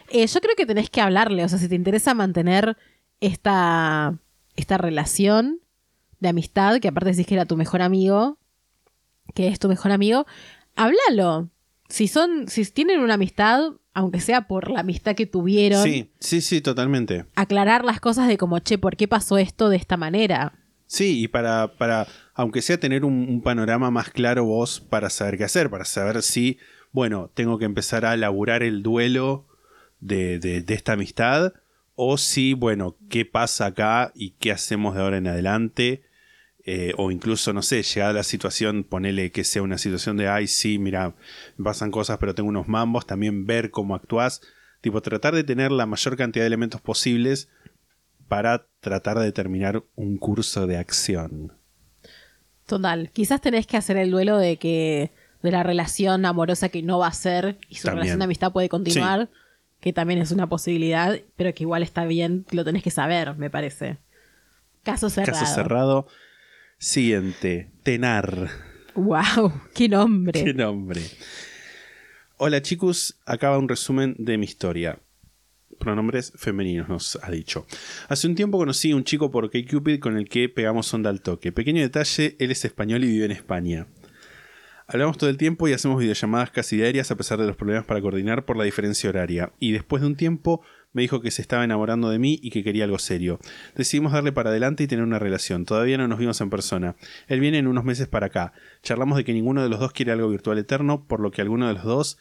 Eh, 0.08 0.26
yo 0.26 0.40
creo 0.40 0.56
que 0.56 0.64
tenés 0.64 0.88
que 0.88 1.02
hablarle, 1.02 1.44
o 1.44 1.48
sea, 1.50 1.58
si 1.58 1.68
te 1.68 1.74
interesa 1.74 2.14
mantener 2.14 2.78
esta, 3.20 4.18
esta 4.56 4.78
relación 4.78 5.60
de 6.20 6.28
amistad, 6.30 6.80
que 6.80 6.88
aparte 6.88 7.10
decís 7.10 7.26
que 7.26 7.34
era 7.34 7.44
tu 7.44 7.56
mejor 7.58 7.82
amigo, 7.82 8.38
que 9.34 9.48
es 9.48 9.58
tu 9.58 9.68
mejor 9.68 9.92
amigo, 9.92 10.26
háblalo. 10.74 11.50
Si 11.88 12.08
son, 12.08 12.48
si 12.48 12.64
tienen 12.70 13.00
una 13.00 13.14
amistad, 13.14 13.60
aunque 13.92 14.20
sea 14.20 14.48
por 14.48 14.70
la 14.70 14.80
amistad 14.80 15.14
que 15.14 15.26
tuvieron, 15.26 15.82
Sí, 15.82 16.10
sí, 16.18 16.40
sí, 16.40 16.62
totalmente. 16.62 17.26
aclarar 17.36 17.84
las 17.84 18.00
cosas 18.00 18.26
de 18.28 18.38
como, 18.38 18.58
che, 18.60 18.78
¿por 18.78 18.96
qué 18.96 19.06
pasó 19.06 19.36
esto 19.36 19.68
de 19.68 19.76
esta 19.76 19.98
manera? 19.98 20.54
Sí, 20.86 21.22
y 21.22 21.28
para, 21.28 21.74
para 21.78 22.06
aunque 22.34 22.62
sea 22.62 22.78
tener 22.80 23.04
un, 23.04 23.42
panorama 23.42 23.90
más 23.90 24.10
claro 24.10 24.44
vos 24.44 24.80
para 24.80 25.10
saber 25.10 25.38
qué 25.38 25.44
hacer, 25.44 25.70
para 25.70 25.84
saber 25.84 26.22
si, 26.22 26.58
bueno, 26.92 27.30
tengo 27.34 27.58
que 27.58 27.64
empezar 27.64 28.04
a 28.04 28.16
laburar 28.16 28.62
el 28.62 28.82
duelo 28.82 29.46
de, 30.00 30.38
de- 30.38 30.62
de 30.62 30.74
esta 30.74 30.92
amistad, 30.94 31.52
o 31.94 32.16
si, 32.18 32.54
bueno, 32.54 32.96
qué 33.10 33.24
pasa 33.24 33.66
acá 33.66 34.12
y 34.14 34.30
qué 34.32 34.50
hacemos 34.52 34.94
de 34.94 35.02
ahora 35.02 35.18
en 35.18 35.26
adelante, 35.28 36.02
eh, 36.64 36.92
o 36.96 37.10
incluso, 37.10 37.52
no 37.52 37.62
sé, 37.62 37.82
llegada 37.82 38.12
la 38.12 38.22
situación, 38.22 38.84
ponele 38.84 39.30
que 39.32 39.44
sea 39.44 39.62
una 39.62 39.78
situación 39.78 40.16
de, 40.16 40.28
ay, 40.28 40.46
sí, 40.46 40.78
mira, 40.78 41.14
me 41.56 41.64
pasan 41.64 41.90
cosas, 41.90 42.18
pero 42.18 42.34
tengo 42.34 42.48
unos 42.48 42.68
mambos, 42.68 43.06
también 43.06 43.46
ver 43.46 43.70
cómo 43.70 43.94
actúas, 43.94 44.40
tipo, 44.80 45.02
tratar 45.02 45.34
de 45.34 45.44
tener 45.44 45.72
la 45.72 45.86
mayor 45.86 46.16
cantidad 46.16 46.44
de 46.44 46.48
elementos 46.48 46.80
posibles 46.80 47.48
para 48.28 48.66
tratar 48.80 49.18
de 49.18 49.24
determinar 49.26 49.84
un 49.94 50.16
curso 50.18 50.66
de 50.66 50.78
acción. 50.78 51.52
Total. 52.66 53.10
Quizás 53.12 53.40
tenés 53.40 53.66
que 53.66 53.76
hacer 53.76 53.96
el 53.96 54.10
duelo 54.10 54.38
de 54.38 54.56
que 54.56 55.10
de 55.42 55.50
la 55.50 55.62
relación 55.62 56.24
amorosa 56.24 56.68
que 56.68 56.82
no 56.82 56.98
va 56.98 57.08
a 57.08 57.12
ser 57.12 57.58
y 57.68 57.74
su 57.74 57.82
También. 57.82 57.96
relación 58.02 58.18
de 58.20 58.24
amistad 58.24 58.52
puede 58.52 58.68
continuar, 58.68 59.28
que 59.80 59.92
también 59.92 60.20
es 60.20 60.30
una 60.30 60.48
posibilidad, 60.48 61.18
pero 61.36 61.52
que 61.52 61.64
igual 61.64 61.82
está 61.82 62.04
bien, 62.04 62.46
lo 62.52 62.64
tenés 62.64 62.82
que 62.82 62.90
saber, 62.90 63.36
me 63.36 63.50
parece. 63.50 63.98
Caso 64.84 65.10
cerrado. 65.10 65.40
Caso 65.40 65.54
cerrado. 65.54 66.06
Siguiente. 66.78 67.70
Tenar. 67.82 68.48
Wow, 68.94 69.52
qué 69.74 69.88
nombre. 69.88 70.44
Qué 70.44 70.54
nombre. 70.54 71.00
Hola 72.36 72.60
chicos, 72.62 73.16
acaba 73.24 73.58
un 73.58 73.68
resumen 73.68 74.14
de 74.18 74.38
mi 74.38 74.44
historia. 74.44 74.98
Pronombres 75.78 76.32
femeninos 76.36 76.88
nos 76.88 77.18
ha 77.22 77.30
dicho. 77.30 77.66
Hace 78.08 78.26
un 78.26 78.34
tiempo 78.34 78.58
conocí 78.58 78.92
a 78.92 78.96
un 78.96 79.04
chico 79.04 79.30
por 79.30 79.50
Cupid 79.50 80.00
con 80.00 80.16
el 80.16 80.28
que 80.28 80.48
pegamos 80.48 80.92
onda 80.94 81.10
al 81.10 81.20
toque. 81.20 81.52
Pequeño 81.52 81.82
detalle, 81.82 82.36
él 82.38 82.50
es 82.50 82.64
español 82.64 83.04
y 83.04 83.08
vive 83.08 83.24
en 83.26 83.32
España. 83.32 83.86
Hablamos 84.86 85.16
todo 85.16 85.30
el 85.30 85.38
tiempo 85.38 85.68
y 85.68 85.72
hacemos 85.72 85.98
videollamadas 85.98 86.50
casi 86.50 86.76
diarias 86.76 87.10
a 87.10 87.16
pesar 87.16 87.38
de 87.38 87.46
los 87.46 87.56
problemas 87.56 87.86
para 87.86 88.00
coordinar 88.00 88.44
por 88.44 88.56
la 88.56 88.64
diferencia 88.64 89.08
horaria. 89.08 89.52
Y 89.58 89.72
después 89.72 90.02
de 90.02 90.08
un 90.08 90.16
tiempo 90.16 90.62
me 90.92 91.02
dijo 91.02 91.22
que 91.22 91.30
se 91.30 91.40
estaba 91.40 91.64
enamorando 91.64 92.10
de 92.10 92.18
mí 92.18 92.38
y 92.42 92.50
que 92.50 92.62
quería 92.62 92.84
algo 92.84 92.98
serio. 92.98 93.38
Decidimos 93.74 94.12
darle 94.12 94.32
para 94.32 94.50
adelante 94.50 94.84
y 94.84 94.86
tener 94.86 95.04
una 95.04 95.18
relación. 95.18 95.64
Todavía 95.64 95.96
no 95.98 96.08
nos 96.08 96.18
vimos 96.18 96.40
en 96.40 96.50
persona. 96.50 96.96
Él 97.28 97.40
viene 97.40 97.58
en 97.58 97.68
unos 97.68 97.84
meses 97.84 98.08
para 98.08 98.26
acá. 98.26 98.52
Charlamos 98.82 99.16
de 99.16 99.24
que 99.24 99.32
ninguno 99.32 99.62
de 99.62 99.68
los 99.68 99.80
dos 99.80 99.92
quiere 99.92 100.12
algo 100.12 100.28
virtual 100.28 100.58
eterno, 100.58 101.06
por 101.06 101.20
lo 101.20 101.30
que 101.30 101.40
alguno 101.40 101.68
de 101.68 101.74
los 101.74 101.84
dos, 101.84 102.18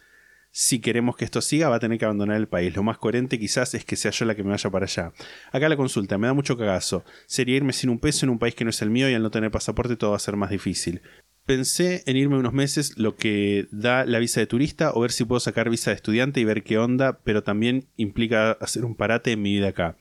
si 0.51 0.79
queremos 0.79 1.15
que 1.15 1.23
esto 1.23 1.41
siga, 1.41 1.69
va 1.69 1.77
a 1.77 1.79
tener 1.79 1.97
que 1.97 2.05
abandonar 2.05 2.35
el 2.35 2.47
país. 2.47 2.75
Lo 2.75 2.83
más 2.83 2.97
coherente 2.97 3.39
quizás 3.39 3.73
es 3.73 3.85
que 3.85 3.95
sea 3.95 4.11
yo 4.11 4.25
la 4.25 4.35
que 4.35 4.43
me 4.43 4.49
vaya 4.49 4.69
para 4.69 4.85
allá. 4.85 5.13
Acá 5.51 5.69
la 5.69 5.77
consulta, 5.77 6.17
me 6.17 6.27
da 6.27 6.33
mucho 6.33 6.57
cagazo. 6.57 7.05
Sería 7.25 7.55
irme 7.55 7.71
sin 7.71 7.89
un 7.89 7.99
peso 7.99 8.25
en 8.25 8.31
un 8.31 8.39
país 8.39 8.53
que 8.53 8.65
no 8.65 8.69
es 8.69 8.81
el 8.81 8.89
mío 8.89 9.09
y 9.09 9.13
al 9.13 9.23
no 9.23 9.31
tener 9.31 9.49
pasaporte 9.49 9.95
todo 9.95 10.11
va 10.11 10.17
a 10.17 10.19
ser 10.19 10.35
más 10.35 10.49
difícil. 10.49 11.01
Pensé 11.45 12.03
en 12.05 12.17
irme 12.17 12.37
unos 12.37 12.53
meses, 12.53 12.97
lo 12.97 13.15
que 13.15 13.67
da 13.71 14.05
la 14.05 14.19
visa 14.19 14.41
de 14.41 14.47
turista, 14.47 14.91
o 14.93 15.01
ver 15.01 15.11
si 15.11 15.23
puedo 15.23 15.39
sacar 15.39 15.69
visa 15.69 15.91
de 15.91 15.95
estudiante 15.95 16.39
y 16.39 16.45
ver 16.45 16.63
qué 16.63 16.77
onda, 16.77 17.19
pero 17.23 17.43
también 17.43 17.87
implica 17.95 18.51
hacer 18.51 18.85
un 18.85 18.95
parate 18.95 19.31
en 19.31 19.41
mi 19.41 19.53
vida 19.53 19.69
acá. 19.69 19.97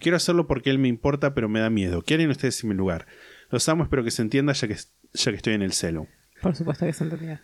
Quiero 0.00 0.16
hacerlo 0.16 0.48
porque 0.48 0.70
él 0.70 0.78
me 0.78 0.88
importa, 0.88 1.32
pero 1.32 1.48
me 1.48 1.60
da 1.60 1.70
miedo. 1.70 2.02
¿Qué 2.02 2.14
harían 2.14 2.30
ustedes 2.30 2.62
en 2.62 2.70
mi 2.70 2.74
lugar? 2.74 3.06
Los 3.50 3.68
amo, 3.68 3.84
espero 3.84 4.02
que 4.02 4.10
se 4.10 4.22
entienda 4.22 4.52
ya 4.52 4.66
que, 4.66 4.76
ya 5.14 5.30
que 5.30 5.36
estoy 5.36 5.54
en 5.54 5.62
el 5.62 5.72
celo. 5.72 6.08
Por 6.42 6.56
supuesto 6.56 6.84
que 6.84 6.92
se 6.92 7.04
entendía. 7.04 7.40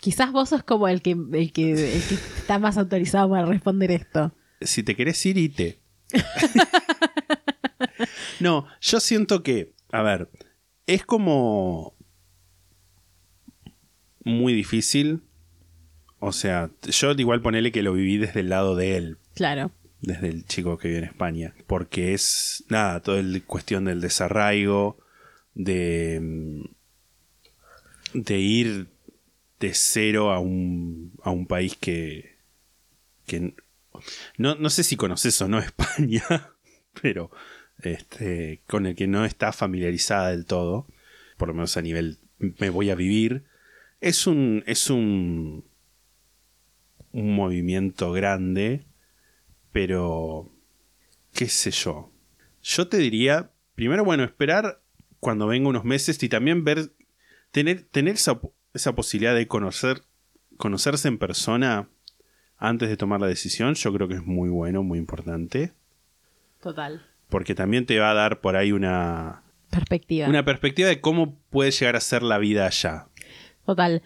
Quizás 0.00 0.32
vos 0.32 0.48
sos 0.48 0.62
como 0.62 0.88
el 0.88 1.02
que, 1.02 1.10
el 1.12 1.52
que, 1.52 1.72
el 1.72 2.02
que 2.02 2.14
está 2.14 2.58
más 2.58 2.78
autorizado 2.78 3.30
para 3.30 3.44
responder 3.46 3.90
esto. 3.90 4.32
Si 4.60 4.82
te 4.82 4.96
querés 4.96 5.24
ir, 5.26 5.38
ite. 5.38 5.78
no, 8.40 8.66
yo 8.80 9.00
siento 9.00 9.42
que, 9.42 9.72
a 9.92 10.02
ver, 10.02 10.28
es 10.86 11.04
como 11.04 11.94
muy 14.24 14.52
difícil. 14.54 15.22
O 16.18 16.32
sea, 16.32 16.70
yo 16.82 17.12
igual 17.12 17.40
ponele 17.40 17.72
que 17.72 17.82
lo 17.82 17.92
viví 17.94 18.18
desde 18.18 18.40
el 18.40 18.50
lado 18.50 18.76
de 18.76 18.96
él, 18.96 19.18
Claro. 19.34 19.70
desde 20.02 20.28
el 20.28 20.44
chico 20.44 20.76
que 20.78 20.88
vive 20.88 20.98
en 21.00 21.04
España. 21.04 21.54
Porque 21.66 22.12
es, 22.14 22.64
nada, 22.68 23.00
toda 23.00 23.22
la 23.22 23.40
cuestión 23.40 23.86
del 23.86 24.00
desarraigo, 24.02 24.98
de, 25.54 26.18
mm, 26.20 26.62
de 28.20 28.38
ir 28.38 28.88
de 29.60 29.74
cero 29.74 30.32
a 30.32 30.40
un, 30.40 31.12
a 31.22 31.30
un 31.30 31.46
país 31.46 31.76
que, 31.76 32.38
que 33.26 33.54
no, 34.38 34.54
no 34.56 34.70
sé 34.70 34.82
si 34.82 34.96
conoces 34.96 35.40
o 35.42 35.48
no 35.48 35.58
España, 35.60 36.24
pero 37.00 37.30
este, 37.82 38.62
con 38.66 38.86
el 38.86 38.96
que 38.96 39.06
no 39.06 39.24
está 39.24 39.52
familiarizada 39.52 40.30
del 40.30 40.46
todo, 40.46 40.86
por 41.36 41.48
lo 41.48 41.54
menos 41.54 41.76
a 41.76 41.82
nivel 41.82 42.18
me 42.38 42.70
voy 42.70 42.90
a 42.90 42.94
vivir, 42.94 43.44
es 44.00 44.26
un, 44.26 44.64
es 44.66 44.88
un, 44.88 45.64
un 47.12 47.34
movimiento 47.34 48.12
grande, 48.12 48.86
pero 49.72 50.50
qué 51.34 51.48
sé 51.48 51.70
yo. 51.70 52.10
Yo 52.62 52.88
te 52.88 52.96
diría, 52.96 53.50
primero, 53.74 54.04
bueno, 54.04 54.24
esperar 54.24 54.82
cuando 55.18 55.46
venga 55.46 55.68
unos 55.68 55.84
meses 55.84 56.22
y 56.22 56.30
también 56.30 56.64
ver, 56.64 56.92
tener, 57.50 57.82
tener 57.82 58.14
esa, 58.14 58.40
esa 58.74 58.94
posibilidad 58.94 59.34
de 59.34 59.46
conocer, 59.46 60.02
conocerse 60.56 61.08
en 61.08 61.18
persona 61.18 61.88
antes 62.56 62.88
de 62.88 62.96
tomar 62.96 63.20
la 63.20 63.26
decisión, 63.26 63.74
yo 63.74 63.92
creo 63.92 64.06
que 64.08 64.14
es 64.14 64.22
muy 64.24 64.48
bueno, 64.50 64.82
muy 64.82 64.98
importante, 64.98 65.72
Total. 66.62 67.02
porque 67.28 67.54
también 67.54 67.86
te 67.86 67.98
va 67.98 68.10
a 68.10 68.14
dar 68.14 68.40
por 68.40 68.56
ahí 68.56 68.72
una, 68.72 69.42
Perspectiva. 69.70 70.28
una 70.28 70.44
perspectiva 70.44 70.88
de 70.88 71.00
cómo 71.00 71.38
puede 71.50 71.70
llegar 71.70 71.96
a 71.96 72.00
ser 72.00 72.22
la 72.22 72.38
vida 72.38 72.66
allá. 72.66 73.06
Total. 73.64 74.02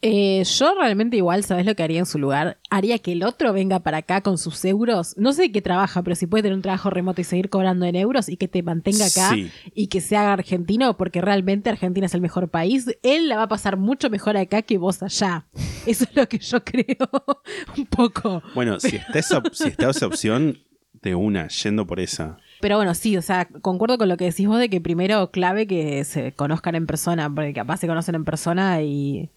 Eh, 0.00 0.44
yo 0.44 0.74
realmente 0.78 1.16
igual, 1.16 1.42
¿sabes 1.42 1.66
lo 1.66 1.74
que 1.74 1.82
haría 1.82 1.98
en 1.98 2.06
su 2.06 2.18
lugar? 2.18 2.58
Haría 2.70 2.98
que 3.00 3.12
el 3.12 3.24
otro 3.24 3.52
venga 3.52 3.80
para 3.80 3.98
acá 3.98 4.20
con 4.20 4.38
sus 4.38 4.64
euros. 4.64 5.14
No 5.16 5.32
sé 5.32 5.42
de 5.42 5.52
qué 5.52 5.60
trabaja, 5.60 6.02
pero 6.02 6.14
si 6.14 6.26
puede 6.26 6.42
tener 6.42 6.54
un 6.56 6.62
trabajo 6.62 6.88
remoto 6.88 7.20
y 7.20 7.24
seguir 7.24 7.50
cobrando 7.50 7.84
en 7.84 7.96
euros 7.96 8.28
y 8.28 8.36
que 8.36 8.46
te 8.46 8.62
mantenga 8.62 9.06
acá 9.06 9.30
Sí. 9.34 9.50
y 9.74 9.88
que 9.88 10.00
se 10.00 10.16
haga 10.16 10.32
argentino, 10.34 10.96
porque 10.96 11.20
realmente 11.20 11.68
Argentina 11.68 12.06
es 12.06 12.14
el 12.14 12.20
mejor 12.20 12.48
país, 12.48 12.86
él 13.02 13.28
la 13.28 13.38
va 13.38 13.42
a 13.44 13.48
pasar 13.48 13.76
mucho 13.76 14.08
mejor 14.08 14.36
acá 14.36 14.62
que 14.62 14.78
vos 14.78 15.02
allá. 15.02 15.46
Eso 15.86 16.04
es 16.04 16.14
lo 16.14 16.28
que 16.28 16.38
yo 16.38 16.62
creo. 16.64 17.08
un 17.76 17.86
poco. 17.86 18.42
Bueno, 18.54 18.78
si 18.78 18.96
está, 18.96 19.18
esa, 19.18 19.42
si 19.52 19.68
está 19.68 19.90
esa 19.90 20.06
opción, 20.06 20.58
de 21.02 21.14
una, 21.14 21.48
yendo 21.48 21.86
por 21.86 22.00
esa. 22.00 22.38
Pero 22.60 22.76
bueno, 22.76 22.94
sí, 22.94 23.16
o 23.16 23.22
sea, 23.22 23.46
concuerdo 23.62 23.98
con 23.98 24.08
lo 24.08 24.16
que 24.16 24.24
decís 24.26 24.46
vos 24.48 24.58
de 24.58 24.68
que 24.68 24.80
primero 24.80 25.30
clave 25.30 25.66
que 25.66 26.04
se 26.04 26.32
conozcan 26.32 26.74
en 26.74 26.86
persona, 26.86 27.32
porque 27.32 27.52
capaz 27.52 27.78
se 27.78 27.86
conocen 27.86 28.16
en 28.16 28.24
persona 28.24 28.82
y, 28.82 29.30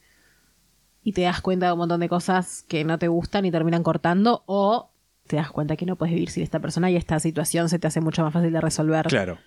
y 1.04 1.14
te 1.14 1.22
das 1.22 1.42
cuenta 1.42 1.68
de 1.68 1.72
un 1.74 1.80
montón 1.80 2.00
de 2.00 2.10
cosas 2.10 2.64
que 2.68 2.84
no 2.84 2.98
te 3.00 3.08
gustan 3.08 3.46
y 3.46 3.52
terminan 3.52 3.84
cortando, 3.84 4.44
o 4.46 4.90
te 5.28 5.36
das 5.38 5.52
cuenta 5.52 5.76
que 5.76 5.86
no 5.86 5.96
puedes 5.96 6.14
vivir 6.14 6.30
sin 6.30 6.44
esta 6.44 6.60
persona 6.60 6.92
y 6.92 6.96
esta 6.96 7.20
situación 7.20 7.70
se 7.70 7.80
te 7.80 7.88
hace 7.88 8.02
mucho 8.02 8.24
más 8.24 8.34
fácil 8.34 8.52
de 8.52 8.62
resolver 8.62 9.08
Claro. 9.08 9.38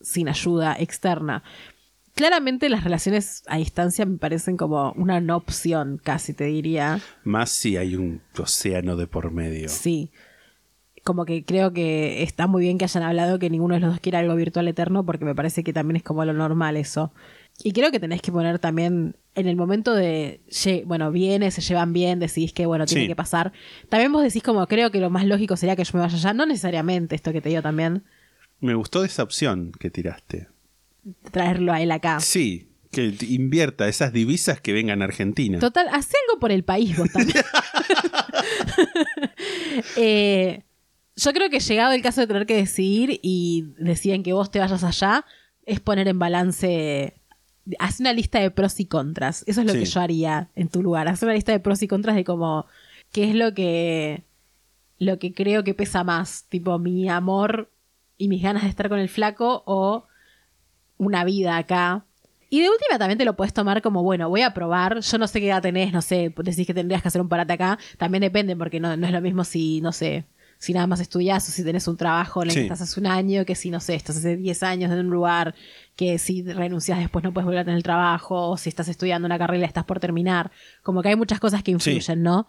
sin 0.00 0.28
ayuda 0.28 0.76
externa. 0.78 1.42
Claramente 2.14 2.68
las 2.68 2.84
relaciones 2.84 3.42
a 3.48 3.56
distancia 3.56 4.06
me 4.06 4.18
parecen 4.18 4.56
como 4.56 4.92
una 4.92 5.20
no 5.20 5.36
opción, 5.36 6.00
casi 6.02 6.32
te 6.32 6.44
diría. 6.44 7.00
Más 7.24 7.50
si 7.50 7.76
hay 7.76 7.96
un 7.96 8.20
océano 8.38 8.94
de 8.96 9.06
por 9.08 9.32
medio. 9.32 9.68
Sí. 9.68 10.10
Como 11.02 11.24
que 11.24 11.44
creo 11.44 11.72
que 11.72 12.22
está 12.22 12.46
muy 12.46 12.62
bien 12.62 12.78
que 12.78 12.84
hayan 12.84 13.02
hablado 13.02 13.38
que 13.40 13.50
ninguno 13.50 13.74
de 13.74 13.80
los 13.80 13.90
dos 13.90 14.00
quiera 14.00 14.20
algo 14.20 14.34
virtual 14.36 14.68
eterno, 14.68 15.04
porque 15.04 15.24
me 15.24 15.34
parece 15.34 15.64
que 15.64 15.72
también 15.72 15.96
es 15.96 16.02
como 16.04 16.24
lo 16.24 16.32
normal 16.32 16.76
eso. 16.76 17.12
Y 17.62 17.72
creo 17.72 17.90
que 17.90 17.98
tenés 18.00 18.22
que 18.22 18.30
poner 18.32 18.58
también 18.60 19.16
en 19.34 19.48
el 19.48 19.56
momento 19.56 19.94
de, 19.94 20.40
bueno, 20.86 21.10
viene, 21.10 21.50
se 21.50 21.60
llevan 21.60 21.92
bien, 21.92 22.18
decidís 22.20 22.52
que, 22.52 22.66
bueno, 22.66 22.86
tiene 22.86 23.02
Sí. 23.04 23.08
que 23.08 23.16
pasar. 23.16 23.52
También 23.88 24.12
vos 24.12 24.22
decís 24.22 24.42
como, 24.42 24.66
creo 24.68 24.90
que 24.90 25.00
lo 25.00 25.10
más 25.10 25.26
lógico 25.26 25.56
sería 25.56 25.74
que 25.76 25.84
yo 25.84 25.90
me 25.94 26.00
vaya 26.00 26.16
allá. 26.16 26.32
No 26.34 26.46
necesariamente 26.46 27.14
esto 27.16 27.32
que 27.32 27.40
te 27.40 27.48
digo 27.48 27.62
también, 27.62 28.04
Me 28.60 28.74
gustó 28.74 29.04
esa 29.04 29.22
opción 29.24 29.72
que 29.78 29.90
tiraste. 29.90 30.48
traerlo 31.32 31.72
a 31.72 31.82
él 31.82 31.90
acá. 31.90 32.20
Sí, 32.20 32.70
que 32.92 33.12
invierta 33.28 33.88
esas 33.88 34.12
divisas 34.12 34.60
que 34.60 34.72
vengan 34.72 35.02
a 35.02 35.06
Argentina. 35.06 35.58
Total, 35.58 35.88
hace 35.92 36.16
algo 36.28 36.38
por 36.40 36.52
el 36.52 36.62
país 36.64 36.96
vos 36.96 37.10
también. 37.10 37.44
Eh, 39.96 40.62
Yo 41.16 41.32
creo 41.32 41.48
que 41.50 41.60
llegado 41.60 41.92
el 41.92 42.02
caso 42.02 42.20
de 42.20 42.26
tener 42.26 42.46
que 42.46 42.56
decidir 42.56 43.20
y 43.22 43.66
deciden 43.78 44.22
que 44.22 44.32
vos 44.32 44.50
te 44.50 44.58
vayas 44.58 44.82
allá, 44.82 45.24
es 45.66 45.80
poner 45.80 46.08
en 46.08 46.18
balance. 46.18 47.14
Haz 47.78 48.00
una 48.00 48.12
lista 48.12 48.40
de 48.40 48.50
pros 48.50 48.78
y 48.80 48.86
contras. 48.86 49.42
Eso 49.46 49.60
es 49.62 49.66
lo 49.66 49.72
Sí. 49.72 49.78
que 49.80 49.84
yo 49.86 50.00
haría 50.00 50.50
en 50.54 50.68
tu 50.68 50.82
lugar. 50.82 51.08
Haz 51.08 51.22
una 51.22 51.32
lista 51.32 51.52
de 51.52 51.60
pros 51.60 51.82
y 51.82 51.88
contras 51.88 52.14
de 52.16 52.24
como. 52.24 52.66
¿Qué 53.12 53.28
es 53.30 53.34
lo 53.34 53.54
que. 53.54 54.24
Lo 54.98 55.18
que 55.18 55.32
creo 55.34 55.64
que 55.64 55.74
pesa 55.74 56.04
más? 56.04 56.44
Tipo, 56.48 56.78
mi 56.78 57.08
amor 57.08 57.70
y 58.16 58.28
mis 58.28 58.42
ganas 58.42 58.62
de 58.62 58.68
estar 58.68 58.88
con 58.88 58.98
el 58.98 59.08
flaco 59.08 59.62
o 59.66 60.06
una 60.98 61.24
vida 61.24 61.56
acá. 61.56 62.04
Y 62.50 62.60
de 62.60 62.68
última 62.70 62.98
también 62.98 63.18
te 63.18 63.24
lo 63.24 63.34
puedes 63.34 63.52
tomar 63.52 63.82
como, 63.82 64.02
bueno, 64.04 64.28
voy 64.28 64.42
a 64.42 64.54
probar. 64.54 65.00
Yo 65.00 65.18
no 65.18 65.26
sé 65.26 65.40
qué 65.40 65.48
edad 65.48 65.62
tenés, 65.62 65.92
no 65.92 66.00
sé, 66.02 66.32
decís 66.36 66.66
que 66.66 66.74
tendrías 66.74 67.02
que 67.02 67.08
hacer 67.08 67.20
un 67.20 67.28
parate 67.28 67.54
acá. 67.54 67.78
También 67.98 68.20
depende, 68.20 68.54
porque 68.54 68.78
no, 68.78 68.96
no 68.96 69.06
es 69.06 69.12
lo 69.12 69.20
mismo 69.20 69.42
si, 69.42 69.80
no 69.80 69.90
sé, 69.90 70.24
si 70.64 70.72
nada 70.72 70.86
más 70.86 71.00
estudias 71.00 71.48
o 71.48 71.52
si 71.52 71.62
tenés 71.62 71.86
un 71.88 71.96
trabajo 71.96 72.42
en 72.42 72.48
el 72.48 72.52
Sí. 72.54 72.58
que 72.60 72.62
estás 72.64 72.80
hace 72.80 72.98
un 73.00 73.06
año, 73.06 73.44
que 73.44 73.54
si, 73.54 73.70
no 73.70 73.80
sé, 73.80 73.94
estás 73.94 74.16
hace 74.16 74.36
10 74.36 74.62
años 74.62 74.90
en 74.90 74.98
un 75.00 75.10
lugar, 75.10 75.54
que 75.96 76.18
si 76.18 76.42
renuncias 76.42 76.98
después 76.98 77.22
no 77.22 77.32
puedes 77.32 77.44
volver 77.44 77.60
a 77.60 77.64
tener 77.64 77.76
el 77.76 77.82
trabajo, 77.82 78.48
o 78.50 78.56
si 78.56 78.68
estás 78.70 78.88
estudiando 78.88 79.26
una 79.26 79.38
carrera 79.38 79.64
y 79.64 79.66
estás 79.68 79.84
por 79.84 80.00
terminar. 80.00 80.50
Como 80.82 81.02
que 81.02 81.10
hay 81.10 81.16
muchas 81.16 81.38
cosas 81.40 81.62
que 81.62 81.70
influyen, 81.70 82.16
Sí. 82.18 82.22
¿no? 82.22 82.46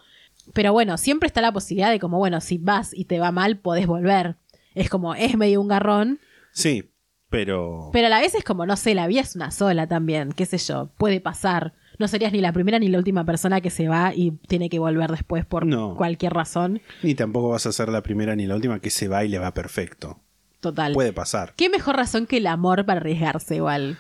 Pero 0.53 0.71
bueno, 0.73 0.97
siempre 0.97 1.27
está 1.27 1.41
la 1.41 1.51
posibilidad 1.51 1.89
de 1.91 1.99
como, 1.99 2.17
bueno, 2.17 2.39
si 2.41 2.57
vas 2.57 2.91
y 2.93 3.05
te 3.05 3.19
va 3.19 3.31
mal, 3.31 3.57
podés 3.57 3.87
volver. 3.87 4.35
Es 4.75 4.89
como, 4.89 5.13
es 5.15 5.35
medio 5.37 5.59
un 5.61 5.67
garrón, 5.67 6.19
Sí, 6.51 6.89
pero. 7.29 7.89
pero 7.93 8.07
a 8.07 8.09
la 8.09 8.19
vez 8.19 8.35
es 8.35 8.43
como, 8.43 8.65
no 8.65 8.75
sé, 8.77 8.95
la 8.95 9.07
vida 9.07 9.21
es 9.21 9.35
una 9.35 9.51
sola 9.51 9.87
también, 9.87 10.31
qué 10.31 10.45
sé 10.45 10.57
yo, 10.57 10.89
puede 10.97 11.19
pasar. 11.19 11.73
No 11.99 12.07
serías 12.07 12.31
ni 12.33 12.41
la 12.41 12.51
primera 12.53 12.79
ni 12.79 12.89
la 12.89 12.97
última 12.97 13.25
persona 13.25 13.61
que 13.61 13.69
se 13.69 13.87
va 13.87 14.13
y 14.15 14.31
tiene 14.47 14.69
que 14.69 14.79
volver 14.79 15.11
después 15.11 15.45
por 15.45 15.65
No. 15.65 15.95
cualquier 15.95 16.33
razón. 16.33 16.81
Ni 17.03 17.15
tampoco 17.15 17.49
vas 17.49 17.65
a 17.65 17.71
ser 17.71 17.89
la 17.89 18.01
primera 18.03 18.35
ni 18.35 18.45
la 18.47 18.55
última 18.55 18.79
que 18.79 18.89
se 18.89 19.07
va 19.07 19.23
y 19.23 19.29
le 19.29 19.39
va 19.39 19.53
perfecto. 19.53 20.19
Total. 20.59 20.93
Puede 20.93 21.13
pasar. 21.13 21.53
¿Qué 21.55 21.69
mejor 21.69 21.95
razón 21.95 22.25
que 22.27 22.37
el 22.37 22.47
amor 22.47 22.85
para 22.85 22.99
arriesgarse 22.99 23.57
igual? 23.57 23.97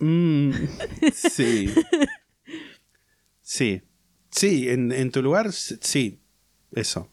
Mm, 0.00 0.50
sí. 1.14 1.72
Sí. 3.40 3.82
Sí, 4.30 4.68
en, 4.70 4.92
en 4.92 5.10
tu 5.10 5.22
lugar, 5.22 5.52
sí. 5.52 6.20
Eso. 6.72 7.08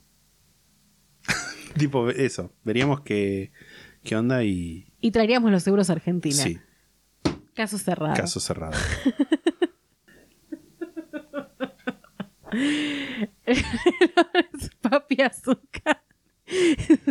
tipo, 1.78 2.10
eso. 2.10 2.52
Veríamos 2.64 3.02
qué, 3.02 3.52
qué 4.04 4.16
onda 4.16 4.44
y. 4.44 4.92
Y 5.02 5.12
traeríamos 5.12 5.52
los 5.52 5.64
seguros 5.64 5.90
a 5.90 5.94
Argentina. 5.94 6.36
Sí, 6.36 6.60
Caso 7.56 7.78
cerrado. 7.78 8.16
caso 8.16 8.40
cerrado. 8.40 8.78
Papi 14.82 15.22
Azúcar. 15.22 16.04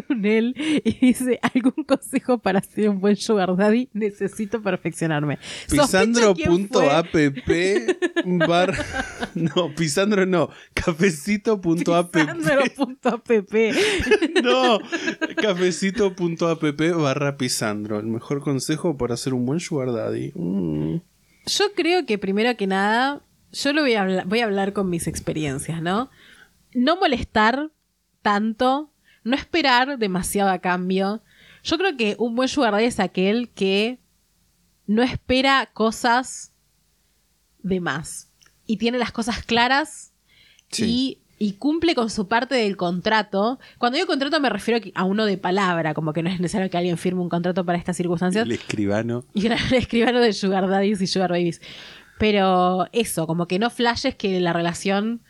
un 0.08 0.26
él 0.26 0.54
y 0.84 1.06
dice 1.06 1.38
algún 1.54 1.84
consejo 1.84 2.38
para 2.38 2.60
ser 2.60 2.90
un 2.90 3.00
buen 3.00 3.16
sugar 3.16 3.56
daddy 3.56 3.88
necesito 3.92 4.60
perfeccionarme. 4.62 5.38
Pisandro.app 5.70 7.14
bar 8.48 8.74
no 9.34 9.74
pisandro 9.76 10.26
no 10.26 10.50
cafecito.app 10.74 12.12
Pisandro.app. 12.12 13.30
no 14.42 14.80
cafecito.app 15.36 16.80
barra 16.96 17.36
pisandro 17.36 18.00
el 18.00 18.06
mejor 18.06 18.40
consejo 18.40 18.96
para 18.96 19.14
hacer 19.14 19.34
un 19.34 19.46
buen 19.46 19.60
sugar 19.60 19.92
daddy 19.92 20.32
Mm. 20.34 20.96
Yo 21.46 21.64
creo 21.74 22.04
que 22.04 22.18
primero 22.18 22.54
que 22.56 22.66
nada, 22.66 23.22
yo 23.52 23.72
lo 23.72 23.82
voy 23.82 23.94
a, 23.94 24.02
hablar, 24.02 24.26
voy 24.26 24.40
a 24.40 24.44
hablar 24.44 24.72
con 24.72 24.90
mis 24.90 25.06
experiencias, 25.06 25.80
¿no? 25.82 26.10
No 26.74 26.96
molestar 26.96 27.70
tanto, 28.22 28.92
no 29.24 29.36
esperar 29.36 29.98
demasiado 29.98 30.50
a 30.50 30.58
cambio. 30.58 31.22
Yo 31.62 31.78
creo 31.78 31.96
que 31.96 32.16
un 32.18 32.34
buen 32.34 32.48
sugar 32.48 32.72
daddy 32.72 32.84
es 32.84 33.00
aquel 33.00 33.50
que 33.50 33.98
no 34.86 35.02
espera 35.02 35.68
cosas 35.72 36.52
de 37.62 37.80
más 37.80 38.30
y 38.66 38.76
tiene 38.76 38.98
las 38.98 39.12
cosas 39.12 39.42
claras 39.44 40.12
Sí. 40.70 40.84
y, 41.38 41.46
y 41.46 41.52
cumple 41.54 41.94
con 41.94 42.10
su 42.10 42.28
parte 42.28 42.54
del 42.54 42.76
contrato. 42.76 43.58
Cuando 43.78 43.96
digo 43.96 44.06
contrato 44.06 44.38
me 44.38 44.50
refiero 44.50 44.84
a 44.94 45.04
uno 45.04 45.24
de 45.24 45.38
palabra, 45.38 45.94
como 45.94 46.12
que 46.12 46.22
no 46.22 46.28
es 46.28 46.40
necesario 46.40 46.68
que 46.68 46.76
alguien 46.76 46.98
firme 46.98 47.22
un 47.22 47.30
contrato 47.30 47.64
para 47.64 47.78
estas 47.78 47.96
circunstancias. 47.96 48.44
el 48.44 48.52
escribano 48.52 49.24
Y 49.32 49.46
el 49.46 49.52
escribano 49.72 50.20
de 50.20 50.32
Sugar 50.34 50.68
Daddies 50.68 51.00
y 51.00 51.06
Sugar 51.06 51.30
Babies. 51.30 51.62
Pero 52.18 52.86
eso, 52.92 53.26
como 53.26 53.46
que 53.46 53.58
no 53.58 53.70
flashes 53.70 54.14
que 54.16 54.40
la 54.40 54.52
relación 54.52 55.22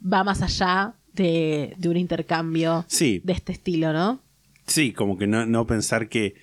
va 0.00 0.22
más 0.24 0.42
allá 0.42 0.94
de, 1.12 1.74
de 1.78 1.88
un 1.88 1.96
intercambio 1.96 2.84
Sí. 2.88 3.20
de 3.24 3.32
este 3.32 3.52
estilo, 3.52 3.92
¿no? 3.92 4.22
sí 4.66 4.92
como 4.92 5.16
que 5.16 5.26
no, 5.26 5.46
no 5.46 5.66
pensar 5.66 6.08
que, 6.10 6.34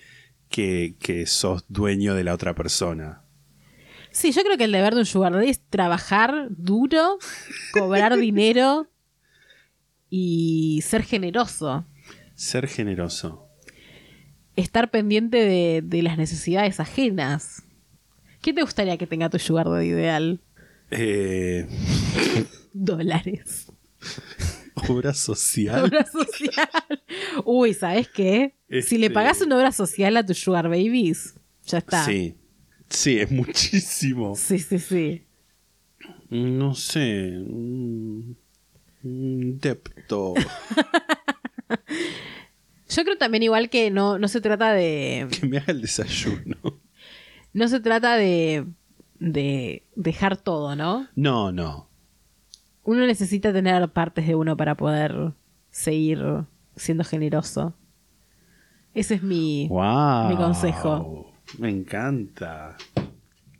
que 0.48 0.96
que 0.98 1.26
sos 1.26 1.64
dueño 1.68 2.14
de 2.14 2.24
la 2.24 2.34
otra 2.34 2.54
persona 2.54 3.22
Sí, 4.10 4.32
yo 4.32 4.42
creo 4.42 4.56
que 4.58 4.64
el 4.64 4.72
deber 4.72 4.94
de 4.94 5.00
un 5.00 5.06
Sugar 5.06 5.32
Daddy 5.32 5.50
es 5.50 5.60
trabajar 5.68 6.48
duro, 6.50 7.18
cobrar 7.72 8.16
dinero 8.16 8.88
y 10.10 10.80
ser 10.82 11.02
generoso. 11.02 11.84
ser 12.34 12.66
generoso 12.66 13.46
Estar 14.56 14.90
pendiente 14.90 15.36
de, 15.36 15.82
de 15.84 16.02
las 16.02 16.16
necesidades 16.16 16.80
ajenas. 16.80 17.62
¿Qué 18.46 18.52
te 18.54 18.62
gustaría 18.62 18.96
que 18.96 19.08
tenga 19.08 19.28
tu 19.28 19.40
Sugar 19.40 19.66
Daddy 19.68 19.88
ideal? 19.88 20.40
eh, 20.92 21.66
Dólares. 22.72 23.66
obra 24.88 25.12
social 25.14 25.86
Obra 25.86 26.06
social. 26.06 26.68
Uy, 27.44 27.74
¿sabes 27.74 28.06
qué? 28.08 28.54
Si 28.84 28.98
le 28.98 29.06
Este- 29.06 29.10
pagas 29.14 29.40
una 29.40 29.56
obra 29.56 29.72
social 29.72 30.16
a 30.16 30.24
tus 30.24 30.38
Sugar 30.38 30.68
Babies, 30.68 31.34
ya 31.66 31.78
está. 31.78 32.04
sí 32.04 32.36
sí 32.88 33.18
es 33.18 33.32
muchísimo 33.32 34.36
Sí, 34.36 34.60
sí, 34.60 34.78
sí. 34.78 35.24
No 36.30 36.72
sé. 36.76 37.32
Un 37.48 38.36
depto. 39.60 40.34
Yo 42.88 43.02
creo 43.02 43.18
también 43.18 43.42
igual 43.42 43.70
que 43.70 43.90
no, 43.90 44.20
no 44.20 44.28
se 44.28 44.40
trata 44.40 44.72
de. 44.72 45.26
que 45.32 45.46
me 45.48 45.58
haga 45.58 45.72
el 45.72 45.80
desayuno. 45.82 46.56
No 47.56 47.68
se 47.68 47.80
trata 47.80 48.16
de. 48.16 48.66
de 49.18 49.82
dejar 49.94 50.36
todo, 50.36 50.76
¿no? 50.76 51.08
No, 51.16 51.52
no. 51.52 51.88
Uno 52.84 53.06
necesita 53.06 53.50
tener 53.50 53.88
partes 53.88 54.26
de 54.26 54.34
uno 54.34 54.58
para 54.58 54.74
poder 54.74 55.32
seguir 55.70 56.22
siendo 56.76 57.02
generoso. 57.02 57.74
Ese 58.92 59.14
es 59.14 59.22
mi 59.22 59.68
Wow. 59.68 60.28
Mi 60.28 60.36
consejo. 60.36 61.32
Me 61.58 61.70
encanta. 61.70 62.76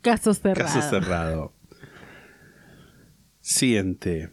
caso 0.01 0.31
cerrado. 0.35 0.71
Caso 0.71 0.87
cerrado. 0.87 1.53
Siguiente. 3.41 4.29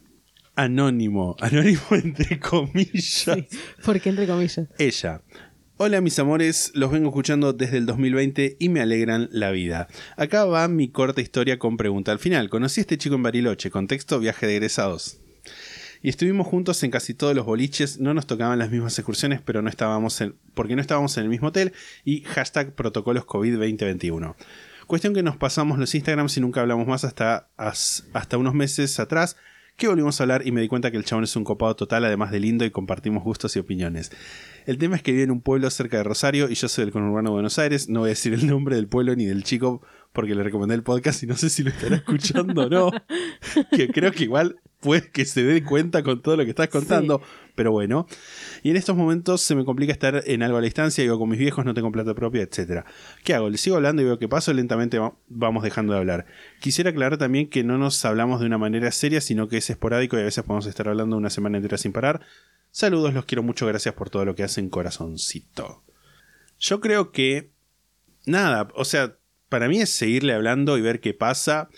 Anónimo. 0.55 1.35
Anónimo 1.41 1.81
entre 1.91 2.39
comillas. 2.39 3.03
Sí, 3.03 3.47
porque 3.83 4.09
entre 4.09 4.27
comillas. 4.27 4.67
Ella. 4.77 5.23
Hola 5.77 5.99
mis 5.99 6.17
amores, 6.19 6.71
los 6.73 6.89
vengo 6.91 7.09
escuchando 7.09 7.51
desde 7.51 7.77
el 7.77 7.85
2020 7.85 8.55
y 8.59 8.69
me 8.69 8.79
alegran 8.79 9.27
la 9.31 9.51
vida. 9.51 9.87
Acá 10.15 10.45
va 10.45 10.67
mi 10.69 10.87
corta 10.87 11.19
historia 11.21 11.59
con 11.59 11.75
pregunta 11.75 12.13
al 12.13 12.19
final. 12.19 12.49
Conocí 12.49 12.79
a 12.79 12.83
este 12.83 12.97
chico 12.97 13.15
en 13.15 13.23
Bariloche, 13.23 13.69
contexto 13.71 14.19
viaje 14.19 14.47
de 14.47 14.55
egresados. 14.55 15.19
Y 16.01 16.09
estuvimos 16.09 16.47
juntos 16.47 16.81
en 16.83 16.91
casi 16.91 17.13
todos 17.13 17.35
los 17.35 17.45
boliches, 17.45 17.99
no 17.99 18.13
nos 18.13 18.25
tocaban 18.27 18.59
las 18.59 18.69
mismas 18.71 18.97
excursiones, 18.97 19.41
pero 19.43 19.61
no 19.61 19.69
estábamos 19.69 20.21
en, 20.21 20.35
porque 20.53 20.75
no 20.75 20.81
estábamos 20.81 21.17
en 21.17 21.23
el 21.23 21.29
mismo 21.29 21.47
hotel 21.49 21.73
y 22.05 22.21
hashtag 22.21 22.73
protocolos 22.73 23.25
COVID 23.25 23.53
2021. 23.57 24.35
Cuestión 24.87 25.13
que 25.13 25.23
nos 25.23 25.35
pasamos 25.35 25.79
los 25.79 25.93
Instagrams 25.95 26.37
y 26.37 26.41
nunca 26.41 26.61
hablamos 26.61 26.87
más 26.87 27.03
hasta, 27.03 27.49
as- 27.57 28.05
hasta 28.13 28.37
unos 28.37 28.53
meses 28.53 28.99
atrás 28.99 29.35
que 29.75 29.87
volvimos 29.87 30.19
a 30.19 30.23
hablar 30.23 30.47
y 30.47 30.51
me 30.51 30.61
di 30.61 30.67
cuenta 30.67 30.91
que 30.91 30.97
el 30.97 31.03
chabón 31.03 31.23
es 31.23 31.35
un 31.35 31.43
copado 31.43 31.75
total, 31.75 32.05
además 32.05 32.31
de 32.31 32.39
lindo 32.39 32.65
y 32.65 32.71
compartimos 32.71 33.23
gustos 33.23 33.55
y 33.55 33.59
opiniones. 33.59 34.11
El 34.65 34.77
tema 34.77 34.95
es 34.95 35.03
que 35.03 35.11
vive 35.11 35.23
en 35.23 35.31
un 35.31 35.41
pueblo 35.41 35.69
cerca 35.69 35.97
de 35.97 36.03
Rosario 36.03 36.49
y 36.49 36.55
yo 36.55 36.67
soy 36.67 36.85
del 36.85 36.93
conurbano 36.93 37.29
de 37.29 37.33
Buenos 37.33 37.59
Aires. 37.59 37.89
No 37.89 38.01
voy 38.01 38.07
a 38.07 38.09
decir 38.11 38.33
el 38.33 38.47
nombre 38.47 38.75
del 38.77 38.87
pueblo 38.87 39.15
ni 39.15 39.25
del 39.25 39.43
chico 39.43 39.81
porque 40.13 40.33
le 40.33 40.43
recomendé 40.43 40.75
el 40.75 40.83
podcast 40.83 41.21
y 41.23 41.27
no 41.27 41.35
sé 41.35 41.49
si 41.49 41.61
lo 41.63 41.69
estará 41.69 41.97
escuchando 41.97 42.63
o 42.63 42.69
no. 42.69 42.91
Que 43.71 43.89
creo 43.89 44.11
que 44.11 44.23
igual 44.23 44.59
que 45.11 45.25
se 45.25 45.43
dé 45.43 45.63
cuenta 45.63 46.03
con 46.03 46.21
todo 46.21 46.37
lo 46.37 46.43
que 46.43 46.51
estás 46.51 46.67
contando. 46.69 47.21
Pero 47.55 47.71
bueno. 47.71 48.05
Y 48.63 48.69
en 48.71 48.75
estos 48.75 48.95
momentos 48.97 49.41
se 49.41 49.55
me 49.55 49.63
complica 49.63 49.93
estar 49.93 50.23
en 50.25 50.43
algo 50.43 50.57
a 50.57 50.61
la 50.61 50.65
distancia. 50.65 51.03
Vivo 51.03 51.17
con 51.19 51.29
mis 51.29 51.39
viejos, 51.39 51.63
no 51.65 51.73
tengo 51.73 51.91
plata 51.91 52.13
propia, 52.13 52.41
etcétera. 52.41 52.85
¿Qué 53.23 53.33
hago? 53.33 53.49
Le 53.49 53.57
sigo 53.57 53.77
hablando 53.77 54.01
y 54.01 54.05
veo 54.05 54.19
que 54.19 54.27
paso. 54.27 54.51
Lentamente 54.53 54.99
va- 54.99 55.15
vamos 55.29 55.63
dejando 55.63 55.93
de 55.93 55.99
hablar. 55.99 56.25
Quisiera 56.59 56.89
aclarar 56.89 57.17
también 57.17 57.49
que 57.49 57.63
no 57.63 57.77
nos 57.77 58.03
hablamos 58.03 58.39
de 58.41 58.45
una 58.47 58.57
manera 58.57 58.91
seria, 58.91 59.21
sino 59.21 59.47
que 59.47 59.57
es 59.57 59.69
esporádico 59.69 60.17
y 60.17 60.21
a 60.21 60.23
veces 60.25 60.43
podemos 60.43 60.65
estar 60.65 60.87
hablando 60.89 61.15
una 61.15 61.29
semana 61.29 61.57
entera 61.57 61.77
sin 61.77 61.93
parar. 61.93 62.21
Saludos, 62.71 63.13
los 63.13 63.23
quiero 63.25 63.41
mucho, 63.41 63.65
gracias 63.67 63.95
por 63.95 64.09
todo 64.09 64.25
lo 64.25 64.35
que 64.35 64.43
hacen, 64.43 64.69
corazoncito. 64.69 65.83
Yo 66.59 66.79
creo 66.81 67.11
que. 67.11 67.51
Nada, 68.25 68.67
o 68.75 68.85
sea, 68.85 69.17
para 69.49 69.67
mí 69.69 69.79
es 69.79 69.91
seguirle 69.91 70.33
hablando 70.33 70.77
y 70.77 70.81
ver 70.81 70.99
qué 70.99 71.13
pasa. 71.13 71.69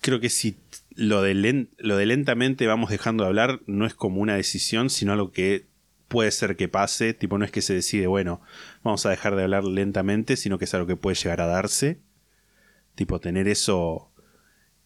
Creo 0.00 0.20
que 0.20 0.28
si 0.28 0.52
lo 0.96 1.22
de, 1.22 1.34
len- 1.34 1.70
lo 1.78 1.96
de 1.96 2.06
lentamente 2.06 2.66
vamos 2.66 2.90
dejando 2.90 3.24
de 3.24 3.28
hablar 3.28 3.60
no 3.66 3.86
es 3.86 3.94
como 3.94 4.20
una 4.20 4.34
decisión, 4.36 4.90
sino 4.90 5.12
algo 5.12 5.32
que 5.32 5.66
puede 6.08 6.30
ser 6.30 6.56
que 6.56 6.68
pase, 6.68 7.14
tipo 7.14 7.38
no 7.38 7.44
es 7.44 7.50
que 7.50 7.62
se 7.62 7.74
decide, 7.74 8.06
bueno, 8.06 8.40
vamos 8.82 9.04
a 9.06 9.10
dejar 9.10 9.34
de 9.36 9.42
hablar 9.42 9.64
lentamente, 9.64 10.36
sino 10.36 10.58
que 10.58 10.66
es 10.66 10.74
algo 10.74 10.86
que 10.86 10.96
puede 10.96 11.16
llegar 11.16 11.40
a 11.40 11.46
darse. 11.46 12.00
Tipo 12.94 13.18
tener 13.20 13.48
eso 13.48 14.12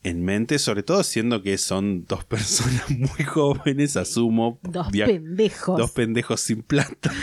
en 0.02 0.24
mente, 0.24 0.59
sobre 0.59 0.82
todo 0.82 1.02
siendo 1.02 1.43
que 1.43 1.59
son 1.59 2.06
dos 2.06 2.24
personas 2.24 2.89
muy 2.89 3.24
jóvenes, 3.26 3.97
asumo. 3.97 4.59
Dos 4.62 4.89
pendejos. 4.90 5.78
Dos 5.78 5.90
pendejos 5.90 6.40
sin 6.40 6.62
plata. 6.62 7.12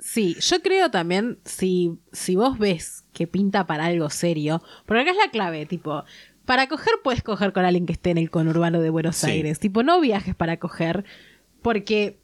Sí, 0.00 0.36
yo 0.40 0.62
creo 0.62 0.90
también, 0.90 1.38
si, 1.44 1.98
si 2.12 2.36
vos 2.36 2.58
ves 2.58 3.04
que 3.12 3.26
pinta 3.26 3.66
para 3.66 3.86
algo 3.86 4.08
serio, 4.10 4.62
porque 4.86 5.02
acá 5.02 5.10
es 5.10 5.16
la 5.16 5.30
clave, 5.30 5.66
tipo, 5.66 6.04
para 6.48 6.66
coger 6.66 6.94
puedes 7.04 7.22
coger 7.22 7.52
con 7.52 7.64
alguien 7.66 7.84
que 7.84 7.92
esté 7.92 8.08
en 8.10 8.16
el 8.18 8.30
conurbano 8.30 8.80
de 8.80 8.88
Buenos 8.88 9.16
Sí. 9.16 9.26
Aires, 9.30 9.58
tipo, 9.60 9.82
no 9.82 10.00
viajes 10.00 10.34
para 10.34 10.56
coger, 10.56 11.04
porque 11.62 12.18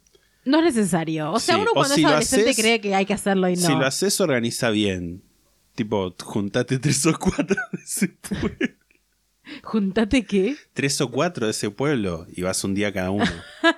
no 0.45 0.57
es 0.59 0.63
necesario. 0.75 1.31
O 1.31 1.39
sea, 1.39 1.55
Sí, 1.55 1.61
uno 1.61 1.71
cuando 1.73 1.93
si 1.93 2.01
es 2.01 2.07
adolescente 2.07 2.49
haces- 2.49 2.61
cree 2.61 2.81
que 2.81 2.95
hay 2.95 3.05
que 3.05 3.13
hacerlo 3.13 3.47
y 3.49 3.55
no. 3.55 3.61
Si 3.67 3.71
lo 3.73 3.85
haces, 3.85 4.19
organiza 4.19 4.71
bien. 4.71 5.21
Tipo, 5.75 6.15
juntate 6.23 6.79
tres 6.79 7.05
o 7.05 7.17
cuatro 7.19 7.55
pueblo. 8.41 8.57
Juntate 9.63 10.25
qué? 10.25 10.55
Tres 10.73 10.99
o 11.01 11.09
cuatro 11.11 11.45
de 11.45 11.51
ese 11.51 11.69
pueblo 11.69 12.25
y 12.33 12.41
vas 12.41 12.63
un 12.63 12.73
día 12.75 12.91
cada 12.93 13.11
uno. 13.11 13.25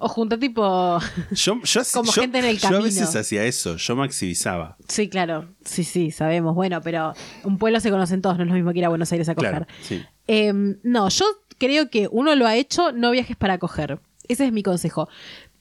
O 0.00 0.08
junta 0.08 0.38
tipo... 0.38 0.98
Yo, 1.30 1.60
yo, 1.62 1.80
Como 1.92 2.12
yo- 2.12 2.20
gente 2.22 2.38
en 2.38 2.44
el 2.44 2.58
yo 2.58 2.68
a 2.68 2.70
camino. 2.70 2.84
veces 2.84 3.16
hacía 3.16 3.44
eso, 3.44 3.76
yo 3.76 3.96
maximizaba. 3.96 4.76
Sí, 4.88 5.08
claro, 5.08 5.48
sí, 5.64 5.84
sí, 5.84 6.10
sabemos. 6.10 6.54
Bueno, 6.54 6.80
pero 6.82 7.14
un 7.44 7.58
pueblo 7.58 7.80
se 7.80 7.90
conocen 7.90 8.20
todos, 8.20 8.36
no 8.36 8.42
es 8.44 8.48
lo 8.48 8.54
mismo 8.54 8.72
que 8.72 8.78
ir 8.80 8.84
a 8.84 8.88
Buenos 8.90 9.10
Aires 9.12 9.28
a 9.28 9.34
coger. 9.34 9.50
Claro, 9.50 9.66
sí. 9.82 10.02
Em, 10.26 10.78
no, 10.82 11.08
yo 11.08 11.24
creo 11.56 11.88
que 11.90 12.08
uno 12.10 12.34
lo 12.34 12.46
ha 12.46 12.56
hecho, 12.56 12.92
no 12.92 13.10
viajes 13.10 13.36
para 13.36 13.58
coger. 13.58 13.98
Ese 14.28 14.44
es 14.44 14.52
mi 14.52 14.62
consejo. 14.62 15.08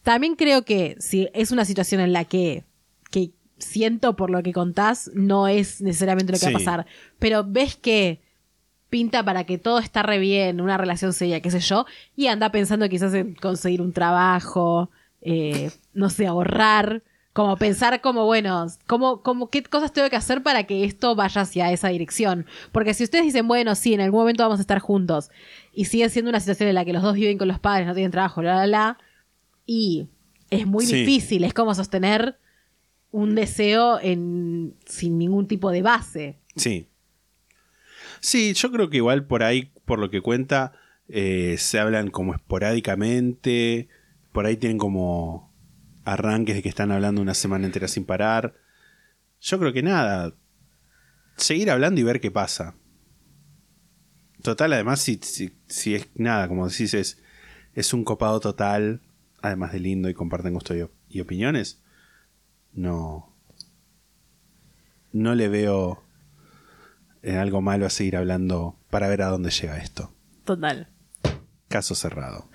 También 0.04 0.36
creo 0.36 0.64
que 0.66 0.98
si 1.00 1.30
es 1.34 1.52
una 1.52 1.64
situación 1.66 2.02
en 2.02 2.12
la 2.14 2.26
que, 2.26 2.66
que 3.10 3.32
siento 3.58 4.16
por 4.18 4.30
lo 4.30 4.44
que 4.44 4.52
contás, 4.54 5.10
no 5.14 5.48
es 5.48 5.82
necesariamente 5.82 6.34
lo 6.34 6.40
que 6.40 6.46
va 6.46 6.52
a 6.52 6.54
pasar. 6.54 6.86
Pero 7.20 7.46
ves 7.48 7.78
que 7.78 8.22
pinta 8.90 9.24
para 9.24 9.44
que 9.46 9.58
todo 9.58 9.80
está 9.80 10.04
re 10.04 10.20
bien, 10.20 10.62
una 10.62 10.78
relación 10.78 11.14
seria, 11.14 11.42
qué 11.42 11.52
sé 11.52 11.60
yo, 11.60 11.86
y 12.16 12.28
anda 12.28 12.52
pensando 12.52 12.88
quizás 12.90 13.14
en 13.14 13.36
conseguir 13.36 13.82
un 13.82 13.92
trabajo, 13.94 14.90
eh, 15.22 15.72
no 15.94 16.10
sé, 16.10 16.26
ahorrar, 16.28 17.04
como 17.34 17.56
pensar 17.58 18.02
como, 18.02 18.26
bueno, 18.26 18.66
como, 18.88 19.22
como 19.22 19.50
qué 19.52 19.62
cosas 19.62 19.94
tengo 19.94 20.10
que 20.10 20.16
hacer 20.16 20.42
para 20.42 20.64
que 20.64 20.84
esto 20.86 21.14
vaya 21.16 21.42
hacia 21.42 21.72
esa 21.72 21.90
dirección. 21.90 22.48
Porque 22.72 22.96
si 22.96 23.04
ustedes 23.04 23.26
dicen, 23.26 23.48
bueno, 23.48 23.76
sí, 23.76 23.94
en 23.94 24.02
algún 24.02 24.22
momento 24.22 24.42
vamos 24.44 24.58
a 24.60 24.62
estar 24.62 24.80
juntos, 24.80 25.30
y 25.74 25.86
sigue 25.86 26.10
siendo 26.10 26.30
una 26.30 26.40
situación 26.40 26.70
en 26.70 26.76
la 26.76 26.86
que 26.86 26.94
los 26.94 27.04
dos 27.04 27.14
viven 27.14 27.38
con 27.38 27.48
los 27.48 27.60
padres, 27.60 27.86
no 27.88 27.94
tienen 27.94 28.12
trabajo, 28.12 28.42
la, 28.42 28.56
la, 28.56 28.68
la, 28.68 28.98
y 29.68 30.08
es 30.50 30.66
muy 30.66 30.86
Sí. 30.86 30.96
difícil, 30.96 31.44
es 31.44 31.54
como 31.54 31.76
sostener 31.76 32.38
un 33.12 33.36
deseo 33.36 34.00
en, 34.02 34.74
sin 34.86 35.18
ningún 35.18 35.48
tipo 35.48 35.72
de 35.72 35.82
base. 35.82 36.38
Sí. 36.56 36.88
Sí, 38.20 38.54
yo 38.54 38.72
creo 38.72 38.90
que 38.90 38.98
igual 38.98 39.26
por 39.26 39.44
ahí, 39.44 39.72
por 39.86 40.00
lo 40.00 40.10
que 40.10 40.22
cuenta, 40.22 40.74
eh, 41.08 41.56
se 41.58 41.80
hablan 41.80 42.10
como 42.10 42.34
esporádicamente. 42.34 43.88
Por 44.32 44.46
ahí 44.46 44.58
tienen 44.58 44.78
como 44.78 45.54
arranques 46.06 46.56
de 46.56 46.62
que 46.64 46.70
están 46.70 46.92
hablando 46.92 47.22
una 47.22 47.34
semana 47.34 47.66
entera 47.66 47.88
sin 47.88 48.06
parar. 48.06 48.56
Yo 49.42 49.60
creo 49.60 49.74
que 49.74 49.84
nada. 49.84 50.36
Seguir 51.38 51.70
hablando 51.70 52.02
y 52.02 52.04
ver 52.04 52.20
qué 52.20 52.32
pasa. 52.32 52.76
Total, 54.42 54.74
además, 54.74 55.02
si, 55.02 55.20
si, 55.22 55.58
si 55.68 55.96
es 55.96 56.08
nada, 56.16 56.48
como 56.48 56.68
decís, 56.70 56.94
es, 56.94 57.22
es 57.74 57.94
un 57.94 58.04
copado 58.04 58.40
total, 58.40 59.02
además 59.42 59.74
de 59.74 59.80
lindo 59.80 60.10
y 60.10 60.14
comparten 60.14 60.54
gusto 60.54 60.76
y, 60.76 60.82
op- 60.82 60.94
y 61.10 61.20
opiniones, 61.22 61.82
no. 62.74 63.36
No 65.12 65.36
le 65.36 65.48
veo 65.50 66.04
eh, 67.28 67.38
algo 67.38 67.62
malo 67.62 67.86
a 67.86 67.90
seguir 67.90 68.16
hablando 68.16 68.78
para 68.90 69.08
ver 69.08 69.22
a 69.22 69.28
dónde 69.28 69.50
llega 69.52 69.78
esto. 69.78 70.14
Total. 70.46 70.88
Caso 71.68 71.94
cerrado. 71.94 72.50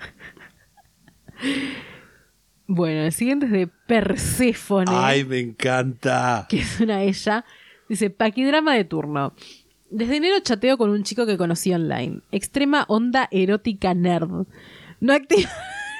Bueno, 2.65 3.01
el 3.03 3.11
siguiente 3.11 3.45
es 3.45 3.51
de 3.51 3.67
Perséfone, 3.67 4.89
¡Ay, 4.89 5.25
me 5.25 5.39
encanta! 5.39 6.47
que 6.49 6.59
es 6.59 6.79
una 6.79 7.03
ella. 7.03 7.45
Dice, 7.89 8.09
paquidrama 8.09 8.73
de 8.73 8.85
turno. 8.85 9.33
Desde 9.91 10.15
enero 10.17 10.39
chateo 10.39 10.77
con 10.77 10.89
un 10.89 11.03
chico 11.03 11.25
que 11.25 11.37
conocí 11.37 11.71
online. 11.73 12.21
Extrema 12.31 12.85
onda 12.87 13.27
erótica 13.31 13.93
nerd. 13.93 14.47
No 15.01 15.13
activa, 15.13 15.51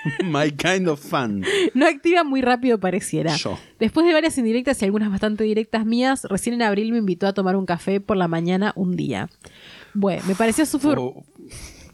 My 0.24 0.52
kind 0.52 0.88
of 0.88 1.00
fun. 1.00 1.44
no 1.74 1.88
activa 1.88 2.24
muy 2.24 2.42
rápido 2.42 2.80
pareciera. 2.80 3.36
Yo. 3.36 3.58
Después 3.80 4.06
de 4.06 4.14
varias 4.14 4.38
indirectas 4.38 4.82
y 4.82 4.86
algunas 4.86 5.10
bastante 5.10 5.44
directas 5.44 5.86
mías, 5.86 6.26
recién 6.30 6.56
en 6.56 6.62
abril 6.62 6.92
me 6.92 7.00
invitó 7.00 7.28
a 7.28 7.34
tomar 7.34 7.56
un 7.56 7.66
café 7.66 8.00
por 8.00 8.18
la 8.18 8.28
mañana 8.28 8.74
un 8.76 8.96
día. 8.96 9.30
Bueno, 9.94 10.24
me 10.28 10.36
pareció 10.36 10.66
súper... 10.66 10.98
Oh, 11.00 11.24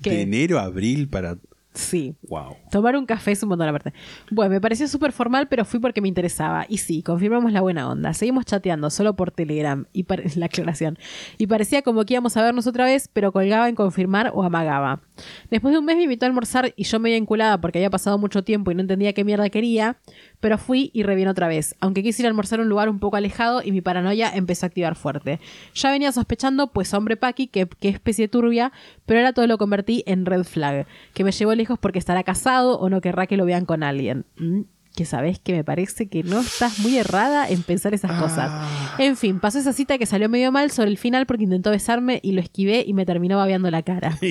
enero 0.03 0.59
a 0.59 0.63
abril 0.63 1.09
para. 1.09 1.37
Sí. 1.79 2.13
¡Wow! 2.27 2.57
Tomar 2.69 2.97
un 2.97 3.05
café 3.05 3.31
es 3.31 3.41
un 3.41 3.49
montón 3.49 3.69
aparte. 3.69 3.93
Bueno, 4.29 4.51
me 4.51 4.59
pareció 4.59 4.85
súper 4.87 5.13
formal, 5.13 5.47
pero 5.47 5.63
fui 5.63 5.79
porque 5.79 6.01
me 6.01 6.09
interesaba. 6.09 6.65
Y 6.67 6.79
sí, 6.79 7.01
confirmamos 7.01 7.53
la 7.53 7.61
buena 7.61 7.89
onda. 7.89 8.13
Seguimos 8.13 8.45
chateando, 8.45 8.89
solo 8.89 9.15
por 9.15 9.31
Telegram. 9.31 9.85
Y 9.93 10.05
la 10.35 10.47
aclaración. 10.47 10.97
Y 11.37 11.47
parecía 11.47 11.81
como 11.81 12.03
que 12.03 12.15
íbamos 12.15 12.35
a 12.35 12.43
vernos 12.43 12.67
otra 12.67 12.83
vez, 12.83 13.09
pero 13.11 13.31
colgaba 13.31 13.69
en 13.69 13.75
confirmar 13.75 14.31
o 14.33 14.43
amagaba. 14.43 15.01
Después 15.49 15.71
de 15.71 15.79
un 15.79 15.85
mes 15.85 15.95
me 15.95 16.03
invitó 16.03 16.25
a 16.25 16.27
almorzar 16.27 16.73
y 16.75 16.83
yo 16.83 16.99
medio 16.99 17.15
enculada 17.15 17.61
porque 17.61 17.79
había 17.79 17.89
pasado 17.89 18.17
mucho 18.17 18.43
tiempo 18.43 18.71
y 18.71 18.75
no 18.75 18.81
entendía 18.81 19.13
qué 19.13 19.23
mierda 19.23 19.49
quería. 19.49 19.97
Pero 20.39 20.57
fui 20.57 20.91
y 20.93 21.03
reviene 21.03 21.31
otra 21.31 21.47
vez. 21.47 21.75
Aunque 21.79 22.03
quise 22.03 22.21
ir 22.21 22.27
almorzar 22.27 22.59
a 22.59 22.63
un 22.63 22.69
lugar 22.69 22.89
un 22.89 22.99
poco 22.99 23.17
alejado 23.17 23.61
y 23.63 23.71
mi 23.71 23.81
paranoia 23.81 24.31
empezó 24.33 24.65
a 24.65 24.67
activar 24.67 24.95
fuerte. 24.95 25.39
Ya 25.73 25.91
venía 25.91 26.11
sospechando, 26.11 26.67
pues 26.67 26.93
hombre 26.93 27.17
Paqui, 27.17 27.47
que, 27.47 27.67
que 27.67 27.89
especie 27.89 28.27
turbia, 28.27 28.71
pero 29.05 29.19
ahora 29.19 29.33
todo 29.33 29.47
lo 29.47 29.57
convertí 29.57 30.03
en 30.05 30.25
red 30.25 30.43
flag. 30.43 30.87
Que 31.13 31.23
me 31.23 31.31
llevó 31.31 31.53
lejos 31.55 31.77
porque 31.79 31.99
estará 31.99 32.23
casado 32.23 32.79
o 32.79 32.89
no 32.89 33.01
querrá 33.01 33.27
que 33.27 33.37
lo 33.37 33.45
vean 33.45 33.65
con 33.65 33.83
alguien. 33.83 34.25
Mm, 34.37 34.61
Que 34.95 35.05
sabés 35.05 35.39
que 35.39 35.53
me 35.53 35.63
parece 35.63 36.09
que 36.09 36.23
no 36.23 36.39
estás 36.39 36.79
muy 36.79 36.97
errada 36.97 37.47
en 37.47 37.63
pensar 37.63 37.93
esas 37.93 38.11
cosas. 38.19 38.51
En 38.97 39.15
fin, 39.15 39.39
pasó 39.39 39.59
esa 39.59 39.71
cita 39.71 39.97
que 39.97 40.05
salió 40.05 40.27
medio 40.29 40.51
mal 40.51 40.71
sobre 40.71 40.89
el 40.89 40.97
final 40.97 41.25
porque 41.25 41.43
intentó 41.43 41.71
besarme 41.71 42.19
y 42.23 42.33
lo 42.33 42.41
esquivé 42.41 42.83
y 42.85 42.93
me 42.93 43.05
terminó 43.05 43.37
babeando 43.37 43.71
la 43.71 43.83
cara. 43.83 44.17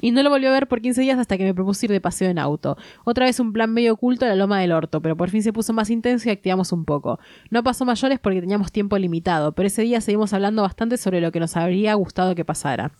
Y 0.00 0.10
no 0.10 0.22
lo 0.24 0.30
volvió 0.30 0.48
a 0.48 0.52
ver 0.52 0.66
por 0.66 0.80
15 0.80 1.00
días 1.00 1.18
hasta 1.18 1.38
que 1.38 1.44
me 1.44 1.54
propuso 1.54 1.86
ir 1.86 1.92
de 1.92 2.00
paseo 2.00 2.28
en 2.28 2.38
auto. 2.38 2.76
Otra 3.04 3.26
vez 3.26 3.38
un 3.38 3.52
plan 3.52 3.72
medio 3.72 3.92
oculto 3.92 4.24
a 4.24 4.28
la 4.28 4.34
loma 4.34 4.58
del 4.58 4.72
orto, 4.72 5.00
pero 5.00 5.16
por 5.16 5.30
fin 5.30 5.44
se 5.44 5.52
puso 5.52 5.72
más 5.72 5.90
intenso 5.90 6.28
y 6.28 6.32
activamos 6.32 6.72
un 6.72 6.84
poco. 6.84 7.20
No 7.50 7.62
pasó 7.62 7.84
mayores 7.84 8.18
porque 8.18 8.40
teníamos 8.40 8.72
tiempo 8.72 8.98
limitado, 8.98 9.52
pero 9.52 9.68
ese 9.68 9.82
día 9.82 10.00
seguimos 10.00 10.32
hablando 10.32 10.62
bastante 10.62 10.96
sobre 10.96 11.20
lo 11.20 11.30
que 11.30 11.38
nos 11.38 11.56
habría 11.56 11.94
gustado 11.94 12.34
que 12.34 12.44
pasara. 12.44 12.90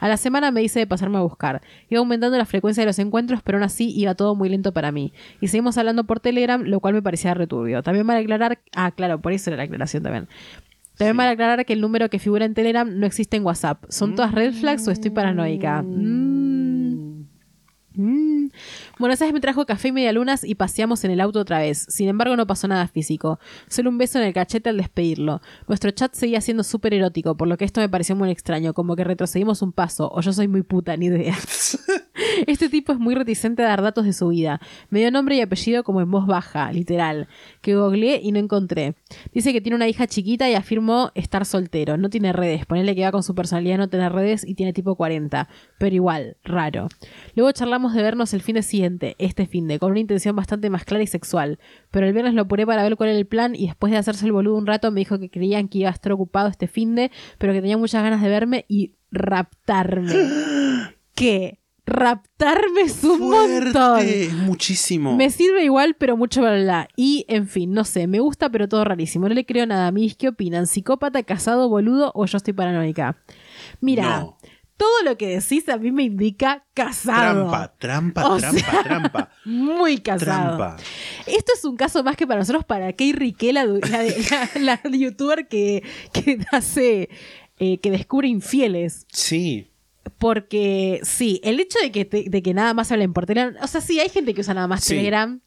A 0.00 0.08
la 0.08 0.16
semana 0.16 0.50
me 0.50 0.62
hice 0.62 0.78
de 0.78 0.86
pasarme 0.86 1.18
a 1.18 1.20
buscar. 1.20 1.60
Iba 1.90 1.98
aumentando 1.98 2.38
la 2.38 2.46
frecuencia 2.46 2.82
de 2.82 2.86
los 2.86 2.98
encuentros, 2.98 3.42
pero 3.42 3.58
aún 3.58 3.64
así 3.64 3.92
iba 3.94 4.14
todo 4.14 4.34
muy 4.34 4.48
lento 4.48 4.72
para 4.72 4.92
mí. 4.92 5.12
Y 5.40 5.48
seguimos 5.48 5.76
hablando 5.76 6.04
por 6.06 6.20
Telegram, 6.20 6.62
lo 6.62 6.80
cual 6.80 6.94
me 6.94 7.02
parecía 7.02 7.34
returbio. 7.34 7.82
También 7.82 8.06
vale 8.06 8.20
aclarar... 8.20 8.60
Ah, 8.74 8.90
claro, 8.90 9.20
por 9.20 9.32
eso 9.32 9.50
era 9.50 9.58
la 9.58 9.64
aclaración 9.64 10.02
también. 10.02 10.28
También 10.96 11.16
vale 11.16 11.30
aclarar 11.30 11.64
que 11.66 11.74
el 11.74 11.80
número 11.80 12.08
que 12.08 12.18
figura 12.18 12.44
en 12.44 12.54
Telegram 12.54 12.88
no 12.98 13.06
existe 13.06 13.36
en 13.36 13.44
WhatsApp. 13.44 13.84
¿Son 13.88 14.14
todas 14.14 14.32
red 14.32 14.54
flags 14.54 14.88
o 14.88 14.90
estoy 14.90 15.10
paranoica? 15.10 15.82
Mm. 15.82 17.26
Mm. 17.96 18.48
Bueno, 18.98 19.14
esa 19.14 19.24
vez 19.24 19.34
me 19.34 19.40
trajo 19.40 19.64
café 19.66 19.88
y 19.88 19.92
medialunas 19.92 20.44
y 20.44 20.54
paseamos 20.54 21.02
en 21.04 21.10
el 21.10 21.20
auto 21.20 21.40
otra 21.40 21.58
vez. 21.58 21.86
Sin 21.88 22.08
embargo, 22.08 22.36
no 22.36 22.46
pasó 22.46 22.68
nada 22.68 22.86
físico. 22.88 23.38
Solo 23.68 23.90
un 23.90 23.98
beso 23.98 24.18
en 24.18 24.26
el 24.26 24.34
cachete 24.34 24.68
al 24.68 24.76
despedirlo. 24.76 25.40
Nuestro 25.66 25.90
chat 25.90 26.14
seguía 26.14 26.40
siendo 26.40 26.62
súper 26.62 26.94
erótico, 26.94 27.36
por 27.36 27.48
lo 27.48 27.56
que 27.56 27.64
esto 27.64 27.80
me 27.80 27.88
pareció 27.88 28.14
muy 28.16 28.30
extraño, 28.30 28.74
como 28.74 28.96
que 28.96 29.04
retrocedimos 29.04 29.62
un 29.62 29.72
paso, 29.72 30.10
o 30.12 30.20
yo 30.20 30.32
soy 30.32 30.48
muy 30.48 30.62
puta, 30.62 30.96
ni 30.96 31.06
idea. 31.06 31.36
Este 32.46 32.68
tipo 32.68 32.92
es 32.92 32.98
muy 32.98 33.14
reticente 33.14 33.62
a 33.62 33.68
dar 33.68 33.82
datos 33.82 34.04
de 34.04 34.12
su 34.12 34.28
vida. 34.28 34.60
Me 34.90 35.00
dio 35.00 35.10
nombre 35.10 35.36
y 35.36 35.40
apellido 35.40 35.84
como 35.84 36.00
en 36.00 36.10
voz 36.10 36.26
baja, 36.26 36.72
literal, 36.72 37.28
que 37.60 37.76
googleé 37.76 38.20
y 38.22 38.32
no 38.32 38.38
encontré. 38.38 38.94
Dice 39.32 39.52
que 39.52 39.60
tiene 39.60 39.76
una 39.76 39.88
hija 39.88 40.06
chiquita 40.06 40.48
y 40.48 40.54
afirmó 40.54 41.10
estar 41.14 41.44
soltero. 41.44 41.96
No 41.96 42.10
tiene 42.10 42.32
redes. 42.32 42.66
Ponerle 42.66 42.94
que 42.94 43.02
va 43.02 43.12
con 43.12 43.22
su 43.22 43.34
personalidad 43.34 43.78
no 43.78 43.88
tener 43.88 44.12
redes 44.12 44.46
y 44.46 44.54
tiene 44.54 44.72
tipo 44.72 44.96
40. 44.96 45.48
Pero 45.78 45.94
igual, 45.94 46.36
raro. 46.44 46.88
Luego 47.34 47.52
charlamos 47.52 47.94
de 47.94 48.02
vernos 48.02 48.34
el 48.34 48.42
fin 48.42 48.56
de 48.56 48.62
siguiente, 48.62 49.16
este 49.18 49.46
fin 49.46 49.66
de, 49.68 49.78
con 49.78 49.90
una 49.90 50.00
intención 50.00 50.36
bastante 50.36 50.70
más 50.70 50.84
clara 50.84 51.02
y 51.02 51.06
sexual. 51.06 51.58
Pero 51.90 52.06
el 52.06 52.12
viernes 52.12 52.34
lo 52.34 52.42
apuré 52.42 52.66
para 52.66 52.82
ver 52.82 52.96
cuál 52.96 53.10
era 53.10 53.18
el 53.18 53.26
plan 53.26 53.54
y 53.54 53.66
después 53.66 53.92
de 53.92 53.98
hacerse 53.98 54.26
el 54.26 54.32
boludo 54.32 54.56
un 54.56 54.66
rato 54.66 54.90
me 54.90 55.00
dijo 55.00 55.18
que 55.18 55.30
creían 55.30 55.68
que 55.68 55.78
iba 55.78 55.90
a 55.90 55.92
estar 55.92 56.12
ocupado 56.12 56.48
este 56.48 56.66
fin 56.66 56.94
de, 56.94 57.10
pero 57.38 57.52
que 57.52 57.60
tenía 57.60 57.76
muchas 57.76 58.02
ganas 58.02 58.22
de 58.22 58.28
verme 58.28 58.64
y 58.68 58.94
raptarme. 59.10 60.12
¿Qué? 61.14 61.58
Raptarme 61.86 62.80
es 62.82 63.02
un 63.04 63.20
montón. 63.30 64.04
Muchísimo. 64.44 65.16
Me 65.16 65.30
sirve 65.30 65.64
igual, 65.64 65.94
pero 65.98 66.16
mucho 66.16 66.40
bla, 66.40 66.50
bla, 66.52 66.62
bla. 66.62 66.88
Y, 66.96 67.24
en 67.28 67.46
fin, 67.48 67.72
no 67.72 67.84
sé, 67.84 68.06
me 68.08 68.18
gusta, 68.20 68.50
pero 68.50 68.68
todo 68.68 68.84
rarísimo. 68.84 69.28
No 69.28 69.34
le 69.34 69.46
creo 69.46 69.66
nada 69.66 69.86
a 69.86 69.92
mí. 69.92 70.12
¿Qué 70.18 70.28
opinan? 70.28 70.66
¿Psicópata, 70.66 71.22
casado, 71.22 71.68
boludo 71.68 72.10
o 72.14 72.26
yo 72.26 72.36
estoy 72.36 72.52
paranoica? 72.54 73.16
Mira, 73.80 74.20
No. 74.20 74.36
todo 74.76 75.02
lo 75.04 75.16
que 75.16 75.28
decís 75.38 75.68
a 75.68 75.76
mí 75.78 75.92
me 75.92 76.02
indica 76.02 76.64
casado. 76.74 77.48
Trampa, 77.50 77.74
trampa, 77.78 78.28
O 78.32 78.36
trampa, 78.36 78.58
sea, 78.60 78.82
trampa. 78.82 79.30
Muy 79.44 79.98
casado. 79.98 80.56
Trampa. 80.56 80.76
Esto 81.26 81.52
es 81.54 81.64
un 81.64 81.76
caso 81.76 82.02
más 82.02 82.16
que 82.16 82.26
para 82.26 82.40
nosotros, 82.40 82.64
para 82.64 82.92
Kay 82.94 83.12
Riquet, 83.12 83.52
la- 83.52 83.64
la- 84.60 84.80
la 84.82 84.90
youtuber 84.90 85.46
que, 85.46 85.82
que 86.12 86.38
hace, 86.50 87.08
eh, 87.58 87.78
que 87.78 87.90
descubre 87.92 88.26
infieles. 88.28 89.06
Sí. 89.12 89.70
Porque 90.18 91.00
sí, 91.02 91.40
el 91.44 91.60
hecho 91.60 91.78
de 91.80 91.92
que, 91.92 92.04
te- 92.04 92.24
de 92.28 92.42
que 92.42 92.54
nada 92.54 92.72
más 92.74 92.90
hablen 92.90 93.12
por 93.12 93.26
Telegram, 93.26 93.54
o 93.62 93.66
sea, 93.66 93.80
sí, 93.80 94.00
hay 94.00 94.08
gente 94.08 94.32
que 94.34 94.40
usa 94.40 94.54
nada 94.54 94.66
más 94.66 94.82
Sí. 94.84 94.94
Telegram, 94.96 95.40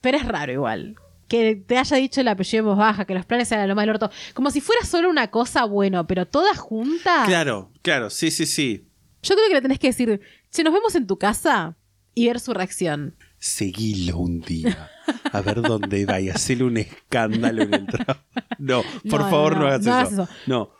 pero 0.00 0.18
es 0.18 0.24
raro 0.26 0.52
igual. 0.52 0.96
Que 1.28 1.54
te 1.56 1.78
haya 1.78 1.96
dicho 1.96 2.20
el 2.20 2.28
apellido 2.28 2.60
en 2.60 2.64
voz 2.66 2.76
baja, 2.78 3.04
que 3.04 3.14
los 3.14 3.24
planes 3.24 3.48
sean 3.48 3.66
lo 3.68 3.74
más 3.74 3.84
del 3.84 3.90
orto, 3.94 4.10
como 4.34 4.50
si 4.50 4.60
fuera 4.60 4.84
solo 4.84 5.08
una 5.08 5.30
cosa, 5.30 5.64
bueno, 5.64 6.06
pero 6.06 6.26
todas 6.26 6.58
juntas. 6.58 7.26
Claro, 7.26 7.70
claro, 7.82 8.10
sí, 8.10 8.30
sí, 8.30 8.46
sí. 8.46 8.86
Yo 9.22 9.34
creo 9.34 9.48
que 9.48 9.54
le 9.54 9.62
tenés 9.62 9.78
que 9.78 9.86
decir, 9.88 10.20
che, 10.50 10.64
nos 10.64 10.72
vemos 10.74 10.94
en 10.94 11.06
tu 11.06 11.18
casa 11.18 11.76
y 12.14 12.26
ver 12.26 12.40
su 12.40 12.52
reacción. 12.52 13.14
Seguilo 13.38 14.18
un 14.18 14.40
día. 14.40 14.90
A 15.32 15.40
ver 15.40 15.62
dónde 15.62 16.04
va 16.04 16.20
y 16.20 16.28
hacerle 16.28 16.64
un 16.64 16.76
escándalo 16.76 17.62
en 17.62 17.74
el 17.74 17.86
trabajo. 17.86 18.20
No, 18.58 18.82
por 19.08 19.20
No, 19.20 19.30
favor, 19.30 19.54
no, 19.56 19.60
no, 19.60 19.66
hagas 19.68 20.12
eso. 20.12 20.28
No. 20.46 20.70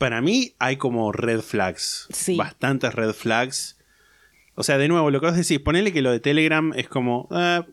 Para 0.00 0.22
mí 0.22 0.54
hay 0.58 0.76
como 0.78 1.12
red 1.12 1.40
flags. 1.42 2.08
Sí. 2.10 2.34
Bastantes 2.36 2.94
red 2.94 3.12
flags. 3.12 3.76
O 4.54 4.62
sea, 4.62 4.78
de 4.78 4.88
nuevo, 4.88 5.10
lo 5.10 5.20
que 5.20 5.26
vos 5.26 5.36
decís, 5.36 5.58
ponele 5.60 5.92
que 5.92 6.00
lo 6.00 6.10
de 6.10 6.20
Telegram 6.20 6.72
es 6.74 6.88
como 6.88 7.28
ah, 7.30 7.66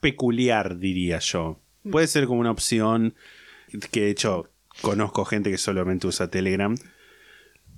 peculiar, 0.00 0.78
diría 0.78 1.18
yo. 1.20 1.58
Puede 1.90 2.08
ser 2.08 2.26
como 2.26 2.40
una 2.40 2.50
opción 2.50 3.14
que 3.90 4.02
de 4.02 4.10
hecho 4.10 4.50
conozco 4.82 5.24
gente 5.24 5.50
que 5.50 5.56
solamente 5.56 6.06
usa 6.06 6.28
Telegram. 6.28 6.76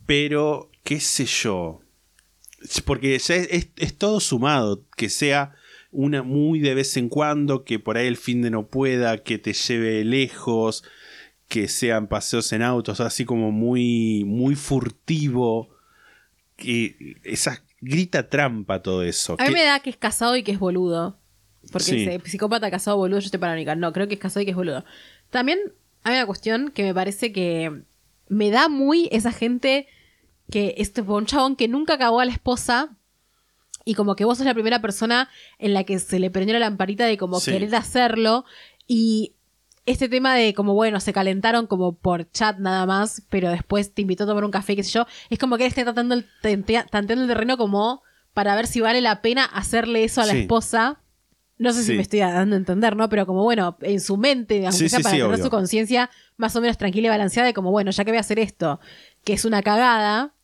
Pero, 0.06 0.70
qué 0.82 0.98
sé 1.00 1.26
yo. 1.26 1.80
Porque 2.84 3.16
ya 3.18 3.36
es, 3.36 3.48
es- 3.50 3.68
es 3.76 3.96
todo 3.96 4.18
sumado. 4.18 4.84
Que 4.96 5.08
sea 5.08 5.54
una 5.92 6.22
muy 6.24 6.58
de 6.58 6.74
vez 6.74 6.96
en 6.96 7.08
cuando, 7.08 7.64
que 7.64 7.78
por 7.78 7.96
ahí 7.96 8.06
el 8.08 8.16
fin 8.16 8.42
de 8.42 8.50
no 8.50 8.66
pueda, 8.66 9.22
que 9.22 9.38
te 9.38 9.52
lleve 9.52 10.04
lejos, 10.04 10.84
que 11.48 11.66
sean 11.68 12.06
paseos 12.08 12.52
en 12.52 12.62
autos, 12.62 13.00
así 13.00 13.24
como 13.24 13.50
muy, 13.50 14.24
muy 14.24 14.54
furtivo. 14.54 15.70
Que 16.56 17.16
esa 17.24 17.62
grita 17.80 18.28
trampa 18.28 18.82
todo 18.82 19.02
eso. 19.02 19.36
A 19.38 19.46
mí 19.46 19.52
me 19.52 19.64
da 19.64 19.80
que 19.80 19.90
es 19.90 19.96
casado 19.96 20.36
y 20.36 20.42
que 20.42 20.52
es 20.52 20.58
boludo. 20.58 21.18
Porque 21.72 22.20
Sí. 22.24 22.30
psicópata, 22.30 22.70
casado, 22.70 22.96
boludo, 22.96 23.20
yo 23.20 23.26
estoy 23.26 23.40
paranoica. 23.40 23.74
No, 23.76 23.92
creo 23.92 24.08
que 24.08 24.14
es 24.14 24.20
casado 24.20 24.42
y 24.42 24.44
que 24.44 24.50
es 24.52 24.56
boludo. 24.56 24.84
También 25.30 25.58
hay 26.02 26.14
una 26.16 26.26
cuestión 26.26 26.70
que 26.70 26.82
me 26.82 26.94
parece 26.94 27.32
que 27.32 27.82
me 28.28 28.50
da 28.50 28.68
muy 28.68 29.08
esa 29.12 29.32
gente 29.32 29.86
que 30.50 30.74
es 30.78 30.92
tipo 30.92 31.14
un 31.16 31.26
chabón 31.26 31.56
que 31.56 31.68
nunca 31.68 31.94
acabó 31.94 32.20
a 32.20 32.24
la 32.24 32.32
esposa 32.32 32.96
y 33.84 33.94
como 33.94 34.16
que 34.16 34.24
vos 34.24 34.38
sos 34.38 34.46
la 34.46 34.54
primera 34.54 34.80
persona 34.80 35.28
en 35.58 35.74
la 35.74 35.84
que 35.84 35.98
se 35.98 36.18
le 36.18 36.30
prendió 36.30 36.54
la 36.54 36.60
lamparita 36.60 37.04
de 37.06 37.16
como 37.18 37.38
Sí. 37.40 37.52
querer 37.52 37.74
hacerlo 37.74 38.44
y 38.86 39.34
este 39.90 40.08
tema 40.08 40.34
de 40.34 40.54
como 40.54 40.74
bueno, 40.74 41.00
se 41.00 41.12
calentaron 41.12 41.66
como 41.66 41.92
por 41.96 42.30
chat 42.30 42.58
nada 42.58 42.86
más, 42.86 43.22
pero 43.30 43.50
después 43.50 43.92
te 43.94 44.02
invitó 44.02 44.24
a 44.24 44.26
tomar 44.26 44.44
un 44.44 44.50
café, 44.50 44.76
qué 44.76 44.82
sé 44.82 44.90
yo, 44.92 45.06
es 45.30 45.38
como 45.38 45.56
que 45.56 45.64
él 45.64 45.68
está 45.68 45.84
tratando 45.84 46.14
el, 46.14 46.26
tanteando 46.90 47.22
el 47.22 47.28
terreno 47.28 47.56
como 47.56 48.02
para 48.34 48.54
ver 48.56 48.66
si 48.66 48.80
vale 48.80 49.00
la 49.00 49.20
pena 49.22 49.44
hacerle 49.44 50.04
eso 50.04 50.20
a 50.20 50.26
la 50.26 50.32
Sí. 50.32 50.40
esposa. 50.40 51.00
No 51.60 51.72
sé 51.72 51.82
si 51.82 51.94
me 51.94 52.02
estoy 52.02 52.20
dando 52.20 52.54
a 52.54 52.58
entender, 52.58 52.94
¿no? 52.94 53.08
Pero 53.08 53.26
como 53.26 53.42
bueno, 53.42 53.76
en 53.80 54.00
su 54.00 54.16
mente, 54.16 54.58
aunque 54.58 54.78
Sí, 54.78 54.88
sea 54.88 54.98
sí, 54.98 55.02
para 55.02 55.16
tener 55.16 55.28
obvio. 55.32 55.42
su 55.44 55.50
conciencia 55.50 56.08
más 56.36 56.54
o 56.54 56.60
menos 56.60 56.78
tranquila 56.78 57.08
y 57.08 57.10
balanceada, 57.10 57.48
de 57.48 57.54
como 57.54 57.72
bueno, 57.72 57.90
ya 57.90 58.04
que 58.04 58.12
voy 58.12 58.18
a 58.18 58.20
hacer 58.20 58.38
esto, 58.38 58.78
que 59.24 59.32
es 59.32 59.44
una 59.44 59.60
cagada, 59.62 60.34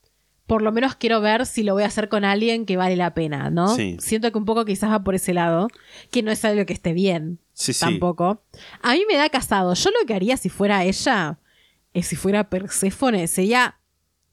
por 0.46 0.62
lo 0.62 0.72
menos 0.72 0.94
quiero 0.94 1.20
ver 1.20 1.46
si 1.46 1.62
lo 1.62 1.74
voy 1.74 1.84
a 1.84 1.86
hacer 1.86 2.08
con 2.08 2.24
alguien 2.24 2.66
que 2.66 2.76
vale 2.76 2.96
la 2.96 3.14
pena, 3.14 3.50
¿no? 3.50 3.74
Sí. 3.74 3.96
Siento 3.98 4.30
que 4.30 4.38
un 4.38 4.44
poco 4.44 4.64
quizás 4.64 4.90
va 4.90 5.02
por 5.02 5.14
ese 5.14 5.32
lado, 5.32 5.68
que 6.10 6.22
no 6.22 6.30
es 6.30 6.44
algo 6.44 6.66
que 6.66 6.72
esté 6.72 6.92
bien. 6.92 7.38
Sí, 7.52 7.72
sí. 7.72 7.80
Tampoco. 7.80 8.42
A 8.82 8.92
mí 8.92 9.04
me 9.08 9.16
da 9.16 9.28
casado. 9.30 9.74
Yo 9.74 9.90
lo 9.90 10.06
que 10.06 10.14
haría 10.14 10.36
si 10.36 10.48
fuera 10.50 10.84
ella, 10.84 11.38
eh, 11.94 12.02
si 12.02 12.16
fuera 12.16 12.50
Perséfone, 12.50 13.26
sería 13.26 13.78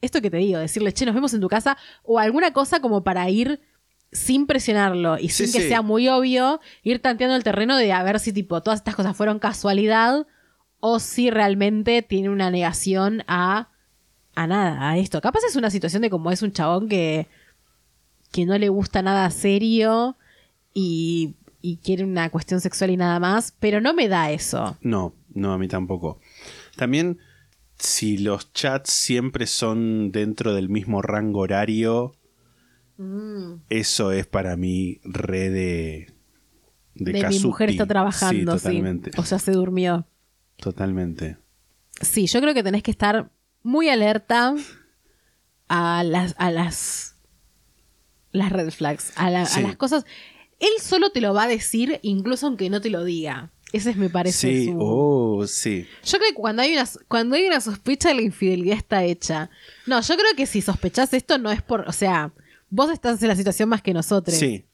esto 0.02 0.22
que 0.22 0.30
te 0.30 0.38
digo, 0.38 0.60
decirle, 0.60 0.94
che, 0.94 1.06
nos 1.06 1.16
vemos 1.16 1.34
en 1.34 1.42
tu 1.42 1.48
casa, 1.48 1.78
o 2.04 2.20
alguna 2.20 2.52
cosa 2.54 2.82
como 2.82 3.04
para 3.04 3.30
ir 3.30 3.62
sin 4.12 4.46
presionarlo 4.48 5.18
y 5.18 5.30
sin 5.30 5.52
que 5.52 5.62
sea 5.62 5.82
muy 5.82 6.10
obvio, 6.10 6.60
ir 6.84 7.02
tanteando 7.02 7.36
el 7.36 7.44
terreno 7.44 7.78
de 7.78 7.94
a 7.94 8.04
ver 8.04 8.20
si 8.20 8.34
tipo 8.34 8.62
todas 8.62 8.80
estas 8.80 8.96
cosas 8.96 9.16
fueron 9.16 9.40
casualidad 9.40 10.28
o 10.80 11.00
si 11.00 11.30
realmente 11.30 12.02
tiene 12.02 12.30
una 12.30 12.52
negación 12.52 13.24
a, 13.28 13.70
a 14.36 14.48
nada, 14.48 14.90
a 14.90 14.98
esto. 14.98 15.22
Capaz 15.22 15.42
es 15.48 15.56
una 15.56 15.70
situación 15.70 16.02
de 16.02 16.10
como 16.10 16.32
es 16.32 16.42
un 16.42 16.52
chabón 16.52 16.88
que, 16.90 17.28
que 18.32 18.46
no 18.46 18.58
le 18.58 18.70
gusta 18.70 19.02
nada 19.02 19.30
serio 19.32 20.16
y, 20.74 21.36
y 21.62 21.78
quiere 21.78 22.04
una 22.04 22.30
cuestión 22.30 22.62
sexual 22.62 22.92
y 22.92 22.98
nada 22.98 23.20
más, 23.20 23.54
pero 23.60 23.82
no 23.82 23.94
me 23.94 24.08
da 24.08 24.32
eso. 24.32 24.78
No, 24.82 25.14
no, 25.34 25.54
a 25.54 25.58
mí 25.58 25.68
tampoco. 25.68 26.20
También, 26.78 27.20
si 27.78 28.18
los 28.18 28.54
chats 28.54 28.92
siempre 28.92 29.48
son 29.48 30.12
dentro 30.12 30.54
del 30.54 30.70
mismo 30.70 31.02
rango 31.02 31.40
horario, 31.42 32.14
eso 33.70 34.12
es 34.12 34.28
para 34.28 34.56
mí 34.58 35.00
re 35.04 35.50
de. 35.50 36.14
De, 36.94 37.14
De, 37.14 37.28
mi 37.30 37.40
mujer 37.40 37.70
está 37.70 37.86
trabajando, 37.88 38.54
Sí, 38.54 38.60
sí. 38.60 38.64
totalmente. 38.66 39.12
O 39.18 39.24
sea, 39.24 39.40
se 39.40 39.52
durmió. 39.54 40.06
Totalmente. 40.58 41.38
Sí, 42.02 42.28
yo 42.28 42.42
creo 42.42 42.54
que 42.54 42.64
tenés 42.64 42.84
que 42.84 42.92
estar 42.92 43.32
muy 43.64 43.90
alerta 43.90 44.56
a 45.68 46.04
las, 46.04 46.36
a 46.38 46.52
las, 46.52 47.16
las 48.32 48.52
red 48.52 48.70
flags, 48.72 49.12
a, 49.16 49.30
la- 49.30 49.44
a 49.44 49.46
Sí. 49.46 49.62
las 49.62 49.76
cosas. 49.78 50.06
Él 50.60 50.70
solo 50.82 51.12
te 51.12 51.22
lo 51.22 51.34
va 51.34 51.44
a 51.44 51.48
decir, 51.48 52.00
incluso 52.04 52.48
aunque 52.48 52.70
no 52.70 52.82
te 52.82 52.90
lo 52.90 53.04
diga. 53.04 53.52
Ese 53.74 53.92
es, 53.92 53.96
me 53.96 54.10
parece, 54.10 54.52
Sí, 54.52 54.66
su- 54.66 54.78
oh, 54.80 55.48
sí. 55.48 55.88
Yo 56.04 56.18
creo 56.18 56.30
que 56.32 56.36
cuando 56.36 56.62
hay, 56.62 56.74
una, 56.74 56.88
cuando 57.08 57.36
hay 57.38 57.46
una 57.48 57.62
sospecha, 57.62 58.14
la 58.14 58.22
infidelidad 58.22 58.78
está 58.78 59.04
hecha. 59.06 59.50
No, 59.88 60.02
yo 60.02 60.16
creo 60.16 60.36
que 60.36 60.46
si 60.46 60.62
sospechás 60.62 61.14
esto 61.14 61.38
no 61.38 61.52
es 61.52 61.62
por... 61.62 61.88
O 61.88 61.94
sea, 61.94 62.34
vos 62.70 62.92
estás 62.92 63.22
en 63.22 63.30
la 63.30 63.36
situación 63.36 63.70
más 63.70 63.82
que 63.82 63.94
nosotros. 63.94 64.36
Sí, 64.38 64.66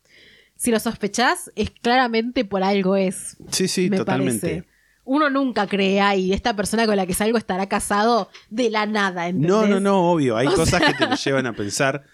Si 0.55 0.71
lo 0.71 0.79
sospechás, 0.79 1.51
es 1.55 1.69
claramente 1.69 2.43
por 2.43 2.63
algo 2.63 2.95
es. 2.95 3.37
sí, 3.51 3.67
sí, 3.67 3.89
me 3.91 3.97
totalmente. 3.97 4.39
parece. 4.63 4.76
Uno 5.09 5.29
nunca 5.29 5.67
crea 5.67 6.15
y 6.15 6.33
esta 6.33 6.53
persona 6.55 6.85
con 6.85 6.97
la 6.97 7.05
que 7.07 7.13
salgo 7.13 7.37
estará 7.37 7.67
casado 7.69 8.29
de 8.49 8.69
la 8.69 8.85
nada, 8.85 9.27
¿entendés? 9.29 9.49
No, 9.49 9.65
no, 9.65 9.79
no, 9.79 10.11
obvio. 10.11 10.35
Hay 10.35 10.47
O 10.47 10.51
cosas 10.53 10.79
sea- 10.81 10.87
que 10.87 10.93
te 10.93 11.07
lo 11.09 11.15
llevan 11.23 11.45
a 11.45 11.53
pensar. 11.53 12.05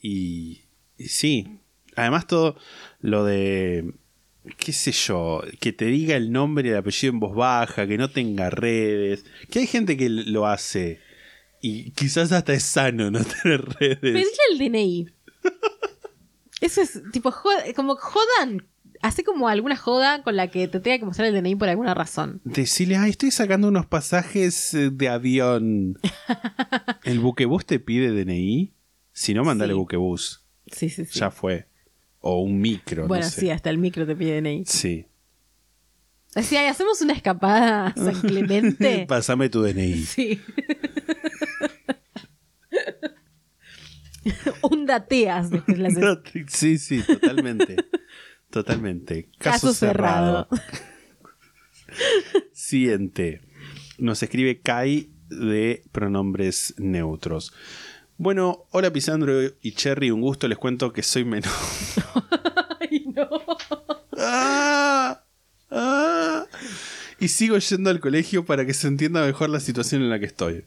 Y, 0.00 0.62
y 0.98 1.08
sí. 1.08 1.60
Además, 1.96 2.26
todo 2.26 2.56
lo 3.00 3.24
de. 3.24 3.94
qué 4.58 4.72
sé 4.72 4.92
yo, 4.92 5.42
que 5.60 5.72
te 5.72 5.86
diga 5.86 6.14
el 6.14 6.30
nombre 6.30 6.68
y 6.68 6.72
el 6.72 6.76
apellido 6.76 7.12
en 7.14 7.20
voz 7.20 7.34
baja, 7.34 7.86
que 7.86 7.96
no 7.96 8.10
tenga 8.10 8.50
redes. 8.50 9.24
Que 9.50 9.60
hay 9.60 9.66
gente 9.66 9.96
que 9.96 10.10
lo 10.10 10.46
hace. 10.46 11.00
Y 11.62 11.92
quizás 11.92 12.32
hasta 12.32 12.52
es 12.52 12.64
sano 12.64 13.10
no 13.10 13.20
tener 13.42 13.64
redes. 13.80 13.98
Pedile 14.00 14.28
el 14.52 14.58
DNI. 14.58 15.06
Eso 16.60 16.80
es 16.82 17.02
tipo, 17.12 17.34
como 17.74 17.96
jodan. 17.96 18.66
Así 19.02 19.22
como 19.22 19.48
alguna 19.48 19.76
joda 19.76 20.22
con 20.22 20.36
la 20.36 20.48
que 20.48 20.68
te 20.68 20.80
tenga 20.80 20.98
que 20.98 21.04
mostrar 21.04 21.28
el 21.28 21.34
DNI 21.34 21.56
por 21.56 21.68
alguna 21.68 21.94
razón. 21.94 22.40
Decirle, 22.44 22.96
ay, 22.96 23.10
estoy 23.10 23.30
sacando 23.30 23.68
unos 23.68 23.86
pasajes 23.86 24.74
eh, 24.74 24.90
de 24.90 25.08
avión. 25.08 25.98
¿El 27.04 27.20
buquebús 27.20 27.66
te 27.66 27.78
pide 27.78 28.10
DNI? 28.10 28.72
Si 29.12 29.34
no, 29.34 29.44
mandale 29.44 29.72
Sí. 29.72 29.78
buquebús. 29.78 30.44
Sí, 30.72 30.88
sí, 30.88 31.04
sí. 31.04 31.18
Ya 31.18 31.30
fue. 31.30 31.68
O 32.20 32.40
un 32.40 32.60
micro, 32.60 33.06
bueno, 33.06 33.24
no 33.24 33.30
sé. 33.30 33.40
sí, 33.42 33.50
hasta 33.50 33.70
el 33.70 33.78
micro 33.78 34.06
te 34.06 34.16
pide 34.16 34.40
DNI. 34.40 34.64
Sí. 34.66 35.06
Así, 36.34 36.56
ay, 36.56 36.66
hacemos 36.66 37.00
una 37.00 37.12
escapada 37.14 37.86
a 37.88 37.94
San 37.94 38.20
Clemente. 38.20 39.06
Pásame 39.08 39.48
tu 39.48 39.62
DNI. 39.62 39.94
sí. 40.02 40.40
Un 44.62 44.86
dateas 44.86 45.50
sí, 46.48 46.78
sí, 46.78 47.02
totalmente. 47.02 47.76
Totalmente. 48.56 49.28
Caso, 49.36 49.66
Caso 49.66 49.74
cerrado. 49.74 50.48
cerrado. 50.48 50.62
Siguiente. 52.54 53.42
Nos 53.98 54.22
escribe 54.22 54.62
Kai 54.62 55.10
de 55.28 55.82
pronombres 55.92 56.72
neutros. 56.78 57.52
Bueno, 58.16 58.64
hola 58.70 58.90
Pisandro 58.90 59.42
y 59.60 59.72
Cherry, 59.72 60.10
un 60.10 60.22
gusto. 60.22 60.48
Les 60.48 60.56
cuento 60.56 60.90
que 60.94 61.02
soy 61.02 61.26
menor. 61.26 61.52
Ay, 62.80 63.04
no. 63.14 63.28
¡Ah! 64.16 65.22
¡Ah! 65.70 66.46
Y 67.20 67.28
sigo 67.28 67.58
yendo 67.58 67.90
al 67.90 68.00
colegio 68.00 68.46
para 68.46 68.64
que 68.64 68.72
se 68.72 68.88
entienda 68.88 69.22
mejor 69.26 69.50
la 69.50 69.60
situación 69.60 70.00
en 70.00 70.08
la 70.08 70.18
que 70.18 70.24
estoy. 70.24 70.64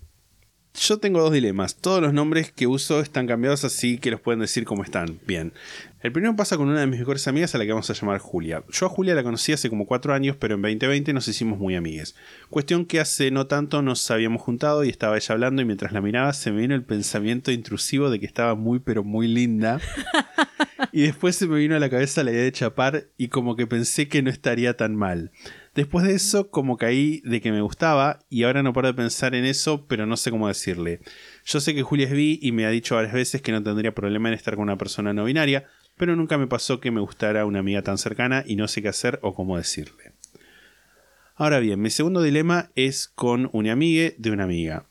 Yo 0.76 0.99
tengo 0.99 1.22
dos 1.22 1.34
dilemas. 1.34 1.76
Todos 1.78 2.03
los 2.03 2.14
nombres 2.14 2.52
que 2.52 2.68
uso 2.68 2.99
están 2.99 3.26
cambiados 3.26 3.64
así 3.64 3.98
que 3.98 4.11
los 4.11 4.22
pueden 4.22 4.41
decir 4.41 4.64
como 4.66 4.84
están. 4.84 5.20
Bien. 5.26 5.53
El 6.01 6.13
primero 6.13 6.34
pasa 6.34 6.55
con 6.55 6.69
una 6.69 6.80
de 6.80 6.88
mis 6.88 6.99
mejores 6.99 7.27
amigas 7.27 7.53
a 7.53 7.57
la 7.57 7.65
que 7.65 7.73
vamos 7.73 7.89
a 7.89 7.93
llamar 7.93 8.19
Julia. 8.19 8.63
Yo 8.71 8.85
a 8.85 8.89
Julia 8.89 9.15
la 9.15 9.23
conocí 9.23 9.51
hace 9.51 9.69
como 9.69 9.85
cuatro 9.85 10.13
años, 10.13 10.38
pero 10.39 10.55
en 10.55 10.61
2020 10.61 11.11
nos 11.11 11.27
hicimos 11.27 11.59
muy 11.59 11.76
amigues. 11.76 12.15
Cuestión 12.49 12.85
que 12.85 13.01
hace 13.01 13.31
no 13.31 13.47
tanto 13.47 13.81
nos 13.81 14.09
habíamos 14.09 14.41
juntado 14.41 14.85
y 14.85 14.89
estaba 14.89 15.17
ella 15.17 15.34
hablando 15.34 15.61
y 15.61 15.65
mientras 15.65 15.91
la 15.91 15.99
miraba 15.99 16.31
se 16.31 16.53
me 16.53 16.61
vino 16.61 16.73
el 16.73 16.85
pensamiento 16.85 17.51
intrusivo 17.51 18.09
de 18.09 18.21
que 18.21 18.26
estaba 18.26 18.55
muy 18.55 18.80
pero 18.80 19.03
muy 19.03 19.27
linda. 19.27 19.81
y 20.93 21.01
después 21.01 21.35
se 21.35 21.47
me 21.47 21.59
vino 21.59 21.76
a 21.76 21.80
la 21.80 21.89
cabeza 21.89 22.23
la 22.23 22.31
idea 22.31 22.43
de 22.43 22.51
chapar 22.53 23.07
y 23.17 23.27
como 23.27 23.57
que 23.57 23.67
pensé 23.67 24.07
que 24.07 24.21
no 24.21 24.30
estaría 24.30 24.77
tan 24.77 24.95
mal. 24.95 25.31
Después 25.76 26.05
de 26.05 26.13
eso, 26.13 26.49
como 26.49 26.77
caí 26.77 27.21
de 27.26 27.41
que 27.41 27.51
me 27.51 27.61
gustaba 27.61 28.19
y 28.30 28.43
ahora 28.43 28.63
no 28.63 28.73
paro 28.73 28.88
de 28.88 28.93
pensar 28.93 29.35
en 29.35 29.45
eso, 29.45 29.85
pero 29.88 30.05
no 30.05 30.15
sé 30.17 30.31
cómo 30.31 30.47
decirle. 30.47 31.01
Yo 31.45 31.59
sé 31.59 31.76
que 31.76 31.84
Julia 31.84 32.07
es 32.07 32.13
bi 32.13 32.39
y 32.41 32.53
me 32.53 32.65
ha 32.65 32.69
dicho 32.69 32.95
varias 32.95 33.13
veces 33.13 33.41
que 33.41 33.51
no 33.51 33.61
tendría 33.61 33.93
problema 33.93 34.30
en 34.30 34.35
estar 34.35 34.55
con 34.55 34.63
una 34.63 34.77
persona 34.77 35.13
no 35.13 35.26
binaria, 35.26 35.67
pero 35.99 36.15
nunca 36.15 36.38
me 36.38 36.47
pasó 36.47 36.80
que 36.80 36.91
me 36.91 37.01
gustara 37.01 37.45
una 37.45 37.59
amiga 37.59 37.81
tan 37.81 37.97
cercana 37.97 38.45
y 38.47 38.55
no 38.55 38.69
sé 38.69 38.81
qué 38.81 38.88
hacer 38.88 39.19
o 39.21 39.35
cómo 39.35 39.57
decirle. 39.57 40.13
Ahora 41.35 41.59
bien, 41.59 41.81
mi 41.81 41.89
segundo 41.89 42.21
dilema 42.21 42.71
es 42.76 43.09
con 43.09 43.49
una 43.51 43.73
amiga 43.73 44.13
de 44.17 44.31
una 44.31 44.45
amiga. 44.45 44.85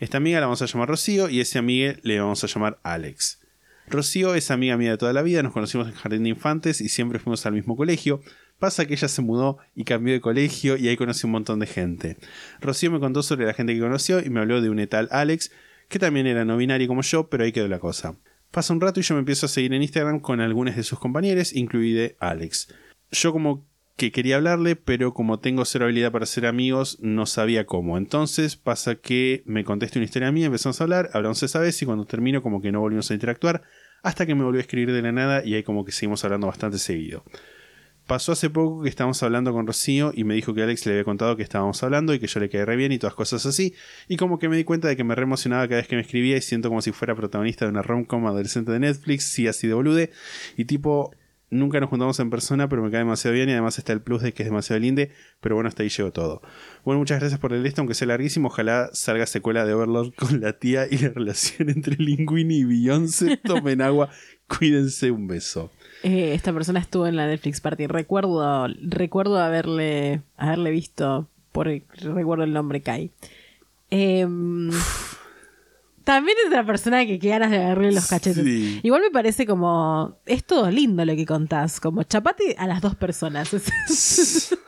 Esta 0.00 0.16
amiga 0.16 0.40
la 0.40 0.46
vamos 0.46 0.60
a 0.60 0.66
llamar 0.66 0.88
Rocío 0.88 1.28
y 1.28 1.38
ese 1.38 1.60
amiga 1.60 1.94
le 2.02 2.18
vamos 2.18 2.42
a 2.42 2.48
llamar 2.48 2.80
Alex. 2.82 3.38
Rocío 3.86 4.34
es 4.34 4.50
amiga 4.50 4.76
mía 4.76 4.90
de 4.90 4.98
toda 4.98 5.12
la 5.12 5.22
vida, 5.22 5.44
nos 5.44 5.52
conocimos 5.52 5.86
en 5.86 5.94
jardín 5.94 6.24
de 6.24 6.30
infantes 6.30 6.80
y 6.80 6.88
siempre 6.88 7.20
fuimos 7.20 7.46
al 7.46 7.52
mismo 7.52 7.76
colegio. 7.76 8.20
Pasa 8.58 8.84
que 8.84 8.94
ella 8.94 9.06
se 9.06 9.22
mudó 9.22 9.58
y 9.76 9.84
cambió 9.84 10.12
de 10.12 10.20
colegio 10.20 10.76
y 10.76 10.88
ahí 10.88 10.96
conocí 10.96 11.24
un 11.24 11.32
montón 11.32 11.60
de 11.60 11.68
gente. 11.68 12.16
Rocío 12.60 12.90
me 12.90 12.98
contó 12.98 13.22
sobre 13.22 13.46
la 13.46 13.54
gente 13.54 13.74
que 13.74 13.80
conoció 13.80 14.18
y 14.18 14.28
me 14.28 14.40
habló 14.40 14.60
de 14.60 14.70
un 14.70 14.84
tal 14.88 15.06
Alex, 15.12 15.52
que 15.88 16.00
también 16.00 16.26
era 16.26 16.44
no 16.44 16.56
binario 16.56 16.88
como 16.88 17.02
yo, 17.02 17.28
pero 17.28 17.44
ahí 17.44 17.52
quedó 17.52 17.68
la 17.68 17.78
cosa. 17.78 18.16
Pasa 18.50 18.72
un 18.72 18.80
rato 18.80 19.00
y 19.00 19.02
yo 19.02 19.14
me 19.14 19.20
empiezo 19.20 19.46
a 19.46 19.48
seguir 19.48 19.74
en 19.74 19.82
Instagram 19.82 20.20
con 20.20 20.40
algunos 20.40 20.74
de 20.74 20.82
sus 20.82 20.98
compañeros, 20.98 21.54
incluido 21.54 22.10
Alex. 22.18 22.74
Yo 23.10 23.32
como 23.32 23.66
que 23.96 24.12
quería 24.12 24.36
hablarle, 24.36 24.76
pero 24.76 25.12
como 25.12 25.40
tengo 25.40 25.64
cero 25.64 25.84
habilidad 25.84 26.12
para 26.12 26.24
ser 26.24 26.46
amigos, 26.46 26.98
no 27.00 27.26
sabía 27.26 27.66
cómo. 27.66 27.98
Entonces 27.98 28.56
pasa 28.56 28.94
que 28.94 29.42
me 29.44 29.64
contesta 29.64 29.98
una 29.98 30.04
historia 30.04 30.30
mía, 30.30 30.46
empezamos 30.46 30.80
a 30.80 30.84
hablar, 30.84 31.10
hablamos 31.14 31.42
esa 31.42 31.58
vez 31.58 31.82
y 31.82 31.84
cuando 31.84 32.04
termino 32.04 32.40
como 32.40 32.62
que 32.62 32.70
no 32.70 32.80
volvimos 32.80 33.10
a 33.10 33.14
interactuar, 33.14 33.62
hasta 34.02 34.24
que 34.24 34.36
me 34.36 34.44
volvió 34.44 34.60
a 34.60 34.62
escribir 34.62 34.92
de 34.92 35.02
la 35.02 35.10
nada 35.10 35.44
y 35.44 35.54
ahí 35.54 35.64
como 35.64 35.84
que 35.84 35.90
seguimos 35.92 36.24
hablando 36.24 36.46
bastante 36.46 36.78
seguido. 36.78 37.24
Pasó 38.08 38.32
hace 38.32 38.48
poco 38.48 38.84
que 38.84 38.88
estábamos 38.88 39.22
hablando 39.22 39.52
con 39.52 39.66
Rocío 39.66 40.12
y 40.14 40.24
me 40.24 40.32
dijo 40.32 40.54
que 40.54 40.62
Alex 40.62 40.86
le 40.86 40.92
había 40.92 41.04
contado 41.04 41.36
que 41.36 41.42
estábamos 41.42 41.82
hablando 41.82 42.14
y 42.14 42.18
que 42.18 42.26
yo 42.26 42.40
le 42.40 42.48
quedé 42.48 42.64
re 42.64 42.74
bien 42.74 42.90
y 42.90 42.98
todas 42.98 43.14
cosas 43.14 43.44
así. 43.44 43.74
Y 44.08 44.16
como 44.16 44.38
que 44.38 44.48
me 44.48 44.56
di 44.56 44.64
cuenta 44.64 44.88
de 44.88 44.96
que 44.96 45.04
me 45.04 45.14
re 45.14 45.24
emocionaba 45.24 45.68
cada 45.68 45.82
vez 45.82 45.88
que 45.88 45.96
me 45.96 46.00
escribía 46.00 46.38
y 46.38 46.40
siento 46.40 46.70
como 46.70 46.80
si 46.80 46.90
fuera 46.90 47.14
protagonista 47.14 47.66
de 47.66 47.70
una 47.70 47.82
romcom 47.82 48.26
adolescente 48.26 48.72
de 48.72 48.80
Netflix, 48.80 49.24
sí 49.24 49.46
así 49.46 49.68
de 49.68 49.74
bolude. 49.74 50.10
Y 50.56 50.64
tipo, 50.64 51.10
nunca 51.50 51.80
nos 51.80 51.90
juntamos 51.90 52.18
en 52.18 52.30
persona, 52.30 52.66
pero 52.70 52.82
me 52.82 52.90
cae 52.90 53.00
demasiado 53.00 53.34
bien 53.34 53.50
y 53.50 53.52
además 53.52 53.76
está 53.76 53.92
el 53.92 54.00
plus 54.00 54.22
de 54.22 54.32
que 54.32 54.42
es 54.42 54.48
demasiado 54.48 54.80
linde. 54.80 55.12
Pero 55.42 55.56
bueno, 55.56 55.68
hasta 55.68 55.82
ahí 55.82 55.90
llegó 55.90 56.10
todo. 56.10 56.40
Bueno, 56.86 57.00
muchas 57.00 57.20
gracias 57.20 57.38
por 57.38 57.52
el 57.52 57.66
esto, 57.66 57.82
aunque 57.82 57.92
sea 57.92 58.08
larguísimo. 58.08 58.48
Ojalá 58.48 58.88
salga 58.94 59.26
secuela 59.26 59.66
de 59.66 59.74
Overlord 59.74 60.14
con 60.14 60.40
la 60.40 60.54
tía 60.54 60.86
y 60.90 60.96
la 60.96 61.10
relación 61.10 61.68
entre 61.68 61.96
Linguini 61.96 62.60
y 62.60 62.64
Beyoncé. 62.64 63.36
Tomen 63.36 63.82
agua, 63.82 64.08
cuídense, 64.46 65.10
un 65.10 65.26
beso. 65.28 65.70
Eh, 66.02 66.34
esta 66.34 66.52
persona 66.52 66.80
estuvo 66.80 67.06
en 67.06 67.16
la 67.16 67.26
Netflix 67.26 67.60
Party. 67.60 67.86
Recuerdo, 67.86 68.68
recuerdo 68.82 69.38
haberle, 69.38 70.22
haberle 70.36 70.70
visto, 70.70 71.28
por 71.52 71.66
recuerdo 71.66 72.44
el 72.44 72.52
nombre 72.52 72.82
Kai. 72.82 73.10
Em, 73.90 74.70
también 76.04 76.36
es 76.44 76.52
una 76.52 76.64
persona 76.64 77.04
que 77.04 77.18
qué 77.18 77.28
ganas 77.28 77.50
de 77.50 77.58
agarrarle 77.58 77.92
los 77.92 78.06
cachetes. 78.06 78.44
Sí. 78.44 78.80
Igual 78.82 79.02
me 79.02 79.10
parece 79.10 79.46
como. 79.46 80.18
Es 80.26 80.44
todo 80.44 80.70
lindo 80.70 81.04
lo 81.04 81.16
que 81.16 81.26
contás. 81.26 81.80
Como 81.80 82.02
chapate 82.04 82.54
a 82.58 82.66
las 82.66 82.80
dos 82.80 82.94
personas. 82.94 83.50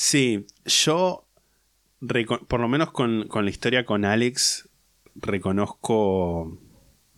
Sí, 0.00 0.46
yo, 0.64 1.26
por 2.46 2.60
lo 2.60 2.68
menos 2.68 2.92
con, 2.92 3.26
con 3.26 3.44
la 3.44 3.50
historia 3.50 3.84
con 3.84 4.04
Alex, 4.04 4.68
reconozco, 5.16 6.56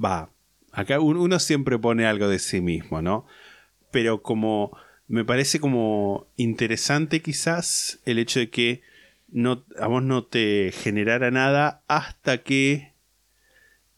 va, 0.02 0.30
acá 0.72 1.00
un- 1.00 1.16
uno 1.16 1.38
siempre 1.38 1.78
pone 1.78 2.06
algo 2.06 2.28
de 2.28 2.38
sí 2.38 2.60
mismo, 2.60 3.02
¿no? 3.02 3.26
Pero 3.90 4.22
como 4.22 4.76
me 5.08 5.24
parece 5.24 5.58
como 5.58 6.28
interesante 6.36 7.20
quizás 7.22 8.00
el 8.04 8.18
hecho 8.18 8.38
de 8.40 8.50
que 8.50 8.82
no, 9.28 9.64
a 9.78 9.86
vos 9.88 10.02
no 10.02 10.24
te 10.24 10.72
generara 10.72 11.30
nada 11.30 11.82
hasta 11.88 12.42
que 12.42 12.92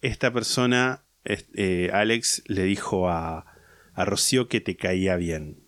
esta 0.01 0.33
persona, 0.33 1.03
eh, 1.25 1.91
Alex, 1.93 2.43
le 2.47 2.65
dijo 2.65 3.09
a, 3.09 3.47
a 3.95 4.05
Rocío 4.05 4.49
que 4.49 4.61
te 4.61 4.77
caía 4.77 5.17
bien. 5.17 5.59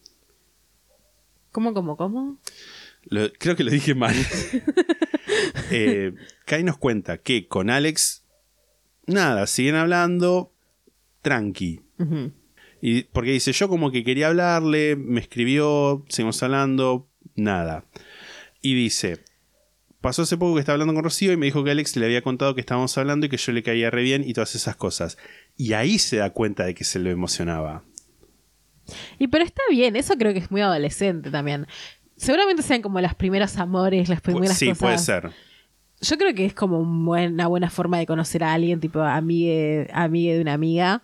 ¿Cómo, 1.52 1.72
cómo, 1.74 1.96
cómo? 1.96 2.38
Lo- 3.04 3.32
creo 3.38 3.54
que 3.54 3.64
lo 3.64 3.70
dije 3.70 3.94
mal. 3.94 4.14
eh, 5.70 6.14
Kai 6.46 6.64
nos 6.64 6.78
cuenta 6.78 7.18
que 7.18 7.46
con 7.46 7.70
Alex, 7.70 8.24
nada, 9.06 9.46
siguen 9.46 9.76
hablando 9.76 10.52
tranqui. 11.24 11.80
Y 12.80 13.04
porque 13.04 13.32
dice, 13.32 13.52
yo 13.52 13.68
como 13.68 13.90
que 13.90 14.04
quería 14.04 14.28
hablarle, 14.28 14.94
me 14.94 15.18
escribió, 15.18 16.04
seguimos 16.08 16.40
hablando, 16.42 17.08
nada. 17.34 17.86
Y 18.60 18.74
dice, 18.74 19.24
pasó 20.00 20.22
hace 20.22 20.36
poco 20.36 20.54
que 20.54 20.60
estaba 20.60 20.74
hablando 20.74 20.94
con 20.94 21.02
Rocío 21.02 21.32
y 21.32 21.38
me 21.38 21.46
dijo 21.46 21.64
que 21.64 21.70
Alex 21.70 21.96
le 21.96 22.04
había 22.04 22.20
contado 22.20 22.54
que 22.54 22.60
estábamos 22.60 22.96
hablando 22.98 23.24
y 23.24 23.30
que 23.30 23.38
yo 23.38 23.52
le 23.52 23.62
caía 23.62 23.90
re 23.90 24.02
bien 24.02 24.22
y 24.22 24.34
todas 24.34 24.54
esas 24.54 24.76
cosas. 24.76 25.16
Y 25.56 25.72
ahí 25.72 25.98
se 25.98 26.18
da 26.18 26.30
cuenta 26.30 26.64
de 26.64 26.74
que 26.74 26.84
se 26.84 26.98
lo 26.98 27.10
emocionaba. 27.10 27.84
Y 29.18 29.28
pero 29.28 29.44
está 29.44 29.62
bien, 29.70 29.96
eso 29.96 30.14
creo 30.18 30.34
que 30.34 30.40
es 30.40 30.50
muy 30.50 30.60
adolescente 30.60 31.30
también. 31.30 31.66
Seguramente 32.16 32.62
sean 32.62 32.82
como 32.82 33.00
los 33.00 33.14
primeros 33.14 33.56
amores, 33.56 34.10
las 34.10 34.20
primeras 34.20 34.58
sí, 34.58 34.66
cosas. 34.66 34.78
puede 34.78 34.98
ser. 34.98 35.30
Yo 36.02 36.18
creo 36.18 36.34
que 36.34 36.44
es 36.44 36.52
como 36.52 36.80
una 36.80 37.46
buena 37.46 37.70
forma 37.70 37.98
de 37.98 38.04
conocer 38.04 38.44
a 38.44 38.52
alguien, 38.52 38.78
tipo 38.78 39.00
amigue, 39.00 39.88
amigue 39.94 40.34
de 40.34 40.42
una 40.42 40.52
amiga. 40.52 41.02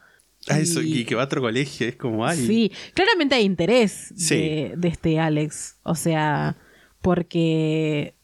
Ah, 0.48 0.58
eso, 0.58 0.80
y 0.80 1.04
que 1.04 1.14
va 1.14 1.22
a 1.22 1.24
otro 1.26 1.40
colegio, 1.42 1.86
es 1.86 1.96
como, 1.96 2.26
ay. 2.26 2.46
Sí, 2.46 2.72
claramente 2.94 3.34
hay 3.34 3.44
interés 3.44 4.12
Sí. 4.16 4.36
de, 4.36 4.74
de 4.76 4.88
este 4.88 5.18
Alex. 5.20 5.76
O 5.82 5.94
sea, 5.94 6.56
porque 7.02 8.14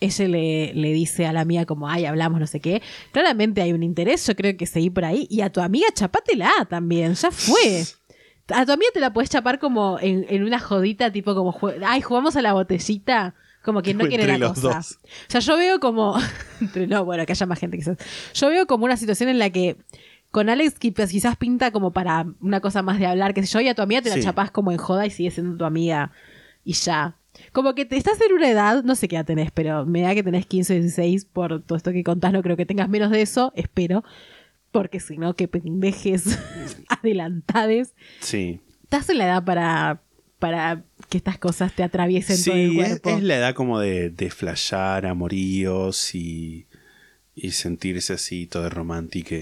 ella 0.00 0.28
le, 0.28 0.74
le 0.74 0.92
dice 0.92 1.26
a 1.26 1.32
la 1.32 1.40
amiga 1.40 1.64
como, 1.66 1.88
ay, 1.88 2.04
hablamos, 2.04 2.38
no 2.40 2.46
sé 2.46 2.60
qué. 2.60 2.82
Claramente 3.12 3.62
hay 3.62 3.72
un 3.72 3.82
interés, 3.82 4.26
yo 4.26 4.36
creo 4.36 4.56
que 4.56 4.66
seguí 4.66 4.90
por 4.90 5.04
ahí. 5.04 5.26
Y 5.30 5.40
a 5.40 5.50
tu 5.50 5.60
amiga 5.60 5.86
chapátela 5.94 6.50
también, 6.68 7.14
ya 7.14 7.30
fue. 7.30 7.84
A 8.48 8.64
tu 8.64 8.72
amiga 8.72 8.90
te 8.94 9.00
la 9.00 9.12
puedes 9.12 9.30
chapar 9.30 9.58
como 9.58 9.98
en, 10.00 10.26
en 10.28 10.42
una 10.44 10.58
jodita, 10.58 11.10
tipo 11.12 11.34
como, 11.34 11.56
ay, 11.86 12.00
jugamos 12.02 12.36
a 12.36 12.42
la 12.42 12.52
botellita. 12.52 13.34
Como 13.64 13.82
quien 13.82 13.98
no 13.98 14.06
quiere 14.06 14.26
la 14.26 14.38
los 14.38 14.52
cosa. 14.54 14.76
dos. 14.76 14.98
O 15.02 15.30
sea, 15.30 15.40
yo 15.40 15.56
veo 15.56 15.80
como. 15.80 16.16
no, 16.88 17.04
bueno, 17.04 17.26
que 17.26 17.32
haya 17.32 17.44
más 17.46 17.58
gente 17.58 17.76
quizás. 17.76 17.98
Yo 18.34 18.48
veo 18.48 18.66
como 18.66 18.84
una 18.84 18.96
situación 18.96 19.28
en 19.28 19.38
la 19.38 19.50
que 19.50 19.76
con 20.30 20.48
Alex 20.50 20.78
qui- 20.78 20.92
pues, 20.94 21.10
quizás 21.10 21.36
pinta 21.36 21.70
como 21.70 21.92
para 21.92 22.26
una 22.40 22.60
cosa 22.60 22.82
más 22.82 22.98
de 22.98 23.06
hablar, 23.06 23.34
que 23.34 23.42
sé 23.42 23.52
yo, 23.52 23.60
y 23.60 23.68
a 23.68 23.74
tu 23.74 23.82
amiga 23.82 24.02
te 24.02 24.10
Sí. 24.10 24.18
la 24.18 24.24
chapás 24.24 24.50
como 24.50 24.70
en 24.72 24.78
joda 24.78 25.06
y 25.06 25.10
sigue 25.10 25.30
siendo 25.30 25.56
tu 25.56 25.64
amiga 25.64 26.12
y 26.64 26.72
ya. 26.74 27.16
Como 27.52 27.74
que 27.74 27.84
te 27.84 27.96
estás 27.96 28.20
en 28.20 28.32
una 28.32 28.50
edad, 28.50 28.82
no 28.84 28.94
sé 28.96 29.06
qué 29.08 29.16
edad 29.16 29.24
tenés, 29.24 29.50
pero 29.52 29.86
me 29.86 30.02
da 30.02 30.14
que 30.14 30.22
tenés 30.24 30.44
15 30.46 30.72
o 30.72 30.76
16 30.80 31.24
por 31.24 31.62
todo 31.62 31.76
esto 31.76 31.92
que 31.92 32.02
contás, 32.02 32.32
no 32.32 32.42
creo 32.42 32.56
que 32.56 32.66
tengas 32.66 32.88
menos 32.88 33.10
de 33.10 33.22
eso, 33.22 33.52
espero. 33.54 34.02
Porque 34.72 35.00
si 35.00 35.16
no, 35.16 35.34
que 35.34 35.48
pendejes 35.48 36.24
adelantades. 36.88 37.94
Sí. 38.20 38.60
Estás 38.82 39.08
en 39.10 39.18
la 39.18 39.26
edad 39.26 39.44
para, 39.44 40.02
para 40.38 40.82
que 41.08 41.18
estas 41.18 41.38
cosas 41.38 41.72
te 41.74 41.82
atraviesen 41.82 42.36
todo 42.44 42.54
el 42.54 42.70
Sí, 42.72 42.80
es, 42.80 42.88
cuerpo. 43.00 43.10
es 43.10 43.22
la 43.22 43.36
edad 43.36 43.54
como 43.54 43.78
de, 43.80 44.10
de 44.10 44.30
flashear 44.30 45.06
amoríos 45.06 46.14
y, 46.14 46.66
y 47.34 47.50
sentirse 47.52 48.12
así 48.14 48.46
todo 48.46 48.68
romántico. 48.68 49.34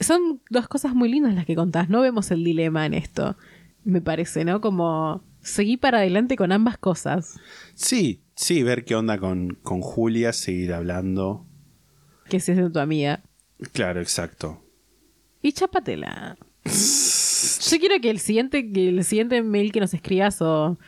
Son 0.00 0.40
dos 0.50 0.68
cosas 0.68 0.94
muy 0.94 1.08
lindas 1.08 1.34
las 1.34 1.46
que 1.46 1.54
contás. 1.54 1.88
No 1.88 2.00
vemos 2.00 2.30
el 2.30 2.42
dilema 2.44 2.86
en 2.86 2.94
esto, 2.94 3.36
me 3.84 4.00
parece, 4.00 4.44
¿no? 4.44 4.60
Como 4.60 5.22
seguí 5.40 5.76
para 5.76 5.98
adelante 5.98 6.36
con 6.36 6.52
ambas 6.52 6.78
cosas. 6.78 7.38
Sí, 7.74 8.22
sí, 8.34 8.62
ver 8.62 8.84
qué 8.84 8.94
onda 8.94 9.18
con, 9.18 9.58
con 9.62 9.80
Julia, 9.80 10.32
seguir 10.32 10.72
hablando. 10.72 11.46
Que 12.28 12.40
si 12.40 12.52
es 12.52 12.72
tu 12.72 12.78
amiga. 12.78 13.22
Claro, 13.72 14.00
exacto. 14.00 14.64
Y 15.42 15.52
chapatela. 15.52 16.36
Yo 16.64 17.78
quiero 17.78 18.00
que 18.00 18.10
el 18.10 18.18
siguiente, 18.18 18.70
que 18.72 18.88
el 18.88 19.04
siguiente 19.04 19.42
mail 19.42 19.72
que 19.72 19.80
nos 19.80 19.94
escribas 19.94 20.40
o 20.42 20.78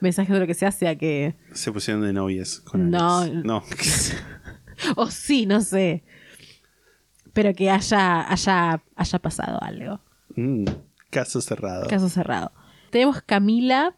mensaje 0.00 0.32
o 0.32 0.38
lo 0.38 0.46
que 0.46 0.54
sea 0.54 0.72
sea 0.72 0.96
que. 0.96 1.36
Se 1.52 1.72
pusieron 1.72 2.02
de 2.02 2.12
novias 2.12 2.60
con 2.60 2.90
No. 2.90 3.18
Alex. 3.18 3.44
No. 3.44 3.62
O 4.96 5.10
sí, 5.10 5.44
no 5.44 5.60
sé. 5.60 6.04
Pero 7.32 7.52
que 7.54 7.70
haya, 7.70 8.30
haya, 8.30 8.82
haya 8.96 9.18
pasado 9.18 9.58
algo. 9.62 10.00
Mm, 10.36 10.64
caso 11.10 11.40
cerrado. 11.40 11.88
Caso 11.88 12.08
cerrado. 12.08 12.52
Tenemos 12.90 13.22
Camila, 13.22 13.94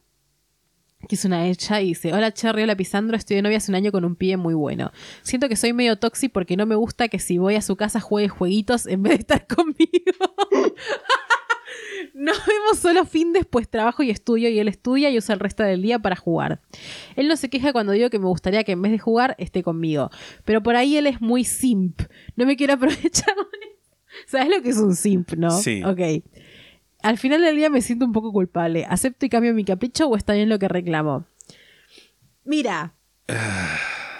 que 1.08 1.14
es 1.14 1.24
una 1.24 1.46
hecha, 1.46 1.80
y 1.80 1.88
dice, 1.88 2.12
hola 2.12 2.32
Cherry, 2.32 2.62
hola 2.62 2.76
Pisandro, 2.76 3.16
estoy 3.16 3.36
de 3.36 3.42
novia 3.42 3.56
hace 3.56 3.70
un 3.70 3.76
año 3.76 3.90
con 3.90 4.04
un 4.04 4.16
pibe 4.16 4.36
muy 4.36 4.54
bueno. 4.54 4.92
Siento 5.22 5.48
que 5.48 5.56
soy 5.56 5.72
medio 5.72 5.98
toxi 5.98 6.28
porque 6.28 6.56
no 6.56 6.66
me 6.66 6.74
gusta 6.74 7.08
que 7.08 7.18
si 7.18 7.38
voy 7.38 7.56
a 7.56 7.62
su 7.62 7.76
casa 7.76 8.00
juegue 8.00 8.28
jueguitos 8.28 8.86
en 8.86 9.02
vez 9.02 9.12
de 9.12 9.20
estar 9.20 9.46
conmigo. 9.54 10.34
Nos 12.14 12.46
vemos 12.46 12.78
solo 12.78 13.04
fin 13.04 13.32
después 13.32 13.68
trabajo 13.68 14.02
y 14.02 14.10
estudio 14.10 14.48
y 14.48 14.58
él 14.58 14.68
estudia 14.68 15.10
y 15.10 15.18
usa 15.18 15.34
el 15.34 15.40
resto 15.40 15.62
del 15.62 15.82
día 15.82 15.98
para 15.98 16.16
jugar. 16.16 16.60
Él 17.16 17.28
no 17.28 17.36
se 17.36 17.50
queja 17.50 17.72
cuando 17.72 17.92
digo 17.92 18.10
que 18.10 18.18
me 18.18 18.26
gustaría 18.26 18.64
que 18.64 18.72
en 18.72 18.82
vez 18.82 18.92
de 18.92 18.98
jugar 18.98 19.34
esté 19.38 19.62
conmigo, 19.62 20.10
pero 20.44 20.62
por 20.62 20.76
ahí 20.76 20.96
él 20.96 21.06
es 21.06 21.20
muy 21.20 21.44
simp. 21.44 22.02
No 22.36 22.46
me 22.46 22.56
quiero 22.56 22.74
aprovechar. 22.74 23.34
¿Sabes 24.26 24.48
lo 24.48 24.62
que 24.62 24.70
es 24.70 24.78
un 24.78 24.94
simp, 24.94 25.32
no? 25.32 25.50
Sí. 25.50 25.82
Ok. 25.84 26.00
Al 27.02 27.18
final 27.18 27.40
del 27.40 27.56
día 27.56 27.70
me 27.70 27.82
siento 27.82 28.04
un 28.04 28.12
poco 28.12 28.32
culpable. 28.32 28.86
¿Acepto 28.88 29.26
y 29.26 29.28
cambio 29.28 29.54
mi 29.54 29.64
capricho 29.64 30.08
o 30.08 30.16
está 30.16 30.34
bien 30.34 30.48
lo 30.48 30.58
que 30.58 30.68
reclamo? 30.68 31.26
Mira. 32.44 32.94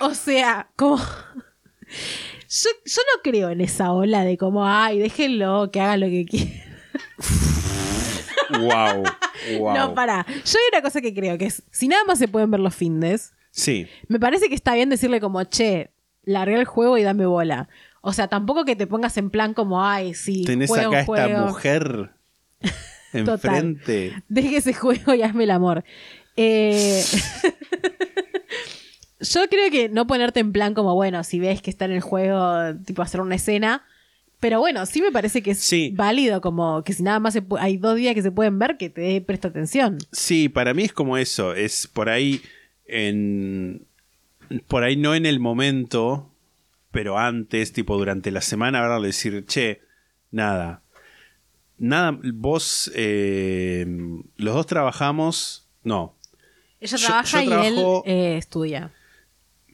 o 0.00 0.14
sea, 0.14 0.70
como... 0.76 0.98
Yo, 2.54 2.68
yo 2.84 3.00
no 3.14 3.22
creo 3.22 3.48
en 3.48 3.62
esa 3.62 3.92
ola 3.92 4.24
de 4.24 4.36
como, 4.36 4.66
ay, 4.66 4.98
déjenlo, 4.98 5.70
que 5.72 5.80
haga 5.80 5.96
lo 5.96 6.06
que 6.08 6.26
quiera. 6.26 6.71
Wow. 8.50 9.04
wow. 9.58 9.74
No, 9.74 9.94
para. 9.94 10.24
Yo 10.26 10.58
hay 10.58 10.64
una 10.72 10.82
cosa 10.82 11.00
que 11.00 11.14
creo 11.14 11.38
que 11.38 11.46
es, 11.46 11.62
si 11.70 11.88
nada 11.88 12.04
más 12.04 12.18
se 12.18 12.28
pueden 12.28 12.50
ver 12.50 12.60
los 12.60 12.74
findes, 12.74 13.32
Sí. 13.50 13.86
me 14.08 14.18
parece 14.18 14.48
que 14.48 14.54
está 14.54 14.74
bien 14.74 14.88
decirle 14.88 15.20
como, 15.20 15.42
che, 15.44 15.90
largué 16.24 16.56
el 16.56 16.64
juego 16.64 16.98
y 16.98 17.02
dame 17.02 17.26
bola. 17.26 17.68
O 18.00 18.12
sea, 18.12 18.28
tampoco 18.28 18.64
que 18.64 18.76
te 18.76 18.86
pongas 18.86 19.16
en 19.16 19.30
plan 19.30 19.54
como, 19.54 19.86
ay, 19.86 20.14
sí, 20.14 20.44
Tenés 20.44 20.68
juego, 20.68 20.90
acá 20.90 21.00
esta 21.00 21.28
mujer 21.46 22.10
enfrente. 23.12 24.22
Deje 24.28 24.56
ese 24.56 24.74
juego 24.74 25.14
y 25.14 25.22
hazme 25.22 25.44
el 25.44 25.50
amor. 25.50 25.84
Eh, 26.36 27.04
Yo 29.20 29.48
creo 29.48 29.70
que 29.70 29.88
no 29.88 30.06
ponerte 30.08 30.40
en 30.40 30.52
plan 30.52 30.74
como, 30.74 30.94
bueno, 30.94 31.22
si 31.22 31.38
ves 31.38 31.62
que 31.62 31.70
está 31.70 31.84
en 31.84 31.92
el 31.92 32.00
juego, 32.00 32.74
tipo 32.84 33.02
hacer 33.02 33.20
una 33.20 33.36
escena. 33.36 33.84
Pero 34.42 34.58
bueno, 34.58 34.84
sí 34.86 35.00
me 35.00 35.12
parece 35.12 35.40
que 35.40 35.52
es 35.52 35.60
Sí. 35.60 35.92
válido, 35.94 36.40
como 36.40 36.82
que 36.82 36.92
si 36.92 37.04
nada 37.04 37.20
más 37.20 37.32
se 37.32 37.44
hay 37.60 37.76
dos 37.76 37.94
días 37.94 38.12
que 38.16 38.22
se 38.22 38.32
pueden 38.32 38.58
ver, 38.58 38.76
que 38.76 38.90
te 38.90 39.00
dé 39.00 39.20
presta 39.20 39.46
atención. 39.46 39.98
Sí, 40.10 40.48
para 40.48 40.74
mí 40.74 40.82
es 40.82 40.92
como 40.92 41.16
eso. 41.16 41.54
Es 41.54 41.86
por 41.86 42.08
ahí 42.08 42.42
en. 42.86 43.86
Por 44.66 44.82
ahí 44.82 44.96
no 44.96 45.14
en 45.14 45.26
el 45.26 45.38
momento, 45.38 46.28
pero 46.90 47.18
antes, 47.18 47.72
tipo 47.72 47.96
durante 47.96 48.32
la 48.32 48.40
semana, 48.40 48.80
ahora 48.80 48.98
decir, 49.00 49.44
che, 49.46 49.80
nada. 50.32 50.82
Nada, 51.78 52.18
vos. 52.34 52.90
eh, 52.96 53.86
los 54.36 54.54
dos 54.56 54.66
trabajamos. 54.66 55.68
No, 55.84 56.16
Ella 56.80 56.96
trabaja 56.98 57.44
yo 57.44 57.62
y 57.62 57.66
él 57.66 57.78
eh, 58.06 58.36
estudia. 58.38 58.90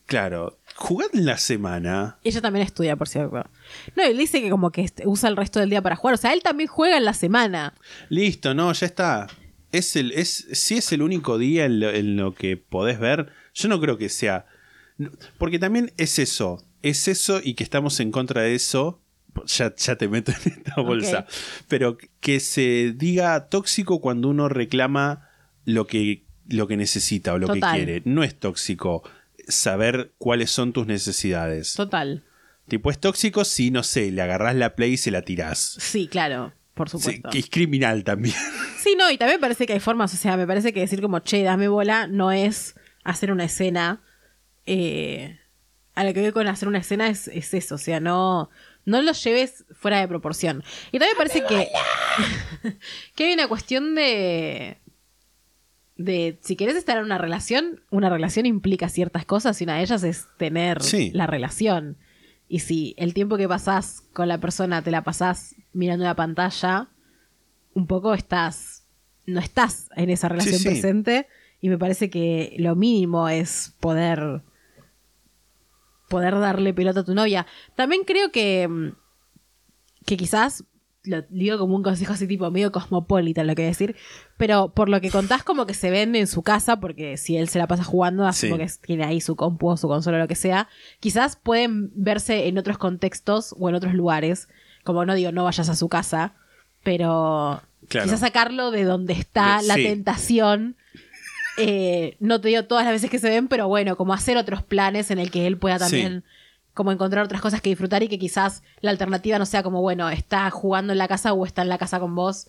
claro. 0.04 0.57
Jugad 0.80 1.08
en 1.12 1.26
la 1.26 1.38
semana. 1.38 2.18
Ella 2.22 2.40
también 2.40 2.64
estudia, 2.64 2.94
por 2.94 3.08
cierto. 3.08 3.44
No, 3.96 4.02
él 4.04 4.16
dice 4.16 4.40
que 4.40 4.48
como 4.48 4.70
que 4.70 4.88
usa 5.06 5.28
el 5.28 5.36
resto 5.36 5.58
del 5.58 5.70
día 5.70 5.82
para 5.82 5.96
jugar. 5.96 6.14
O 6.14 6.16
sea, 6.16 6.32
él 6.32 6.40
también 6.40 6.68
juega 6.68 6.96
en 6.96 7.04
la 7.04 7.14
semana. 7.14 7.74
Listo, 8.10 8.54
no, 8.54 8.72
ya 8.72 8.86
está. 8.86 9.26
Es 9.72 9.96
el, 9.96 10.12
es, 10.12 10.46
si 10.52 10.76
es 10.76 10.92
el 10.92 11.02
único 11.02 11.36
día 11.36 11.64
en 11.64 11.80
lo, 11.80 11.90
en 11.90 12.16
lo 12.16 12.32
que 12.32 12.56
podés 12.56 13.00
ver, 13.00 13.32
yo 13.54 13.68
no 13.68 13.80
creo 13.80 13.98
que 13.98 14.08
sea. 14.08 14.46
Porque 15.36 15.58
también 15.58 15.92
es 15.96 16.20
eso. 16.20 16.64
Es 16.82 17.08
eso 17.08 17.40
y 17.42 17.54
que 17.54 17.64
estamos 17.64 17.98
en 17.98 18.12
contra 18.12 18.42
de 18.42 18.54
eso. 18.54 19.02
Ya, 19.46 19.74
ya 19.74 19.96
te 19.96 20.06
meto 20.06 20.30
en 20.30 20.52
esta 20.52 20.80
bolsa. 20.80 21.26
Pero 21.66 21.98
que 22.20 22.38
se 22.38 22.92
diga 22.96 23.48
tóxico 23.48 24.00
cuando 24.00 24.28
uno 24.28 24.48
reclama 24.48 25.28
lo 25.64 25.88
que, 25.88 26.24
lo 26.46 26.68
que 26.68 26.76
necesita 26.76 27.32
o 27.32 27.38
lo 27.38 27.48
Total. 27.48 27.72
que 27.72 27.84
quiere. 27.84 28.02
No 28.04 28.22
es 28.22 28.38
tóxico 28.38 29.02
saber 29.48 30.12
cuáles 30.18 30.50
son 30.50 30.72
tus 30.72 30.86
necesidades. 30.86 31.74
Total. 31.74 32.24
Tipo, 32.68 32.90
es 32.90 32.98
tóxico 33.00 33.44
si, 33.44 33.70
no 33.70 33.82
sé, 33.82 34.10
le 34.12 34.20
agarrás 34.22 34.54
la 34.54 34.74
play 34.76 34.92
y 34.92 34.96
se 34.98 35.10
la 35.10 35.22
tirás. 35.22 35.58
Sí, 35.80 36.06
claro, 36.06 36.52
por 36.74 36.90
Sí, 36.90 36.98
supuesto. 36.98 37.30
que 37.30 37.38
es 37.38 37.48
criminal 37.50 38.04
también. 38.04 38.34
Sí, 38.78 38.94
no, 38.96 39.10
y 39.10 39.18
también 39.18 39.40
parece 39.40 39.66
que 39.66 39.72
hay 39.72 39.80
formas, 39.80 40.14
o 40.14 40.16
sea, 40.16 40.36
me 40.36 40.46
parece 40.46 40.72
que 40.72 40.78
decir 40.80 41.00
como, 41.02 41.18
che, 41.18 41.42
dame 41.42 41.66
bola, 41.66 42.06
no 42.06 42.30
es 42.30 42.74
hacer 43.04 43.32
una 43.32 43.44
escena. 43.44 44.02
eh, 44.66 45.38
a 45.96 46.04
lo 46.04 46.14
que 46.14 46.20
voy 46.20 46.30
con 46.30 46.46
hacer 46.46 46.68
una 46.68 46.78
escena 46.78 47.08
es, 47.08 47.26
es 47.26 47.52
eso, 47.54 47.74
o 47.74 47.78
sea, 47.78 47.98
no, 47.98 48.50
no 48.84 49.02
lo 49.02 49.10
lleves 49.12 49.64
fuera 49.72 49.98
de 49.98 50.06
proporción. 50.06 50.62
Y 50.92 50.98
también 51.00 51.14
me 51.14 51.16
parece 51.16 51.42
que, 51.44 51.68
que 53.16 53.24
hay 53.24 53.32
una 53.34 53.48
cuestión 53.48 53.96
de, 53.96 54.78
de, 55.98 56.38
si 56.42 56.56
querés 56.56 56.76
estar 56.76 56.96
en 56.96 57.04
una 57.04 57.18
relación, 57.18 57.82
una 57.90 58.08
relación 58.08 58.46
implica 58.46 58.88
ciertas 58.88 59.26
cosas 59.26 59.60
y 59.60 59.64
una 59.64 59.76
de 59.76 59.82
ellas 59.82 60.02
es 60.04 60.26
tener 60.38 60.82
Sí. 60.82 61.10
la 61.12 61.26
relación. 61.26 61.96
Y 62.48 62.60
si 62.60 62.94
el 62.96 63.12
tiempo 63.12 63.36
que 63.36 63.46
pasás 63.48 64.02
con 64.14 64.28
la 64.28 64.38
persona 64.38 64.80
te 64.82 64.90
la 64.90 65.02
pasás 65.04 65.54
mirando 65.72 66.04
la 66.04 66.14
pantalla, 66.16 66.88
un 67.74 67.86
poco 67.86 68.14
estás, 68.14 68.86
no 69.26 69.40
estás 69.40 69.90
en 69.96 70.08
esa 70.10 70.28
relación 70.28 70.58
sí. 70.58 70.64
presente 70.68 71.26
y 71.60 71.68
me 71.68 71.76
parece 71.78 72.08
que 72.08 72.54
lo 72.58 72.74
mínimo 72.76 73.28
es 73.28 73.74
poder 73.80 74.42
poder 76.08 76.38
darle 76.38 76.72
pelota 76.72 77.00
a 77.00 77.04
tu 77.04 77.14
novia. 77.14 77.46
También 77.74 78.02
creo 78.06 78.30
que 78.32 78.66
mm, 78.66 78.92
que 80.06 80.16
quizás 80.16 80.64
lo 81.08 81.22
digo 81.30 81.58
como 81.58 81.74
un 81.74 81.82
consejo 81.82 82.12
así 82.12 82.26
tipo 82.26 82.50
medio 82.50 82.70
cosmopolita 82.72 83.42
lo 83.44 83.54
que 83.54 83.62
voy 83.62 83.66
a 83.66 83.70
decir, 83.70 83.96
pero 84.36 84.68
por 84.74 84.88
lo 84.88 85.00
que 85.00 85.10
contás 85.10 85.42
como 85.42 85.66
que 85.66 85.74
se 85.74 85.90
ven 85.90 86.14
en 86.14 86.26
su 86.26 86.42
casa, 86.42 86.78
porque 86.80 87.16
si 87.16 87.36
él 87.36 87.48
se 87.48 87.58
la 87.58 87.66
pasa 87.66 87.82
jugando, 87.84 88.26
asumo 88.26 88.56
Sí. 88.56 88.62
que 88.62 88.70
tiene 88.86 89.04
ahí 89.04 89.20
su 89.20 89.34
compu 89.36 89.68
o 89.70 89.76
su 89.76 89.88
consola 89.88 90.18
o 90.18 90.20
lo 90.20 90.28
que 90.28 90.34
sea, 90.34 90.68
quizás 91.00 91.36
pueden 91.36 91.90
verse 91.94 92.46
en 92.48 92.58
otros 92.58 92.78
contextos 92.78 93.54
o 93.58 93.68
en 93.68 93.74
otros 93.74 93.94
lugares, 93.94 94.48
como 94.84 95.04
no 95.04 95.14
digo 95.14 95.32
no 95.32 95.44
vayas 95.44 95.68
a 95.68 95.74
su 95.76 95.88
casa, 95.88 96.34
pero 96.84 97.60
Claro. 97.88 98.04
quizás 98.06 98.20
sacarlo 98.20 98.70
de 98.70 98.84
donde 98.84 99.12
está 99.14 99.58
De- 99.60 99.66
la 99.66 99.74
tentación. 99.74 100.76
eh, 101.60 102.16
no 102.20 102.40
te 102.40 102.48
digo 102.48 102.64
todas 102.66 102.84
las 102.84 102.92
veces 102.92 103.10
que 103.10 103.18
se 103.18 103.28
ven, 103.28 103.48
pero 103.48 103.66
bueno, 103.66 103.96
como 103.96 104.14
hacer 104.14 104.36
otros 104.36 104.62
planes 104.62 105.10
en 105.10 105.18
el 105.18 105.30
que 105.32 105.46
él 105.46 105.56
pueda 105.58 105.78
también 105.78 106.22
como 106.78 106.92
encontrar 106.92 107.24
otras 107.24 107.42
cosas 107.42 107.60
que 107.60 107.70
disfrutar 107.70 108.04
y 108.04 108.08
que 108.08 108.20
quizás 108.20 108.62
la 108.82 108.92
alternativa 108.92 109.36
no 109.36 109.46
sea 109.46 109.64
como, 109.64 109.82
bueno, 109.82 110.08
está 110.08 110.48
jugando 110.50 110.92
en 110.92 110.98
la 110.98 111.08
casa 111.08 111.32
o 111.32 111.44
está 111.44 111.62
en 111.62 111.68
la 111.68 111.76
casa 111.76 111.98
con 111.98 112.14
vos 112.14 112.46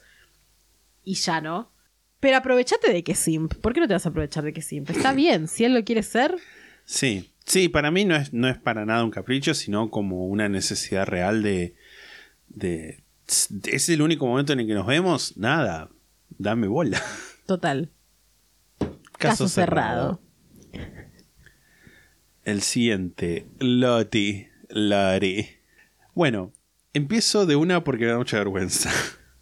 y 1.03 1.15
ya, 1.15 1.41
¿no? 1.41 1.71
Pero 2.19 2.37
aprovechate 2.37 2.93
de 2.93 3.03
que 3.03 3.15
simp. 3.15 3.55
¿Por 3.55 3.73
qué 3.73 3.79
no 3.79 3.87
te 3.87 3.93
vas 3.93 4.05
a 4.05 4.09
aprovechar 4.09 4.43
de 4.43 4.53
que 4.53 4.61
simp? 4.61 4.87
Está 4.91 5.13
bien, 5.13 5.47
si 5.47 5.65
él 5.65 5.73
lo 5.73 5.83
quiere 5.83 6.03
ser, 6.03 6.37
Sí, 6.85 7.31
sí, 7.45 7.69
para 7.69 7.91
mí 7.91 8.03
no 8.05 8.15
es, 8.15 8.33
no 8.33 8.47
es 8.49 8.57
para 8.57 8.83
nada 8.83 9.03
un 9.03 9.11
capricho, 9.11 9.53
sino 9.53 9.91
como 9.91 10.25
una 10.25 10.47
necesidad 10.47 11.05
real 11.05 11.43
de, 11.43 11.75
de... 12.49 13.03
¿Es 13.65 13.89
el 13.89 14.01
único 14.03 14.25
momento 14.27 14.53
en 14.53 14.61
el 14.61 14.67
que 14.67 14.73
nos 14.75 14.87
vemos? 14.87 15.37
Nada, 15.37 15.89
dame 16.29 16.67
bola. 16.67 17.01
total. 17.45 17.91
Caso, 18.79 18.89
Caso 19.17 19.47
cerrado. 19.49 20.19
El 22.49 22.63
siguiente, 22.63 23.45
Loti, 23.59 24.47
Lori. 24.69 25.49
Bueno, 26.15 26.51
empiezo 26.95 27.45
de 27.45 27.55
una 27.55 27.83
porque 27.83 28.05
me 28.05 28.11
da 28.11 28.17
mucha 28.17 28.39
vergüenza. 28.39 28.89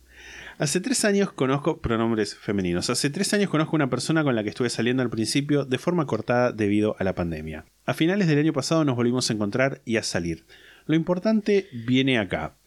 Hace 0.57 0.81
tres 0.81 1.05
años 1.05 1.31
conozco 1.31 1.79
pronombres 1.79 2.35
femeninos. 2.35 2.89
Hace 2.89 3.09
tres 3.09 3.33
años 3.33 3.49
conozco 3.49 3.77
una 3.77 3.89
persona 3.89 4.25
con 4.25 4.35
la 4.35 4.43
que 4.43 4.49
estuve 4.49 4.69
saliendo 4.69 5.03
al 5.03 5.09
principio 5.09 5.63
de 5.63 5.77
forma 5.77 6.05
cortada 6.05 6.51
debido 6.51 6.97
a 6.99 7.05
la 7.05 7.15
pandemia. 7.15 7.63
A 7.85 7.93
finales 7.93 8.27
del 8.27 8.39
año 8.39 8.51
pasado 8.51 8.83
nos 8.83 8.97
volvimos 8.97 9.29
a 9.29 9.33
encontrar 9.33 9.81
y 9.85 9.95
a 9.95 10.03
salir. 10.03 10.45
Lo 10.85 10.93
importante 10.93 11.69
viene 11.71 12.19
acá. 12.19 12.57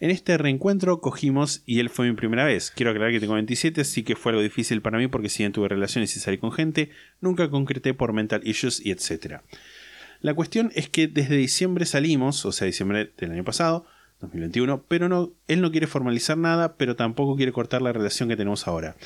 En 0.00 0.10
este 0.10 0.36
reencuentro 0.36 1.00
cogimos 1.00 1.62
y 1.64 1.80
él 1.80 1.88
fue 1.88 2.08
mi 2.08 2.14
primera 2.14 2.44
vez. 2.44 2.70
Quiero 2.70 2.90
aclarar 2.90 3.10
que 3.10 3.20
tengo 3.20 3.34
27, 3.34 3.80
así 3.80 4.04
que 4.04 4.16
fue 4.16 4.32
algo 4.32 4.42
difícil 4.42 4.82
para 4.82 4.98
mí 4.98 5.08
porque 5.08 5.30
si 5.30 5.44
bien 5.44 5.52
tuve 5.52 5.66
relaciones 5.66 6.14
y 6.14 6.20
salí 6.20 6.36
con 6.36 6.52
gente, 6.52 6.90
nunca 7.22 7.48
concreté 7.48 7.94
por 7.94 8.12
mental 8.12 8.42
issues 8.44 8.84
y 8.84 8.92
etc. 8.92 9.40
La 10.20 10.34
cuestión 10.34 10.72
es 10.74 10.88
que 10.88 11.06
desde 11.06 11.36
diciembre 11.36 11.86
salimos, 11.86 12.44
o 12.44 12.52
sea, 12.52 12.66
diciembre 12.66 13.12
del 13.16 13.32
año 13.32 13.44
pasado, 13.44 13.86
2021, 14.20 14.82
pero 14.88 15.32
él 15.46 15.60
no 15.60 15.70
quiere 15.70 15.86
formalizar 15.86 16.36
nada, 16.36 16.76
pero 16.76 16.96
tampoco 16.96 17.36
quiere 17.36 17.52
cortar 17.52 17.82
la 17.82 17.92
relación 17.92 18.28
que 18.28 18.36
tenemos 18.36 18.66
ahora. 18.66 18.96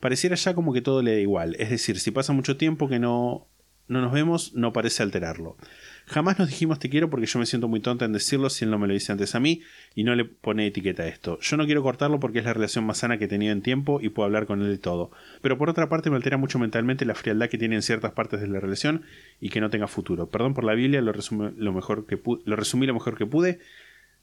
Pareciera 0.00 0.36
ya 0.36 0.54
como 0.54 0.72
que 0.72 0.80
todo 0.80 1.02
le 1.02 1.12
da 1.12 1.20
igual, 1.20 1.56
es 1.58 1.70
decir, 1.70 2.00
si 2.00 2.10
pasa 2.10 2.32
mucho 2.32 2.56
tiempo 2.56 2.88
que 2.88 2.98
no, 2.98 3.46
no 3.88 4.00
nos 4.00 4.12
vemos, 4.12 4.54
no 4.54 4.72
parece 4.72 5.02
alterarlo. 5.02 5.56
Jamás 6.06 6.38
nos 6.38 6.48
dijimos 6.48 6.78
te 6.78 6.90
quiero 6.90 7.08
porque 7.08 7.26
yo 7.26 7.38
me 7.38 7.46
siento 7.46 7.66
muy 7.66 7.80
tonta 7.80 8.04
en 8.04 8.12
decirlo 8.12 8.50
si 8.50 8.64
él 8.64 8.70
no 8.70 8.78
me 8.78 8.86
lo 8.86 8.92
dice 8.92 9.10
antes 9.12 9.34
a 9.34 9.40
mí 9.40 9.62
y 9.94 10.04
no 10.04 10.14
le 10.14 10.24
pone 10.26 10.66
etiqueta 10.66 11.02
a 11.04 11.06
esto. 11.08 11.38
Yo 11.40 11.56
no 11.56 11.64
quiero 11.64 11.82
cortarlo 11.82 12.20
porque 12.20 12.40
es 12.40 12.44
la 12.44 12.52
relación 12.52 12.84
más 12.84 12.98
sana 12.98 13.16
que 13.18 13.24
he 13.24 13.28
tenido 13.28 13.52
en 13.52 13.62
tiempo 13.62 14.00
y 14.02 14.10
puedo 14.10 14.26
hablar 14.26 14.46
con 14.46 14.60
él 14.60 14.68
de 14.68 14.78
todo. 14.78 15.10
Pero 15.40 15.56
por 15.56 15.70
otra 15.70 15.88
parte 15.88 16.10
me 16.10 16.16
altera 16.16 16.36
mucho 16.36 16.58
mentalmente 16.58 17.04
la 17.06 17.14
frialdad 17.14 17.48
que 17.48 17.56
tiene 17.58 17.76
en 17.76 17.82
ciertas 17.82 18.12
partes 18.12 18.40
de 18.40 18.48
la 18.48 18.60
relación 18.60 19.04
y 19.40 19.48
que 19.48 19.60
no 19.60 19.70
tenga 19.70 19.86
futuro. 19.88 20.28
Perdón 20.28 20.52
por 20.52 20.64
la 20.64 20.74
Biblia, 20.74 21.00
lo, 21.00 21.12
resume 21.12 21.52
lo, 21.56 21.72
mejor 21.72 22.06
que 22.06 22.20
lo 22.44 22.56
resumí 22.56 22.86
lo 22.86 22.94
mejor 22.94 23.16
que 23.16 23.24
pude. 23.26 23.60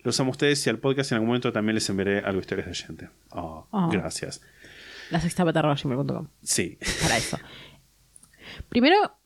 Los 0.04 0.20
amo 0.20 0.30
a 0.30 0.32
ustedes 0.32 0.66
y 0.66 0.70
al 0.70 0.80
podcast 0.80 1.12
en 1.12 1.16
algún 1.16 1.28
momento 1.28 1.52
también 1.52 1.76
les 1.76 1.90
enviaré 1.90 2.20
algo 2.20 2.40
historias 2.42 2.68
de 2.68 2.76
gente. 2.76 3.10
Oh, 3.32 3.68
Oh. 3.72 3.90
Gracias. 3.90 4.42
La 5.10 5.20
sexta 5.20 5.44
Sí. 6.42 6.78
para 7.02 7.18
eso. 7.18 7.40
Primero, 8.70 9.18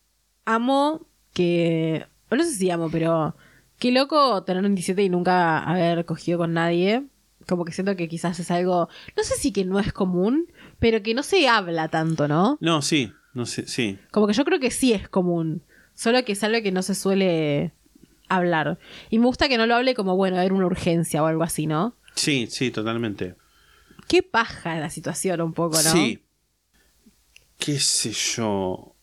amo 0.46 1.08
que. 1.34 2.06
No 2.32 2.44
sé 2.44 2.52
si 2.52 2.70
amo, 2.70 2.90
pero. 2.90 3.36
Qué 3.80 3.92
loco 3.92 4.44
tener 4.44 4.62
27 4.62 5.04
y 5.04 5.10
nunca 5.10 5.60
haber 5.60 6.06
cogido 6.06 6.38
con 6.38 6.54
nadie. 6.54 7.04
Como 7.46 7.66
que 7.66 7.74
siento 7.74 7.96
que 7.96 8.08
quizás 8.08 8.40
es 8.40 8.50
algo. 8.50 8.88
No 9.18 9.24
sé 9.24 9.36
si 9.36 9.52
que 9.52 9.66
no 9.66 9.80
es 9.80 9.92
común, 9.92 10.48
pero 10.80 11.04
que 11.04 11.14
no 11.14 11.24
se 11.24 11.48
habla 11.48 11.90
tanto, 11.90 12.28
¿no? 12.28 12.58
No, 12.62 12.82
sí, 12.82 13.12
no 13.34 13.46
sé, 13.46 13.68
sí. 13.68 14.00
Como 14.12 14.28
que 14.28 14.34
yo 14.34 14.46
creo 14.46 14.60
que 14.60 14.72
sí 14.72 14.94
es 14.94 15.10
común. 15.10 15.62
Solo 15.94 16.24
que 16.24 16.32
es 16.32 16.44
algo 16.44 16.62
que 16.62 16.72
no 16.72 16.82
se 16.82 16.96
suele 16.96 17.74
hablar. 18.30 18.80
Y 19.10 19.20
me 19.20 19.26
gusta 19.26 19.50
que 19.50 19.58
no 19.58 19.66
lo 19.66 19.76
hable 19.76 19.94
como, 19.94 20.16
bueno, 20.16 20.40
era 20.40 20.54
una 20.54 20.66
urgencia 20.66 21.22
o 21.22 21.26
algo 21.26 21.44
así, 21.44 21.68
¿no? 21.68 21.96
Sí, 22.16 22.48
sí, 22.50 22.72
totalmente. 22.72 23.36
Qué 24.08 24.24
paja 24.24 24.80
la 24.80 24.90
situación 24.90 25.42
un 25.42 25.54
poco, 25.54 25.76
¿no? 25.76 25.92
Sí. 25.92 26.24
¿Qué 27.58 27.80
sé 27.80 28.12
yo? 28.12 28.96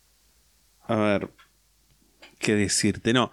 A 0.86 0.96
ver, 0.96 1.30
¿qué 2.42 2.54
decirte? 2.54 3.12
No, 3.14 3.32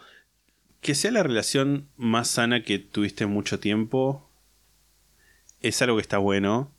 que 0.81 0.95
sea 0.95 1.11
la 1.11 1.23
relación 1.23 1.89
más 1.97 2.29
sana 2.29 2.63
que 2.63 2.79
tuviste 2.79 3.25
mucho 3.25 3.59
tiempo 3.59 4.29
es 5.61 5.81
algo 5.81 5.97
que 5.97 6.01
está 6.03 6.17
bueno, 6.19 6.71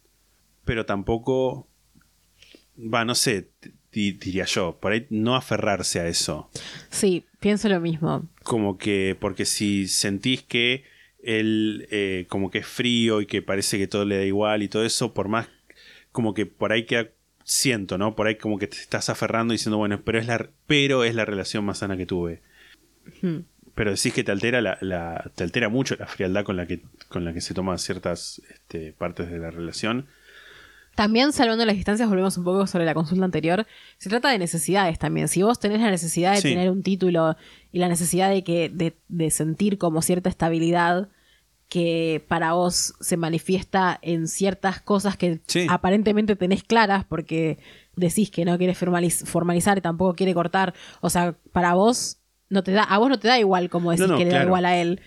pero 0.64 0.86
tampoco, 0.86 1.68
va, 2.78 3.04
no 3.04 3.14
sé, 3.14 3.50
di- 3.92 4.12
diría 4.12 4.44
yo, 4.46 4.78
por 4.80 4.92
ahí 4.92 5.06
no 5.10 5.36
aferrarse 5.36 6.00
a 6.00 6.08
eso. 6.08 6.48
Sí, 6.88 7.26
pienso 7.40 7.68
lo 7.68 7.80
mismo. 7.80 8.26
Como 8.42 8.78
que, 8.78 9.16
porque 9.20 9.44
si 9.44 9.86
sentís 9.88 10.42
que 10.42 10.84
él 11.22 11.86
eh, 11.90 12.24
como 12.30 12.50
que 12.50 12.58
es 12.58 12.66
frío 12.66 13.20
y 13.20 13.26
que 13.26 13.42
parece 13.42 13.76
que 13.76 13.86
todo 13.86 14.06
le 14.06 14.16
da 14.16 14.24
igual 14.24 14.62
y 14.62 14.68
todo 14.68 14.84
eso, 14.86 15.12
por 15.12 15.28
más 15.28 15.48
como 16.12 16.32
que 16.32 16.46
por 16.46 16.72
ahí 16.72 16.86
queda, 16.86 17.10
siento, 17.52 17.98
¿no? 17.98 18.14
Por 18.14 18.28
ahí 18.28 18.36
como 18.36 18.58
que 18.58 18.68
te 18.68 18.76
estás 18.76 19.10
aferrando 19.10 19.52
diciendo, 19.52 19.76
bueno, 19.76 20.00
pero 20.04 20.18
es 20.20 20.26
la, 20.26 20.48
pero 20.66 21.02
es 21.04 21.14
la 21.16 21.24
relación 21.24 21.64
más 21.64 21.78
sana 21.78 21.96
que 21.96 22.06
tuve. 22.06 22.42
Pero 23.74 23.90
decís 23.90 24.12
que 24.12 24.22
te 24.24 24.30
altera 24.30 24.60
la, 24.60 24.78
la- 24.80 25.30
te 25.34 25.42
altera 25.44 25.68
mucho 25.68 25.96
la 25.98 26.06
frialdad 26.06 26.44
con 26.44 26.56
la 26.56 26.66
que, 26.66 26.82
con 27.08 27.24
la 27.24 27.32
que 27.32 27.40
se 27.40 27.54
toman 27.54 27.78
ciertas 27.78 28.40
este, 28.50 28.92
partes 28.92 29.30
de 29.30 29.38
la 29.38 29.50
relación. 29.50 30.06
También, 30.94 31.32
salvando 31.32 31.64
las 31.64 31.76
distancias, 31.76 32.08
volvemos 32.08 32.36
un 32.36 32.44
poco 32.44 32.66
sobre 32.66 32.84
la 32.84 32.94
consulta 32.94 33.24
anterior. 33.24 33.66
Se 33.98 34.08
trata 34.10 34.30
de 34.30 34.38
necesidades 34.38 34.98
también. 34.98 35.28
Si 35.28 35.42
vos 35.42 35.58
tenés 35.58 35.80
la 35.80 35.90
necesidad 35.90 36.34
de 36.34 36.40
Sí. 36.42 36.50
tener 36.50 36.70
un 36.70 36.82
título 36.82 37.36
y 37.72 37.78
la 37.78 37.88
necesidad 37.88 38.28
de, 38.30 38.44
que, 38.44 38.68
de, 38.68 38.96
de 39.08 39.30
sentir 39.30 39.78
como 39.78 40.02
cierta 40.02 40.28
estabilidad 40.28 41.08
que 41.70 42.22
para 42.28 42.52
vos 42.52 42.94
se 43.00 43.16
manifiesta 43.16 43.98
en 44.02 44.26
ciertas 44.28 44.82
cosas 44.82 45.16
que 45.16 45.40
Sí. 45.46 45.66
aparentemente 45.70 46.34
tenés 46.36 46.62
claras 46.64 47.04
porque 47.04 47.58
decís 47.96 48.30
que 48.30 48.44
no 48.44 48.58
quieres 48.58 48.76
formaliz- 48.78 49.24
formalizar 49.24 49.78
y 49.78 49.80
tampoco 49.80 50.14
quiere 50.14 50.34
cortar. 50.34 50.74
O 51.00 51.08
sea, 51.10 51.36
para 51.52 51.72
vos 51.74 52.18
no 52.48 52.62
te 52.64 52.72
da, 52.72 52.82
a 52.82 52.98
vos 52.98 53.08
no 53.08 53.18
te 53.20 53.28
da 53.28 53.38
igual 53.38 53.70
como 53.70 53.92
decís 53.92 54.06
No, 54.06 54.12
no, 54.14 54.18
que 54.18 54.24
le 54.24 54.32
da 54.32 54.42
igual 54.42 54.64
a 54.66 54.76
él. 54.76 55.00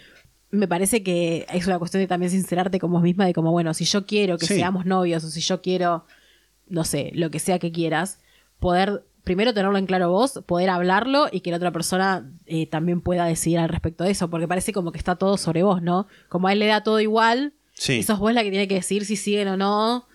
Me 0.51 0.67
parece 0.67 1.03
que 1.03 1.45
es 1.53 1.67
una 1.67 1.79
cuestión 1.79 2.01
de 2.01 2.07
también 2.07 2.31
sincerarte 2.31 2.79
como 2.79 2.93
vos 2.95 3.03
misma 3.03 3.25
de 3.25 3.33
como, 3.33 3.51
bueno, 3.51 3.73
si 3.73 3.83
yo 3.83 4.05
quiero 4.05 4.37
que 4.37 4.45
Sí. 4.45 4.55
seamos 4.55 4.85
novios 4.85 5.23
o 5.25 5.29
si 5.29 5.41
yo 5.41 5.61
quiero, 5.61 6.05
no 6.69 6.85
sé, 6.85 7.11
lo 7.13 7.29
que 7.29 7.39
sea 7.39 7.59
que 7.59 7.73
quieras, 7.73 8.19
poder 8.59 9.03
primero 9.23 9.53
tenerlo 9.53 9.77
en 9.77 9.85
claro 9.85 10.09
vos, 10.09 10.41
poder 10.45 10.69
hablarlo 10.69 11.27
y 11.31 11.41
que 11.41 11.51
la 11.51 11.57
otra 11.57 11.71
persona 11.71 12.29
eh, 12.45 12.67
también 12.67 13.01
pueda 13.01 13.25
decidir 13.25 13.59
al 13.59 13.69
respecto 13.69 14.03
de 14.03 14.11
eso, 14.11 14.29
porque 14.29 14.47
parece 14.47 14.73
como 14.73 14.91
que 14.91 14.97
está 14.97 15.15
todo 15.15 15.37
sobre 15.37 15.63
vos, 15.63 15.81
¿no? 15.81 16.07
Como 16.29 16.47
a 16.47 16.53
él 16.53 16.59
le 16.59 16.67
da 16.67 16.83
todo 16.83 16.99
igual, 16.99 17.53
Sí. 17.73 17.93
y 17.93 18.03
sos 18.03 18.19
vos 18.19 18.33
la 18.33 18.43
que 18.43 18.49
tiene 18.51 18.67
que 18.67 18.75
decir 18.75 19.05
si 19.05 19.15
siguen 19.15 19.47
o 19.47 19.57
no, 19.57 20.07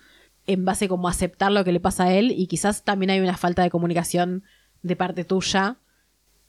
en 0.46 0.64
base 0.64 0.88
como 0.88 1.08
a 1.08 1.10
aceptar 1.10 1.50
lo 1.52 1.64
que 1.64 1.72
le 1.72 1.80
pasa 1.80 2.04
a 2.04 2.12
él, 2.14 2.32
y 2.32 2.46
quizás 2.46 2.84
también 2.84 3.10
hay 3.10 3.20
una 3.20 3.36
falta 3.36 3.62
de 3.62 3.70
comunicación 3.70 4.44
de 4.82 4.94
parte 4.96 5.24
tuya 5.24 5.76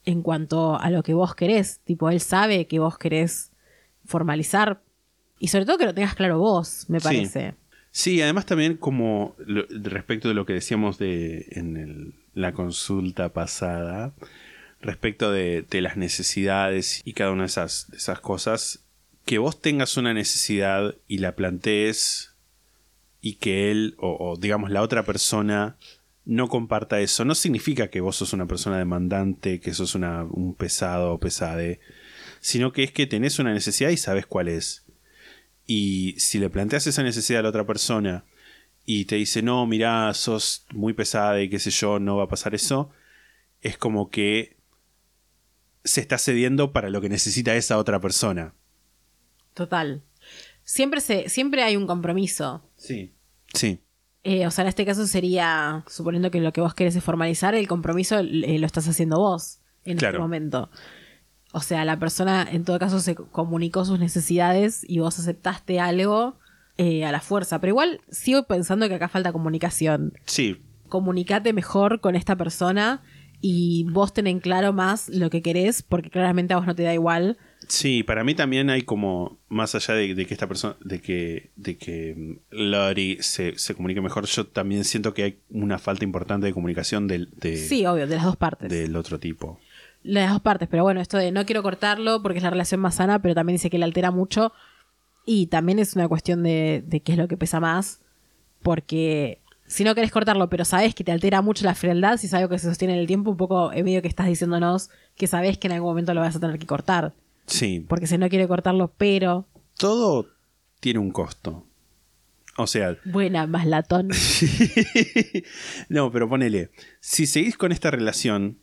en 0.06 0.22
cuanto 0.22 0.78
a 0.80 0.90
lo 0.90 1.04
que 1.04 1.14
vos 1.14 1.36
querés. 1.36 1.80
Tipo, 1.84 2.10
él 2.10 2.20
sabe 2.22 2.68
que 2.68 2.80
vos 2.80 2.98
querés 2.98 3.52
formalizar, 4.06 4.82
y 5.40 5.48
sobre 5.50 5.66
todo 5.66 5.78
que 5.78 5.86
lo 5.86 5.94
tengas 5.94 6.16
claro 6.16 6.40
vos, 6.40 6.86
me 6.90 7.00
Sí. 7.00 7.04
parece. 7.04 7.56
Sí, 7.92 8.22
además 8.22 8.46
también 8.46 8.78
como 8.78 9.36
respecto 9.38 10.28
de 10.28 10.34
lo 10.36 10.46
que 10.46 10.54
decíamos 10.54 10.98
de 11.00 11.48
en 11.52 11.76
el- 11.76 12.14
la 12.40 12.54
consulta 12.54 13.34
pasada, 13.34 14.14
respecto 14.82 15.32
de, 15.32 15.66
de 15.70 15.82
las 15.82 15.98
necesidades 15.98 17.02
y 17.04 17.14
cada 17.14 17.32
una 17.32 17.44
de 17.44 17.48
esas, 17.48 17.92
de 17.92 17.98
esas 17.98 18.20
cosas, 18.20 18.86
que 19.26 19.38
vos 19.38 19.62
tengas 19.62 19.98
una 19.98 20.14
necesidad 20.14 20.96
y 21.08 21.20
la 21.20 21.36
plantees 21.36 22.34
y 23.22 23.36
que 23.36 23.72
él 23.72 23.96
o, 24.00 24.38
digamos 24.40 24.72
la 24.72 24.82
otra 24.82 25.04
persona 25.04 25.78
no 26.26 26.48
comparta 26.48 27.00
eso, 27.00 27.26
no 27.26 27.36
significa 27.36 27.90
que 27.90 28.02
vos 28.02 28.16
sos 28.16 28.34
una 28.34 28.46
persona 28.46 28.78
demandante, 28.78 29.60
que 29.60 29.74
sos 29.74 29.96
una, 29.96 30.24
un 30.24 30.54
pesado 30.54 31.14
o 31.14 31.20
pesade, 31.20 31.80
sino 32.40 32.72
que 32.72 32.84
es 32.84 32.92
que 32.92 33.08
tenés 33.08 33.40
una 33.40 33.54
necesidad 33.54 33.90
y 33.90 33.98
sabes 33.98 34.28
cuál 34.28 34.48
es. 34.48 34.86
Y 35.66 36.16
si 36.20 36.40
le 36.40 36.50
planteas 36.50 36.88
esa 36.88 37.04
necesidad 37.04 37.40
a 37.40 37.44
la 37.44 37.50
otra 37.50 37.66
persona 37.66 38.26
y 38.92 39.06
te 39.06 39.18
dice, 39.18 39.44
no, 39.44 39.68
mirá, 39.68 40.12
sos 40.16 40.66
muy 40.74 40.94
pesada 40.94 41.40
y 41.40 41.48
qué 41.48 41.60
sé 41.60 41.70
yo, 41.70 42.00
no 42.00 42.18
va 42.18 42.24
a 42.24 42.28
pasar 42.28 42.56
eso, 42.56 42.90
es 43.62 43.78
como 43.78 44.10
que 44.10 44.58
se 45.84 46.02
está 46.02 46.18
cediendo 46.18 46.74
para 46.74 46.90
lo 46.90 47.00
que 47.00 47.08
necesita 47.08 47.54
esa 47.54 47.78
otra 47.78 48.00
persona. 48.00 48.56
Total. 49.54 50.02
Siempre, 50.64 51.02
se, 51.02 51.30
siempre 51.30 51.62
hay 51.62 51.76
un 51.76 51.86
compromiso. 51.86 52.68
Sí. 52.78 53.14
Sí. 53.54 53.80
Eh, 54.24 54.48
o 54.48 54.50
sea, 54.50 54.64
en 54.64 54.70
este 54.70 54.88
caso 54.88 55.06
sería, 55.06 55.84
suponiendo 55.88 56.32
que 56.32 56.42
lo 56.42 56.52
que 56.52 56.62
vos 56.62 56.74
querés 56.74 56.96
es 56.96 57.04
formalizar, 57.04 57.54
el 57.54 57.68
compromiso 57.68 58.18
eh, 58.18 58.58
lo 58.58 58.66
estás 58.66 58.88
haciendo 58.88 59.20
vos 59.20 59.60
en 59.86 60.04
este 60.04 60.18
momento. 60.18 60.72
O 61.54 61.60
sea, 61.60 61.86
la 61.86 62.00
persona 62.00 62.48
en 62.52 62.64
todo 62.66 62.80
caso 62.80 63.00
se 63.00 63.14
comunicó 63.14 63.86
sus 63.86 64.00
necesidades 64.00 64.84
y 64.84 64.98
vos 64.98 65.20
aceptaste 65.20 65.80
algo 65.80 66.40
eh, 66.80 67.06
a 67.06 67.12
la 67.12 67.20
fuerza. 67.22 67.60
Pero 67.60 67.72
igual 67.72 68.02
sigo 68.10 68.44
pensando 68.48 68.88
que 68.88 68.96
acá 68.96 69.08
falta 69.10 69.32
comunicación. 69.32 70.14
Sí. 70.26 70.58
Comunicate 70.88 71.54
mejor 71.54 72.00
con 72.02 72.16
esta 72.16 72.36
persona 72.36 73.04
y 73.42 73.86
vos 73.92 74.14
ten 74.14 74.28
en 74.28 74.40
claro 74.40 74.74
más 74.74 75.08
lo 75.10 75.30
que 75.30 75.42
querés, 75.42 75.82
porque 75.84 76.10
claramente 76.10 76.54
a 76.54 76.58
vos 76.58 76.66
no 76.66 76.76
te 76.76 76.84
da 76.84 76.94
igual. 76.94 77.38
Sí, 77.68 78.04
para 78.04 78.24
mí 78.24 78.34
también 78.34 78.70
hay 78.70 78.82
como, 78.82 79.38
más 79.50 79.76
allá 79.76 79.94
de, 79.94 80.16
de 80.16 80.26
que 80.26 80.34
esta 80.34 80.48
persona, 80.48 80.76
de 80.84 81.02
que, 81.02 81.52
de 81.56 81.78
que 81.78 82.16
mm, 82.18 82.38
Lori 82.56 83.18
se, 83.22 83.58
se 83.58 83.76
comunique 83.76 84.02
mejor, 84.02 84.26
yo 84.26 84.48
también 84.48 84.84
siento 84.84 85.14
que 85.14 85.24
hay 85.24 85.40
una 85.50 85.78
falta 85.78 86.04
importante 86.04 86.48
de 86.48 86.54
comunicación 86.54 87.08
del, 87.08 87.30
de- 87.38 87.58
Sí, 87.58 87.86
obvio, 87.86 88.08
de 88.08 88.16
las 88.16 88.26
dos 88.26 88.38
partes. 88.38 88.70
del 88.70 88.96
otro 88.96 89.20
tipo. 89.20 89.60
las 90.04 90.32
dos 90.32 90.42
partes, 90.42 90.68
pero 90.72 90.84
bueno, 90.84 91.00
esto 91.02 91.18
de 91.18 91.32
no 91.32 91.46
quiero 91.46 91.62
cortarlo 91.62 92.22
porque 92.24 92.38
es 92.40 92.44
la 92.44 92.50
relación 92.50 92.80
más 92.82 92.96
sana, 92.96 93.22
pero 93.22 93.36
también 93.36 93.56
dice 93.56 93.70
que 93.70 93.78
le 93.78 93.86
altera 93.86 94.10
mucho. 94.12 94.52
Y 95.32 95.46
también 95.46 95.78
es 95.78 95.96
una 95.96 96.08
cuestión 96.08 96.42
de, 96.42 96.84
de 96.88 97.02
qué 97.02 97.12
es 97.12 97.18
lo 97.20 97.28
que 97.28 97.38
pesa 97.38 97.60
más. 97.60 98.02
Porque 98.64 99.44
si 99.68 99.84
no 99.84 99.94
querés 99.94 100.10
cortarlo, 100.10 100.50
pero 100.50 100.66
sabes 100.66 100.96
que 100.96 101.04
te 101.04 101.12
altera 101.12 101.44
mucho 101.44 101.66
la 101.66 101.76
frialdad, 101.76 102.18
si 102.18 102.26
es 102.26 102.34
algo 102.34 102.50
que 102.50 102.58
se 102.58 102.68
sostiene 102.68 102.96
en 102.96 103.00
el 103.02 103.06
tiempo, 103.06 103.30
un 103.30 103.38
poco 103.38 103.72
es 103.72 103.84
medio 103.84 104.02
que 104.02 104.08
estás 104.08 104.26
diciéndonos 104.26 104.90
que 105.16 105.28
sabes 105.28 105.60
que 105.60 105.68
en 105.68 105.74
algún 105.74 105.92
momento 105.92 106.16
lo 106.16 106.22
vas 106.22 106.36
a 106.36 106.40
tener 106.40 106.58
que 106.58 106.66
cortar. 106.66 107.14
Sí. 107.46 107.86
Porque 107.88 108.08
si 108.08 108.18
no 108.18 108.28
quiere 108.28 108.48
cortarlo, 108.48 108.92
pero. 108.98 109.46
Todo 109.78 110.30
tiene 110.80 110.98
un 110.98 111.12
costo. 111.12 111.64
O 112.58 112.66
sea, 112.66 112.98
Buena, 113.06 113.46
más 113.46 113.68
latón. 113.68 114.10
no, 115.90 116.12
pero 116.12 116.28
ponele, 116.28 116.72
si 117.02 117.28
seguís 117.28 117.56
con 117.56 117.72
esta 117.72 117.92
relación, 117.92 118.58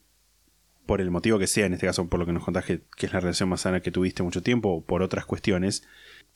por 0.85 1.01
el 1.01 1.13
motivo 1.13 1.39
que 1.39 1.47
sea, 1.47 1.67
en 1.67 1.75
este 1.75 1.87
caso 1.87 2.09
por 2.09 2.19
lo 2.19 2.27
que 2.27 2.33
nos 2.33 2.45
contás 2.45 2.65
que, 2.65 2.83
que 2.97 3.07
es 3.07 3.13
la 3.13 3.21
relación 3.21 3.49
más 3.49 3.61
sana 3.61 3.83
que 3.83 3.93
tuviste 3.93 4.25
mucho 4.25 4.43
tiempo, 4.43 4.71
o 4.71 4.85
por 4.85 5.03
otras 5.03 5.27
cuestiones, 5.27 5.85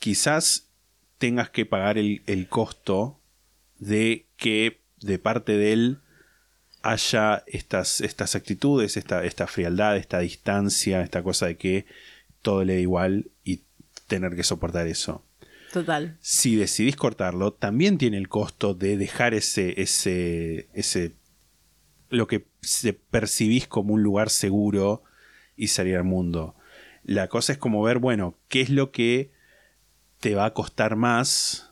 quizás 0.00 0.68
tengas 1.18 1.50
que 1.50 1.66
pagar 1.66 1.98
el, 1.98 2.22
el 2.26 2.48
costo 2.48 3.20
de 3.78 4.26
que 4.36 4.80
de 5.00 5.18
parte 5.18 5.56
de 5.56 5.72
él 5.72 6.00
haya 6.82 7.44
estas, 7.46 8.00
estas 8.00 8.34
actitudes, 8.34 8.96
esta, 8.96 9.24
esta 9.24 9.46
frialdad, 9.46 9.96
esta 9.96 10.18
distancia, 10.20 11.02
esta 11.02 11.22
cosa 11.22 11.46
de 11.46 11.56
que 11.56 11.86
todo 12.42 12.64
le 12.64 12.74
da 12.74 12.80
igual 12.80 13.30
y 13.44 13.62
tener 14.08 14.34
que 14.34 14.42
soportar 14.42 14.86
eso 14.86 15.24
Total. 15.72 16.16
si 16.20 16.56
decidís 16.56 16.96
cortarlo, 16.96 17.52
también 17.52 17.98
tiene 17.98 18.16
el 18.16 18.28
costo 18.28 18.74
de 18.74 18.96
dejar 18.96 19.34
ese, 19.34 19.80
ese, 19.80 20.68
ese, 20.72 21.12
lo 22.08 22.26
que 22.26 22.46
se 22.62 22.94
percibís 22.94 23.68
como 23.68 23.94
un 23.94 24.02
lugar 24.02 24.30
seguro 24.30 25.02
y 25.56 25.68
salir 25.68 25.96
al 25.96 26.04
mundo. 26.04 26.56
La 27.04 27.28
cosa 27.28 27.52
es 27.52 27.58
como 27.58 27.82
ver, 27.82 27.98
bueno, 27.98 28.38
qué 28.48 28.62
es 28.62 28.70
lo 28.70 28.90
que 28.90 29.30
te 30.20 30.34
va 30.34 30.44
a 30.44 30.54
costar 30.54 30.96
más, 30.96 31.70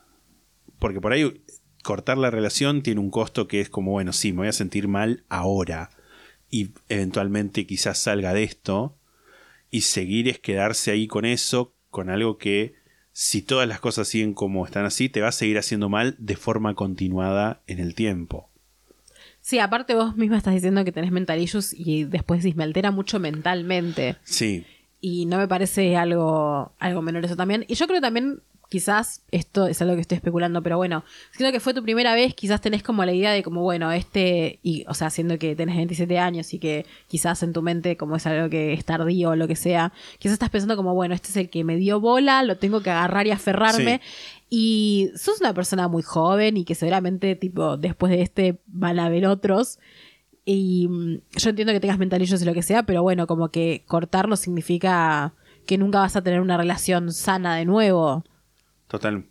porque 0.78 1.00
por 1.00 1.12
ahí 1.12 1.42
cortar 1.82 2.18
la 2.18 2.30
relación 2.30 2.82
tiene 2.82 3.00
un 3.00 3.10
costo 3.10 3.46
que 3.46 3.60
es 3.60 3.70
como, 3.70 3.92
bueno, 3.92 4.12
sí, 4.12 4.32
me 4.32 4.38
voy 4.38 4.48
a 4.48 4.52
sentir 4.52 4.88
mal 4.88 5.24
ahora 5.28 5.90
y 6.50 6.70
eventualmente 6.88 7.66
quizás 7.66 7.98
salga 7.98 8.32
de 8.34 8.42
esto 8.42 8.96
y 9.70 9.82
seguir 9.82 10.28
es 10.28 10.38
quedarse 10.38 10.90
ahí 10.90 11.06
con 11.06 11.24
eso, 11.24 11.74
con 11.90 12.10
algo 12.10 12.38
que 12.38 12.74
si 13.12 13.42
todas 13.42 13.68
las 13.68 13.80
cosas 13.80 14.08
siguen 14.08 14.32
como 14.32 14.64
están 14.64 14.84
así, 14.84 15.08
te 15.08 15.20
va 15.20 15.28
a 15.28 15.32
seguir 15.32 15.58
haciendo 15.58 15.88
mal 15.88 16.14
de 16.18 16.36
forma 16.36 16.74
continuada 16.74 17.62
en 17.66 17.80
el 17.80 17.94
tiempo. 17.94 18.50
Sí, 19.40 19.58
aparte 19.58 19.94
vos 19.94 20.16
misma 20.16 20.36
estás 20.36 20.54
diciendo 20.54 20.84
que 20.84 20.92
tenés 20.92 21.10
mental 21.10 21.40
issues 21.40 21.74
y 21.74 22.04
después 22.04 22.42
decís, 22.42 22.56
me 22.56 22.64
altera 22.64 22.90
mucho 22.90 23.18
mentalmente. 23.18 24.16
Sí. 24.24 24.64
Y 25.00 25.26
no 25.26 25.38
me 25.38 25.48
parece 25.48 25.96
algo, 25.96 26.72
algo 26.78 27.02
menor 27.02 27.24
eso 27.24 27.36
también. 27.36 27.64
Y 27.68 27.74
yo 27.74 27.86
creo 27.86 28.00
también, 28.00 28.42
quizás, 28.68 29.22
esto 29.30 29.66
es 29.66 29.80
algo 29.80 29.94
que 29.94 30.00
estoy 30.00 30.16
especulando, 30.16 30.62
pero 30.62 30.76
bueno, 30.76 31.04
siendo 31.32 31.52
que 31.52 31.60
fue 31.60 31.72
tu 31.72 31.82
primera 31.82 32.14
vez, 32.14 32.34
quizás 32.34 32.60
tenés 32.60 32.82
como 32.82 33.04
la 33.04 33.12
idea 33.12 33.32
de 33.32 33.42
como, 33.42 33.62
bueno, 33.62 33.92
este, 33.92 34.58
y, 34.62 34.84
o 34.88 34.94
sea, 34.94 35.10
siendo 35.10 35.38
que 35.38 35.54
tenés 35.54 35.76
27 35.76 36.18
años 36.18 36.52
y 36.52 36.58
que 36.58 36.84
quizás 37.06 37.42
en 37.42 37.52
tu 37.52 37.62
mente 37.62 37.96
como 37.96 38.16
es 38.16 38.26
algo 38.26 38.50
que 38.50 38.72
es 38.72 38.84
tardío 38.84 39.30
o 39.30 39.36
lo 39.36 39.46
que 39.46 39.56
sea, 39.56 39.92
quizás 40.18 40.34
estás 40.34 40.50
pensando 40.50 40.76
como, 40.76 40.94
bueno, 40.94 41.14
este 41.14 41.28
es 41.28 41.36
el 41.36 41.48
que 41.48 41.62
me 41.62 41.76
dio 41.76 42.00
bola, 42.00 42.42
lo 42.42 42.58
tengo 42.58 42.80
que 42.80 42.90
agarrar 42.90 43.26
y 43.26 43.30
aferrarme. 43.30 44.00
Y 44.50 45.10
sos 45.14 45.40
una 45.40 45.52
persona 45.52 45.88
muy 45.88 46.02
joven 46.02 46.56
y 46.56 46.64
que 46.64 46.74
seguramente, 46.74 47.36
tipo, 47.36 47.76
después 47.76 48.10
de 48.10 48.22
este 48.22 48.58
van 48.66 48.98
a 48.98 49.06
haber 49.06 49.26
otros. 49.26 49.78
Y 50.50 50.88
mm, 50.88 51.20
yo 51.36 51.50
entiendo 51.50 51.74
que 51.74 51.80
tengas 51.80 51.98
mentalillos 51.98 52.40
y 52.40 52.46
lo 52.46 52.54
que 52.54 52.62
sea, 52.62 52.84
pero 52.84 53.02
bueno, 53.02 53.26
como 53.26 53.50
que 53.50 53.84
cortarlo 53.86 54.34
significa 54.34 55.34
que 55.66 55.76
nunca 55.76 55.98
vas 55.98 56.16
a 56.16 56.22
tener 56.22 56.40
una 56.40 56.56
relación 56.56 57.12
sana 57.12 57.56
de 57.56 57.66
nuevo. 57.66 58.24
Total. 58.86 59.26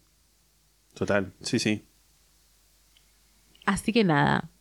Total. 0.93 1.33
Sí, 1.41 1.57
sí. 1.57 1.87
Así 3.65 3.91
que 3.91 4.03
nada. 4.03 4.51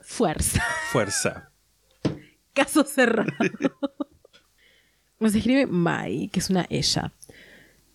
Fuerza. 0.00 0.64
Fuerza. 0.90 1.52
Caso 2.52 2.82
cerrado. 2.82 3.30
Nos 5.20 5.32
escribe 5.32 5.68
Mai, 5.68 6.26
que 6.26 6.40
es 6.40 6.50
una 6.50 6.66
ella. 6.70 7.12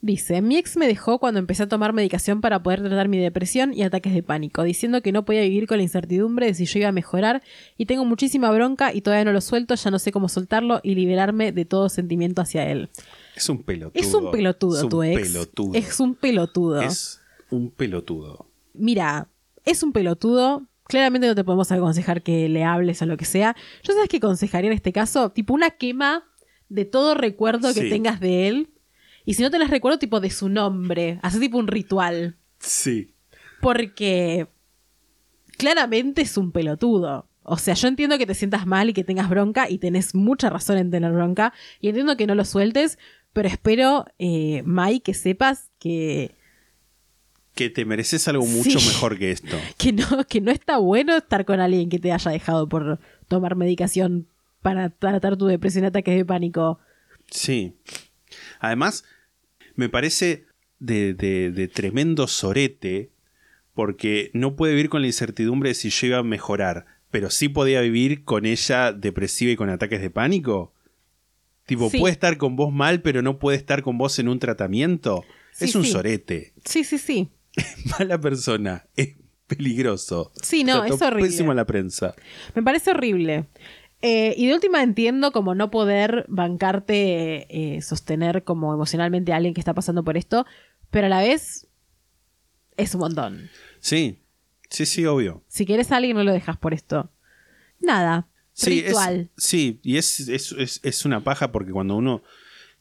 Dice, 0.04 0.42
mi 0.42 0.58
ex 0.58 0.78
me 0.78 0.88
dejó 0.88 1.20
cuando 1.20 1.40
empecé 1.40 1.62
a 1.64 1.68
tomar 1.70 1.94
medicación 1.94 2.42
para 2.42 2.64
poder 2.64 2.82
tratar 2.82 3.08
mi 3.08 3.20
depresión 3.20 3.72
y 3.74 3.84
ataques 3.84 4.14
de 4.16 4.24
pánico, 4.24 4.64
diciendo 4.64 5.04
que 5.04 5.12
no 5.12 5.26
podía 5.26 5.42
vivir 5.42 5.68
con 5.68 5.78
la 5.78 5.84
incertidumbre 5.84 6.48
de 6.48 6.54
si 6.56 6.66
yo 6.66 6.80
iba 6.80 6.90
a 6.90 6.92
mejorar 6.92 7.44
y 7.78 7.86
tengo 7.86 8.04
muchísima 8.04 8.50
bronca 8.50 8.94
y 8.96 9.02
todavía 9.02 9.26
no 9.26 9.32
lo 9.32 9.42
suelto, 9.42 9.76
ya 9.76 9.92
no 9.92 10.00
sé 10.00 10.12
cómo 10.12 10.28
soltarlo 10.28 10.80
y 10.82 10.96
liberarme 10.96 11.52
de 11.52 11.66
todo 11.66 11.88
sentimiento 11.88 12.42
hacia 12.42 12.68
él. 12.68 12.90
Es 13.36 13.48
un 13.48 13.62
pelotudo. 13.62 14.02
Es 14.02 14.12
un 14.14 14.32
pelotudo 14.32 14.78
Es 14.78 14.84
un 14.84 14.90
tu 14.90 15.04
ex. 15.04 15.22
pelotudo. 15.30 15.74
Es 15.76 16.00
un 16.00 16.16
pelotudo. 16.16 16.82
Es 16.82 17.22
un 17.52 17.70
pelotudo. 17.70 18.48
Mira, 18.74 19.28
es 19.66 19.84
un 19.84 19.92
pelotudo. 19.94 20.66
Claramente 20.88 21.28
no 21.28 21.36
te 21.36 21.44
podemos 21.44 21.72
aconsejar 21.72 22.24
que 22.24 22.50
le 22.50 22.64
hables 22.64 23.02
o 23.04 23.06
lo 23.06 23.18
que 23.18 23.26
sea. 23.26 23.56
Yo 23.84 23.94
sabes 23.94 24.10
que 24.10 24.18
aconsejaría 24.18 24.72
en 24.72 24.76
este 24.76 24.92
caso, 24.92 25.30
tipo 25.30 25.54
una 25.54 25.70
quema 25.70 26.24
de 26.70 26.86
todo 26.86 27.14
recuerdo 27.14 27.72
que 27.76 27.82
Sí. 27.82 27.90
tengas 27.90 28.20
de 28.20 28.48
él. 28.48 28.70
Y 29.26 29.34
si 29.36 29.44
no 29.44 29.52
te 29.52 29.60
las 29.60 29.70
recuerdo, 29.70 30.00
tipo 30.00 30.20
de 30.20 30.30
su 30.30 30.50
nombre. 30.50 31.20
Hace 31.22 31.40
tipo 31.40 31.58
un 31.58 31.68
ritual. 31.68 32.38
Sí. 32.60 33.14
Porque 33.62 34.48
claramente 35.58 36.22
es 36.22 36.38
un 36.38 36.52
pelotudo. 36.52 37.28
O 37.44 37.58
sea, 37.58 37.74
yo 37.74 37.88
entiendo 37.88 38.18
que 38.18 38.26
te 38.26 38.36
sientas 38.36 38.66
mal 38.68 38.90
y 38.90 38.94
que 38.94 39.04
tengas 39.04 39.30
bronca 39.30 39.70
y 39.70 39.78
tenés 39.80 40.14
mucha 40.16 40.50
razón 40.50 40.78
en 40.78 40.92
tener 40.92 41.12
bronca. 41.12 41.54
Y 41.80 41.88
entiendo 41.90 42.16
que 42.18 42.28
no 42.28 42.36
lo 42.36 42.46
sueltes, 42.46 42.98
pero 43.34 43.48
espero, 43.48 44.06
eh, 44.20 44.62
Mai, 44.66 45.00
que 45.00 45.14
sepas 45.14 45.70
que, 45.80 46.36
Que 47.56 47.70
te 47.70 47.84
mereces 47.86 48.28
algo 48.28 48.46
mucho 48.46 48.80
Sí. 48.80 48.88
mejor 48.88 49.18
que 49.18 49.32
esto. 49.32 49.58
que, 49.78 49.92
no, 49.92 50.06
que 50.28 50.40
no 50.42 50.52
está 50.52 50.78
bueno 50.78 51.16
estar 51.18 51.46
con 51.46 51.60
alguien 51.60 51.90
que 51.90 52.00
te 52.00 52.12
haya 52.12 52.32
dejado 52.32 52.70
por 52.70 53.00
tomar 53.28 53.56
medicación 53.56 54.28
para 54.62 54.90
tratar 54.90 55.36
tu 55.38 55.48
depresión 55.48 55.84
y 55.84 55.88
ataques 55.88 56.16
de 56.16 56.26
pánico. 56.26 56.80
Sí. 57.30 57.74
Además, 58.62 59.04
me 59.76 59.90
parece 59.90 60.46
de, 60.80 61.14
de- 61.14 61.52
de 61.52 61.68
tremendo 61.68 62.28
sorete 62.28 63.10
porque 63.74 64.32
no 64.34 64.56
puede 64.56 64.74
vivir 64.74 64.90
con 64.90 65.02
la 65.02 65.08
incertidumbre 65.08 65.70
de 65.70 65.76
si 65.76 65.90
yo 65.90 66.08
iba 66.08 66.18
a 66.20 66.24
mejorar, 66.24 66.86
pero 67.10 67.30
sí 67.30 67.50
podía 67.50 67.82
vivir 67.82 68.24
con 68.24 68.46
ella 68.46 68.94
depresiva 68.94 69.52
y 69.52 69.56
con 69.58 69.70
ataques 69.70 70.00
de 70.02 70.10
pánico. 70.10 70.74
Tipo, 71.66 71.90
Sí. 71.90 72.00
puede 72.00 72.12
estar 72.14 72.38
con 72.38 72.56
vos 72.56 72.72
mal, 72.74 73.02
pero 73.02 73.22
no 73.22 73.40
puede 73.40 73.58
estar 73.58 73.82
con 73.82 73.98
vos 73.98 74.18
en 74.20 74.28
un 74.30 74.40
tratamiento. 74.40 75.24
Sí, 75.54 75.66
es 75.66 75.76
un 75.76 75.84
sí. 75.84 75.92
sorete. 75.92 76.54
Sí, 76.66 76.84
sí, 76.84 76.98
sí. 76.98 77.30
Mala 78.00 78.20
persona. 78.20 78.86
Es 78.96 79.16
peligroso. 79.48 80.32
Sí, 80.42 80.64
no, 80.64 80.80
Trató 80.80 80.96
es 80.96 81.02
horrible. 81.02 81.30
Pésimo 81.30 81.52
a 81.52 81.56
la 81.56 81.66
prensa. 81.66 82.16
Me 82.56 82.64
parece 82.64 82.92
horrible. 82.92 83.46
Eh, 84.02 84.34
y 84.38 84.48
de 84.48 84.54
última 84.56 84.82
entiendo 84.82 85.32
como 85.32 85.54
no 85.56 85.70
poder 85.70 86.26
bancarte, 86.28 87.76
eh, 87.76 87.82
sostener 87.82 88.44
como 88.44 88.74
emocionalmente 88.74 89.32
a 89.32 89.36
alguien 89.36 89.54
que 89.54 89.62
está 89.62 89.74
pasando 89.74 90.04
por 90.04 90.18
esto, 90.18 90.46
pero 90.90 91.06
a 91.06 91.10
la 91.10 91.20
vez 91.20 91.68
es 92.78 92.94
un 92.96 93.02
montón. 93.02 93.50
Sí. 93.80 94.18
Sí, 94.70 94.86
sí, 94.86 95.06
obvio. 95.06 95.44
Si 95.50 95.66
quieres 95.66 95.92
a 95.92 95.98
alguien 95.98 96.16
no 96.16 96.24
lo 96.24 96.32
dejas 96.32 96.58
por 96.58 96.74
esto. 96.74 97.12
Nada. 97.82 98.28
Sí, 98.54 98.80
es- 98.80 98.86
Ritual. 98.88 99.30
sí, 99.38 99.80
y 99.84 99.98
es, 99.98 100.20
es, 100.30 100.80
es- 100.84 101.06
una 101.06 101.24
paja 101.24 101.52
porque 101.52 101.72
cuando 101.72 101.96
uno. 101.96 102.24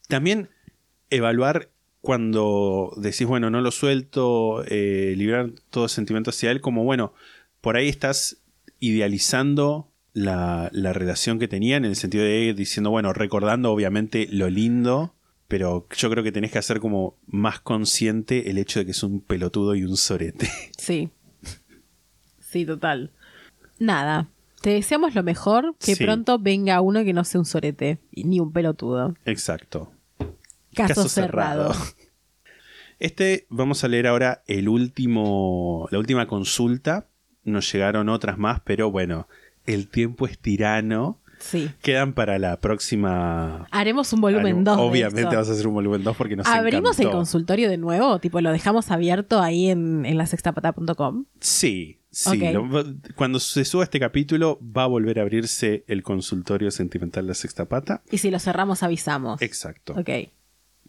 También 0.07 0.49
evaluar 1.09 1.69
cuando 1.99 2.93
decís, 2.97 3.27
bueno, 3.27 3.49
no 3.49 3.59
lo 3.61 3.71
suelto, 3.71 4.63
eh, 4.67 5.13
liberar 5.17 5.51
todo 5.69 5.87
sentimiento 5.87 6.29
hacia 6.29 6.49
él, 6.51 6.61
como 6.61 6.83
bueno, 6.85 7.13
por 7.59 7.75
ahí 7.77 7.89
estás 7.89 8.37
idealizando 8.79 9.90
la, 10.13 10.69
la 10.73 10.93
relación 10.93 11.39
que 11.39 11.47
tenían, 11.47 11.85
en 11.85 11.91
el 11.91 11.95
sentido 11.95 12.23
de 12.23 12.53
diciendo, 12.53 12.89
bueno, 12.89 13.13
recordando 13.13 13.71
obviamente 13.71 14.27
lo 14.31 14.49
lindo, 14.49 15.15
pero 15.47 15.87
yo 15.95 16.09
creo 16.09 16.23
que 16.23 16.31
tenés 16.31 16.51
que 16.51 16.57
hacer 16.59 16.79
como 16.79 17.17
más 17.27 17.59
consciente 17.59 18.49
el 18.49 18.57
hecho 18.57 18.79
de 18.79 18.85
que 18.85 18.91
es 18.91 19.03
un 19.03 19.21
pelotudo 19.21 19.75
y 19.75 19.83
un 19.83 19.97
sorete. 19.97 20.49
Sí. 20.77 21.09
Sí, 22.39 22.65
total. 22.65 23.11
Nada. 23.79 24.27
Te 24.61 24.71
deseamos 24.71 25.15
lo 25.15 25.23
mejor, 25.23 25.75
que 25.79 25.95
Sí. 25.95 26.03
pronto 26.03 26.37
venga 26.37 26.81
uno 26.81 27.03
que 27.03 27.13
no 27.13 27.23
sea 27.23 27.39
un 27.39 27.45
sorete, 27.45 27.99
y 28.11 28.25
ni 28.25 28.39
un 28.39 28.51
pelotudo. 28.51 29.15
Exacto. 29.25 29.91
Caso, 30.75 31.07
cerrado. 31.09 31.73
Este, 32.99 33.47
vamos 33.49 33.83
a 33.83 33.87
leer 33.87 34.05
ahora 34.05 34.43
el 34.45 34.69
último, 34.69 35.87
la 35.89 35.97
última 35.97 36.27
consulta. 36.27 37.07
Nos 37.43 37.71
llegaron 37.73 38.09
otras 38.09 38.37
más, 38.37 38.59
pero 38.63 38.91
bueno, 38.91 39.27
el 39.65 39.87
tiempo 39.87 40.25
es 40.27 40.37
tirano. 40.39 41.17
Sí. 41.39 41.71
Quedan 41.81 42.13
para 42.13 42.37
la 42.37 42.59
próxima. 42.59 43.67
Haremos 43.71 44.13
un 44.13 44.21
volumen 44.21 44.57
Algo- 44.59 44.75
2. 44.75 44.79
Obviamente 44.79 45.35
vas 45.35 45.49
a 45.49 45.53
hacer 45.53 45.65
un 45.67 45.73
volumen 45.73 46.03
2 46.03 46.15
porque 46.15 46.35
nos 46.35 46.45
¿Abrimos 46.45 46.99
el 46.99 47.09
consultorio 47.09 47.67
de 47.67 47.77
nuevo? 47.77 48.19
Tipo, 48.19 48.41
lo 48.41 48.51
dejamos 48.51 48.91
abierto 48.91 49.41
ahí 49.41 49.69
en, 49.69 50.05
en 50.05 50.17
la 50.19 50.27
sextapata.com. 50.27 51.25
Sí, 51.39 51.97
sí. 52.11 52.37
Lo- 52.53 52.85
cuando 53.15 53.39
se 53.39 53.65
suba 53.65 53.83
este 53.83 53.99
capítulo, 53.99 54.59
va 54.61 54.83
a 54.83 54.87
volver 54.87 55.17
a 55.17 55.23
abrirse 55.23 55.83
el 55.87 56.03
consultorio 56.03 56.69
sentimental 56.69 57.23
de 57.25 57.29
la 57.29 57.33
sexta 57.33 57.65
pata. 57.65 58.03
Y 58.11 58.19
si 58.19 58.29
lo 58.29 58.37
cerramos, 58.37 58.83
avisamos. 58.83 59.41
Exacto. 59.41 59.93
Ok. 59.97 60.09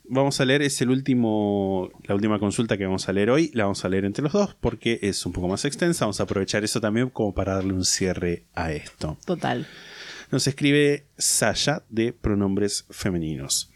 Vamos 0.05 0.41
a 0.41 0.45
leer, 0.45 0.63
es 0.63 0.81
el 0.81 0.91
último, 0.91 1.91
la 2.05 2.15
última 2.15 2.39
consulta 2.39 2.77
que 2.77 2.85
vamos 2.85 3.09
a 3.09 3.13
leer 3.13 3.31
hoy. 3.31 3.51
La 3.55 3.65
vamos 3.65 3.85
a 3.85 3.89
leer 3.89 4.05
entre 4.05 4.23
los 4.23 4.33
dos 4.33 4.55
porque 4.61 4.99
es 5.03 5.25
un 5.25 5.33
poco 5.33 5.49
más 5.49 5.65
extensa. 5.65 6.05
Vamos 6.05 6.21
a 6.21 6.25
aprovechar 6.25 6.65
eso 6.65 6.81
también 6.81 7.09
como 7.09 7.35
para 7.35 7.55
darle 7.55 7.73
un 7.73 7.85
cierre 7.85 8.45
a 8.55 8.73
esto. 8.73 9.17
Total. 9.25 9.67
Nos 10.31 10.47
escribe 10.47 11.07
Saya 11.17 11.85
de 11.89 12.13
pronombres 12.13 12.87
femeninos. 12.91 13.71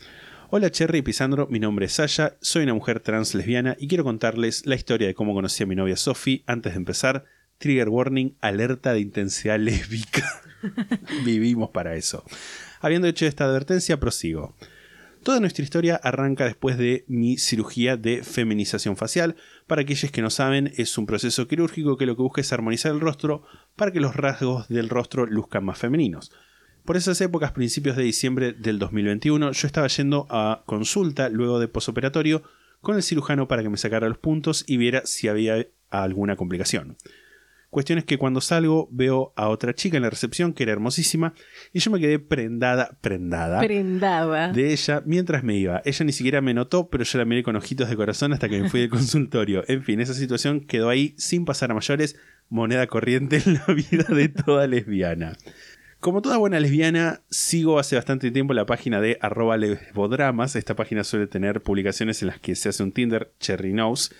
Hola 0.49 0.71
Cherry 0.71 0.99
y 0.99 1.03
Pisandro, 1.03 1.49
mi 1.49 1.59
nombre 1.59 1.87
es 1.87 1.93
Saya, 1.93 2.37
soy 2.41 2.63
una 2.63 2.73
mujer 2.73 3.01
trans 3.01 3.35
lesbiana 3.35 3.77
y 3.81 3.89
quiero 3.89 4.05
contarles 4.05 4.65
la 4.65 4.77
historia 4.77 5.09
de 5.09 5.15
cómo 5.15 5.35
conocí 5.35 5.65
a 5.65 5.67
mi 5.67 5.75
novia 5.75 5.97
Sophie. 5.97 6.45
Antes 6.47 6.73
de 6.73 6.79
empezar, 6.79 7.25
trigger 7.59 7.89
warning, 7.89 8.37
alerta 8.41 8.93
de 8.93 9.01
intensidad 9.01 9.59
lésbica. 9.59 10.25
Vivimos 11.25 11.71
para 11.71 11.97
eso. 11.97 12.25
Habiendo 12.81 13.09
hecho 13.09 13.27
esta 13.27 13.45
advertencia, 13.45 13.99
prosigo. 13.99 14.55
Toda 15.27 15.41
nuestra 15.41 15.65
historia 15.65 15.97
arranca 15.97 16.45
después 16.45 16.79
de 16.79 17.05
mi 17.09 17.37
cirugía 17.37 17.97
de 17.97 18.23
feminización 18.23 18.97
facial. 18.97 19.35
Para 19.67 19.83
aquellos 19.83 20.13
que 20.13 20.23
no 20.23 20.31
saben, 20.31 20.73
es 20.77 20.97
un 20.99 21.07
proceso 21.07 21.49
quirúrgico 21.49 21.97
que 21.97 22.07
lo 22.07 22.15
que 22.15 22.23
busca 22.23 22.43
es 22.43 22.53
armonizar 22.53 22.93
el 22.93 23.01
rostro 23.01 23.43
para 23.75 23.91
que 23.91 23.99
los 23.99 24.15
rasgos 24.15 24.69
del 24.69 24.89
rostro 24.89 25.27
luzcan 25.27 25.65
más 25.65 25.79
femeninos. 25.79 26.31
Por 26.85 26.97
esas 26.97 27.21
épocas, 27.21 27.51
principios 27.51 27.97
de 27.97 28.05
diciembre 28.05 28.53
del 28.53 28.79
2021, 28.79 29.51
yo 29.51 29.67
estaba 29.67 29.89
yendo 29.89 30.29
a 30.31 30.63
consulta 30.65 31.29
luego 31.29 31.59
de 31.59 31.67
posoperatorio 31.67 32.45
con 32.81 32.95
el 32.95 33.03
cirujano 33.03 33.49
para 33.49 33.65
que 33.65 33.69
me 33.69 33.79
sacara 33.79 34.09
los 34.09 34.19
puntos 34.19 34.63
y 34.69 34.77
viera 34.77 35.03
si 35.07 35.27
había 35.27 35.67
alguna 35.91 36.37
complicación. 36.37 36.99
Cuestión 37.77 37.99
es 37.99 38.07
que 38.07 38.17
cuando 38.17 38.41
salgo 38.41 38.89
veo 38.91 39.35
a 39.37 39.51
otra 39.51 39.75
chica 39.75 39.99
en 39.99 40.03
la 40.03 40.09
recepción 40.09 40.55
que 40.55 40.63
era 40.63 40.73
hermosísima 40.73 41.35
y 41.75 41.81
yo 41.81 41.91
me 41.91 42.01
quedé 42.01 42.19
prendada, 42.19 42.97
prendada 43.03 43.61
Prendada. 43.61 44.51
de 44.51 44.73
ella 44.73 45.03
mientras 45.05 45.45
me 45.45 45.57
iba. 45.57 45.83
Ella 45.85 46.07
ni 46.07 46.13
siquiera 46.13 46.41
me 46.41 46.55
notó, 46.55 46.89
pero 46.89 47.05
yo 47.05 47.19
la 47.19 47.27
miré 47.27 47.43
con 47.43 47.55
ojitos 47.55 47.91
de 47.91 47.97
corazón 47.97 48.33
hasta 48.33 48.49
que 48.49 48.63
me 48.63 48.71
fui 48.71 48.81
del 48.81 48.89
consultorio. 48.99 49.63
En 49.69 49.83
fin, 49.83 50.01
esa 50.01 50.15
situación 50.15 50.61
quedó 50.61 50.89
ahí 50.89 51.15
sin 51.19 51.45
pasar 51.45 51.71
a 51.71 51.75
mayores, 51.75 52.17
moneda 52.49 52.87
corriente 52.87 53.43
en 53.45 53.61
la 53.67 53.75
vida 53.75 54.05
de 54.05 54.31
toda 54.31 54.67
lesbiana. 54.67 55.37
Como 56.01 56.23
toda 56.23 56.39
buena 56.39 56.59
lesbiana, 56.59 57.25
sigo 57.29 57.79
hace 57.79 57.97
bastante 57.97 58.31
tiempo 58.31 58.55
la 58.55 58.65
página 58.65 59.03
de 59.03 59.19
arroba 59.21 59.59
lesbodramas. 59.59 60.57
Esta 60.57 60.77
página 60.77 61.05
suele 61.05 61.27
tener 61.27 61.61
publicaciones 61.61 62.23
en 62.23 62.29
las 62.29 62.41
que 62.41 62.55
se 62.55 62.71
hace 62.71 62.83
un 62.83 62.93
Tinder, 62.93 63.35
Cherry 63.39 63.73
Knows. 63.73 64.13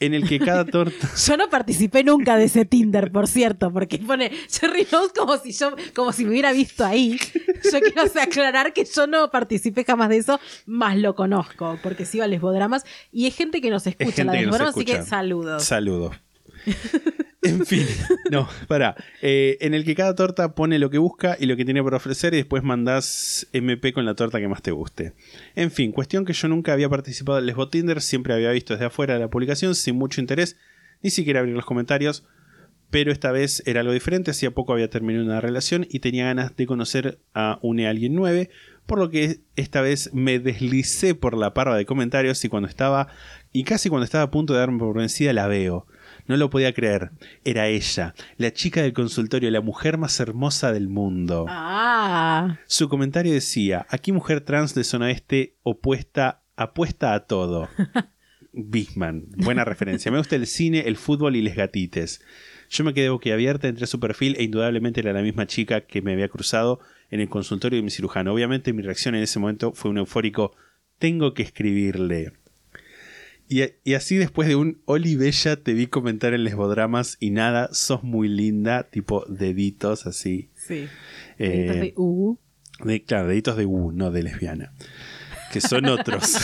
En 0.00 0.14
el 0.14 0.26
que 0.28 0.38
cada 0.38 0.64
torta... 0.64 1.08
Yo 1.26 1.36
no 1.36 1.48
participé 1.48 2.02
nunca 2.02 2.36
de 2.36 2.44
ese 2.44 2.64
Tinder, 2.64 3.12
por 3.12 3.28
cierto, 3.28 3.72
porque 3.72 3.98
pone 3.98 4.32
Cherry 4.48 4.86
Rose 4.90 5.12
como 5.16 5.36
si 5.38 5.52
yo, 5.52 5.74
como 5.94 6.12
si 6.12 6.24
me 6.24 6.30
hubiera 6.30 6.52
visto 6.52 6.84
ahí. 6.84 7.18
Yo 7.70 7.80
quiero 7.80 8.04
o 8.04 8.08
sea, 8.08 8.24
aclarar 8.24 8.72
que 8.72 8.84
yo 8.84 9.06
no 9.06 9.30
participé 9.30 9.84
jamás 9.84 10.08
de 10.08 10.16
eso, 10.16 10.40
más 10.66 10.96
lo 10.96 11.14
conozco, 11.14 11.78
porque 11.82 12.06
sigo 12.06 12.24
a 12.24 12.26
lesbodramas 12.26 12.84
y 13.12 13.26
hay 13.26 13.30
gente 13.30 13.60
que 13.60 13.70
nos 13.70 13.86
escucha 13.86 14.08
Es 14.08 14.14
gente 14.16 14.32
la 14.32 14.38
que 14.38 14.46
nos 14.46 14.52
lesbodramas, 14.58 14.76
así 14.76 14.84
que 14.84 15.02
saludos. 15.02 15.64
Saludos. 15.64 16.16
En 17.42 17.64
fin, 17.64 17.86
no, 18.30 18.46
para. 18.68 18.94
en 19.22 19.72
el 19.72 19.84
que 19.86 19.94
cada 19.94 20.14
torta 20.14 20.54
pone 20.54 20.78
lo 20.78 20.90
que 20.90 20.98
busca 20.98 21.38
y 21.40 21.46
lo 21.46 21.56
que 21.56 21.64
tiene 21.64 21.82
por 21.82 21.94
ofrecer 21.94 22.34
y 22.34 22.36
después 22.36 22.62
mandás 22.62 23.48
MP 23.54 23.94
con 23.94 24.04
la 24.04 24.14
torta 24.14 24.40
que 24.40 24.48
más 24.48 24.60
te 24.60 24.72
guste. 24.72 25.14
En 25.54 25.70
fin, 25.70 25.90
cuestión 25.92 26.26
que 26.26 26.34
yo 26.34 26.48
nunca 26.48 26.74
había 26.74 26.90
participado 26.90 27.38
en 27.38 27.46
Lesbo 27.46 27.70
Tinder, 27.70 28.02
siempre 28.02 28.34
había 28.34 28.50
visto 28.50 28.74
desde 28.74 28.86
afuera 28.86 29.18
la 29.18 29.28
publicación 29.28 29.74
sin 29.74 29.96
mucho 29.96 30.20
interés, 30.20 30.58
ni 31.02 31.08
siquiera 31.08 31.40
abrir 31.40 31.54
los 31.54 31.64
comentarios, 31.64 32.24
pero 32.90 33.12
esta 33.12 33.30
vez 33.32 33.62
era 33.66 33.80
algo 33.80 33.92
diferente, 33.92 34.32
hacía 34.32 34.50
poco 34.50 34.72
había 34.72 34.90
terminado 34.90 35.24
una 35.24 35.40
relación 35.40 35.86
y 35.88 36.00
tenía 36.00 36.26
ganas 36.26 36.56
de 36.56 36.66
conocer 36.66 37.20
a 37.34 37.58
un 37.62 37.80
alguien 37.80 38.14
nuevo, 38.14 38.50
por 38.86 38.98
lo 38.98 39.08
que 39.10 39.40
esta 39.56 39.80
vez 39.80 40.10
me 40.12 40.40
deslicé 40.40 41.14
por 41.14 41.36
la 41.36 41.54
parva 41.54 41.76
de 41.76 41.86
comentarios 41.86 42.44
y 42.44 42.48
cuando 42.48 42.68
estaba, 42.68 43.06
y 43.52 43.62
casi 43.62 43.88
cuando 43.88 44.04
estaba 44.04 44.24
a 44.24 44.30
punto 44.30 44.52
de 44.52 44.58
darme 44.58 44.80
por 44.80 44.96
vencida 44.96 45.32
la 45.32 45.46
veo. 45.46 45.86
No 46.30 46.36
lo 46.36 46.48
podía 46.48 46.72
creer. 46.72 47.10
Era 47.44 47.66
ella, 47.66 48.14
la 48.36 48.52
chica 48.52 48.82
del 48.82 48.92
consultorio, 48.92 49.50
la 49.50 49.62
mujer 49.62 49.98
más 49.98 50.20
hermosa 50.20 50.72
del 50.72 50.88
mundo. 50.88 51.46
Ah, 51.48 52.60
Su 52.68 52.88
comentario 52.88 53.32
decía, 53.32 53.84
aquí 53.88 54.12
mujer 54.12 54.40
trans 54.40 54.72
de 54.76 54.84
zona 54.84 55.10
este 55.10 55.56
opuesta, 55.64 56.44
apuesta 56.54 57.14
a 57.14 57.26
todo. 57.26 57.68
Bisman, 58.52 59.24
buena 59.38 59.64
referencia. 59.64 60.12
Me 60.12 60.18
gusta 60.18 60.36
el 60.36 60.46
cine, 60.46 60.84
el 60.86 60.96
fútbol 60.96 61.34
y 61.34 61.42
les 61.42 61.56
gatites. 61.56 62.22
Yo 62.70 62.84
me 62.84 62.94
quedé 62.94 63.08
boquiabierta 63.08 63.66
entre 63.66 63.88
su 63.88 63.98
perfil 63.98 64.36
e 64.38 64.44
indudablemente 64.44 65.00
era 65.00 65.12
la 65.12 65.22
misma 65.22 65.48
chica 65.48 65.80
que 65.80 66.00
me 66.00 66.12
había 66.12 66.28
cruzado 66.28 66.78
en 67.10 67.18
el 67.18 67.28
consultorio 67.28 67.78
de 67.78 67.82
mi 67.82 67.90
cirujano. 67.90 68.32
Obviamente 68.32 68.72
mi 68.72 68.82
reacción 68.82 69.16
en 69.16 69.24
ese 69.24 69.40
momento 69.40 69.72
fue 69.72 69.90
un 69.90 69.98
eufórico, 69.98 70.54
tengo 71.00 71.34
que 71.34 71.42
escribirle. 71.42 72.34
Y, 73.50 73.64
y 73.82 73.94
así 73.94 74.16
después 74.16 74.46
de 74.46 74.54
un 74.54 74.80
Oli 74.84 75.16
Bella 75.16 75.56
te 75.56 75.74
vi 75.74 75.88
comentar 75.88 76.34
en 76.34 76.44
lesbodramas 76.44 77.16
y 77.18 77.30
nada, 77.30 77.68
sos 77.72 78.04
muy 78.04 78.28
linda, 78.28 78.84
tipo 78.84 79.24
deditos 79.28 80.06
así. 80.06 80.50
sí. 80.54 80.86
Eh, 81.36 81.92
uh, 81.96 82.36
de, 82.84 83.02
claro, 83.02 83.26
deditos 83.26 83.56
de 83.56 83.66
U, 83.66 83.90
no 83.90 84.12
de 84.12 84.22
lesbiana. 84.22 84.72
Que 85.52 85.60
son 85.60 85.86
otros. 85.86 86.36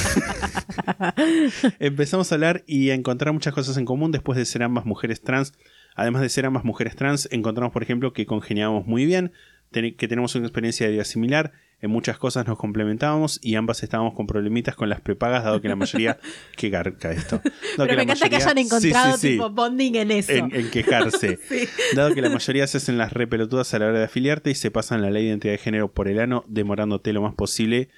Empezamos 1.79 2.33
a 2.33 2.35
hablar 2.35 2.65
y 2.67 2.91
a 2.91 2.95
encontrar 2.95 3.33
muchas 3.33 3.55
cosas 3.55 3.77
en 3.77 3.85
común 3.85 4.11
después 4.11 4.37
de 4.37 4.45
ser 4.45 4.65
ambas 4.65 4.85
mujeres 4.85 5.23
trans. 5.23 5.53
Además 5.95 6.23
de 6.23 6.29
ser 6.29 6.45
ambas 6.45 6.65
mujeres 6.65 6.97
trans, 6.97 7.29
encontramos, 7.31 7.73
por 7.73 7.85
ejemplo, 7.85 8.13
que 8.13 8.27
congeniábamos 8.27 8.85
muy 8.85 9.07
bien, 9.07 9.31
que 9.71 10.09
tenemos 10.09 10.35
una 10.35 10.47
experiencia 10.47 10.87
de 10.87 10.95
vida 10.95 11.05
similar, 11.05 11.53
en 11.81 11.91
muchas 11.91 12.17
cosas 12.19 12.47
nos 12.47 12.57
complementábamos 12.59 13.39
y 13.43 13.55
ambas 13.55 13.83
estábamos 13.83 14.15
con 14.15 14.27
problemitas 14.27 14.75
con 14.75 14.89
las 14.89 15.01
prepagas, 15.03 15.45
dado 15.45 15.61
que 15.61 15.69
la 15.69 15.77
mayoría. 15.77 16.19
qué 16.57 16.71
garca 16.71 17.13
esto. 17.13 17.37
Dado 17.43 17.53
Pero 17.77 17.87
que 17.89 17.93
me 17.93 17.97
la 17.97 18.03
encanta 18.05 18.29
que 18.31 18.37
hayan 18.37 18.57
Sí, 18.57 18.63
sí, 18.63 18.67
encontrado 18.67 19.17
sí 19.19 19.29
tipo 19.33 19.51
bonding 19.51 19.95
en 19.97 20.11
eso. 20.11 20.33
en, 20.33 20.55
en 20.55 20.71
quejarse. 20.71 21.39
Dado 21.95 22.15
que 22.15 22.23
la 22.23 22.31
mayoría 22.31 22.67
se 22.67 22.79
hacen 22.79 22.97
las 22.99 23.13
repelotudas 23.13 23.75
a 23.75 23.79
la 23.79 23.87
hora 23.89 23.99
de 23.99 24.05
afiliarte 24.07 24.51
y 24.51 24.55
se 24.55 24.71
pasan 24.71 25.03
la 25.03 25.11
ley 25.11 25.25
de 25.25 25.29
identidad 25.31 25.53
de 25.53 25.59
género 25.59 25.93
por 25.93 26.09
el 26.09 26.19
ano, 26.21 26.45
demorándote 26.49 27.13
lo 27.13 27.23
más 27.23 27.35
posible. 27.35 27.91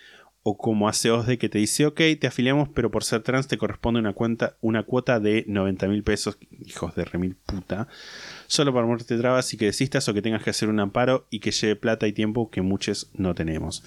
O 0.44 0.56
como 0.56 0.88
hace 0.88 1.10
OSDE 1.10 1.36
que 1.36 1.48
te 1.48 1.59
dice, 1.59 1.84
ok, 1.84 2.00
te 2.18 2.26
afiliamos, 2.26 2.68
pero 2.70 2.90
por 2.90 3.05
ser 3.05 3.22
trans 3.22 3.48
te 3.48 3.59
corresponde 3.59 4.00
una, 4.00 4.14
cuenta, 4.14 4.56
una 4.60 4.82
cuota 4.84 5.20
de 5.20 5.44
90 5.46 5.88
mil 5.88 6.02
pesos, 6.02 6.38
hijos 6.64 6.94
de 6.94 7.05
remil 7.05 7.36
puta, 7.36 7.88
solo 8.49 8.75
para 8.75 8.87
muerte 8.87 9.16
trabas 9.16 9.55
y 9.55 9.57
que 9.57 9.66
desistas 9.66 10.09
o 10.09 10.15
que 10.15 10.23
tengas 10.23 10.43
que 10.43 10.51
hacer 10.51 10.69
un 10.69 10.81
amparo 10.81 11.29
y 11.31 11.39
que 11.39 11.53
lleve 11.53 11.77
plata 11.77 12.09
y 12.09 12.12
tiempo 12.12 12.51
que 12.51 12.62
muchos 12.62 13.11
no 13.15 13.35
tenemos. 13.37 13.85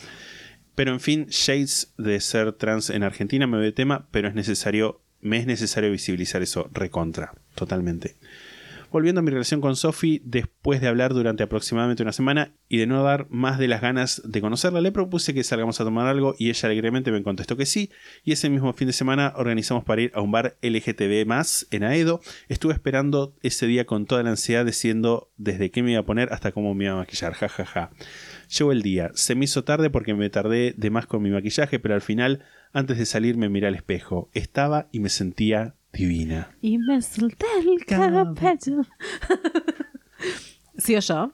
Pero 0.76 0.94
en 0.94 1.02
fin, 1.02 1.26
shades 1.30 1.94
de 1.98 2.22
ser 2.22 2.54
trans 2.54 2.90
en 2.90 3.04
Argentina 3.04 3.48
me 3.48 3.58
ve 3.58 3.74
tema, 3.74 4.08
pero 4.12 4.30
es 4.30 4.36
necesario, 4.36 5.02
me 5.20 5.38
es 5.38 5.48
necesario 5.48 5.92
visibilizar 5.92 6.42
eso 6.42 6.70
recontra, 6.72 7.34
totalmente. 7.56 8.16
Volviendo 8.92 9.20
a 9.20 9.22
mi 9.22 9.32
relación 9.32 9.62
con 9.62 9.78
Sophie, 9.78 10.22
después 10.26 10.82
de 10.82 10.90
hablar 10.90 11.14
durante 11.14 11.44
aproximadamente 11.44 12.04
una 12.04 12.12
semana 12.12 12.52
y 12.68 12.78
de 12.78 12.88
no 12.88 13.02
dar 13.04 13.26
más 13.30 13.58
de 13.58 13.70
las 13.70 13.80
ganas 13.80 14.22
de 14.26 14.42
conocerla, 14.42 14.82
le 14.82 14.92
propuse 14.92 15.34
que 15.34 15.46
salgamos 15.46 15.80
a 15.80 15.86
tomar 15.86 16.08
algo 16.08 16.36
y 16.38 16.50
ella 16.50 16.68
alegremente 16.68 17.10
me 17.10 17.24
contestó 17.24 17.56
que 17.56 17.66
sí. 17.66 17.90
Y 18.26 18.34
ese 18.34 18.50
mismo 18.50 18.74
fin 18.74 18.88
de 18.88 18.94
semana 18.94 19.32
organizamos 19.38 19.86
para 19.86 20.02
ir 20.02 20.12
a 20.14 20.20
un 20.20 20.32
bar 20.32 20.58
LGTB 20.62 21.26
en 21.72 21.84
Aedo. 21.84 22.20
Estuve 22.50 22.74
esperando 22.74 23.34
ese 23.42 23.66
día 23.66 23.86
con 23.86 24.06
toda 24.06 24.24
la 24.24 24.32
ansiedad, 24.32 24.66
diciendo 24.66 25.32
desde 25.38 25.72
qué 25.72 25.84
me 25.84 25.92
iba 25.92 26.02
a 26.02 26.06
poner 26.06 26.34
hasta 26.34 26.52
cómo 26.52 26.76
me 26.76 26.84
iba 26.84 26.94
a 26.94 26.98
maquillar. 26.98 27.32
Ja, 27.32 27.48
ja, 27.48 27.66
ja. 27.66 27.92
Llegó 28.58 28.74
el 28.74 28.82
día. 28.82 29.12
Se 29.14 29.36
me 29.36 29.46
hizo 29.46 29.64
tarde 29.64 29.90
porque 29.90 30.14
me 30.16 30.30
tardé 30.30 30.74
de 30.76 30.90
más 30.90 31.06
con 31.06 31.22
mi 31.22 31.30
maquillaje, 31.30 31.80
pero 31.80 31.96
al 31.96 32.02
final, 32.02 32.44
antes 32.74 32.98
de 32.98 33.06
salir, 33.06 33.38
me 33.38 33.48
miré 33.48 33.68
al 33.68 33.76
espejo. 33.76 34.30
Estaba 34.34 34.90
y 34.92 35.00
me 35.00 35.08
sentía 35.08 35.76
divina. 35.94 36.56
Y 36.62 36.78
me 36.78 37.02
solté 37.02 37.46
el 37.60 37.86
cabello. 37.86 38.84
¿Sí 40.78 40.96
o 40.96 41.00
yo? 41.00 41.34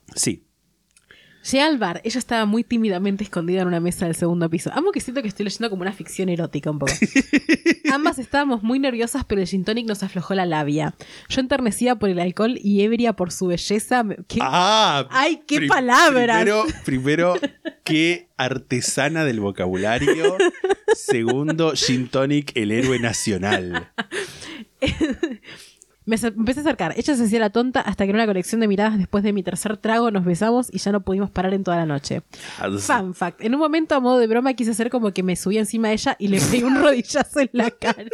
Sí, 1.48 1.56
Llegué 1.56 1.64
al 1.64 1.78
bar, 1.78 2.02
ella 2.04 2.20
estaba 2.20 2.46
muy 2.46 2.66
tímidamente 2.66 3.24
escondida 3.24 3.62
en 3.62 3.70
una 3.70 3.80
mesa 3.80 4.06
del 4.06 4.16
segundo 4.16 4.50
piso. 4.50 4.70
Amo 4.74 4.92
que 4.92 5.00
siento 5.00 5.22
que 5.22 5.30
estoy 5.30 5.46
leyendo 5.46 5.70
como 5.70 5.82
una 5.82 5.94
ficción 5.94 6.28
erótica 6.28 6.70
un 6.70 6.78
poco. 6.78 6.92
Ambas 7.94 8.20
estábamos 8.20 8.64
muy 8.64 8.80
nerviosas, 8.80 9.24
pero 9.24 9.40
el 9.40 9.48
gin 9.48 9.64
tonic 9.64 9.88
nos 9.88 10.04
aflojó 10.04 10.34
la 10.34 10.46
labia. 10.46 10.94
Yo 11.30 11.40
enternecida 11.40 11.96
por 11.96 12.10
el 12.10 12.20
alcohol 12.20 12.60
y 12.62 12.82
ebria 12.82 13.14
por 13.14 13.32
su 13.32 13.48
belleza. 13.48 14.04
Ah, 14.42 15.08
¡Ay, 15.10 15.42
qué 15.48 15.68
palabras! 15.68 16.44
Primero, 16.44 16.66
primero, 16.86 17.36
qué 17.86 18.28
artesana 18.36 19.24
del 19.24 19.40
vocabulario. 19.40 20.36
Segundo, 20.94 21.76
Gin 21.76 22.10
Tonic, 22.10 22.52
el 22.56 22.72
héroe 22.72 23.00
nacional. 23.00 23.90
Me 26.08 26.16
empecé 26.16 26.62
a 26.62 26.64
acercar. 26.64 26.94
Ella 26.96 27.16
se 27.18 27.24
hacía 27.26 27.40
la 27.40 27.50
tonta 27.50 27.82
hasta 27.82 28.06
que 28.06 28.12
en 28.12 28.16
una 28.16 28.26
conexión 28.26 28.62
de 28.62 28.70
miradas 28.70 28.98
después 28.98 29.26
de 29.26 29.34
mi 29.34 29.44
tercer 29.44 29.76
trago 29.76 30.10
nos 30.10 30.24
besamos 30.24 30.74
y 30.74 30.78
ya 30.78 30.94
no 30.94 31.02
pudimos 31.02 31.30
parar 31.30 31.54
en 31.54 31.66
toda 31.66 31.76
la 31.76 31.86
noche. 31.86 32.22
Fun 32.80 33.14
fact. 33.14 33.42
En 33.42 33.54
un 33.54 33.60
momento 33.60 33.94
a 33.94 34.00
modo 34.00 34.18
de 34.18 34.28
broma 34.28 34.54
quise 34.54 34.72
hacer 34.72 34.90
como 34.90 35.12
que 35.12 35.22
me 35.22 35.36
subí 35.36 35.58
encima 35.58 35.90
de 35.90 35.96
ella 35.96 36.16
y 36.18 36.30
le 36.30 36.40
pegué 36.40 36.64
un 36.64 36.76
rodillazo 36.82 37.42
en 37.42 37.50
la 37.52 37.72
cara. 37.72 38.06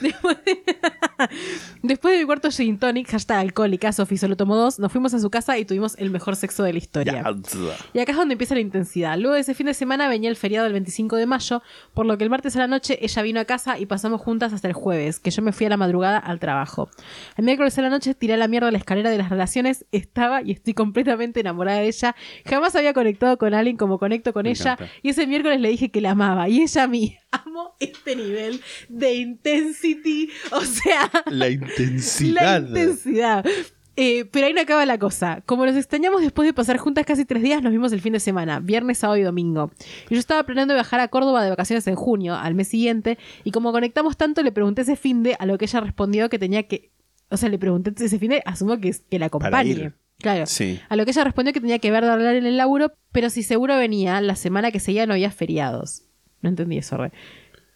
Después 0.00 0.36
de, 0.44 0.62
Después 1.82 2.14
de 2.14 2.20
mi 2.20 2.26
cuarto 2.26 2.50
gin 2.50 2.78
tonic, 2.78 3.08
hashtag 3.10 3.38
alcohólica, 3.38 3.92
Sofi 3.92 4.16
solo 4.16 4.36
tomó 4.36 4.56
dos, 4.56 4.78
nos 4.78 4.92
fuimos 4.92 5.14
a 5.14 5.20
su 5.20 5.30
casa 5.30 5.58
y 5.58 5.64
tuvimos 5.64 5.96
el 5.98 6.10
mejor 6.10 6.36
sexo 6.36 6.62
de 6.62 6.72
la 6.72 6.78
historia. 6.78 7.12
Y 7.92 7.98
acá 8.00 8.12
es 8.12 8.18
donde 8.18 8.32
empieza 8.34 8.54
la 8.54 8.60
intensidad. 8.60 9.18
Luego 9.18 9.34
de 9.34 9.40
ese 9.40 9.54
fin 9.54 9.66
de 9.66 9.74
semana 9.74 10.08
venía 10.08 10.30
el 10.30 10.36
feriado 10.36 10.64
del 10.64 10.72
25 10.72 11.16
de 11.16 11.26
mayo, 11.26 11.62
por 11.94 12.06
lo 12.06 12.18
que 12.18 12.24
el 12.24 12.30
martes 12.30 12.56
a 12.56 12.60
la 12.60 12.66
noche 12.66 12.98
ella 13.00 13.22
vino 13.22 13.40
a 13.40 13.44
casa 13.44 13.78
y 13.78 13.86
pasamos 13.86 14.20
juntas 14.20 14.52
hasta 14.52 14.68
el 14.68 14.74
jueves, 14.74 15.20
que 15.20 15.30
yo 15.30 15.42
me 15.42 15.52
fui 15.52 15.66
a 15.66 15.70
la 15.70 15.76
madrugada 15.76 16.18
al 16.18 16.38
trabajo. 16.38 16.88
El 17.36 17.44
miércoles 17.44 17.76
a 17.78 17.82
la 17.82 17.90
noche 17.90 18.14
tiré 18.14 18.36
la 18.36 18.48
mierda 18.48 18.68
a 18.68 18.72
la 18.72 18.78
escalera 18.78 19.10
de 19.10 19.18
las 19.18 19.30
relaciones, 19.30 19.86
estaba 19.92 20.42
y 20.42 20.52
estoy 20.52 20.74
completamente 20.74 21.40
enamorada 21.40 21.78
de 21.78 21.88
ella. 21.88 22.14
Jamás 22.44 22.74
había 22.76 22.92
conectado 22.92 23.38
con 23.38 23.54
alguien 23.54 23.76
como 23.76 23.98
conecto 23.98 24.32
con 24.32 24.44
Me 24.44 24.50
ella 24.50 24.72
encanta. 24.72 24.92
y 25.02 25.10
ese 25.10 25.26
miércoles 25.26 25.60
le 25.60 25.68
dije 25.68 25.90
que 25.90 26.00
la 26.00 26.10
amaba 26.12 26.48
y 26.48 26.62
ella 26.62 26.82
a 26.84 26.88
mí. 26.88 27.16
Amo 27.30 27.74
este 27.80 28.16
nivel 28.16 28.60
de 28.88 29.14
intensity, 29.14 30.30
o 30.52 30.60
sea, 30.62 31.10
La 31.26 31.32
la 31.32 31.48
intensidad. 31.50 32.60
intensidad. 32.66 33.44
Eh, 33.98 34.26
pero 34.26 34.46
ahí 34.46 34.52
no 34.52 34.60
acaba 34.60 34.84
la 34.84 34.98
cosa. 34.98 35.42
Como 35.46 35.64
nos 35.64 35.74
extrañamos 35.74 36.20
después 36.20 36.46
de 36.46 36.52
pasar 36.52 36.76
juntas 36.76 37.06
casi 37.06 37.24
tres 37.24 37.42
días, 37.42 37.62
nos 37.62 37.72
vimos 37.72 37.92
el 37.92 38.02
fin 38.02 38.12
de 38.12 38.20
semana, 38.20 38.60
viernes, 38.60 38.98
sábado 38.98 39.18
y 39.18 39.22
domingo. 39.22 39.70
Y 40.10 40.14
yo 40.14 40.20
estaba 40.20 40.42
planeando 40.44 40.74
viajar 40.74 41.00
a 41.00 41.08
Córdoba 41.08 41.42
de 41.42 41.50
vacaciones 41.50 41.86
en 41.86 41.94
junio, 41.94 42.34
al 42.34 42.54
mes 42.54 42.68
siguiente, 42.68 43.18
y 43.42 43.52
como 43.52 43.72
conectamos 43.72 44.16
tanto, 44.18 44.42
le 44.42 44.52
pregunté 44.52 44.82
ese 44.82 44.96
fin 44.96 45.22
de, 45.22 45.34
a 45.38 45.46
lo 45.46 45.56
que 45.56 45.64
ella 45.64 45.80
respondió 45.80 46.28
que 46.28 46.38
tenía 46.38 46.64
que. 46.64 46.90
O 47.30 47.38
sea, 47.38 47.48
le 47.48 47.58
pregunté 47.58 47.92
ese 48.04 48.18
fin 48.18 48.30
de, 48.30 48.42
asumo 48.44 48.78
que, 48.78 48.94
que 49.10 49.18
la 49.18 49.26
acompañe. 49.26 49.92
Claro. 50.18 50.46
Sí. 50.46 50.78
A 50.88 50.96
lo 50.96 51.04
que 51.04 51.10
ella 51.10 51.24
respondió 51.24 51.52
que 51.52 51.60
tenía 51.60 51.78
que 51.78 51.90
ver 51.90 52.04
de 52.04 52.10
hablar 52.10 52.36
en 52.36 52.46
el 52.46 52.56
laburo, 52.56 52.92
pero 53.12 53.30
si 53.30 53.42
seguro 53.42 53.76
venía, 53.76 54.20
la 54.20 54.36
semana 54.36 54.70
que 54.70 54.80
seguía 54.80 55.06
no 55.06 55.14
había 55.14 55.30
feriados. 55.30 56.05
No 56.46 56.50
entendí 56.50 56.78
eso, 56.78 56.96
re. 56.96 57.10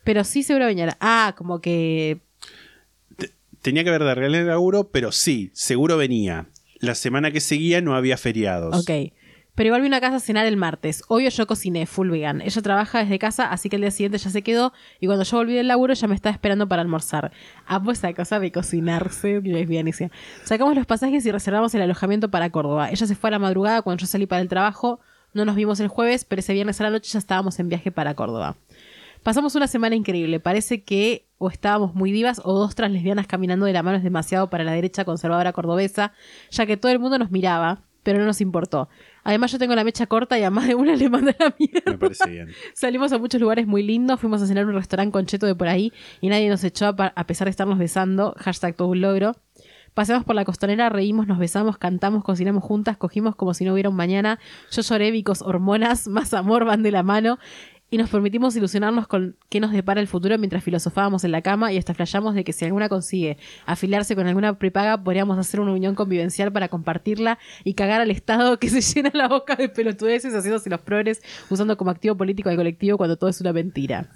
Pero 0.04 0.22
sí 0.22 0.44
seguro 0.44 0.66
venía. 0.66 0.96
Ah, 1.00 1.34
como 1.36 1.60
que 1.60 2.20
Tenía 3.62 3.82
que 3.82 3.90
haber 3.90 4.04
de 4.04 4.14
real 4.14 4.34
el 4.34 4.46
laburo, 4.46 4.90
pero 4.90 5.12
sí, 5.12 5.50
seguro 5.52 5.96
venía. 5.96 6.46
La 6.78 6.94
semana 6.94 7.30
que 7.30 7.40
seguía 7.40 7.82
no 7.82 7.94
había 7.94 8.16
feriados. 8.16 8.74
Ok. 8.74 9.12
Pero 9.54 9.66
igual 9.66 9.82
vino 9.82 9.96
a 9.96 10.00
casa 10.00 10.16
a 10.16 10.20
cenar 10.20 10.46
el 10.46 10.56
martes. 10.56 11.02
Obvio 11.08 11.28
yo 11.28 11.46
cociné, 11.46 11.84
full 11.84 12.08
vegan. 12.08 12.40
Ella 12.40 12.62
trabaja 12.62 13.00
desde 13.00 13.18
casa, 13.18 13.50
así 13.50 13.68
que 13.68 13.76
el 13.76 13.82
día 13.82 13.90
siguiente 13.90 14.16
ya 14.16 14.30
se 14.30 14.40
quedó. 14.40 14.72
Y 15.00 15.06
cuando 15.06 15.24
yo 15.24 15.36
volví 15.36 15.54
del 15.54 15.68
laburo 15.68 15.92
ya 15.92 16.08
me 16.08 16.14
estaba 16.14 16.32
esperando 16.32 16.68
para 16.68 16.80
almorzar. 16.80 17.32
Amo 17.66 17.90
esa 17.90 18.14
cosa 18.14 18.40
de 18.40 18.50
cocinarse, 18.50 19.42
lesbianicia. 19.42 20.10
Sacamos 20.44 20.74
los 20.74 20.86
pasajes 20.86 21.26
y 21.26 21.30
reservamos 21.30 21.74
el 21.74 21.82
alojamiento 21.82 22.30
para 22.30 22.48
Córdoba. 22.48 22.90
Ella 22.90 23.06
se 23.06 23.14
fue 23.14 23.28
a 23.28 23.32
la 23.32 23.38
madrugada 23.38 23.82
cuando 23.82 24.00
yo 24.00 24.06
salí 24.06 24.24
para 24.24 24.40
el 24.40 24.48
trabajo. 24.48 25.00
No 25.32 25.44
nos 25.44 25.56
vimos 25.56 25.80
el 25.80 25.88
jueves, 25.88 26.24
pero 26.24 26.40
ese 26.40 26.52
viernes 26.52 26.80
a 26.80 26.84
la 26.84 26.90
noche 26.90 27.10
ya 27.12 27.18
estábamos 27.18 27.58
en 27.60 27.68
viaje 27.68 27.90
para 27.90 28.14
Córdoba. 28.14 28.56
Pasamos 29.22 29.54
una 29.54 29.66
semana 29.66 29.94
increíble. 29.96 30.40
Parece 30.40 30.82
que 30.82 31.26
o 31.38 31.48
estábamos 31.48 31.94
muy 31.94 32.12
divas 32.12 32.40
o 32.44 32.58
dos 32.58 32.74
trans 32.74 32.92
lesbianas 32.92 33.26
caminando 33.26 33.66
de 33.66 33.72
la 33.72 33.82
mano 33.82 33.96
es 33.96 34.02
demasiado 34.02 34.50
para 34.50 34.64
la 34.64 34.72
derecha 34.72 35.04
conservadora 35.04 35.52
cordobesa, 35.52 36.12
ya 36.50 36.66
que 36.66 36.76
todo 36.76 36.92
el 36.92 36.98
mundo 36.98 37.18
nos 37.18 37.30
miraba, 37.30 37.82
pero 38.02 38.18
no 38.18 38.24
nos 38.24 38.40
importó. 38.40 38.88
Además 39.24 39.52
yo 39.52 39.58
tengo 39.58 39.74
la 39.74 39.84
mecha 39.84 40.06
corta 40.06 40.38
y 40.38 40.42
a 40.42 40.50
más 40.50 40.66
de 40.66 40.74
una 40.74 40.96
le 40.96 41.08
manda 41.08 41.34
la 41.38 41.54
mierda. 41.58 41.92
Me 41.92 41.98
parece 41.98 42.30
bien. 42.30 42.48
Salimos 42.74 43.12
a 43.12 43.18
muchos 43.18 43.40
lugares 43.40 43.66
muy 43.66 43.82
lindos, 43.82 44.20
fuimos 44.20 44.42
a 44.42 44.46
cenar 44.46 44.64
a 44.64 44.68
un 44.68 44.74
restaurante 44.74 45.12
concheto 45.12 45.46
de 45.46 45.54
por 45.54 45.68
ahí 45.68 45.92
y 46.20 46.28
nadie 46.28 46.48
nos 46.48 46.64
echó 46.64 46.86
a, 46.86 47.12
a 47.14 47.26
pesar 47.26 47.46
de 47.46 47.50
estarnos 47.50 47.78
besando. 47.78 48.34
Hashtag 48.38 48.76
todo 48.76 48.88
un 48.88 49.00
logro. 49.00 49.36
Paseamos 49.94 50.24
por 50.24 50.34
la 50.34 50.44
costanera, 50.44 50.88
reímos, 50.88 51.26
nos 51.26 51.38
besamos, 51.38 51.78
cantamos, 51.78 52.22
cocinamos 52.24 52.62
juntas, 52.62 52.96
cogimos 52.96 53.34
como 53.34 53.54
si 53.54 53.64
no 53.64 53.72
hubiera 53.72 53.88
un 53.88 53.96
mañana. 53.96 54.38
Yo 54.70 54.82
lloré, 54.82 55.10
vicos, 55.10 55.42
hormonas, 55.42 56.06
más 56.08 56.32
amor 56.34 56.64
van 56.64 56.82
de 56.82 56.90
la 56.90 57.02
mano. 57.02 57.38
Y 57.92 57.98
nos 57.98 58.08
permitimos 58.08 58.54
ilusionarnos 58.54 59.08
con 59.08 59.36
qué 59.48 59.58
nos 59.58 59.72
depara 59.72 60.00
el 60.00 60.06
futuro 60.06 60.38
mientras 60.38 60.62
filosofábamos 60.62 61.24
en 61.24 61.32
la 61.32 61.42
cama 61.42 61.72
y 61.72 61.76
hasta 61.76 61.92
flayamos 61.92 62.36
de 62.36 62.44
que 62.44 62.52
si 62.52 62.64
alguna 62.64 62.88
consigue 62.88 63.36
afiliarse 63.66 64.14
con 64.14 64.28
alguna 64.28 64.56
prepaga, 64.56 65.02
podríamos 65.02 65.36
hacer 65.38 65.58
una 65.58 65.72
unión 65.72 65.96
convivencial 65.96 66.52
para 66.52 66.68
compartirla 66.68 67.40
y 67.64 67.74
cagar 67.74 68.00
al 68.00 68.12
Estado 68.12 68.60
que 68.60 68.68
se 68.68 68.80
llena 68.80 69.10
la 69.12 69.26
boca 69.26 69.56
de 69.56 69.68
pelotudeces 69.68 70.32
haciéndose 70.32 70.70
los 70.70 70.80
progres 70.82 71.20
usando 71.50 71.76
como 71.76 71.90
activo 71.90 72.16
político 72.16 72.48
al 72.48 72.54
colectivo 72.56 72.96
cuando 72.96 73.16
todo 73.16 73.28
es 73.28 73.40
una 73.40 73.52
mentira. 73.52 74.08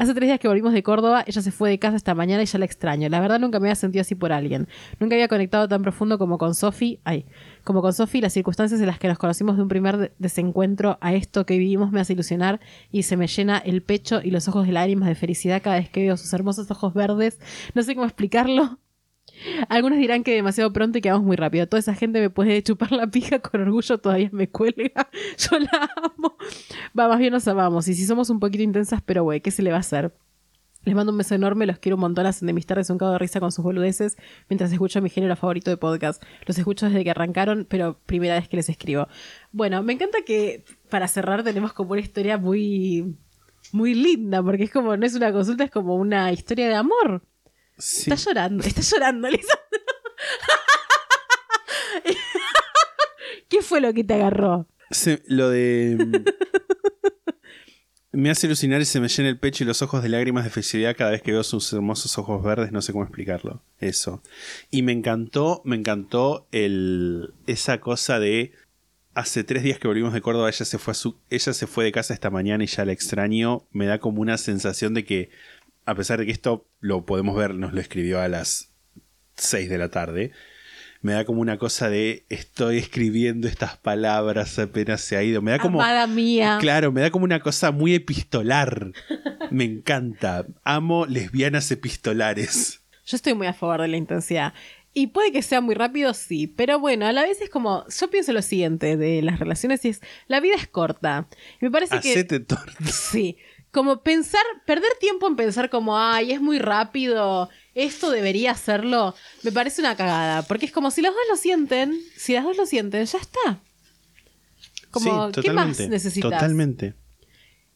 Hace 0.00 0.14
tres 0.14 0.28
días 0.28 0.40
que 0.40 0.48
volvimos 0.48 0.72
de 0.72 0.82
Córdoba, 0.82 1.24
ella 1.26 1.42
se 1.42 1.50
fue 1.52 1.68
de 1.68 1.78
casa 1.78 1.94
esta 1.94 2.14
mañana 2.14 2.42
y 2.42 2.46
ya 2.46 2.58
la 2.58 2.64
extraño. 2.64 3.06
La 3.10 3.20
verdad 3.20 3.38
nunca 3.38 3.60
me 3.60 3.68
había 3.68 3.74
sentido 3.74 4.00
así 4.00 4.14
por 4.14 4.32
alguien. 4.32 4.66
Nunca 4.98 5.14
había 5.14 5.28
conectado 5.28 5.68
tan 5.68 5.82
profundo 5.82 6.16
como 6.16 6.38
con 6.38 6.54
Sofi. 6.54 7.00
Ay, 7.04 7.26
como 7.64 7.82
con 7.82 7.92
Sofi, 7.92 8.22
las 8.22 8.32
circunstancias 8.32 8.80
en 8.80 8.86
las 8.86 8.98
que 8.98 9.08
nos 9.08 9.18
conocimos 9.18 9.56
de 9.56 9.62
un 9.62 9.68
primer 9.68 9.98
de- 9.98 10.12
desencuentro 10.18 10.96
a 11.02 11.12
esto 11.12 11.44
que 11.44 11.58
vivimos 11.58 11.92
me 11.92 12.00
hace 12.00 12.14
ilusionar 12.14 12.60
y 12.90 13.02
se 13.02 13.18
me 13.18 13.26
llena 13.26 13.58
el 13.58 13.82
pecho 13.82 14.22
y 14.24 14.30
los 14.30 14.48
ojos 14.48 14.66
de 14.66 14.72
lágrimas 14.72 15.06
de 15.06 15.16
felicidad 15.16 15.60
cada 15.60 15.76
vez 15.76 15.90
que 15.90 16.00
veo 16.00 16.16
sus 16.16 16.32
hermosos 16.32 16.70
ojos 16.70 16.94
verdes. 16.94 17.38
No 17.74 17.82
sé 17.82 17.94
cómo 17.94 18.06
explicarlo. 18.06 18.78
Algunos 19.68 19.98
dirán 19.98 20.22
que 20.22 20.34
demasiado 20.34 20.72
pronto 20.72 20.98
y 20.98 21.00
que 21.00 21.10
vamos 21.10 21.26
muy 21.26 21.36
rápido. 21.36 21.66
Toda 21.66 21.80
esa 21.80 21.94
gente 21.94 22.20
me 22.20 22.30
puede 22.30 22.62
chupar 22.62 22.92
la 22.92 23.06
pija 23.06 23.38
con 23.40 23.60
orgullo, 23.60 23.98
todavía 23.98 24.30
me 24.32 24.48
cuelga. 24.48 25.08
Yo 25.38 25.58
la 25.58 25.90
amo. 25.96 26.36
Va, 26.98 27.08
más 27.08 27.18
bien 27.18 27.32
nos 27.32 27.46
amamos. 27.48 27.88
Y 27.88 27.94
si 27.94 28.04
somos 28.04 28.30
un 28.30 28.40
poquito 28.40 28.62
intensas, 28.62 29.02
pero 29.04 29.24
güey, 29.24 29.40
¿qué 29.40 29.50
se 29.50 29.62
le 29.62 29.70
va 29.70 29.78
a 29.78 29.80
hacer? 29.80 30.14
Les 30.84 30.94
mando 30.94 31.12
un 31.12 31.18
beso 31.18 31.34
enorme, 31.34 31.66
los 31.66 31.78
quiero 31.78 31.96
un 31.96 32.00
montón, 32.00 32.24
hacen 32.24 32.46
de 32.46 32.54
mis 32.54 32.64
tardes 32.64 32.88
un 32.88 32.96
cago 32.96 33.12
de 33.12 33.18
risa 33.18 33.38
con 33.38 33.52
sus 33.52 33.62
boludeces 33.62 34.16
mientras 34.48 34.72
escucho 34.72 35.02
mi 35.02 35.10
género 35.10 35.36
favorito 35.36 35.70
de 35.70 35.76
podcast. 35.76 36.22
Los 36.46 36.56
escucho 36.56 36.86
desde 36.86 37.04
que 37.04 37.10
arrancaron, 37.10 37.66
pero 37.68 37.98
primera 38.06 38.36
vez 38.36 38.48
que 38.48 38.56
les 38.56 38.70
escribo. 38.70 39.06
Bueno, 39.52 39.82
me 39.82 39.92
encanta 39.92 40.18
que 40.24 40.64
para 40.88 41.06
cerrar 41.06 41.44
tenemos 41.44 41.74
como 41.74 41.92
una 41.92 42.00
historia 42.00 42.38
muy 42.38 43.14
muy 43.72 43.94
linda, 43.94 44.42
porque 44.42 44.64
es 44.64 44.70
como, 44.70 44.96
no 44.96 45.06
es 45.06 45.14
una 45.14 45.32
consulta, 45.32 45.64
es 45.64 45.70
como 45.70 45.96
una 45.96 46.32
historia 46.32 46.68
de 46.68 46.74
amor. 46.74 47.22
Sí. 47.80 48.10
Está 48.10 48.14
llorando, 48.30 48.64
está 48.64 48.80
llorando, 48.82 49.28
Lisandro. 49.28 49.80
¿Qué 53.48 53.62
fue 53.62 53.80
lo 53.80 53.92
que 53.92 54.04
te 54.04 54.14
agarró? 54.14 54.68
Se- 54.90 55.22
lo 55.26 55.50
de. 55.50 56.22
Me 58.12 58.28
hace 58.30 58.48
alucinar 58.48 58.80
y 58.80 58.84
se 58.86 58.98
me 59.00 59.06
llena 59.08 59.28
el 59.28 59.38
pecho 59.38 59.62
y 59.62 59.66
los 59.68 59.82
ojos 59.82 60.02
de 60.02 60.08
lágrimas 60.08 60.42
de 60.44 60.50
felicidad 60.50 60.96
cada 60.96 61.12
vez 61.12 61.22
que 61.22 61.30
veo 61.30 61.44
sus 61.44 61.72
hermosos 61.72 62.18
ojos 62.18 62.42
verdes. 62.42 62.72
No 62.72 62.82
sé 62.82 62.92
cómo 62.92 63.04
explicarlo. 63.04 63.62
Eso. 63.78 64.22
Y 64.70 64.82
me 64.82 64.90
encantó, 64.92 65.62
me 65.64 65.76
encantó 65.76 66.48
el, 66.52 67.34
esa 67.46 67.80
cosa 67.80 68.18
de. 68.18 68.52
Hace 69.12 69.42
tres 69.42 69.64
días 69.64 69.80
que 69.80 69.88
volvimos 69.88 70.12
de 70.12 70.20
Córdoba, 70.20 70.48
ella 70.48 70.64
se 70.64 70.78
fue 70.78 70.92
a 70.92 70.94
su, 70.94 71.18
ella 71.30 71.52
se 71.52 71.66
fue 71.66 71.82
de 71.84 71.90
casa 71.90 72.14
esta 72.14 72.30
mañana 72.30 72.62
y 72.62 72.68
ya 72.68 72.84
la 72.84 72.92
extraño. 72.92 73.66
Me 73.72 73.86
da 73.86 73.98
como 73.98 74.20
una 74.22 74.38
sensación 74.38 74.94
de 74.94 75.04
que, 75.04 75.30
a 75.90 75.94
pesar 75.94 76.20
de 76.20 76.26
que 76.26 76.32
esto 76.32 76.68
lo 76.80 77.04
podemos 77.04 77.36
ver, 77.36 77.54
nos 77.54 77.72
lo 77.72 77.80
escribió 77.80 78.20
a 78.20 78.28
las 78.28 78.72
6 79.36 79.68
de 79.68 79.78
la 79.78 79.90
tarde. 79.90 80.32
Me 81.02 81.14
da 81.14 81.24
como 81.24 81.40
una 81.40 81.58
cosa 81.58 81.88
de 81.88 82.26
estoy 82.28 82.76
escribiendo 82.76 83.48
estas 83.48 83.78
palabras 83.78 84.58
apenas 84.58 85.00
se 85.00 85.16
ha 85.16 85.22
ido. 85.22 85.40
Me 85.40 85.50
da 85.50 85.58
como. 85.58 85.80
Amada 85.80 86.06
mía. 86.06 86.58
Claro, 86.60 86.92
me 86.92 87.00
da 87.00 87.10
como 87.10 87.24
una 87.24 87.40
cosa 87.40 87.70
muy 87.70 87.94
epistolar. 87.94 88.92
Me 89.50 89.64
encanta. 89.64 90.46
Amo 90.62 91.06
lesbianas 91.06 91.70
epistolares. 91.70 92.82
Yo 93.06 93.16
estoy 93.16 93.34
muy 93.34 93.46
a 93.46 93.54
favor 93.54 93.80
de 93.80 93.88
la 93.88 93.96
intensidad. 93.96 94.52
Y 94.92 95.08
puede 95.08 95.32
que 95.32 95.42
sea 95.42 95.60
muy 95.60 95.74
rápido, 95.74 96.14
sí. 96.14 96.46
Pero 96.46 96.78
bueno, 96.78 97.06
a 97.06 97.12
la 97.12 97.22
vez 97.22 97.40
es 97.40 97.48
como. 97.48 97.86
Yo 97.88 98.10
pienso 98.10 98.32
lo 98.32 98.42
siguiente 98.42 98.96
de 98.96 99.22
las 99.22 99.40
relaciones: 99.40 99.84
y 99.86 99.88
es. 99.88 100.00
La 100.28 100.40
vida 100.40 100.54
es 100.56 100.68
corta. 100.68 101.28
Y 101.60 101.64
me 101.64 101.70
parece 101.70 101.98
que. 102.00 102.10
Hacete 102.10 102.40
torta. 102.40 102.86
Sí. 102.86 103.38
Como 103.70 104.02
pensar, 104.02 104.42
perder 104.66 104.90
tiempo 104.98 105.28
en 105.28 105.36
pensar 105.36 105.70
como, 105.70 105.96
ay, 105.96 106.32
es 106.32 106.40
muy 106.40 106.58
rápido, 106.58 107.48
esto 107.74 108.10
debería 108.10 108.50
hacerlo, 108.50 109.14
me 109.42 109.52
parece 109.52 109.80
una 109.80 109.96
cagada. 109.96 110.42
Porque 110.42 110.66
es 110.66 110.72
como 110.72 110.90
si 110.90 111.02
los 111.02 111.14
dos 111.14 111.22
lo 111.28 111.36
sienten, 111.36 111.96
si 112.16 112.34
las 112.34 112.44
dos 112.44 112.56
lo 112.56 112.66
sienten, 112.66 113.04
ya 113.06 113.18
está. 113.18 113.60
Como, 114.90 115.32
Sí, 115.32 115.40
¿qué 115.40 115.52
más 115.52 115.78
necesitas? 115.88 116.32
Totalmente. 116.32 116.94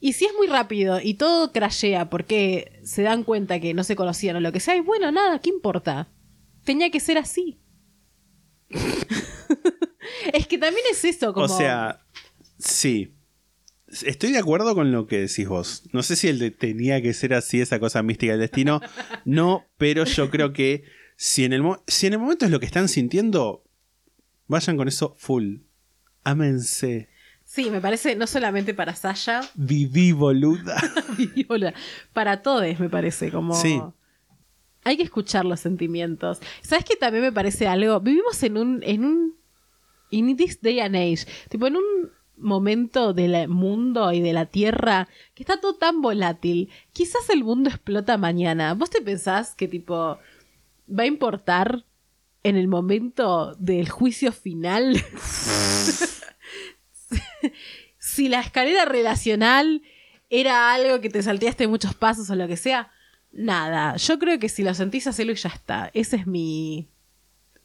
Y 0.01 0.13
si 0.13 0.27
es 0.27 0.35
muy 0.35 0.49
rápido 0.49 1.01
y 1.01 1.15
todo 1.15 1.51
crashea 1.51 2.11
porque 2.11 2.79
se 2.85 3.03
dan 3.03 3.23
cuenta 3.23 3.59
que 3.61 3.73
no 3.73 3.85
se 3.85 3.97
conocían 3.97 4.37
o 4.37 4.41
lo 4.41 4.53
que 4.53 4.61
sea, 4.61 4.77
y 4.77 4.81
bueno, 4.81 5.11
nada, 5.11 5.39
¿qué 5.39 5.49
importa? 5.49 6.09
Tenía 6.65 6.91
que 6.91 7.01
ser 7.01 7.17
así. 7.17 7.59
es 10.33 10.47
que 10.47 10.59
también 10.59 10.85
es 10.91 11.05
eso, 11.07 11.33
como. 11.33 11.47
O 11.47 11.49
sea, 11.49 12.01
sí. 12.59 13.14
Estoy 14.03 14.33
de 14.33 14.39
acuerdo 14.39 14.75
con 14.75 14.91
lo 14.93 15.07
que 15.07 15.21
decís 15.21 15.49
vos. 15.49 15.85
No 15.93 16.03
sé 16.03 16.17
si 16.17 16.29
el 16.29 16.39
de 16.39 16.51
tenía 16.51 17.01
que 17.03 17.13
ser 17.15 17.35
así, 17.35 17.61
esa 17.61 17.79
cosa 17.79 18.03
mística 18.03 18.33
del 18.33 18.41
destino. 18.41 18.81
No, 19.25 19.65
pero 19.79 20.05
yo 20.05 20.31
creo 20.31 20.53
que 20.53 20.85
si 21.17 21.45
en 21.45 21.55
el, 21.55 21.63
si 21.87 22.07
en 22.07 22.15
el 22.15 22.19
momento 22.19 22.45
es 22.45 22.51
lo 22.51 22.61
que 22.61 22.67
están 22.67 22.89
sintiendo, 22.89 23.65
vayan 24.49 24.77
con 24.77 24.89
eso 24.89 25.15
full. 25.17 25.59
Ámense. 26.25 27.09
Sí, 27.45 27.71
me 27.71 27.81
parece 27.81 28.17
no 28.17 28.27
solamente 28.27 28.75
para 28.75 28.95
Sasha, 28.95 29.41
Viví, 29.55 30.13
boluda. 30.13 30.77
Viola, 31.37 31.75
para 32.13 32.43
todos, 32.43 32.79
me 32.81 32.91
parece, 32.91 33.31
como... 33.31 33.55
Sí. 33.55 33.81
Hay 34.83 34.97
que 34.97 35.03
escuchar 35.05 35.45
los 35.45 35.61
sentimientos. 35.61 36.41
¿Sabes 36.63 36.85
qué 36.85 36.97
también 36.97 37.25
me 37.25 37.33
parece 37.33 37.67
algo? 37.67 38.01
Vivimos 38.01 38.43
en 38.43 38.59
un... 38.59 38.83
En 38.83 39.05
un 39.05 39.37
in 40.11 40.37
this 40.37 40.61
day 40.61 40.81
and 40.81 40.97
age. 40.97 41.27
Tipo, 41.49 41.67
en 41.67 41.77
un 41.77 42.11
momento 42.37 43.13
del 43.13 43.49
mundo 43.49 44.13
y 44.13 44.21
de 44.21 44.33
la 44.33 44.47
Tierra 44.47 45.09
que 45.35 45.43
está 45.43 45.61
todo 45.61 45.77
tan 45.77 46.03
volátil. 46.03 46.71
Quizás 46.93 47.31
el 47.31 47.45
mundo 47.45 47.71
explota 47.71 48.19
mañana. 48.19 48.75
¿Vos 48.75 48.91
te 48.91 49.01
pensás 49.01 49.55
que, 49.55 49.69
tipo, 49.69 50.19
va 50.89 51.03
a 51.03 51.07
importar 51.07 51.85
en 52.43 52.57
el 52.57 52.69
momento 52.69 53.55
del 53.59 53.89
juicio 53.89 54.33
final? 54.33 55.03
si 57.99 58.29
la 58.29 58.41
escalera 58.41 58.85
relacional 58.85 59.83
era 60.31 60.73
algo 60.73 61.01
que 61.01 61.11
te 61.11 61.23
salteaste 61.23 61.69
muchos 61.69 61.95
pasos 61.95 62.29
o 62.31 62.35
lo 62.35 62.49
que 62.49 62.57
sea, 62.57 62.91
nada. 63.33 63.97
Yo 63.97 64.19
creo 64.19 64.39
que 64.39 64.49
si 64.49 64.63
lo 64.63 64.75
sentís, 64.75 65.07
hacelo 65.07 65.33
y 65.33 65.37
ya 65.37 65.49
está. 65.49 65.91
Ese 65.95 66.17
es 66.17 66.27
mi. 66.27 66.89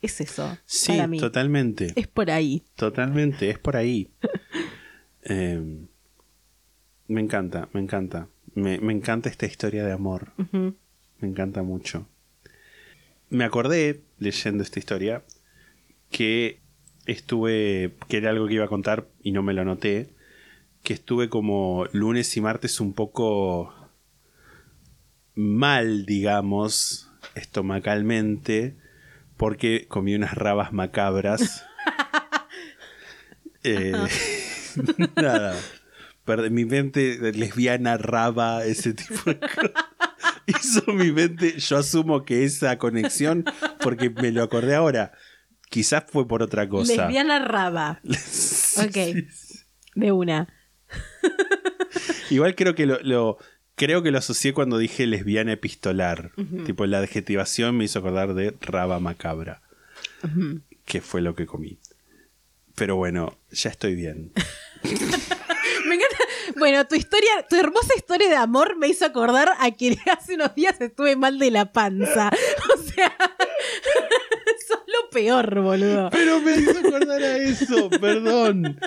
Es 0.01 0.21
eso. 0.21 0.57
Sí, 0.65 0.93
para 0.93 1.07
mí. 1.07 1.19
totalmente. 1.19 1.93
Es 1.95 2.07
por 2.07 2.31
ahí. 2.31 2.63
Totalmente, 2.75 3.49
es 3.49 3.59
por 3.59 3.75
ahí. 3.75 4.09
Eh, 5.21 5.61
me 7.07 7.19
encanta, 7.21 7.67
me 7.73 7.81
encanta. 7.81 8.29
Me, 8.55 8.79
me 8.79 8.93
encanta 8.93 9.29
esta 9.29 9.45
historia 9.45 9.85
de 9.85 9.91
amor. 9.91 10.31
Me 11.19 11.27
encanta 11.27 11.61
mucho. 11.61 12.07
Me 13.29 13.43
acordé, 13.43 14.01
leyendo 14.17 14.63
esta 14.63 14.79
historia, 14.79 15.23
que 16.09 16.61
estuve, 17.05 17.95
que 18.07 18.17
era 18.17 18.29
algo 18.29 18.47
que 18.47 18.55
iba 18.55 18.65
a 18.65 18.69
contar 18.69 19.07
y 19.21 19.31
no 19.31 19.43
me 19.43 19.53
lo 19.53 19.61
anoté, 19.61 20.09
que 20.83 20.93
estuve 20.93 21.29
como 21.29 21.85
lunes 21.91 22.35
y 22.37 22.41
martes 22.41 22.79
un 22.79 22.93
poco 22.93 23.73
mal, 25.35 26.05
digamos, 26.05 27.11
estomacalmente, 27.35 28.77
porque 29.39 29.87
comí 29.87 30.13
unas 30.13 30.35
rabas 30.35 30.71
macabras. 30.73 31.65
Eh, 33.63 33.91
nada. 35.17 35.53
Perde- 36.25 36.49
mi 36.49 36.63
mente 36.63 37.17
lesbiana, 37.33 37.97
raba, 37.97 38.63
ese 38.63 38.93
tipo 38.93 39.15
de 39.25 39.37
cosas. 39.37 39.71
Hizo 40.47 40.93
mi 40.93 41.11
mente, 41.11 41.59
yo 41.59 41.77
asumo 41.77 42.23
que 42.23 42.45
esa 42.45 42.77
conexión, 42.77 43.43
porque 43.81 44.09
me 44.11 44.31
lo 44.31 44.43
acordé 44.43 44.75
ahora, 44.75 45.11
quizás 45.69 46.05
fue 46.07 46.25
por 46.25 46.41
otra 46.41 46.69
cosa. 46.69 46.93
Lesbiana 47.07 47.39
raba. 47.45 47.99
Ok. 48.77 48.97
De 49.95 50.11
una. 50.13 50.47
Igual 52.29 52.55
creo 52.55 52.75
que 52.75 52.85
lo, 52.85 52.99
lo- 53.01 53.37
creo 53.79 54.03
que 54.03 54.11
lo 54.11 54.17
asocié 54.17 54.53
cuando 54.53 54.77
dije 54.77 55.07
lesbiana 55.07 55.53
epistolar. 55.53 56.31
Tipo 56.65 56.85
la 56.85 56.99
adjetivación 56.99 57.77
me 57.77 57.85
hizo 57.85 57.99
acordar 57.99 58.33
de 58.33 58.53
raba 58.59 58.99
macabra. 58.99 59.61
Que 60.83 60.99
fue 60.99 61.21
lo 61.21 61.33
que 61.33 61.45
comí. 61.45 61.79
Pero 62.75 62.97
bueno, 62.97 63.37
ya 63.51 63.69
estoy 63.69 63.95
bien. 63.95 64.33
Me 65.85 65.95
encanta, 65.95 66.17
Bueno, 66.57 66.85
tu 66.87 66.95
historia, 66.95 67.29
tu 67.49 67.55
hermosa 67.55 67.93
historia 67.95 68.29
de 68.29 68.35
amor 68.35 68.77
me 68.77 68.87
hizo 68.87 69.05
acordar 69.05 69.49
a 69.59 69.71
que 69.71 69.97
hace 70.17 70.35
unos 70.35 70.53
días 70.53 70.79
estuve 70.81 71.15
mal 71.15 71.39
de 71.39 71.51
la 71.51 71.71
panza. 71.71 72.29
O 72.73 72.77
sea, 72.81 73.15
sos 74.67 74.79
lo 74.87 75.09
peor, 75.09 75.61
boludo. 75.61 76.09
Pero 76.11 76.41
me 76.41 76.55
hizo 76.57 76.77
acordar 76.79 77.23
a 77.23 77.37
eso, 77.37 77.89
perdón. 77.89 78.79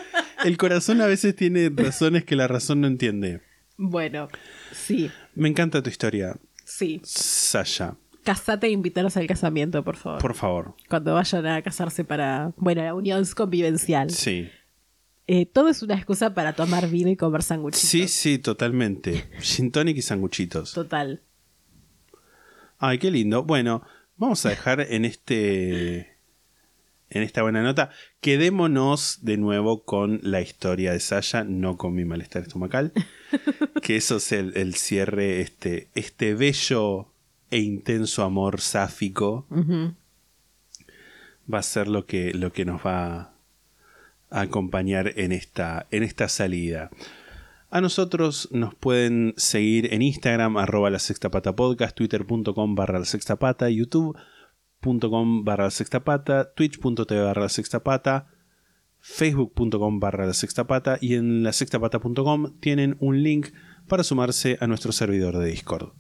El 0.45 0.57
corazón 0.59 1.01
a 1.01 1.07
veces 1.07 1.35
tiene 1.35 1.71
razones 1.75 2.25
que 2.25 2.37
la 2.37 2.47
razón 2.47 2.83
no 2.83 2.87
entiende. 2.87 3.41
Bueno, 3.77 4.29
sí, 4.83 5.11
Me 5.35 5.49
encanta 5.49 5.83
tu 5.83 5.91
historia, 5.91 6.37
sí. 6.65 7.01
Sasha. 7.05 7.97
Casate 8.25 8.69
e 8.69 8.71
invitarnos 8.71 9.17
al 9.17 9.27
casamiento, 9.27 9.83
por 9.83 9.97
favor. 9.97 10.21
Por 10.21 10.35
favor. 10.35 10.77
Cuando 10.89 11.15
vayan 11.15 11.47
a 11.47 11.61
casarse 11.63 12.05
para, 12.05 12.53
bueno, 12.57 12.83
la 12.83 12.95
unión 12.95 13.25
convivencial. 13.35 14.11
Sí. 14.11 14.49
Eh, 15.27 15.47
todo 15.47 15.69
es 15.69 15.83
una 15.83 15.95
excusa 15.95 16.35
para 16.35 16.53
tomar 16.53 16.89
vino 16.89 17.11
y 17.11 17.17
comer 17.17 17.43
sanguchitos. 17.43 17.89
Sí, 17.89 18.07
sí, 18.09 18.39
totalmente. 18.39 19.29
Gin 19.41 19.71
tonic 19.73 19.97
y 19.97 20.03
sanguchitos. 20.03 20.73
Total. 20.73 21.23
Ay, 22.79 22.99
qué 22.99 23.11
lindo. 23.11 23.45
Bueno, 23.45 23.83
vamos 24.17 24.45
a 24.47 24.51
dejar 24.51 24.81
en 24.81 25.05
este. 25.05 26.12
En 27.15 27.23
esta 27.23 27.43
buena 27.43 27.63
nota. 27.63 27.91
Quedémonos 28.23 29.19
de 29.21 29.37
nuevo 29.37 29.85
con 29.85 30.19
la 30.23 30.41
historia 30.41 30.93
de 30.93 31.01
Sasha, 31.01 31.45
no 31.45 31.77
con 31.77 31.95
mi 31.95 32.07
malestar 32.07 32.43
estomacal. 32.43 32.93
que 33.83 33.97
eso 33.97 34.17
es 34.17 34.33
el, 34.33 34.57
el 34.57 34.75
cierre, 34.75 35.43
este, 35.43 35.89
este 35.95 36.35
bello 36.35 37.13
e 37.51 37.59
intenso 37.59 38.23
amor 38.23 38.63
sáfico. 38.63 39.47
Va 41.53 41.59
a 41.59 41.63
ser 41.63 41.87
lo 41.87 42.07
que, 42.07 42.33
lo 42.33 42.51
que 42.51 42.65
nos 42.65 42.81
va 42.81 43.35
a 44.31 44.41
acompañar 44.41 45.13
en 45.17 45.33
esta, 45.33 45.87
en 45.91 46.05
esta 46.05 46.31
salida. 46.31 46.89
A 47.69 47.83
nosotros 47.83 48.49
nos 48.53 48.75
pueden 48.75 49.35
seguir 49.37 49.93
en 49.93 50.01
Instagram, 50.01 50.57
arroba 50.57 50.89
la 50.89 50.99
sexta 50.99 51.31
pata 51.31 51.55
podcast, 51.55 51.95
twitter.com 51.95 52.75
barra 52.75 52.99
la 52.99 53.05
sexta 53.05 53.37
pata, 53.37 53.69
youtube.com 54.83 55.45
barra 55.45 55.65
la 55.65 55.71
sexta 55.71 56.01
pata, 56.01 56.53
twitch.tv 56.55 57.23
barra 57.23 57.43
la 57.43 57.49
sexta 57.49 57.83
pata, 57.83 58.27
facebook.com 58.99 60.01
barra 60.01 60.27
la 60.27 60.35
sexta 60.35 60.67
pata 60.67 60.99
y 61.01 61.15
en 61.15 61.43
la 61.43 61.53
sextapata.com 61.53 62.59
tienen 62.61 62.97
un 63.01 63.23
link 63.23 63.49
para 63.89 64.05
sumarse 64.05 64.59
a 64.61 64.67
nuestro 64.67 64.93
servidor 64.93 65.39
de 65.39 65.47
Discord. 65.47 65.93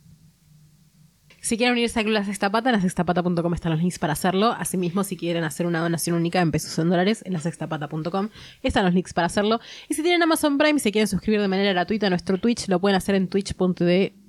Si 1.40 1.56
quieren 1.56 1.72
unirse 1.72 1.98
a 1.98 2.04
Club 2.04 2.14
La 2.14 2.24
Sexta 2.24 2.52
Pata, 2.52 2.70
en 2.70 2.76
lasextapata.com 2.76 3.52
están 3.52 3.72
los 3.72 3.80
links 3.80 3.98
para 3.98 4.12
hacerlo. 4.12 4.52
Asimismo, 4.52 5.02
si 5.02 5.16
quieren 5.16 5.42
hacer 5.42 5.66
una 5.66 5.80
donación 5.80 6.14
única 6.16 6.40
en 6.40 6.52
pesos 6.52 6.78
o 6.78 6.82
en 6.82 6.90
dólares, 6.90 7.24
en 7.26 7.32
lasextapata.com 7.32 8.28
están 8.62 8.84
los 8.84 8.94
links 8.94 9.12
para 9.12 9.26
hacerlo. 9.26 9.58
Y 9.88 9.94
si 9.94 10.04
tienen 10.04 10.22
Amazon 10.22 10.56
Prime 10.56 10.76
y 10.76 10.78
se 10.78 10.92
quieren 10.92 11.08
suscribir 11.08 11.40
de 11.40 11.48
manera 11.48 11.72
gratuita 11.72 12.06
a 12.06 12.10
nuestro 12.10 12.38
Twitch, 12.38 12.68
lo 12.68 12.80
pueden 12.80 12.96
hacer 12.96 13.16
en 13.16 13.26
twitch.tv 13.26 14.21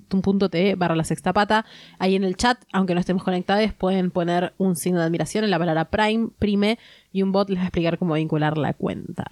barra 0.76 0.96
la 0.96 1.04
sexta 1.04 1.32
pata. 1.32 1.64
Ahí 1.98 2.14
en 2.14 2.24
el 2.24 2.36
chat, 2.36 2.62
aunque 2.72 2.94
no 2.94 3.00
estemos 3.00 3.22
conectados, 3.22 3.72
pueden 3.72 4.10
poner 4.10 4.54
un 4.58 4.76
signo 4.76 5.00
de 5.00 5.06
admiración 5.06 5.44
en 5.44 5.50
la 5.50 5.58
palabra 5.58 5.90
Prime, 5.90 6.28
Prime, 6.38 6.78
y 7.12 7.22
un 7.22 7.32
bot 7.32 7.48
les 7.48 7.58
va 7.58 7.62
a 7.62 7.66
explicar 7.66 7.98
cómo 7.98 8.14
vincular 8.14 8.58
la 8.58 8.74
cuenta. 8.74 9.24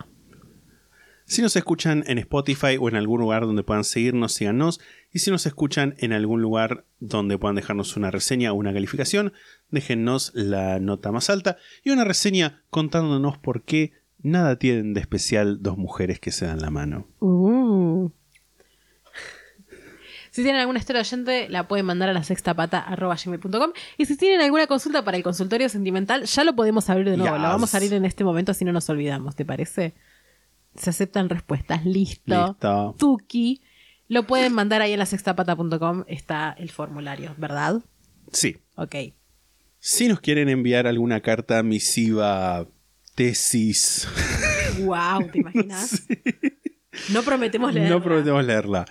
Si 1.24 1.40
nos 1.40 1.57
escuchan 1.57 2.05
en 2.09 2.19
Spotify 2.19 2.77
o 2.78 2.89
en 2.89 2.97
algún 2.97 3.20
lugar 3.20 3.47
donde 3.47 3.62
puedan 3.62 3.85
seguirnos, 3.85 4.35
síganos. 4.35 4.81
Y 5.12 5.20
si 5.20 5.31
nos 5.31 5.47
escuchan 5.47 5.94
en 5.99 6.12
algún 6.12 6.43
lugar 6.43 6.85
donde 7.01 7.39
puedan 7.39 7.57
dejarnos 7.57 7.97
una 7.97 8.11
reseña 8.11 8.53
o 8.53 8.57
una 8.57 8.74
calificación, 8.74 9.32
déjennos 9.70 10.32
la 10.35 10.78
nota 10.78 11.11
más 11.11 11.31
alta 11.31 11.57
y 11.85 11.90
una 11.90 12.05
reseña 12.05 12.62
contándonos 12.70 13.39
por 13.39 13.62
qué 13.62 13.93
nada 14.19 14.59
tienen 14.59 14.94
de 14.94 15.01
especial 15.01 15.62
dos 15.62 15.78
mujeres 15.78 16.20
que 16.20 16.32
se 16.32 16.47
dan 16.47 16.61
la 16.61 16.70
mano. 16.70 17.09
Uh. 17.20 18.11
Si 20.33 20.43
tienen 20.43 20.63
alguna 20.63 20.79
historia 20.79 21.03
oyente, 21.03 21.47
la 21.51 21.69
pueden 21.69 21.85
mandar 21.85 22.09
a 22.09 22.15
la 22.15 22.25
sextapata.gmail.com. 22.25 23.73
Y 23.99 24.07
si 24.07 24.17
tienen 24.17 24.41
alguna 24.41 24.67
consulta 24.67 25.05
para 25.05 25.19
el 25.19 25.23
consultorio 25.23 25.69
sentimental, 25.69 26.25
ya 26.25 26.43
lo 26.43 26.57
podemos 26.57 26.89
abrir 26.89 27.11
de 27.11 27.19
nuevo. 27.19 27.37
Yes. 27.37 27.43
Lo 27.43 27.49
vamos 27.49 27.75
a 27.75 27.77
abrir 27.77 27.93
en 27.93 28.07
este 28.07 28.25
momento 28.25 28.55
si 28.55 28.65
no 28.65 28.73
nos 28.73 28.89
olvidamos, 28.89 29.37
¿te 29.37 29.45
parece? 29.45 29.93
Se 30.75 30.89
aceptan 30.89 31.29
respuestas. 31.29 31.85
Listo. 31.85 32.47
Listo. 32.47 32.95
Tuki. 32.99 33.61
Lo 34.09 34.27
pueden 34.27 34.55
mandar 34.55 34.81
ahí 34.81 34.95
en 34.95 34.99
la 35.01 35.07
sextapata.com. 35.07 36.05
Está 36.07 36.57
el 36.59 36.71
formulario, 36.71 37.35
¿verdad? 37.37 37.83
Sí. 38.33 38.57
Ok. 38.77 38.97
Si 39.81 40.09
nos 40.09 40.21
quieren 40.21 40.49
enviar 40.49 40.87
alguna 40.87 41.21
carta 41.21 41.63
misiva, 41.63 42.67
tesis, 43.15 44.09
Wow, 44.81 45.29
¿te 45.31 45.41
imaginas? 45.41 46.05
No 47.11 47.23
prometemos 47.23 47.75
leer. 47.75 47.91
no 47.91 48.03
prometemos 48.03 48.45
leerla. 48.45 48.87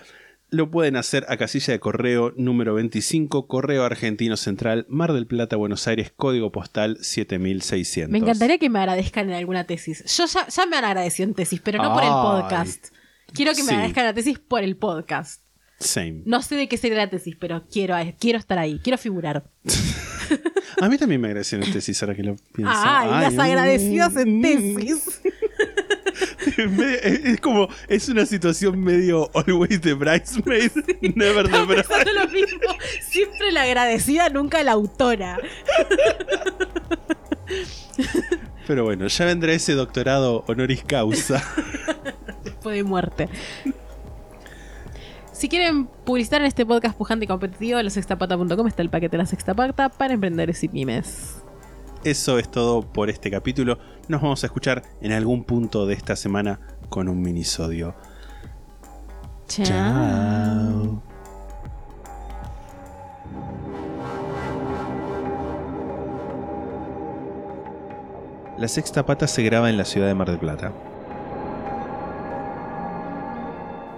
Lo 0.52 0.70
pueden 0.70 0.96
hacer 0.96 1.24
a 1.30 1.38
casilla 1.38 1.72
de 1.72 1.80
correo 1.80 2.34
número 2.36 2.74
25, 2.74 3.46
Correo 3.46 3.84
Argentino 3.84 4.36
Central, 4.36 4.84
Mar 4.86 5.14
del 5.14 5.26
Plata, 5.26 5.56
Buenos 5.56 5.88
Aires, 5.88 6.12
código 6.14 6.52
postal 6.52 6.98
7600. 7.00 8.12
Me 8.12 8.18
encantaría 8.18 8.58
que 8.58 8.68
me 8.68 8.78
agradezcan 8.78 9.30
en 9.30 9.36
alguna 9.36 9.64
tesis. 9.64 10.04
Yo 10.14 10.26
ya, 10.26 10.46
ya 10.46 10.66
me 10.66 10.76
han 10.76 10.84
agradecido 10.84 11.26
en 11.26 11.34
tesis, 11.34 11.58
pero 11.64 11.82
no 11.82 11.94
por 11.94 12.02
el 12.02 12.10
Ay. 12.10 12.14
podcast. 12.14 12.88
Quiero 13.32 13.52
que 13.52 13.62
me 13.62 13.68
Sí. 13.68 13.74
agradezcan 13.76 14.04
la 14.04 14.12
tesis 14.12 14.38
por 14.40 14.62
el 14.62 14.76
podcast. 14.76 15.42
Same. 15.78 16.20
No 16.26 16.42
sé 16.42 16.56
de 16.56 16.68
qué 16.68 16.76
sería 16.76 16.98
la 16.98 17.08
tesis, 17.08 17.34
pero 17.40 17.64
quiero, 17.72 17.96
quiero 18.20 18.38
estar 18.38 18.58
ahí, 18.58 18.78
quiero 18.84 18.98
figurar. 18.98 19.50
A 20.82 20.88
mí 20.88 20.98
también 20.98 21.20
me 21.20 21.28
agradecieron 21.28 21.66
en 21.66 21.72
tesis, 21.72 22.02
ahora 22.02 22.14
que 22.14 22.22
lo 22.22 22.36
pienso. 22.52 22.74
Ay, 22.76 23.08
las 23.08 23.34
mm, 23.34 23.40
agradecidas 23.40 24.16
en 24.16 24.38
mm. 24.38 24.42
tesis. 24.42 25.22
Es 27.24 27.40
como, 27.40 27.68
es 27.88 28.08
una 28.08 28.26
situación 28.26 28.80
medio 28.80 29.30
always 29.34 29.80
the 29.80 29.94
bridesmaid, 29.94 30.70
never 31.14 31.48
the 31.48 31.64
bride. 31.64 32.12
lo 32.14 32.28
mismo. 32.28 32.60
Siempre 33.00 33.52
la 33.52 33.62
agradecida, 33.62 34.28
nunca 34.28 34.62
la 34.62 34.72
autora. 34.72 35.38
Pero 38.66 38.84
bueno, 38.84 39.06
ya 39.06 39.24
vendrá 39.24 39.52
ese 39.52 39.74
doctorado 39.74 40.44
honoris 40.46 40.84
causa. 40.84 41.42
Después 42.44 42.76
de 42.76 42.84
muerte. 42.84 43.28
Si 45.32 45.48
quieren 45.48 45.86
publicitar 45.86 46.40
en 46.40 46.46
este 46.46 46.64
podcast 46.64 46.96
pujante 46.96 47.24
y 47.24 47.28
competitivo, 47.28 47.78
en 47.78 47.86
lasextapata.com 47.86 48.66
está 48.68 48.82
el 48.82 48.90
paquete 48.90 49.16
de 49.16 49.22
la 49.24 49.26
sextapata 49.26 49.88
para 49.88 50.14
emprendedores 50.14 50.62
y 50.62 50.68
pymes. 50.68 51.41
Eso 52.04 52.40
es 52.40 52.50
todo 52.50 52.82
por 52.82 53.10
este 53.10 53.30
capítulo. 53.30 53.78
Nos 54.08 54.20
vamos 54.20 54.42
a 54.42 54.46
escuchar 54.46 54.82
en 55.00 55.12
algún 55.12 55.44
punto 55.44 55.86
de 55.86 55.94
esta 55.94 56.16
semana 56.16 56.58
con 56.88 57.08
un 57.08 57.22
minisodio. 57.22 57.94
Chao. 59.46 61.00
La 68.58 68.66
sexta 68.66 69.06
pata 69.06 69.28
se 69.28 69.44
graba 69.44 69.70
en 69.70 69.76
la 69.76 69.84
ciudad 69.84 70.08
de 70.08 70.14
Mar 70.14 70.28
del 70.28 70.38
Plata. 70.38 70.72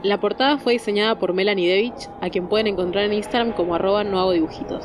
La 0.03 0.21
portada 0.21 0.59
fue 0.59 0.75
diseñada 0.75 1.19
por 1.19 1.33
Melanie 1.33 1.71
Devich, 1.71 2.11
a 2.21 2.29
quien 2.29 2.49
pueden 2.49 2.67
encontrar 2.67 3.07
en 3.07 3.15
Instagram 3.15 3.53
como 3.53 3.75
arroba 3.75 4.05
no 4.05 4.21
hago 4.21 4.33
dibujitos. 4.33 4.85